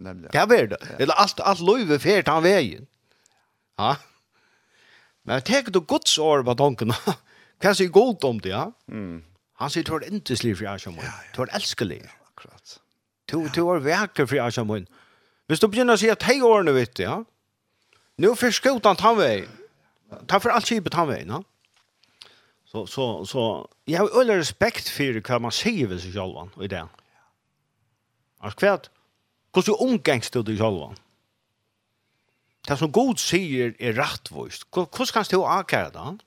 Nemlig. 0.01 0.31
Det 0.33 0.45
verer 0.49 0.69
det. 0.71 0.79
Eller 1.03 1.19
alt, 1.19 1.41
alt 1.45 1.63
løyve 1.65 1.99
fer 2.01 2.23
han 2.27 2.45
veien. 2.45 2.87
Ja. 3.81 3.97
Men 5.27 5.43
tek 5.45 5.73
du 5.75 5.81
Guds 5.81 6.15
år 6.19 6.45
på 6.47 6.55
tankene. 6.57 6.95
Hva 7.61 7.75
sier 7.77 7.91
godt 7.93 8.25
om 8.25 8.39
det, 8.41 8.55
ja? 8.55 8.69
Mm. 8.89 9.21
Han 9.61 9.73
sier, 9.73 9.85
du 9.85 9.99
er 9.99 10.07
ikke 10.07 10.39
slik 10.39 10.57
for 10.63 10.71
Ashamun. 10.71 11.03
Ja, 11.05 11.11
ja. 11.11 11.33
Du 11.35 11.43
er 11.43 11.53
elskelig. 11.59 12.01
Akkurat. 12.31 12.79
Du, 13.29 13.43
du 13.53 13.61
er 13.75 13.83
vekker 13.85 14.31
for 14.31 14.47
Ashamun. 14.47 14.87
Hvis 15.51 15.61
du 15.61 15.67
begynner 15.69 15.99
å 15.99 16.01
si 16.01 16.09
at 16.09 16.25
hei 16.31 16.39
årene, 16.47 16.73
vet 16.79 16.95
du, 16.97 17.05
ja? 17.05 17.19
Nå 18.23 18.33
først 18.39 18.63
skjøt 18.63 18.87
han 18.87 19.01
tannveien. 19.01 19.51
Ta 20.31 20.39
for 20.41 20.55
alt 20.55 20.65
kjipet 20.65 20.89
skipet 20.89 20.97
tannveien, 20.97 21.35
ja? 21.35 21.43
Så, 22.71 22.87
så, 22.87 23.05
så, 23.27 23.45
jeg 23.91 23.99
har 23.99 24.15
øyne 24.15 24.39
respekt 24.39 24.89
for 24.95 25.21
hva 25.27 25.41
man 25.43 25.55
sier 25.55 25.91
ved 25.91 26.01
seg 26.01 26.15
selv, 26.15 26.39
og 26.39 26.65
i 26.65 26.71
det. 26.71 26.85
Ja 26.87 27.00
Altså 28.41 28.57
kvært, 28.57 28.91
hvordan 29.53 29.87
omgengst 29.87 30.35
du 30.35 30.43
deg 30.43 30.59
selv? 30.59 30.99
Det 32.69 32.77
som 32.79 32.93
god 32.93 33.17
sier 33.21 33.75
er 33.81 33.97
rettvoist. 33.99 34.67
Hvordan 34.73 35.13
kan 35.13 35.25
du 35.31 35.45
akkurat 35.45 35.97
det? 35.97 36.27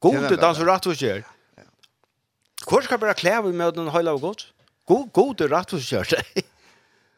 God 0.00 0.14
er 0.14 0.36
den 0.36 0.54
som 0.54 0.68
rettvoist 0.68 1.04
gjør. 1.04 1.22
Hvor 2.64 2.80
skal 2.80 2.98
bare 2.98 3.14
klæve 3.14 3.52
med 3.52 3.72
den 3.76 3.88
høyla 3.92 4.16
av 4.16 4.20
godt? 4.20 4.52
God, 4.86 5.08
god 5.12 5.40
er 5.40 5.52
rettvoist 5.52 5.92
gjør 5.92 6.14
det. 6.16 6.44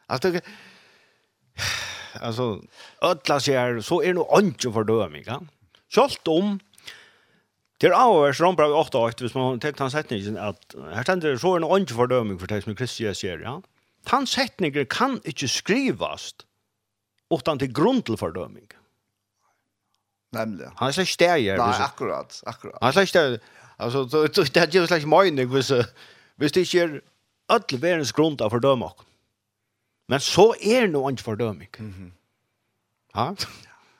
altså, 0.09 0.31
det 0.31 0.43
Alltså 2.21 2.61
ödla 3.01 3.39
sig 3.39 3.57
här 3.57 3.81
så 3.81 4.01
är 4.01 4.13
nog 4.13 4.39
inte 4.39 4.71
för 4.71 4.83
döming. 4.83 5.23
kan? 5.23 5.49
Skolt 5.89 6.27
om 6.27 6.59
Til 7.81 7.93
avhørs 7.93 8.41
rombra 8.41 8.67
vi 8.71 8.77
8-8, 8.79 9.21
hvis 9.21 9.35
man 9.37 9.59
tenker 9.61 9.85
han 9.85 9.93
setningen, 9.93 10.37
at 10.41 10.75
her 10.95 11.03
stender 11.05 11.37
så 11.37 11.55
en 11.57 11.65
ånd 11.67 11.91
fordøming 11.93 12.39
for 12.41 12.49
det 12.49 12.63
som 12.63 12.75
Kristus 12.75 13.03
jeg 13.03 13.19
sier, 13.19 13.43
ja. 13.45 13.59
Han 14.09 14.25
setningen 14.25 14.87
kan 14.89 15.19
ikke 15.27 15.49
skrivast 15.51 16.47
utan 17.33 17.59
til 17.59 17.73
grunn 17.73 18.01
til 18.01 18.17
fordøming. 18.17 18.69
Nemlig. 20.33 20.71
Han 20.79 20.87
er 20.87 20.95
slik 20.95 21.11
steger. 21.11 21.59
Nei, 21.59 21.69
akkurat, 21.83 22.41
akkurat. 22.47 22.79
Han 22.81 22.89
er 22.89 22.97
slik 22.97 23.11
steger. 23.11 23.37
Altså, 23.77 24.03
det 24.09 24.57
er 24.57 24.79
jo 24.79 24.87
slik 24.87 25.05
møyning 25.05 25.51
hvis, 25.51 25.71
hvis 26.41 26.55
det 26.55 26.65
ikke 26.65 26.81
er 26.83 26.99
alle 27.53 27.81
verens 27.81 28.13
grunn 28.15 28.37
til 28.39 28.47
å 28.47 28.53
fordøme 28.55 28.89
oss. 28.89 29.05
Men 30.07 30.23
så 30.23 30.53
er 30.55 30.87
det 30.87 30.93
noe 30.95 31.09
annet 31.09 31.21
fordøming. 31.21 31.69
Mm 31.79 31.93
-hmm. 31.93 32.11
Ha? 33.13 33.33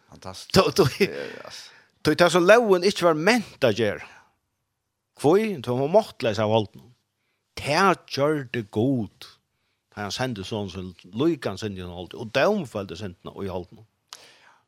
Fantastisk. 0.10 0.56
Tøy 2.08 2.16
ta 2.16 2.30
som 2.32 2.46
loven 2.48 2.86
ikkje 2.88 3.04
var 3.04 3.18
ment 3.20 3.66
a 3.68 3.74
gjer. 3.76 4.00
Kvoi, 5.20 5.58
tøy 5.60 5.74
hon 5.76 5.90
måttleis 5.92 6.38
av 6.40 6.54
holden. 6.54 6.86
Ta 7.60 7.90
gjør 8.08 8.46
det 8.56 8.62
god. 8.72 9.28
Ta 9.92 10.06
han 10.06 10.14
sende 10.16 10.46
sånn 10.48 10.70
som 10.72 10.94
lykan 11.20 11.60
sende 11.60 11.84
han 11.84 11.92
holden, 11.92 12.22
og 12.24 12.32
døm 12.32 12.62
følte 12.64 12.96
sendene 12.96 13.34
i 13.44 13.52
holden. 13.52 13.84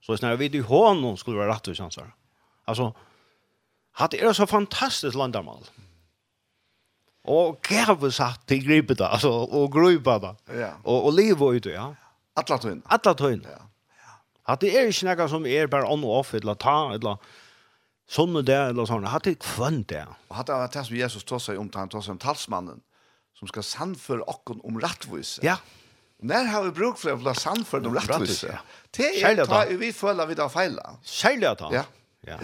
Så 0.03 0.18
snar 0.20 0.36
vi 0.36 0.49
i 0.52 0.66
hånden 0.68 1.16
skulle 1.16 1.40
være 1.40 1.53
rett 1.53 1.72
og 1.72 1.80
kjansar. 1.80 2.11
Altså, 2.68 2.90
hatt 4.03 4.20
er 4.20 4.36
så 4.36 4.44
fantastisk 4.44 5.16
landarmal. 5.16 5.64
Og 7.24 7.64
gæve 7.64 8.11
satt 8.11 8.44
til 8.52 8.68
gripet 8.68 8.99
da, 8.99 9.14
altså, 9.16 9.32
og 9.32 9.72
grupa 9.72 10.20
da. 10.20 10.36
Ja. 10.52 10.74
Og, 10.84 11.07
og 11.07 11.16
livet 11.16 11.64
ut, 11.64 11.72
ja. 11.72 11.88
Atla 12.36 12.60
tøyne. 12.60 12.84
Tøyne. 13.16 13.48
Ja. 13.48 13.64
At 14.50 14.64
det 14.64 14.72
er 14.74 14.90
ikke 14.90 15.14
noe 15.14 15.30
som 15.30 15.46
er 15.46 15.70
bare 15.70 15.90
on 15.90 16.04
og 16.08 16.20
off, 16.24 16.34
eller 16.38 16.58
ta, 16.60 16.78
eller 16.96 17.20
sånn 18.10 18.40
og 18.40 18.48
det, 18.48 18.58
eller 18.72 18.88
sånn. 18.90 19.06
At 19.06 19.28
det 19.28 19.36
er 19.36 19.44
kvann 19.46 19.84
det. 19.90 20.06
Og 20.32 20.40
at 20.42 20.50
det 20.50 20.56
er 20.56 20.72
det 20.74 20.86
som 20.88 20.98
Jesus 20.98 21.28
tar 21.30 21.44
seg 21.44 21.60
om, 21.62 21.70
han 21.76 21.92
tar 21.92 22.06
seg 22.06 22.16
om 22.18 22.22
talsmannen, 22.24 22.82
som 23.38 23.52
skal 23.52 23.66
sannføre 23.68 24.26
okken 24.32 24.64
om 24.68 24.80
rettvise. 24.82 25.44
Ja. 25.46 25.60
Når 26.26 26.50
har 26.52 26.66
vi 26.66 26.74
bruk 26.76 26.98
for 27.00 27.14
å 27.14 27.20
bli 27.22 27.34
sannføre 27.38 27.88
om 27.88 27.96
rettvise? 27.96 28.58
Det 28.96 29.12
er 29.24 29.38
da 29.40 29.62
vi 29.80 29.94
føler 29.96 30.28
vi 30.28 30.36
da 30.40 30.50
feiler. 30.52 30.98
Kjærlig 31.06 31.54
at 31.54 31.64
Ja. 31.78 31.86
Ja. 32.28 32.40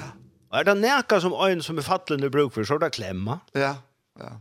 Og 0.53 0.59
er 0.61 0.67
det 0.69 0.75
noe 0.79 1.17
som 1.19 1.33
øyne 1.35 1.63
som 1.65 1.77
er 1.81 1.83
fattlende 1.83 2.29
bruk 2.31 2.53
for, 2.55 2.63
så 2.63 2.77
er 2.77 2.85
det 2.85 2.93
klemma. 2.95 3.41
Ja, 3.57 3.73
ja. 4.21 4.37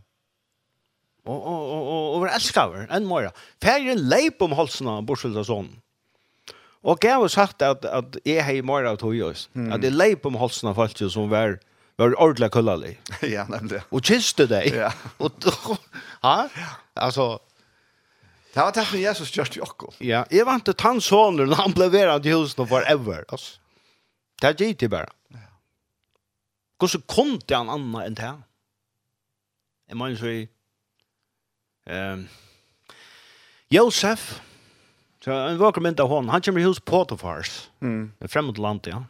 Og, 1.25 1.39
og, 1.41 1.61
og, 1.73 1.87
og, 1.89 2.03
og 2.21 2.27
elsker 2.29 2.69
over, 2.69 2.85
enn 2.93 3.07
morgen. 3.09 3.33
Færre 3.63 3.95
leip 3.97 4.43
om 4.45 4.53
halsen 4.55 4.87
av 4.91 5.01
bortsett 5.09 5.35
av 5.35 5.47
sånn. 5.49 5.71
Og 6.85 7.01
jeg 7.01 7.17
har 7.17 7.31
sagt 7.33 7.63
at, 7.65 7.85
at 7.85 8.17
jeg 8.25 8.43
har 8.45 8.61
mer 8.65 8.85
av 8.85 8.99
tog 9.01 9.17
oss. 9.25 9.47
Mm. 9.57 9.71
At 9.73 9.85
jeg 9.85 9.95
leip 9.95 10.25
om 10.29 10.37
halsen 10.37 10.69
av 10.69 10.77
folk 10.77 10.99
som 11.09 11.31
var, 11.31 11.57
var 11.97 12.13
ordentlig 12.13 12.51
kullalig. 12.53 12.93
ja, 13.35 13.47
nemlig. 13.49 13.81
Og 13.89 14.05
kiste 14.05 14.45
deg. 14.51 14.69
Ja. 14.75 14.91
og, 15.23 15.49
ha? 16.21 16.37
Altså, 16.93 17.39
Det 18.53 18.63
var 18.63 18.71
det 18.71 18.85
som 18.87 18.99
Jesus 19.01 19.33
gjør 19.35 19.51
til 19.51 19.65
okko. 19.65 19.93
Ja, 19.99 20.23
jeg 20.31 20.45
vant 20.47 20.65
til 20.65 20.77
tannsåner 20.79 21.49
når 21.49 21.63
han 21.63 21.73
ble 21.75 21.89
verant 21.91 22.25
i 22.25 22.31
husen 22.31 22.67
forever. 22.69 23.25
Altså. 23.27 23.57
Det 24.39 24.51
er 24.51 24.59
gitt 24.61 24.85
i 24.85 24.91
bare. 24.91 25.11
Ja. 25.33 25.49
Hvordan 26.79 27.03
kom 27.07 27.37
det 27.41 27.57
han 27.57 27.71
annet 27.73 28.11
enn 28.11 28.19
det? 28.19 28.33
Jeg 29.89 29.97
mener 29.97 30.21
så 30.21 30.31
i... 30.31 30.45
Um, 31.85 32.25
Josef, 33.73 34.39
Så 35.25 35.33
en 35.33 35.57
vacker 35.57 35.81
mynd 35.81 35.99
av 36.03 36.11
hon. 36.11 36.29
Han 36.29 36.41
kommer 36.45 36.61
hos 36.61 36.79
Potifars. 36.79 37.69
Mm. 37.81 38.11
En 38.21 38.29
fremmed 38.29 38.59
land, 38.61 38.85
ja. 38.85 39.01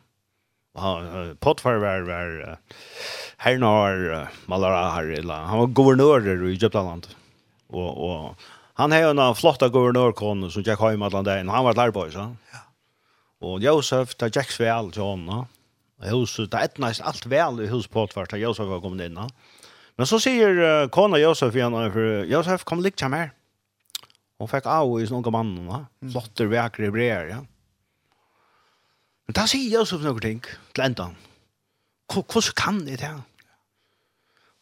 Uh, 0.76 1.34
Potifar 1.44 1.82
var, 1.84 2.06
var 2.08 2.32
uh, 2.40 2.84
hernar, 3.44 4.00
uh, 4.12 4.38
Malara 4.48 4.94
her, 4.94 5.12
eller 5.20 5.50
han 5.50 5.60
var 5.60 5.74
guvernør 5.76 6.30
i 6.32 6.54
Egyptaland. 6.54 7.10
Og, 7.68 7.90
og 8.00 8.48
han 8.80 8.96
har 8.96 9.10
en 9.12 9.22
flotta 9.36 9.68
guvernørkone 9.72 10.52
som 10.52 10.64
Jack 10.64 10.80
Høym 10.80 11.04
alle 11.04 11.24
dagen. 11.28 11.52
Han 11.52 11.68
var 11.68 11.80
lærbøy, 11.80 12.08
så. 12.16 12.30
Ja. 12.56 12.64
Og 13.44 13.60
Josef, 13.64 14.16
det 14.16 14.32
Jacks 14.36 14.60
vel 14.60 14.94
til 14.96 15.04
henne. 15.04 15.44
Huset, 16.12 16.52
det 16.52 16.64
etnæst 16.64 17.04
alt 17.04 17.28
vel 17.32 17.60
i 17.64 17.72
hos 17.72 17.92
Potifar, 17.92 18.32
da 18.32 18.40
Josef 18.40 18.72
var 18.72 18.84
kommet 18.84 19.04
inn. 19.10 19.20
Men 19.96 20.08
så 20.08 20.20
sier 20.24 20.64
uh, 20.64 20.88
kona 20.92 21.20
Josef 21.20 21.56
igjen, 21.56 21.76
for 21.92 22.24
Josef, 22.32 22.64
kom 22.68 22.84
likt 22.84 23.04
ham 23.04 23.20
her. 23.20 23.36
Hon 24.40 24.50
fick 24.52 24.66
av 24.68 24.92
i 25.00 25.08
sånga 25.08 25.32
mannen, 25.32 25.68
va? 25.70 25.86
Flotter, 26.12 26.50
väkre, 26.52 26.92
breer, 26.92 27.30
ja. 27.32 27.42
Men 29.26 29.38
det 29.38 29.46
sier 29.50 29.72
jeg 29.72 29.82
også 29.82 30.02
noen 30.04 30.22
ting 30.22 30.42
til 30.76 30.86
enda. 30.86 31.08
Hvordan 32.12 32.58
kan 32.60 32.82
jeg 32.90 33.00
det? 33.02 33.14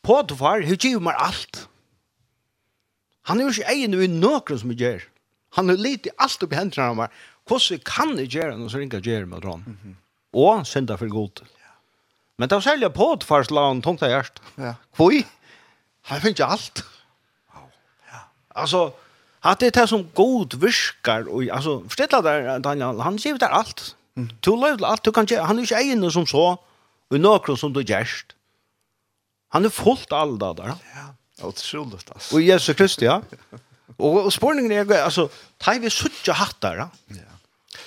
På 0.03 0.19
at 0.21 0.31
far, 0.37 0.63
hun 0.63 0.77
giver 0.79 1.03
meg 1.03 1.17
alt. 1.19 1.65
Han 3.27 3.39
er 3.39 3.47
jo 3.47 3.55
ikke 3.55 3.73
egen 3.73 3.97
i 3.97 4.07
noen 4.11 4.59
som 4.59 4.71
jeg 4.73 4.81
gjør. 4.83 5.03
Han 5.57 5.69
er 5.69 5.79
lite 5.79 6.13
alt 6.21 6.43
oppi 6.43 6.57
hendene 6.57 6.87
av 6.91 6.97
meg. 6.97 7.19
Hvordan 7.49 7.83
kan 7.87 8.15
jeg 8.19 8.31
gjøre 8.35 8.55
noe 8.59 8.71
så 8.71 8.79
ringer 8.79 9.01
jeg 9.01 9.13
gjør 9.13 9.27
med 9.31 9.43
dron? 9.45 9.65
Og 10.33 10.65
synda 10.67 10.97
for 10.99 11.11
god. 11.11 11.43
Men 12.39 12.49
det 12.49 12.57
var 12.57 12.65
særlig 12.65 12.89
på 12.95 13.11
at 13.13 13.25
far 13.27 13.45
la 13.53 13.67
han 13.69 13.81
tungt 13.85 14.03
av 14.03 14.11
Ja. 14.57 14.73
Hvor? 14.97 15.13
Han 16.09 16.21
finner 16.21 16.35
ikke 16.35 16.51
alt. 16.55 16.83
Alltså 18.55 18.91
Att 19.45 19.59
det 19.59 19.77
är 19.77 19.85
som 19.85 20.09
god 20.13 20.53
virkar 20.53 21.27
och 21.27 21.43
alltså 21.49 21.83
förställa 21.89 22.21
där 22.21 22.59
Daniel 22.59 22.99
han 22.99 23.17
ger 23.17 23.37
där 23.37 23.47
allt. 23.47 23.95
Du 24.39 24.55
lever 24.55 24.85
allt 24.85 25.03
du 25.03 25.11
kan 25.11 25.25
ge 25.25 25.39
han 25.39 25.57
är 25.57 25.61
inte 25.61 25.75
egen 25.75 26.11
som 26.11 26.27
så 26.27 26.57
och 27.09 27.19
några 27.19 27.57
som 27.57 27.73
du 27.73 27.83
gärst. 27.83 28.35
Han 29.49 29.65
är 29.65 29.69
fullt 29.69 30.11
all 30.11 30.39
där 30.39 30.53
där. 30.53 30.67
Ja. 30.67 31.45
Otroligt 31.47 32.11
alltså. 32.11 32.35
Och 32.35 32.41
Jesus 32.41 32.75
Kristus 32.75 33.03
ja. 33.03 33.21
Och, 33.97 34.25
och 34.25 34.33
spårningen 34.33 34.71
är 34.71 35.03
alltså 35.03 35.29
tar 35.57 35.79
vi 35.79 35.89
sucha 35.89 36.33
hattar. 36.33 36.75
Ja. 36.75 36.89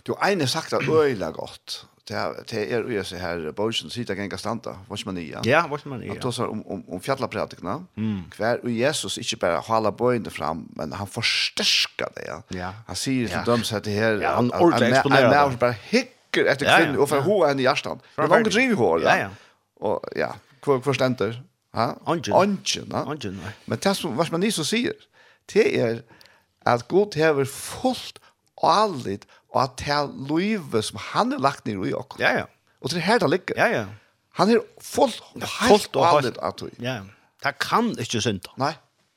Du 0.02 0.14
ene 0.22 0.48
sagt 0.48 0.72
att 0.72 0.88
øyla 0.88 1.30
gott 1.30 1.86
det 2.08 2.72
er 2.72 2.84
jo 2.88 3.04
så 3.04 3.16
här 3.16 3.52
Bolsjen 3.52 3.90
sitter 3.90 4.14
gänga 4.14 4.38
standa. 4.38 4.70
Hva 4.70 4.84
Vad 4.88 5.06
man 5.06 5.14
nya. 5.14 5.40
Ja, 5.44 5.66
vad 5.66 5.86
man 5.86 6.00
nya. 6.00 6.12
Att 6.12 6.34
så 6.34 6.46
om 6.46 6.62
om 6.66 6.84
om 6.88 7.00
fjallapratikna. 7.00 7.84
Mm. 7.96 8.30
Kvar 8.30 8.60
och 8.62 8.70
Jesus 8.70 9.18
inte 9.18 9.36
bara 9.36 9.58
hålla 9.58 9.90
bojen 9.90 10.30
fram, 10.30 10.68
men 10.76 10.92
han 10.92 11.06
förstärkar 11.06 12.08
det. 12.14 12.26
Ja. 12.26 12.42
Ja. 12.48 12.72
Han 12.86 12.96
sier 12.96 13.28
ja. 13.28 13.28
til 13.28 13.52
dem 13.52 13.64
så 13.64 13.76
att 13.76 13.84
det 13.84 13.90
här 13.90 14.22
han 14.22 14.52
exponerar. 14.82 15.34
Han 15.34 15.52
är 15.52 15.56
bara 15.56 15.70
hicker 15.70 16.44
efter 16.44 16.78
kvinnor 16.78 16.98
och 16.98 17.08
för 17.08 17.20
hur 17.20 17.46
henne 17.46 17.62
i 17.62 17.64
hjertan. 17.64 18.00
Det 18.16 18.26
långt 18.26 18.52
driv 18.52 18.74
hår. 18.76 19.02
Ja, 19.02 19.16
ja. 19.16 19.28
Og 19.80 20.00
ja, 20.16 20.28
hvor 20.64 20.80
forstender? 20.80 21.42
Ha? 21.74 21.92
Ongen. 22.06 22.32
Ongen, 22.32 22.58
Ja. 22.90 23.02
Ongen, 23.02 23.20
Angen. 23.26 23.40
Men 23.66 23.78
det 23.78 23.96
som 23.96 24.10
hva 24.10 24.16
vad 24.16 24.32
man 24.32 24.40
ni 24.40 24.50
så 24.50 24.64
sier? 24.64 24.92
Det 25.52 25.80
er 25.80 26.00
at 26.66 26.88
Gud 26.88 27.14
hever 27.14 27.44
fullt 27.44 28.18
og 28.56 28.70
allit 28.82 29.26
og 29.56 29.62
at 29.62 29.78
det 29.80 29.88
er 29.94 30.10
løyve 30.28 30.82
som 30.84 30.98
han 31.00 31.32
har 31.32 31.40
lagt 31.40 31.64
ned 31.66 31.86
i 31.88 31.94
oss. 31.96 32.18
Ja, 32.20 32.34
ja. 32.42 32.48
Og 32.82 32.92
det 32.92 33.00
er 33.00 33.06
her 33.06 33.22
det 33.22 33.30
ligger. 33.32 33.56
Ja, 33.56 33.68
ja. 33.72 33.84
Han 34.36 34.52
er 34.52 34.60
fullt 34.84 35.22
og 35.32 35.46
helt 35.62 35.96
og 35.96 36.10
helt 36.12 36.36
av 36.44 36.52
tog. 36.60 36.74
Ja, 36.82 36.98
det 37.44 37.54
kan 37.62 37.94
ikke 37.96 38.20
synda. 38.20 38.52
Nei, 38.60 38.74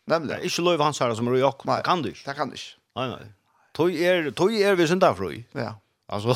nemlig. 0.07 0.38
Det 0.38 0.40
er 0.40 0.48
ikke 0.48 0.64
løyve 0.70 0.88
hans 0.88 1.03
her 1.03 1.11
som 1.20 1.28
er 1.28 1.41
i 1.41 1.44
oss. 1.44 1.68
Nei, 1.68 1.82
kan 1.84 2.06
du 2.06 2.14
ikke. 2.14 2.24
Det 2.24 2.38
kan 2.38 2.53
du 2.53 2.56
ikke. 2.56 2.72
Nei, 3.02 3.07
nei. 3.11 3.28
Tog 3.76 3.99
er, 4.07 4.32
tog 4.32 4.56
er 4.56 4.80
vi 4.80 4.88
synda 4.88 5.11
frøy. 5.18 5.44
Ja. 5.60 5.76
Alltså. 6.10 6.36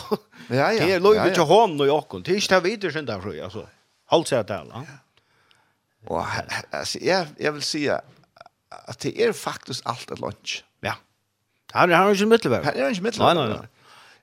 Ja, 0.50 0.72
ja. 0.72 0.86
Det 0.86 0.94
är 0.94 1.00
löjligt 1.00 1.28
inte 1.28 1.42
hon 1.42 1.82
och 1.82 1.88
jag. 1.88 2.24
Det 2.24 2.32
är 2.32 2.36
inte 2.36 2.60
vidare 2.60 2.92
sen 2.92 3.06
där 3.06 3.20
för 3.20 3.44
alltså. 3.44 3.68
Håll 4.06 4.26
sig 4.26 4.38
att 4.40 4.48
det 4.48 4.64
va. 4.64 4.84
Och 6.08 6.26
altså, 6.72 7.00
jeg, 7.02 7.28
jeg 7.40 7.54
vil 7.54 7.64
si 7.64 7.88
at 7.88 9.04
det 9.04 9.22
er 9.22 9.32
faktisk 9.32 9.82
alt 9.86 10.12
et 10.12 10.20
lunch. 10.20 10.64
Ja. 10.84 10.94
Han 11.74 11.92
har 11.92 12.06
ju 12.06 12.12
inte 12.12 12.26
mittelväg. 12.26 12.66
Her 12.66 12.74
er 12.74 12.84
ju 12.84 12.90
inte 12.90 13.02
mittelväg. 13.02 13.36
Nej, 13.36 13.48
nej, 13.48 13.58
nej. 13.58 13.68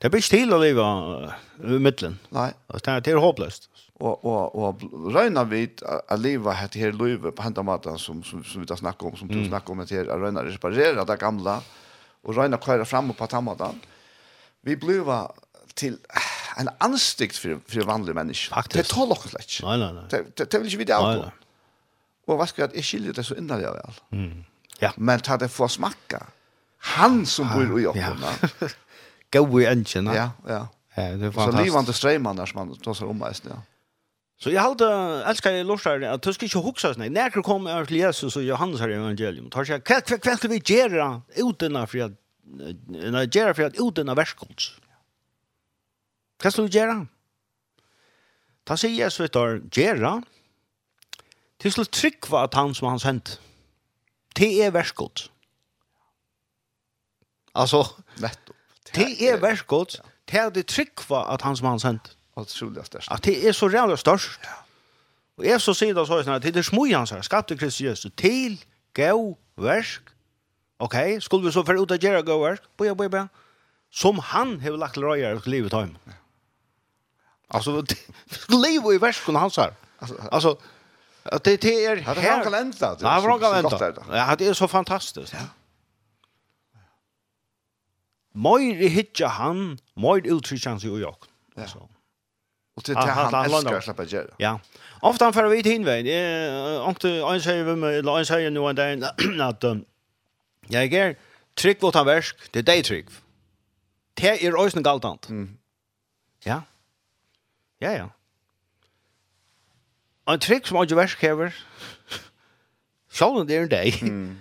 Det 0.00 0.08
blir 0.12 0.24
stil 0.24 0.52
å 0.56 0.58
leve 0.60 0.84
i 1.60 1.78
middelen. 1.82 2.16
Nei. 2.32 2.50
Det 2.72 2.88
er, 2.88 3.02
det 3.04 3.12
er 3.12 3.20
håpløst. 3.20 3.68
Og, 4.00 4.24
og, 4.24 4.54
og 4.56 5.12
røyna 5.12 5.42
vi 5.44 5.66
å 5.84 6.16
leve 6.16 6.54
her 6.56 6.70
til 6.72 6.96
løyve 6.96 7.34
på 7.36 7.44
hendet 7.44 7.66
maten 7.68 8.00
som, 8.00 8.22
som, 8.24 8.40
som 8.48 8.62
vi 8.62 8.68
da 8.68 8.78
snakker 8.80 9.10
om, 9.10 9.18
som 9.18 9.28
du 9.28 9.36
mm. 9.42 9.50
snakker 9.50 9.74
om 9.74 9.82
her, 9.84 10.08
at 10.08 10.22
røyna 10.22 10.44
reparere 10.46 11.04
det 11.04 11.18
gamle, 11.20 11.58
og 12.24 12.36
røyna 12.38 12.56
køyre 12.60 12.88
frem 12.88 13.12
på 13.16 13.28
tannmaten. 13.28 13.76
Vi 14.64 14.78
blir 14.80 15.04
til 15.76 16.00
en 16.60 16.72
anstikt 16.80 17.36
for, 17.36 17.60
for 17.68 17.92
vanlige 17.92 18.16
mennesker. 18.16 18.56
Faktisk. 18.56 18.80
Det 18.80 18.88
tål 18.94 19.12
dere 19.12 19.32
slett 19.34 19.52
ikke. 19.52 19.68
Nei, 19.68 19.76
nei, 19.84 19.92
nei. 19.98 20.08
Det, 20.12 20.24
det, 20.32 20.48
det 20.48 20.60
vil 20.60 20.72
ikke 20.72 20.80
vi 20.80 20.88
det 20.88 20.96
av 20.96 21.08
på. 21.12 21.30
Og 22.30 22.38
hva 22.40 22.48
skal 22.48 22.66
jeg, 22.66 22.80
jeg 22.80 22.88
skiljer 22.88 23.16
det 23.16 23.24
så 23.26 23.36
innan 23.36 23.60
jeg 23.60 23.76
vel. 23.76 24.04
Mm. 24.16 24.44
Ja. 24.80 24.94
Men 24.96 25.24
ta 25.24 25.36
det 25.40 25.50
for 25.52 25.68
å 25.68 25.72
smakke. 25.72 26.24
Han 26.96 27.26
som 27.28 27.50
bor 27.52 27.76
i 27.76 27.88
åkken. 27.90 28.24
Ja. 28.24 28.70
go 29.32 29.60
i 29.60 29.66
engine. 29.66 30.14
Ja, 30.14 30.30
ja. 30.46 30.68
Ja, 30.94 31.02
det 31.02 31.30
var 31.30 31.52
Så 31.52 31.62
livande 31.62 31.92
strömmar 31.92 32.34
där 32.34 32.46
som 32.46 32.68
man 32.68 32.76
tar 32.76 32.94
sig 32.94 33.06
om 33.06 33.18
mest, 33.18 33.44
ja. 33.48 33.62
Så 34.40 34.50
jag 34.50 34.62
hade 34.62 34.86
älskar 35.24 35.52
jag 35.52 35.66
lossar 35.66 36.00
att 36.00 36.22
du 36.22 36.32
ska 36.32 36.46
inte 36.46 36.58
huxa 36.58 36.94
såna. 36.94 37.06
När 37.08 37.30
det 37.30 37.42
kommer 37.42 37.84
till 37.84 37.96
Jesus 37.96 38.36
och 38.36 38.42
Johannes 38.42 38.80
här 38.80 38.88
i 38.88 38.94
evangelium. 38.94 39.50
Tar 39.50 39.64
sig 39.64 39.80
kväll 39.80 40.00
kväll 40.00 40.18
kväll 40.18 40.50
vi 40.50 40.58
gera 40.58 41.22
utan 41.36 41.86
för 41.86 41.98
att 41.98 42.12
när 42.86 43.26
gera 43.26 43.54
för 43.54 43.62
att 43.62 43.74
utan 43.78 44.08
av 44.08 44.16
värskols. 44.16 44.80
Vad 46.42 46.52
ska 46.52 46.62
vi 46.62 46.68
gera? 46.68 47.06
Ta 48.64 48.76
sig 48.76 48.90
Jesus 48.90 49.30
tar 49.30 49.62
gera. 49.70 50.22
Till 51.56 51.72
slut 51.72 51.90
tryckva 51.90 52.40
att 52.40 52.54
han 52.54 52.74
som 52.74 52.88
han 52.88 53.00
sent. 53.00 53.40
Det 54.34 54.62
är 54.62 54.70
värskols. 54.70 55.30
Alltså 57.52 57.86
netto. 58.14 58.52
Det 58.92 59.28
är 59.28 59.36
värst 59.40 59.66
gott. 59.66 60.00
Det 60.24 60.38
är 60.38 60.50
det 60.50 60.66
trick 60.66 61.08
var 61.08 61.26
att 61.34 61.42
hans 61.42 61.62
man 61.62 61.80
sent. 61.80 62.16
Otroligt 62.34 62.86
störst. 62.86 63.10
At 63.10 63.22
det 63.22 63.48
är 63.48 63.52
så 63.52 63.70
jävla 63.70 63.96
störst. 63.96 64.40
Och 65.36 65.44
jeg 65.46 65.60
så 65.60 65.74
sier 65.74 65.94
det 65.94 66.06
så 66.06 66.22
här 66.22 66.38
det 66.38 66.56
är 66.56 66.62
smujan 66.62 67.06
så 67.06 67.22
skapte 67.22 67.56
Kristus 67.56 67.80
Jesus 67.80 68.12
till 68.16 68.64
gå 68.96 69.36
värsk. 69.56 70.02
Okej, 70.78 71.20
skulle 71.20 71.46
vi 71.46 71.52
så 71.52 71.64
för 71.64 71.82
ut 71.82 71.90
att 71.90 72.02
göra 72.02 72.22
gå 72.22 72.38
värsk. 72.38 72.62
Boja 72.76 72.94
boja. 72.94 73.28
Som 73.92 74.18
han 74.18 74.60
har 74.60 74.76
lagt 74.76 74.96
röjer 74.96 75.46
i 75.46 75.50
livet 75.50 75.72
hem. 75.72 75.98
Alltså 77.48 77.84
liv 78.48 78.82
i 78.94 78.98
verskene 78.98 79.38
han 79.38 79.50
sa. 79.50 79.70
Alltså 79.98 80.14
alltså 80.30 80.58
det 81.44 81.60
det 81.60 81.84
är 81.84 81.96
här. 81.96 82.14
Det 82.14 82.44
kan 82.44 82.54
ända. 82.54 82.96
Ja, 83.00 83.20
det 83.20 83.40
kan 83.40 83.54
ända. 83.54 83.92
Ja, 84.12 84.36
det 84.38 84.46
är 84.46 84.54
så 84.54 84.68
fantastiskt. 84.68 85.32
Ja. 85.32 85.38
Møyre 88.32 88.88
hitja 88.88 89.28
han, 89.28 89.78
møyre 89.98 90.36
uttrykker 90.36 90.70
han 90.70 90.80
seg 90.80 91.00
i 91.00 91.04
åkken. 91.04 91.30
Ja. 91.56 91.66
Så. 91.66 91.88
Och 92.76 92.82
det 92.86 92.96
han, 92.96 93.34
han 93.34 93.44
älskar 93.44 93.76
att 93.76 93.84
släppa 93.84 94.04
gärna. 94.04 94.34
Ja. 94.38 94.60
Ofta 95.00 95.24
han 95.24 95.32
för 95.32 95.48
vid 95.48 95.66
hinvägen. 95.66 96.06
Eh, 96.06 96.88
inte 96.88 97.10
en 97.10 97.42
säger 97.42 97.64
vi 97.64 97.76
med 97.76 97.94
eller 97.98 98.18
en 98.18 98.26
säger 98.26 98.50
nu 98.50 98.68
en 98.68 98.76
dag 98.76 99.02
att 99.40 99.64
jag 100.68 100.92
är 100.92 101.16
trick 101.54 101.82
vart 101.82 101.94
han 101.94 102.06
värsk, 102.06 102.36
det 102.50 102.58
är 102.58 102.62
dig 102.62 102.82
trick. 102.82 103.06
Det 104.14 104.46
är 104.46 104.66
ösnen 104.66 104.82
galtant. 104.82 105.28
Mm. 105.28 105.58
Ja. 106.44 106.62
Ja, 107.78 107.92
ja. 107.92 108.10
En 110.32 110.38
trick 110.38 110.66
som 110.66 110.76
jag 110.76 110.96
värsk 110.96 111.22
häver. 111.22 111.54
Själv 113.10 113.46
det 113.46 113.56
är 113.56 113.62
en 113.62 113.68
dag. 113.68 114.36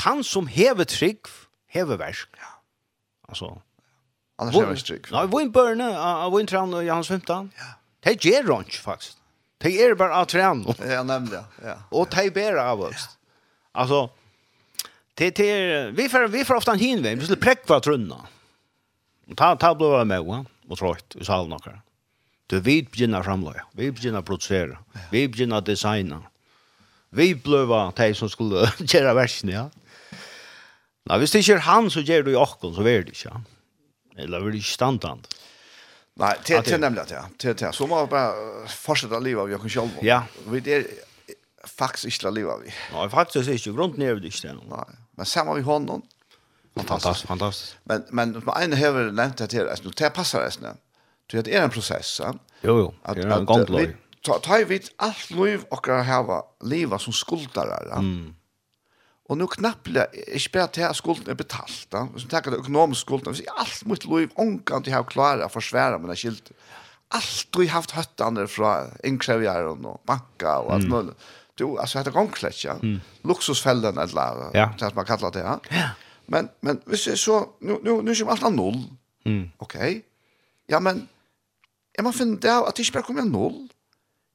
Han 0.00 0.24
som 0.24 0.46
häver 0.46 0.84
trick, 0.84 1.26
häver 1.66 1.96
värsk. 1.96 2.28
Ja. 2.36 2.53
Alltså 3.28 3.62
Annars 4.36 4.56
är 4.56 4.66
det 4.66 4.76
strikt. 4.76 5.10
Nej, 5.12 5.26
vi 5.26 5.48
Burner, 5.48 5.98
av 5.98 6.32
Wayne 6.32 6.48
Traun 6.48 6.74
och 6.74 6.84
Jan 6.84 7.04
Svimtan. 7.04 7.50
Ja. 7.56 7.64
Det 8.00 8.26
är 8.36 8.42
Ronch 8.42 8.80
faktiskt. 8.82 9.18
Det 9.58 9.82
är 9.82 9.94
bara 9.94 10.16
att 10.16 10.28
träna. 10.28 10.74
Ja, 10.88 11.02
nämnde 11.02 11.34
jag. 11.34 11.70
Ja. 11.70 11.76
Och 11.88 12.08
det 12.10 12.24
är 12.24 12.30
bara 12.30 12.72
oss. 12.72 13.08
Alltså 13.72 14.10
det 15.14 15.36
det 15.36 15.90
vi 15.90 16.08
för 16.08 16.28
vi 16.28 16.44
för 16.44 16.54
ofta 16.54 16.72
en 16.72 16.78
hinväg, 16.78 17.18
vi 17.18 17.24
skulle 17.24 17.40
präkva 17.40 17.80
trunna. 17.80 18.26
Och 19.30 19.36
ta 19.36 19.56
ta 19.56 19.74
blåa 19.74 20.04
med 20.04 20.24
va 20.24 20.44
och 20.68 20.78
trött 20.78 21.16
i 21.16 21.24
salen 21.24 21.50
några. 21.50 21.80
Du 22.46 22.60
vid 22.60 22.90
begynner 22.90 23.22
framlöja, 23.22 23.64
vi 23.72 23.92
begynner 23.92 24.22
producera, 24.22 24.78
vi 25.10 25.28
begynner 25.28 25.60
designa. 25.60 26.22
Vi 27.10 27.34
blöva 27.34 27.92
de 27.96 28.14
som 28.14 28.30
skulle 28.30 28.72
göra 28.78 29.14
versen, 29.14 29.50
ja. 29.50 29.70
Nei, 31.04 31.18
hvis 31.20 31.34
det 31.34 31.42
ikke 31.44 31.58
er 31.58 31.66
han, 31.66 31.90
så 31.92 32.00
gjør 32.00 32.22
du 32.24 32.30
i 32.32 32.38
okken, 32.40 32.72
så 32.72 32.84
er 32.88 33.02
det 33.04 33.12
ikke 33.12 33.32
han. 33.34 33.42
Eller 34.16 34.40
er 34.40 34.54
det 34.54 34.62
ikke 34.62 34.72
standant. 34.72 35.26
Nei, 36.20 36.30
det 36.46 36.60
er 36.62 36.78
nemlig 36.78 37.04
det, 37.10 37.18
det 37.42 37.50
er 37.50 37.56
det. 37.60 37.72
Så 37.76 37.88
må 37.90 37.98
vi 38.04 38.12
bare 38.12 38.68
fortsette 38.70 39.18
livet 39.20 39.42
av 39.42 39.50
Jørgen 39.50 39.72
Kjolmo. 39.74 40.04
Ja. 40.06 40.22
Vi 40.48 40.62
er 40.72 40.86
faktisk 41.68 42.08
ikke 42.08 42.32
livet 42.32 42.54
av 42.54 42.62
vi. 42.62 42.72
Nei, 42.94 43.08
faktisk 43.12 43.50
ikke. 43.52 43.74
Grunden 43.76 44.04
er 44.06 44.20
det 44.22 44.30
ikke 44.30 44.46
det. 44.46 44.54
Nei, 44.70 44.86
men 45.18 45.28
sammen 45.28 45.58
vi 45.58 45.66
hånden. 45.66 46.04
Fantastisk, 46.78 47.28
fantastisk. 47.28 47.74
Men, 47.90 48.06
men 48.10 48.32
en 48.38 48.78
har 48.78 48.96
nevnt 49.14 49.42
det 49.42 49.50
til, 49.52 49.68
det 49.68 50.10
passer 50.14 50.48
det, 50.62 50.72
det 51.30 51.52
er 51.54 51.66
en 51.66 51.72
prosess, 51.72 52.16
sant? 52.18 52.40
Jo, 52.64 52.78
jo, 52.78 52.88
det 53.14 53.22
er 53.24 53.36
en 53.36 53.46
gongtløy. 53.46 53.92
Ta, 54.24 54.38
ta 54.42 54.58
i 54.58 54.64
vidt 54.66 54.88
alt 55.04 55.28
liv 55.36 55.62
okkar 55.74 56.02
hava, 56.08 56.40
liva 56.64 56.98
som 57.02 57.14
skuldarar, 57.14 57.92
mm 58.00 58.32
Og 59.32 59.38
nu 59.40 59.46
knapplega, 59.48 60.04
ikke 60.36 60.52
bare 60.58 60.68
til 60.76 60.84
at 60.84 60.96
skulden 60.98 61.30
er 61.32 61.36
betalt, 61.38 61.86
da. 61.92 62.02
Hvis 62.12 62.26
man 62.26 62.32
tenker 62.34 62.52
det 62.52 62.60
økonomisk 62.60 63.06
skulden, 63.06 63.32
hvis 63.32 63.40
jeg 63.46 63.54
alt 63.56 63.86
mitt 63.88 64.04
liv 64.04 64.28
omgang 64.36 64.84
til 64.84 64.92
jeg 64.92 64.98
har 64.98 65.08
klaret 65.08 65.46
å 65.46 65.52
forsvære 65.52 66.00
mine 66.02 66.16
skilt. 66.18 66.52
Alt 67.14 67.46
du 67.54 67.62
har 67.62 67.78
haft 67.78 67.94
høttene 67.96 68.44
fra 68.50 68.74
innkrevieren 69.06 69.86
og 69.88 70.02
banka 70.08 70.58
og 70.66 70.74
alt 70.76 70.90
mulig. 70.92 71.16
Du, 71.56 71.78
altså, 71.78 72.00
dette 72.00 72.12
gongslett, 72.12 72.58
ja. 72.66 72.74
Mm. 72.82 72.98
Luksusfellen, 73.24 73.98
eller 74.02 74.50
ja. 74.56 74.68
det 74.80 74.92
man 74.96 75.06
kallar 75.08 75.32
det, 75.32 75.44
ja. 75.46 75.56
ja. 75.72 75.88
Men, 76.26 76.50
men 76.60 76.80
hvis 76.90 77.06
jeg 77.06 77.18
så, 77.18 77.44
nu, 77.60 77.78
nu, 77.84 78.00
nu 78.02 78.14
kommer 78.14 78.34
alt 78.34 78.48
av 78.48 78.52
null. 78.52 78.80
Mm. 79.24 79.44
Ok? 79.62 79.76
Ja, 80.68 80.80
men, 80.84 81.06
jeg 81.96 82.04
må 82.04 82.12
finne 82.12 82.40
det 82.42 82.50
at 82.50 82.74
det 82.74 82.84
ikke 82.84 82.98
bare 82.98 83.08
kommer 83.08 83.24
av 83.24 83.30
null. 83.30 83.60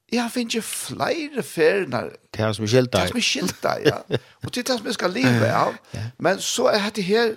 Jeg 0.09 0.21
har 0.23 0.31
finnet 0.33 0.65
flere 0.65 1.43
ferner. 1.45 2.09
Det 2.33 2.41
er 2.41 2.55
som 2.57 2.65
er 2.65 2.71
skilt 2.71 2.91
deg. 2.93 2.97
Det 2.97 3.03
er 3.03 3.11
som 3.11 3.19
er 3.19 3.27
skilt 3.27 3.61
deg, 3.63 3.85
ja. 3.89 3.99
Og 4.43 4.53
det 4.53 4.63
er 4.63 4.67
det 4.71 4.77
som 4.79 4.89
jeg 4.89 4.97
skal 4.97 5.13
leve 5.13 5.51
av. 5.53 5.77
Men 6.17 6.41
så 6.43 6.69
er 6.73 6.89
det 6.95 7.05
her 7.05 7.35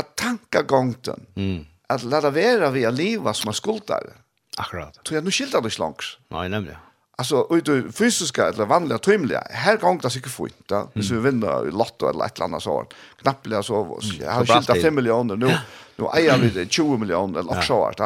at 0.00 0.14
tankagongten, 0.16 1.26
mm. 1.36 1.58
at 1.92 2.04
la 2.08 2.22
det 2.24 2.32
være 2.34 2.70
ved 2.72 2.88
å 2.88 2.94
leve 2.96 3.34
som 3.36 3.52
er 3.52 3.58
skuldt 3.58 3.90
deg. 3.92 4.14
Akkurat. 4.60 4.96
Så 5.04 5.16
jeg, 5.16 5.24
nå 5.24 5.32
skilt 5.32 5.52
deg 5.52 5.68
ikke 5.68 5.84
langt. 5.84 6.08
Nei, 6.32 6.46
nemlig. 6.52 6.76
Alltså 7.16 7.46
ut 7.50 7.64
det 7.64 7.92
fysiska 7.92 8.48
eller 8.48 8.66
vanliga 8.66 8.98
trimliga. 8.98 9.42
Här 9.50 9.76
gång 9.76 9.98
det 9.98 10.10
sig 10.10 10.22
fint 10.22 10.54
då 10.66 10.74
Mm. 10.74 10.88
Hvis 10.92 11.10
vi 11.10 11.18
vinner 11.18 11.68
i 11.68 11.70
lotto 11.70 12.08
eller 12.10 12.24
ett 12.24 12.40
annat 12.40 12.62
så 12.62 12.86
knappliga 13.22 13.62
så 13.62 13.76
av 13.76 13.92
oss. 13.92 14.12
Jag 14.20 14.32
har 14.32 14.46
skilt 14.46 14.82
5 14.82 14.94
miljoner 14.94 15.36
nu. 15.36 15.56
Nu 15.96 16.06
äger 16.14 16.38
vi 16.38 16.50
det 16.54 16.72
20 16.72 16.96
miljoner 16.96 17.40
eller 17.40 17.60
så 17.60 17.76
vart. 17.76 17.96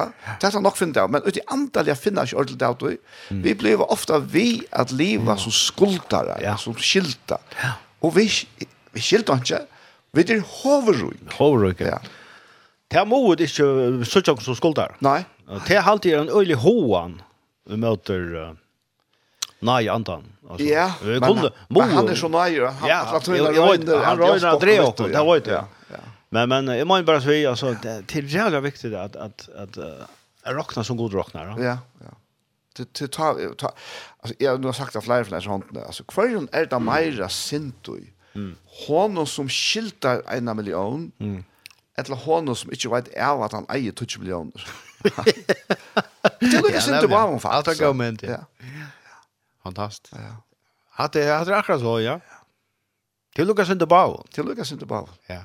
Det 0.40 0.46
är 0.46 0.60
nog 0.60 0.76
fint 0.76 0.96
men 1.10 1.22
ut 1.22 1.36
i 1.36 1.40
antal 1.46 1.86
jag 1.86 1.98
finner 1.98 2.22
inte 2.22 2.36
ordentligt 2.36 2.92
ut. 2.92 3.00
Vi 3.28 3.54
blir 3.54 3.90
ofta 3.90 4.18
vi 4.18 4.66
att 4.70 4.90
leva 4.90 5.36
som 5.36 5.52
skuldare, 5.52 6.38
ja. 6.42 6.56
som 6.56 6.74
skilta. 6.74 7.38
Och 7.98 8.18
vi 8.18 8.30
vi 8.92 9.00
skilta 9.00 9.32
inte. 9.32 9.66
Vi 10.12 10.22
är 10.32 10.42
hovruk. 10.62 11.32
Hovruk. 11.38 11.80
Ja. 11.80 11.98
Det 12.90 12.98
er 12.98 13.34
det 13.34 13.40
ikke 13.40 14.04
så 14.04 14.36
som 14.40 14.54
skuldar. 14.54 14.96
Nej. 15.00 15.24
Det 15.66 15.74
är 15.74 15.82
alltid 15.82 16.14
en 16.14 16.28
øylig 16.28 16.56
hoan. 16.56 17.22
Vi 17.68 17.76
möter 17.76 18.56
nej 19.58 19.88
antan 19.88 20.24
alltså. 20.50 20.66
Ja. 20.66 20.92
Jag 21.04 21.22
kunde 21.22 21.52
men 21.68 21.90
han 21.90 22.08
är 22.08 22.14
så 22.14 22.28
nej 22.28 22.60
han 22.60 22.88
ja, 22.88 22.96
att 22.96 23.26
han 23.26 23.36
röjer 23.36 24.04
han 24.04 24.18
röjer 24.18 24.60
drev 24.60 24.84
och 24.84 25.08
det 25.08 25.24
var 25.24 25.40
det. 25.40 25.50
Ja. 25.50 25.96
Men 26.28 26.48
men 26.48 26.68
jag 26.68 26.86
menar 26.86 27.02
bara 27.02 27.20
så 27.20 27.30
är 27.30 27.48
alltså 27.48 27.76
det 27.82 28.16
är 28.16 28.22
jävla 28.22 28.60
viktigt 28.60 28.94
att 28.94 29.16
att 29.16 29.48
att 29.56 29.78
rockna 30.44 30.84
som 30.84 30.96
god 30.96 31.12
rocknar. 31.12 31.46
Ja, 31.58 31.78
ja. 31.98 32.12
Det 32.76 32.94
det 32.98 33.08
tar 33.08 33.54
ta 33.54 33.72
alltså 34.20 34.34
jag 34.38 34.64
har 34.64 34.72
sagt 34.72 34.96
att 34.96 35.04
flera 35.04 35.24
flera 35.24 35.40
sånt 35.40 35.64
alltså 35.86 36.04
kvar 36.04 36.48
är 36.52 36.66
det 36.66 36.78
mera 36.78 37.28
sintoj. 37.28 38.12
Mm. 38.34 38.56
Hon 38.86 39.26
som 39.26 39.48
skiltar 39.48 40.22
en 40.28 40.56
miljon. 40.56 41.12
Mm 41.18 41.44
eller 41.96 42.16
hon 42.16 42.56
som 42.56 42.70
inte 42.70 42.88
vet 42.88 43.08
är 43.14 43.44
at 43.44 43.52
han 43.52 43.66
äger 43.68 44.06
20 44.06 44.20
miljoner 44.20 44.68
Det 46.40 46.56
är 46.56 46.66
ikke 46.68 46.80
sint 46.80 47.10
bara 47.10 47.24
om 47.24 47.30
han 47.30 47.40
faktisk. 47.40 47.68
Alt 47.68 47.80
er 47.80 47.84
gammelt, 47.84 48.22
ja. 48.22 48.38
Fantastiskt. 49.66 50.14
Ja. 50.16 50.42
Hade 50.90 51.24
jag 51.24 51.38
hade 51.38 51.56
akkurat 51.56 51.80
så 51.80 52.00
ja. 52.00 52.20
Till 53.34 53.46
Lucas 53.46 53.70
inte 53.70 53.86
bau. 53.86 54.24
Till 54.30 54.44
Lucas 54.44 54.72
inte 54.72 54.86
bau. 54.86 55.08
Ja. 55.26 55.42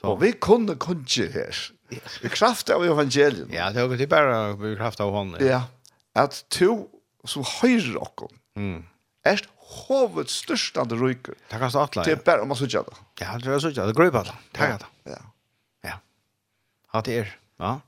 Så 0.00 0.06
och 0.06 0.22
vi 0.22 0.32
kunde 0.32 0.74
kunde 0.74 1.30
här. 1.34 1.54
I 2.22 2.28
kraft 2.28 2.70
av 2.70 2.84
evangeliet. 2.84 3.48
Ja, 3.52 3.70
det 3.70 3.86
var 3.86 3.96
det 3.96 4.06
bara 4.06 4.50
i 4.72 4.76
kraft 4.76 5.00
av 5.00 5.12
honom. 5.12 5.46
Ja. 5.46 5.62
Att 6.12 6.48
to 6.48 6.86
som 7.24 7.44
höjer 7.62 7.96
och 7.96 8.32
Mm. 8.56 8.84
Är 9.22 9.40
hovet 9.56 10.30
störstande 10.30 10.94
ryker. 10.94 11.34
Det 11.48 11.58
kan 11.58 11.70
stå 11.70 11.78
atla. 11.78 12.02
Det 12.02 12.12
är 12.12 12.16
bara 12.16 12.42
om 12.42 12.48
man 12.48 12.56
såg 12.56 12.68
det. 12.68 12.84
Ja, 13.20 13.38
det 13.38 13.50
är 13.50 13.58
så 13.58 13.70
det. 13.70 13.86
Det 13.86 13.92
går 13.92 14.04
ju 14.04 14.10
bara. 14.10 14.34
Tack. 14.52 14.82
Ja. 15.04 15.12
Ja. 15.82 15.92
Hat 16.86 17.08
er. 17.08 17.38
Ja. 17.56 17.80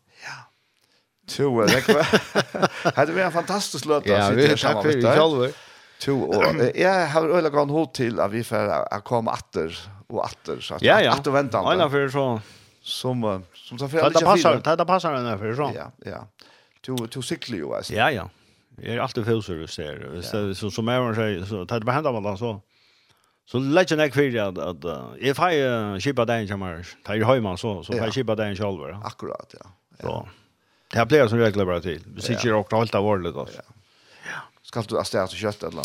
To, 1.29 1.63
det 1.63 1.81
hade 2.95 3.13
varit 3.13 3.25
en 3.25 3.33
fantastisk 3.33 3.85
låt 3.85 4.07
Ja, 4.07 4.31
vi 4.31 4.49
tack 4.49 4.83
för 4.83 4.93
det 4.93 5.03
själva. 5.03 5.49
To 6.01 6.23
och 6.23 6.45
jag 6.75 7.07
har 7.07 7.37
øyla 7.37 7.49
gått 7.49 7.71
hod 7.71 7.95
til 7.95 8.21
at 8.21 8.33
vi 8.33 8.43
får 8.43 8.57
att 8.93 9.05
komma 9.05 9.33
åter 9.33 9.79
och 10.09 10.25
åter 10.25 10.61
så 10.61 10.75
att 10.75 10.83
ja, 10.83 11.01
ja. 11.01 11.13
Atter 11.13 11.31
vänta. 11.31 11.59
Ja, 11.79 11.91
för 11.91 12.09
så 12.09 12.41
som 12.83 13.45
som 13.55 13.79
så 13.79 13.89
för 13.89 13.99
att 13.99 14.15
det 14.15 14.25
passar, 14.25 14.77
det 14.77 14.85
passar 14.85 15.13
den 15.13 15.39
för 15.39 15.55
så. 15.55 15.73
Ja, 15.75 15.93
ja. 16.07 16.27
To 16.83 17.07
to 17.07 17.23
cykla 17.23 17.57
jo, 17.57 17.75
alltså. 17.75 17.95
Ja, 17.95 18.11
ja. 18.11 18.31
Jag 18.77 18.95
är 18.95 18.99
alltid 18.99 19.25
fullservice 19.25 19.79
Hvis 19.79 20.31
det 20.31 20.55
så 20.55 20.71
som 20.71 20.89
Aaron 20.89 21.15
säger 21.15 21.45
så 21.45 21.67
tar 21.67 21.81
det 21.81 21.87
på 21.87 21.93
hända 21.93 22.13
man 22.13 22.39
så. 22.39 22.61
Så 23.47 23.59
lägger 23.59 23.97
jag 23.97 24.15
för 24.15 24.39
att 24.39 24.59
att 24.59 24.85
if 25.19 25.39
I 25.39 25.63
uh, 25.63 25.99
shipa 25.99 26.25
den 26.25 26.47
jamar, 26.47 26.87
tar 27.05 27.15
ju 27.15 27.25
hemma 27.25 27.57
så 27.57 27.83
så 27.83 27.93
får 27.93 28.03
jag 28.03 28.15
shipa 28.15 28.35
den 28.35 28.57
själv. 28.57 28.81
Akkurat, 29.05 29.55
ja. 29.59 29.67
Ja. 29.99 30.29
Det 30.93 30.99
här 30.99 31.07
blir 31.07 31.29
som 31.29 31.39
regel 31.39 31.67
bara 31.67 31.81
till. 31.81 32.03
Vi 32.15 32.23
sitter 32.23 32.45
ju 32.45 32.55
och 32.55 32.71
hållt 32.71 32.95
av 32.95 33.07
ordet 33.07 33.37
alltså. 33.37 33.63
Ja. 34.27 34.41
Ska 34.63 34.83
du 34.83 35.05
ställa 35.05 35.27
till 35.27 35.39
kött 35.39 35.63
eller? 35.63 35.83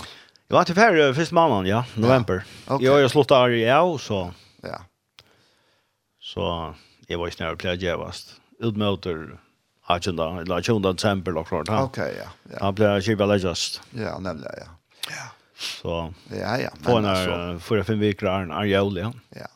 Jag 0.47 0.57
var 0.57 0.63
till 0.63 0.75
färre 0.75 1.13
första 1.13 1.35
månaden, 1.35 1.65
ja, 1.65 1.85
november. 1.95 2.43
Ja. 2.67 2.75
Okay. 2.75 2.87
Jag 2.87 3.01
har 3.01 3.07
slått 3.07 3.31
av 3.31 3.53
i 3.53 3.73
år 3.73 3.97
så. 3.97 4.33
Ja. 4.61 4.81
Så 6.19 6.75
jag 7.07 7.19
var 7.19 7.25
ju 7.25 7.31
snäll 7.31 7.57
på 7.57 7.67
jävast. 7.67 8.35
Utmöter 8.59 9.39
agenda, 9.85 10.41
eller 10.41 10.55
agenda 10.55 10.93
december 10.93 11.37
och 11.37 11.47
klart. 11.47 11.69
Okej, 11.69 12.15
ja. 12.23 12.29
Ja. 12.51 12.57
Han 12.61 12.75
blir 12.75 13.09
ju 13.09 13.15
väl. 13.15 13.41
Ja, 13.91 14.19
nämligen, 14.19 14.53
ja. 14.57 14.67
Ja. 15.09 15.31
Så. 15.59 16.13
Ja, 16.39 16.57
ja. 16.57 16.69
På 16.83 16.97
en 16.97 17.05
här, 17.05 17.59
för 17.59 17.83
fem 17.83 17.99
veckor 17.99 18.29
är 18.29 18.41
en 18.41 18.51
arjol, 18.51 18.97
ja. 18.97 19.13
Ja. 19.29 19.47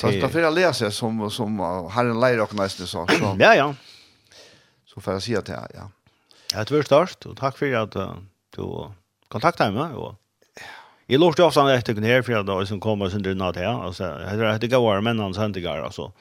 Så 0.00 0.06
det... 0.06 0.28
för 0.28 0.40
jag 0.40 0.54
lese 0.54 0.90
som 0.90 1.30
som 1.30 1.58
Herren 1.90 2.20
lär 2.20 2.40
och 2.40 2.54
nästa 2.54 2.86
så 2.86 3.06
så. 3.06 3.36
ja 3.38 3.54
ja. 3.54 3.74
Så 4.86 5.00
får 5.00 5.12
jeg 5.12 5.22
si 5.22 5.36
at 5.36 5.48
ja. 5.48 5.90
Ja, 6.54 6.64
det 6.64 6.70
var 6.70 6.82
størst, 6.82 7.26
och 7.26 7.36
tack 7.36 7.58
för 7.58 7.72
att 7.74 7.96
uh, 7.96 8.14
du 8.56 8.94
kontaktet 9.28 9.74
mig 9.74 9.92
og 9.94 10.14
Jag 11.10 11.20
låter 11.20 11.42
ofta 11.44 11.64
när 11.64 11.70
jag 11.70 11.84
tycker 11.84 12.00
ner 12.00 12.22
för 12.22 12.42
då 12.42 12.66
som 12.66 12.80
kommer 12.80 13.08
sen 13.08 13.22
det 13.22 13.34
natt 13.34 13.56
här 13.56 13.84
alltså 13.84 14.04
det 14.04 14.52
heter 14.52 14.68
går 14.68 15.00
men 15.00 15.18
han 15.18 15.34
sen 15.34 15.52
det 15.52 15.60
går 15.60 15.84
alltså. 15.84 16.12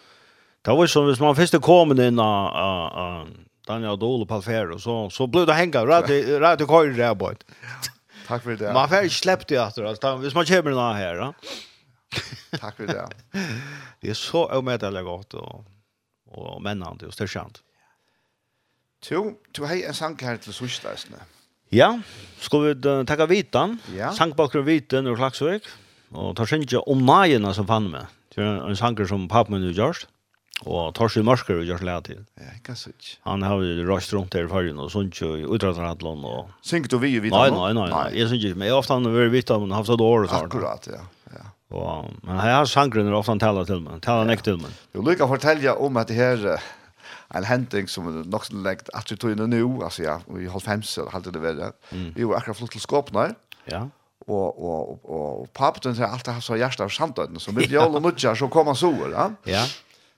Det 0.61 0.71
var 0.71 0.87
som 0.87 1.05
hvis 1.05 1.19
man 1.19 1.35
först 1.35 1.61
kom 1.61 2.01
in 2.01 2.19
a 2.19 3.25
Daniel 3.67 3.99
Dole 3.99 4.25
på 4.25 4.41
Fer 4.41 4.77
så 4.77 5.09
så 5.09 5.27
ble 5.27 5.45
det 5.45 5.53
hänga 5.53 5.85
rätt 5.85 6.09
rätt 6.41 6.67
køyre, 6.67 6.95
kör 6.95 6.97
där 6.97 7.15
bort. 7.15 7.43
Tack 8.27 8.43
för 8.43 8.55
det. 8.55 8.73
Man 8.73 8.89
får 8.89 9.09
släppte 9.09 9.53
ju 9.53 9.67
efter 9.67 9.83
alltså. 9.83 10.15
Hvis 10.15 10.35
man 10.35 10.45
kommer 10.45 10.71
nå 10.71 10.93
här, 10.93 11.15
ja. 11.15 11.33
Takk 12.61 12.77
for 12.77 12.85
det. 12.87 13.05
Det 14.01 14.09
er 14.09 14.17
så 14.17 14.45
omätligt 14.57 15.03
gott 15.03 15.33
og, 15.33 15.65
og 16.31 16.61
männande 16.61 17.07
er 17.07 17.11
stärkande. 17.11 17.63
Jo, 19.11 19.37
du 19.53 19.65
har 19.65 19.75
en 19.75 19.93
sang 19.93 20.17
her 20.21 20.37
til 20.37 20.53
Svistarsne. 20.53 21.19
Ja, 21.71 21.99
skal 22.39 22.63
vi 22.63 22.73
takke 23.07 23.27
vitan. 23.29 23.79
Ja. 23.95 24.11
Sankbakgrund 24.13 24.65
vitan 24.65 25.07
och 25.07 25.17
Klaksvik. 25.17 25.63
Og 26.11 26.35
tar 26.35 26.45
sin 26.45 26.61
ikke 26.61 26.81
om 26.87 27.05
najerna 27.05 27.53
som 27.53 27.67
fann 27.67 27.91
med. 27.91 28.05
Det 28.35 28.43
er 28.43 28.63
en 28.67 28.75
sanger 28.75 29.05
som 29.07 29.27
pappa 29.27 29.57
nu 29.57 29.71
görs. 29.73 30.05
Og 30.65 30.95
tar 30.95 31.07
sig 31.07 31.23
mørker 31.25 31.59
og 31.59 31.65
gjør 31.65 31.99
til. 32.01 32.25
Ja, 32.39 32.53
ikke 32.55 32.75
sant. 32.75 33.19
Han 33.25 33.41
har 33.41 33.61
jo 33.61 33.85
røst 33.85 34.13
rundt 34.13 34.33
her 34.33 34.45
i 34.45 34.49
fargen 34.49 34.79
og 34.79 34.89
sånt 34.91 35.21
jo 35.21 35.35
i 35.35 35.43
utrettet 35.45 36.03
og... 36.03 36.49
Synger 36.63 36.87
du 36.87 36.97
vi 36.97 37.15
i 37.15 37.19
vidt? 37.19 37.33
Nei, 37.33 37.49
nei, 37.51 37.89
nei. 37.89 38.17
Jeg 38.17 38.29
synger 38.29 38.47
ikke, 38.47 38.57
men 38.57 38.67
jeg 38.67 38.73
ofte 38.73 38.93
vært 38.93 39.31
Vitan, 39.31 39.61
men 39.61 39.71
har 39.71 39.83
haft 39.83 39.93
et 39.93 40.01
år 40.01 40.23
og 40.23 40.29
sånt. 40.29 40.49
Akkurat, 40.49 40.87
ja. 40.87 41.03
Og, 41.75 42.07
men 42.23 42.39
her 42.39 42.63
sangren 42.69 43.09
er 43.09 43.15
ofte 43.17 43.33
han 43.33 43.41
taler 43.43 43.67
til 43.67 43.81
meg, 43.83 43.99
taler 44.05 44.23
han 44.23 44.31
ikke 44.31 44.47
til 44.47 44.59
meg. 44.61 44.75
Jo, 44.95 45.03
Luka 45.03 45.27
fortelle 45.27 45.73
om 45.83 45.99
at 45.99 46.07
det 46.07 46.15
her 46.15 46.45
en 47.35 47.43
hending 47.47 47.89
som 47.91 48.07
er 48.07 48.21
nok 48.29 48.47
som 48.47 48.63
legt 48.63 48.91
at 48.95 49.09
vi 49.11 49.17
tog 49.19 49.33
inn 49.33 49.43
nå, 49.51 49.61
altså 49.83 50.05
ja, 50.05 50.17
i 50.39 50.47
halv 50.47 50.63
fems, 50.63 50.95
halte 51.11 51.33
det 51.35 51.43
verre. 51.43 51.73
Vi 51.91 52.23
var 52.23 52.39
akkurat 52.39 52.61
flott 52.61 52.75
til 52.75 52.83
skåpene 52.83 53.33
Ja. 53.67 53.87
Og, 54.27 54.59
og, 54.59 54.79
og, 55.07 55.11
og 55.17 55.49
papen 55.55 55.95
har 55.95 56.11
alltid 56.11 56.33
haft 56.35 56.47
så 56.47 56.57
hjertet 56.59 56.81
av 56.83 56.91
samtøyden, 56.91 57.39
så 57.39 57.53
med 57.55 57.71
jævla 57.71 58.01
nødja 58.03 58.33
så 58.35 58.49
kom 58.51 58.67
han 58.67 58.75
sover, 58.75 59.13
ja. 59.13 59.27
Ja. 59.47 59.61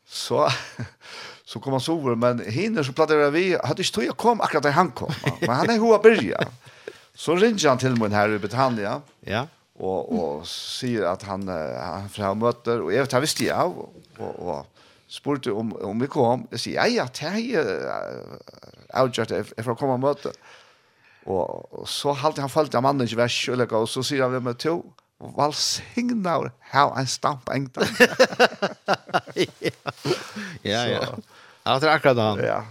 Så, 0.10 0.48
så 1.50 1.62
kom 1.62 1.76
han 1.78 1.84
sover, 1.84 2.18
men 2.18 2.42
hinner 2.42 2.86
så 2.86 2.96
plattade 2.98 3.28
vi, 3.36 3.52
hadde 3.54 3.86
ikke 3.86 3.96
tog 4.00 4.08
jeg 4.08 4.18
kom 4.18 4.42
akkurat 4.42 4.66
da 4.66 4.74
han 4.74 4.90
kom, 4.98 5.14
men 5.44 5.54
han 5.54 5.70
er 5.70 5.82
hoa 5.82 6.02
byrja. 6.02 6.42
Så 7.14 7.38
ringer 7.38 7.70
han 7.70 7.82
til 7.82 7.98
min 8.02 8.16
her 8.16 8.34
i 8.34 8.42
Britannia. 8.42 9.00
Ja 9.28 9.46
och 9.80 10.20
och 10.20 10.48
säger 10.48 11.04
att 11.04 11.24
han 11.24 11.48
han 11.48 12.10
framöter 12.10 12.82
och 12.82 12.94
jag 12.94 13.02
vet 13.02 13.12
han 13.12 13.22
visste 13.22 13.46
jag 13.46 13.78
och 14.18 14.48
och 14.48 14.66
spurte 15.08 15.52
om 15.52 15.76
om 15.76 16.00
vi 16.00 16.08
kom 16.08 16.48
jeg 16.52 16.60
säger 16.60 16.78
ja 16.78 16.88
ja 16.88 17.08
det 17.20 17.56
är 17.56 19.04
outjust 19.04 19.32
if 19.32 19.66
jag 19.66 19.78
kommer 19.78 19.98
möte 19.98 20.32
och 21.26 21.90
så 21.90 22.14
halte 22.14 22.42
han 22.42 22.50
fallt 22.50 22.76
av 22.76 22.84
mannen 22.84 23.08
i 23.08 23.16
väsch 23.16 23.50
och 23.72 23.90
så 23.90 24.04
säger 24.04 24.24
han 24.24 24.44
med 24.44 24.58
to 24.58 24.84
valsignar 25.18 26.52
how 26.60 27.02
I 27.02 27.08
stamp 27.08 27.50
en 27.50 27.70
Ja 30.62 30.88
ja. 30.88 31.18
Ja, 31.64 31.80
det 31.80 31.88
är 31.88 31.96
akkurat 31.96 32.18
han. 32.18 32.40
Ja. 32.40 32.64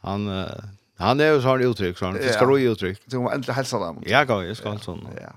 Han 0.00 0.46
han 0.96 1.20
är 1.20 1.32
ju 1.32 1.42
sån 1.42 1.62
uttryck 1.62 1.98
sån. 1.98 2.14
Det 2.14 2.32
ska 2.32 2.44
ro 2.44 2.58
uttryck. 2.58 3.00
Du 3.04 3.18
måste 3.18 3.34
äntligen 3.34 3.56
hälsa 3.56 3.78
dem. 3.78 4.02
Ja, 4.06 4.24
går, 4.24 4.44
jag 4.44 4.56
ska 4.56 4.70
alltså. 4.70 4.98
Ja. 5.22 5.32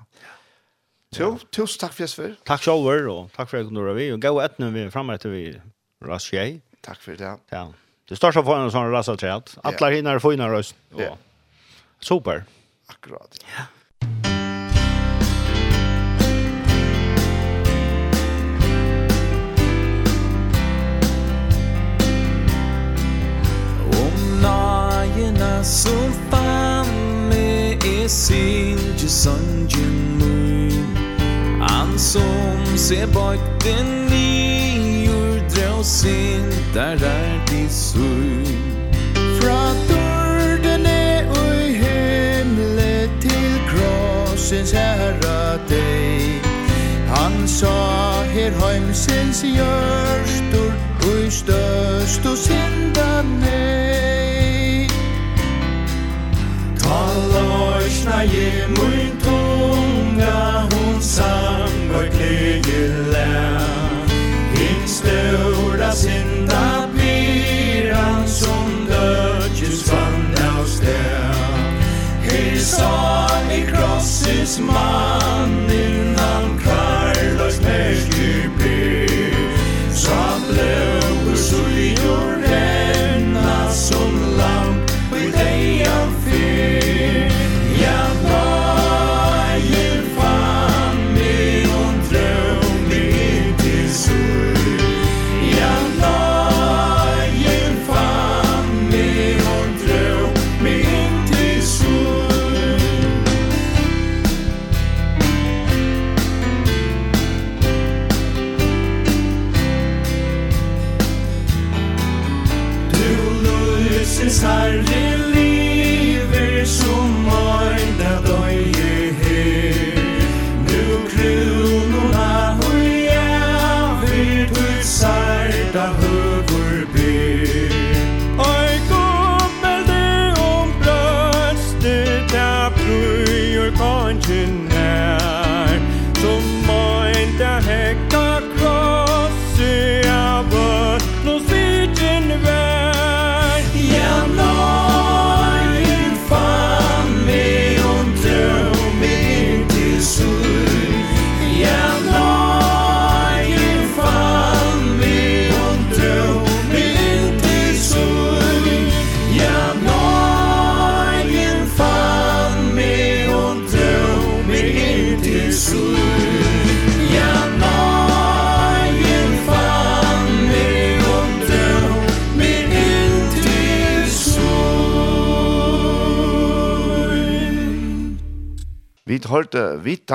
Jo, 1.16 1.38
tusen 1.48 1.80
takk 1.80 1.94
for 1.96 2.04
Jesper. 2.04 2.32
Takk 2.44 2.64
selv, 2.66 2.88
og 3.08 3.30
takk 3.32 3.48
for 3.48 3.62
at 3.62 3.70
du 3.72 3.80
var 3.80 3.96
vi. 3.96 4.10
Og 4.12 4.20
gå 4.20 4.32
et 4.44 4.58
når 4.60 4.74
vi 4.74 4.82
er 4.84 4.90
fremme 4.92 5.16
etter 5.16 5.32
vi 5.32 5.44
rast. 6.04 6.34
Takk 6.84 7.00
for 7.00 7.16
det. 7.16 7.32
Ja. 7.52 7.62
Det 8.06 8.18
så 8.20 8.30
for 8.36 8.52
en 8.58 8.68
sånn 8.70 8.92
rast 8.92 9.10
tjeit. 9.16 9.56
Atler 9.64 9.96
hinner 9.96 10.20
får 10.20 10.36
innan 10.36 10.52
røst. 10.52 10.76
Ja. 10.98 11.16
Super. 12.04 12.44
Akkurat. 12.92 13.40
Ja. 13.56 13.64
Om 24.04 24.20
nagena 24.44 25.64
som 25.64 26.12
fan 26.28 26.92
med 27.32 27.88
er 27.88 28.06
sin 28.08 28.78
til 29.00 29.10
sangen 29.10 29.98
mor 30.20 30.65
Han 31.60 31.98
som 31.98 32.76
ser 32.76 33.06
bøyten 33.06 34.12
i 34.12 35.08
ur 35.08 35.36
og 35.78 35.84
sin 35.84 36.50
Der 36.74 36.96
er 37.00 37.46
de 37.50 37.66
søy 37.70 38.44
Fra 39.40 39.74
dårdene 39.88 41.28
og 41.30 41.68
i 41.68 41.76
til 43.20 43.60
krossens 43.70 44.70
herra 44.70 45.56
deg. 45.68 46.42
Han 47.08 47.48
sa 47.48 48.22
her 48.34 48.52
heimsins 48.60 49.40
hjørstor 49.42 50.72
ui 51.06 51.30
størst 51.30 52.26
og 52.26 52.36
synda 52.38 53.22
nei 53.22 54.88
Kallosna 56.82 58.20
jemur 58.34 58.95
synda 65.96 66.88
pyran 66.96 68.28
som 68.28 68.86
dödjus 68.88 69.92
vann 69.92 70.34
av 70.58 70.64
sted 70.64 71.32
Her 72.22 72.58
sa 72.58 73.28
salig 73.28 73.68
krosses 73.68 74.58
man 74.58 75.25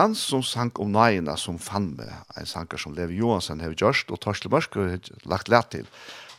Kristans 0.01 0.21
som 0.31 0.41
sank 0.41 0.79
om 0.81 0.89
nøyene 0.89 1.35
som 1.37 1.59
fann 1.61 1.91
med, 1.93 2.09
en 2.33 2.47
sankar 2.49 2.79
som 2.81 2.95
Levi 2.97 3.19
Johansen 3.19 3.59
har 3.61 3.75
gjort, 3.77 4.09
og 4.09 4.17
Torsle 4.17 4.49
Mørk 4.49 4.73
har 4.73 4.97
lagt 5.29 5.51
lett 5.51 5.69
til. 5.69 5.85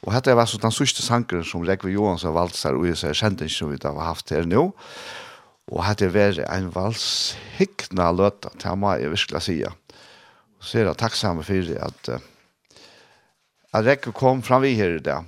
Og 0.02 0.10
dette 0.16 0.34
var 0.34 0.48
så 0.50 0.58
den 0.58 0.74
sørste 0.74 1.04
sankeren 1.04 1.46
som 1.46 1.62
Levi 1.62 1.92
Johansen 1.94 2.34
valgte 2.34 2.58
seg, 2.58 2.74
og 2.74 2.88
jeg 2.88 2.98
ser 2.98 3.14
kjent 3.14 3.38
ikke 3.38 3.54
som 3.54 3.70
vi 3.70 3.78
har 3.78 4.00
haft 4.02 4.34
her 4.34 4.48
nå. 4.50 4.64
Og 5.70 5.78
dette 5.78 6.10
var 6.10 6.42
en 6.48 6.72
valshikna 6.74 8.10
løte, 8.10 8.50
til 8.58 8.82
må 8.82 8.96
jeg 8.98 9.14
virkelig 9.14 9.44
si. 9.46 9.56
Og 9.62 10.66
så 10.66 10.82
er 10.82 10.90
jeg 10.90 10.98
takksamme 10.98 11.46
for 11.46 11.70
det 11.70 11.78
at, 11.78 12.12
at 13.70 13.86
Rekke 13.86 14.10
kom 14.10 14.42
fram 14.42 14.66
vi 14.66 14.74
her 14.74 14.98
i 14.98 15.06
dag. 15.06 15.22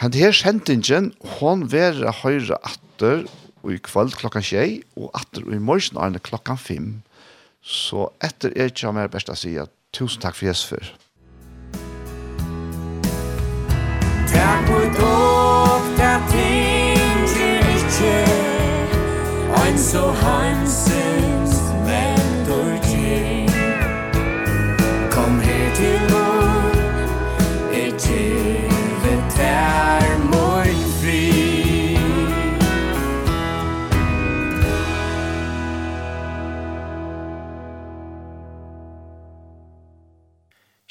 Han 0.00 0.16
her 0.16 0.32
kjentingen, 0.32 1.12
hon 1.36 1.68
var 1.68 2.00
høyre 2.24 2.56
atter, 2.64 3.28
og 3.64 3.72
i 3.72 3.80
kvöld 3.80 4.14
klokka 4.20 4.42
tjei, 4.44 4.82
og 4.96 5.10
atter 5.16 5.46
og 5.46 5.56
i 5.56 5.58
morgen 5.58 6.14
er 6.14 6.20
klokka 6.20 6.56
fem. 6.60 7.02
Så 7.62 8.10
etter 8.22 8.52
er 8.56 8.68
ikke 8.68 8.92
mer 8.92 9.08
best 9.08 9.32
å 9.32 9.36
si 9.38 9.56
at 9.56 9.72
tusen 9.96 10.20
takk 10.20 10.36
for 10.36 10.50
Jesper. 10.50 10.92
Takk 14.34 14.68
for 14.68 14.90
dog, 14.98 15.88
takk 15.96 16.28
ting 16.34 17.24
til 17.32 17.72
ikke, 17.78 18.18
ein 19.62 19.80
så 19.80 20.10
hansen. 20.20 21.03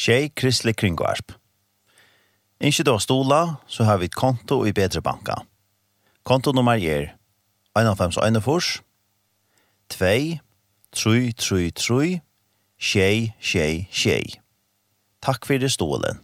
Tjej 0.03 0.34
Kristelig 0.35 0.75
Kringvarp. 0.75 1.31
Ikke 2.59 2.84
da 2.84 2.97
stola, 2.99 3.38
så 3.71 3.85
har 3.88 4.01
vi 4.01 4.09
et 4.09 4.15
konto 4.15 4.65
i 4.67 4.73
Bedre 4.75 4.99
Banka. 5.01 5.38
Konto 6.27 6.51
nummer 6.51 6.75
er 6.75 7.13
1,5,1,4, 7.80 8.81
2, 9.88 10.03
3, 10.91 11.31
3, 11.31 11.71
3, 11.71 12.19
tjej, 12.80 13.31
tjej, 13.39 13.88
tjej. 13.91 14.27
Takk 15.23 15.47
for 15.47 15.63
det 15.63 15.71
stålen. 15.71 16.19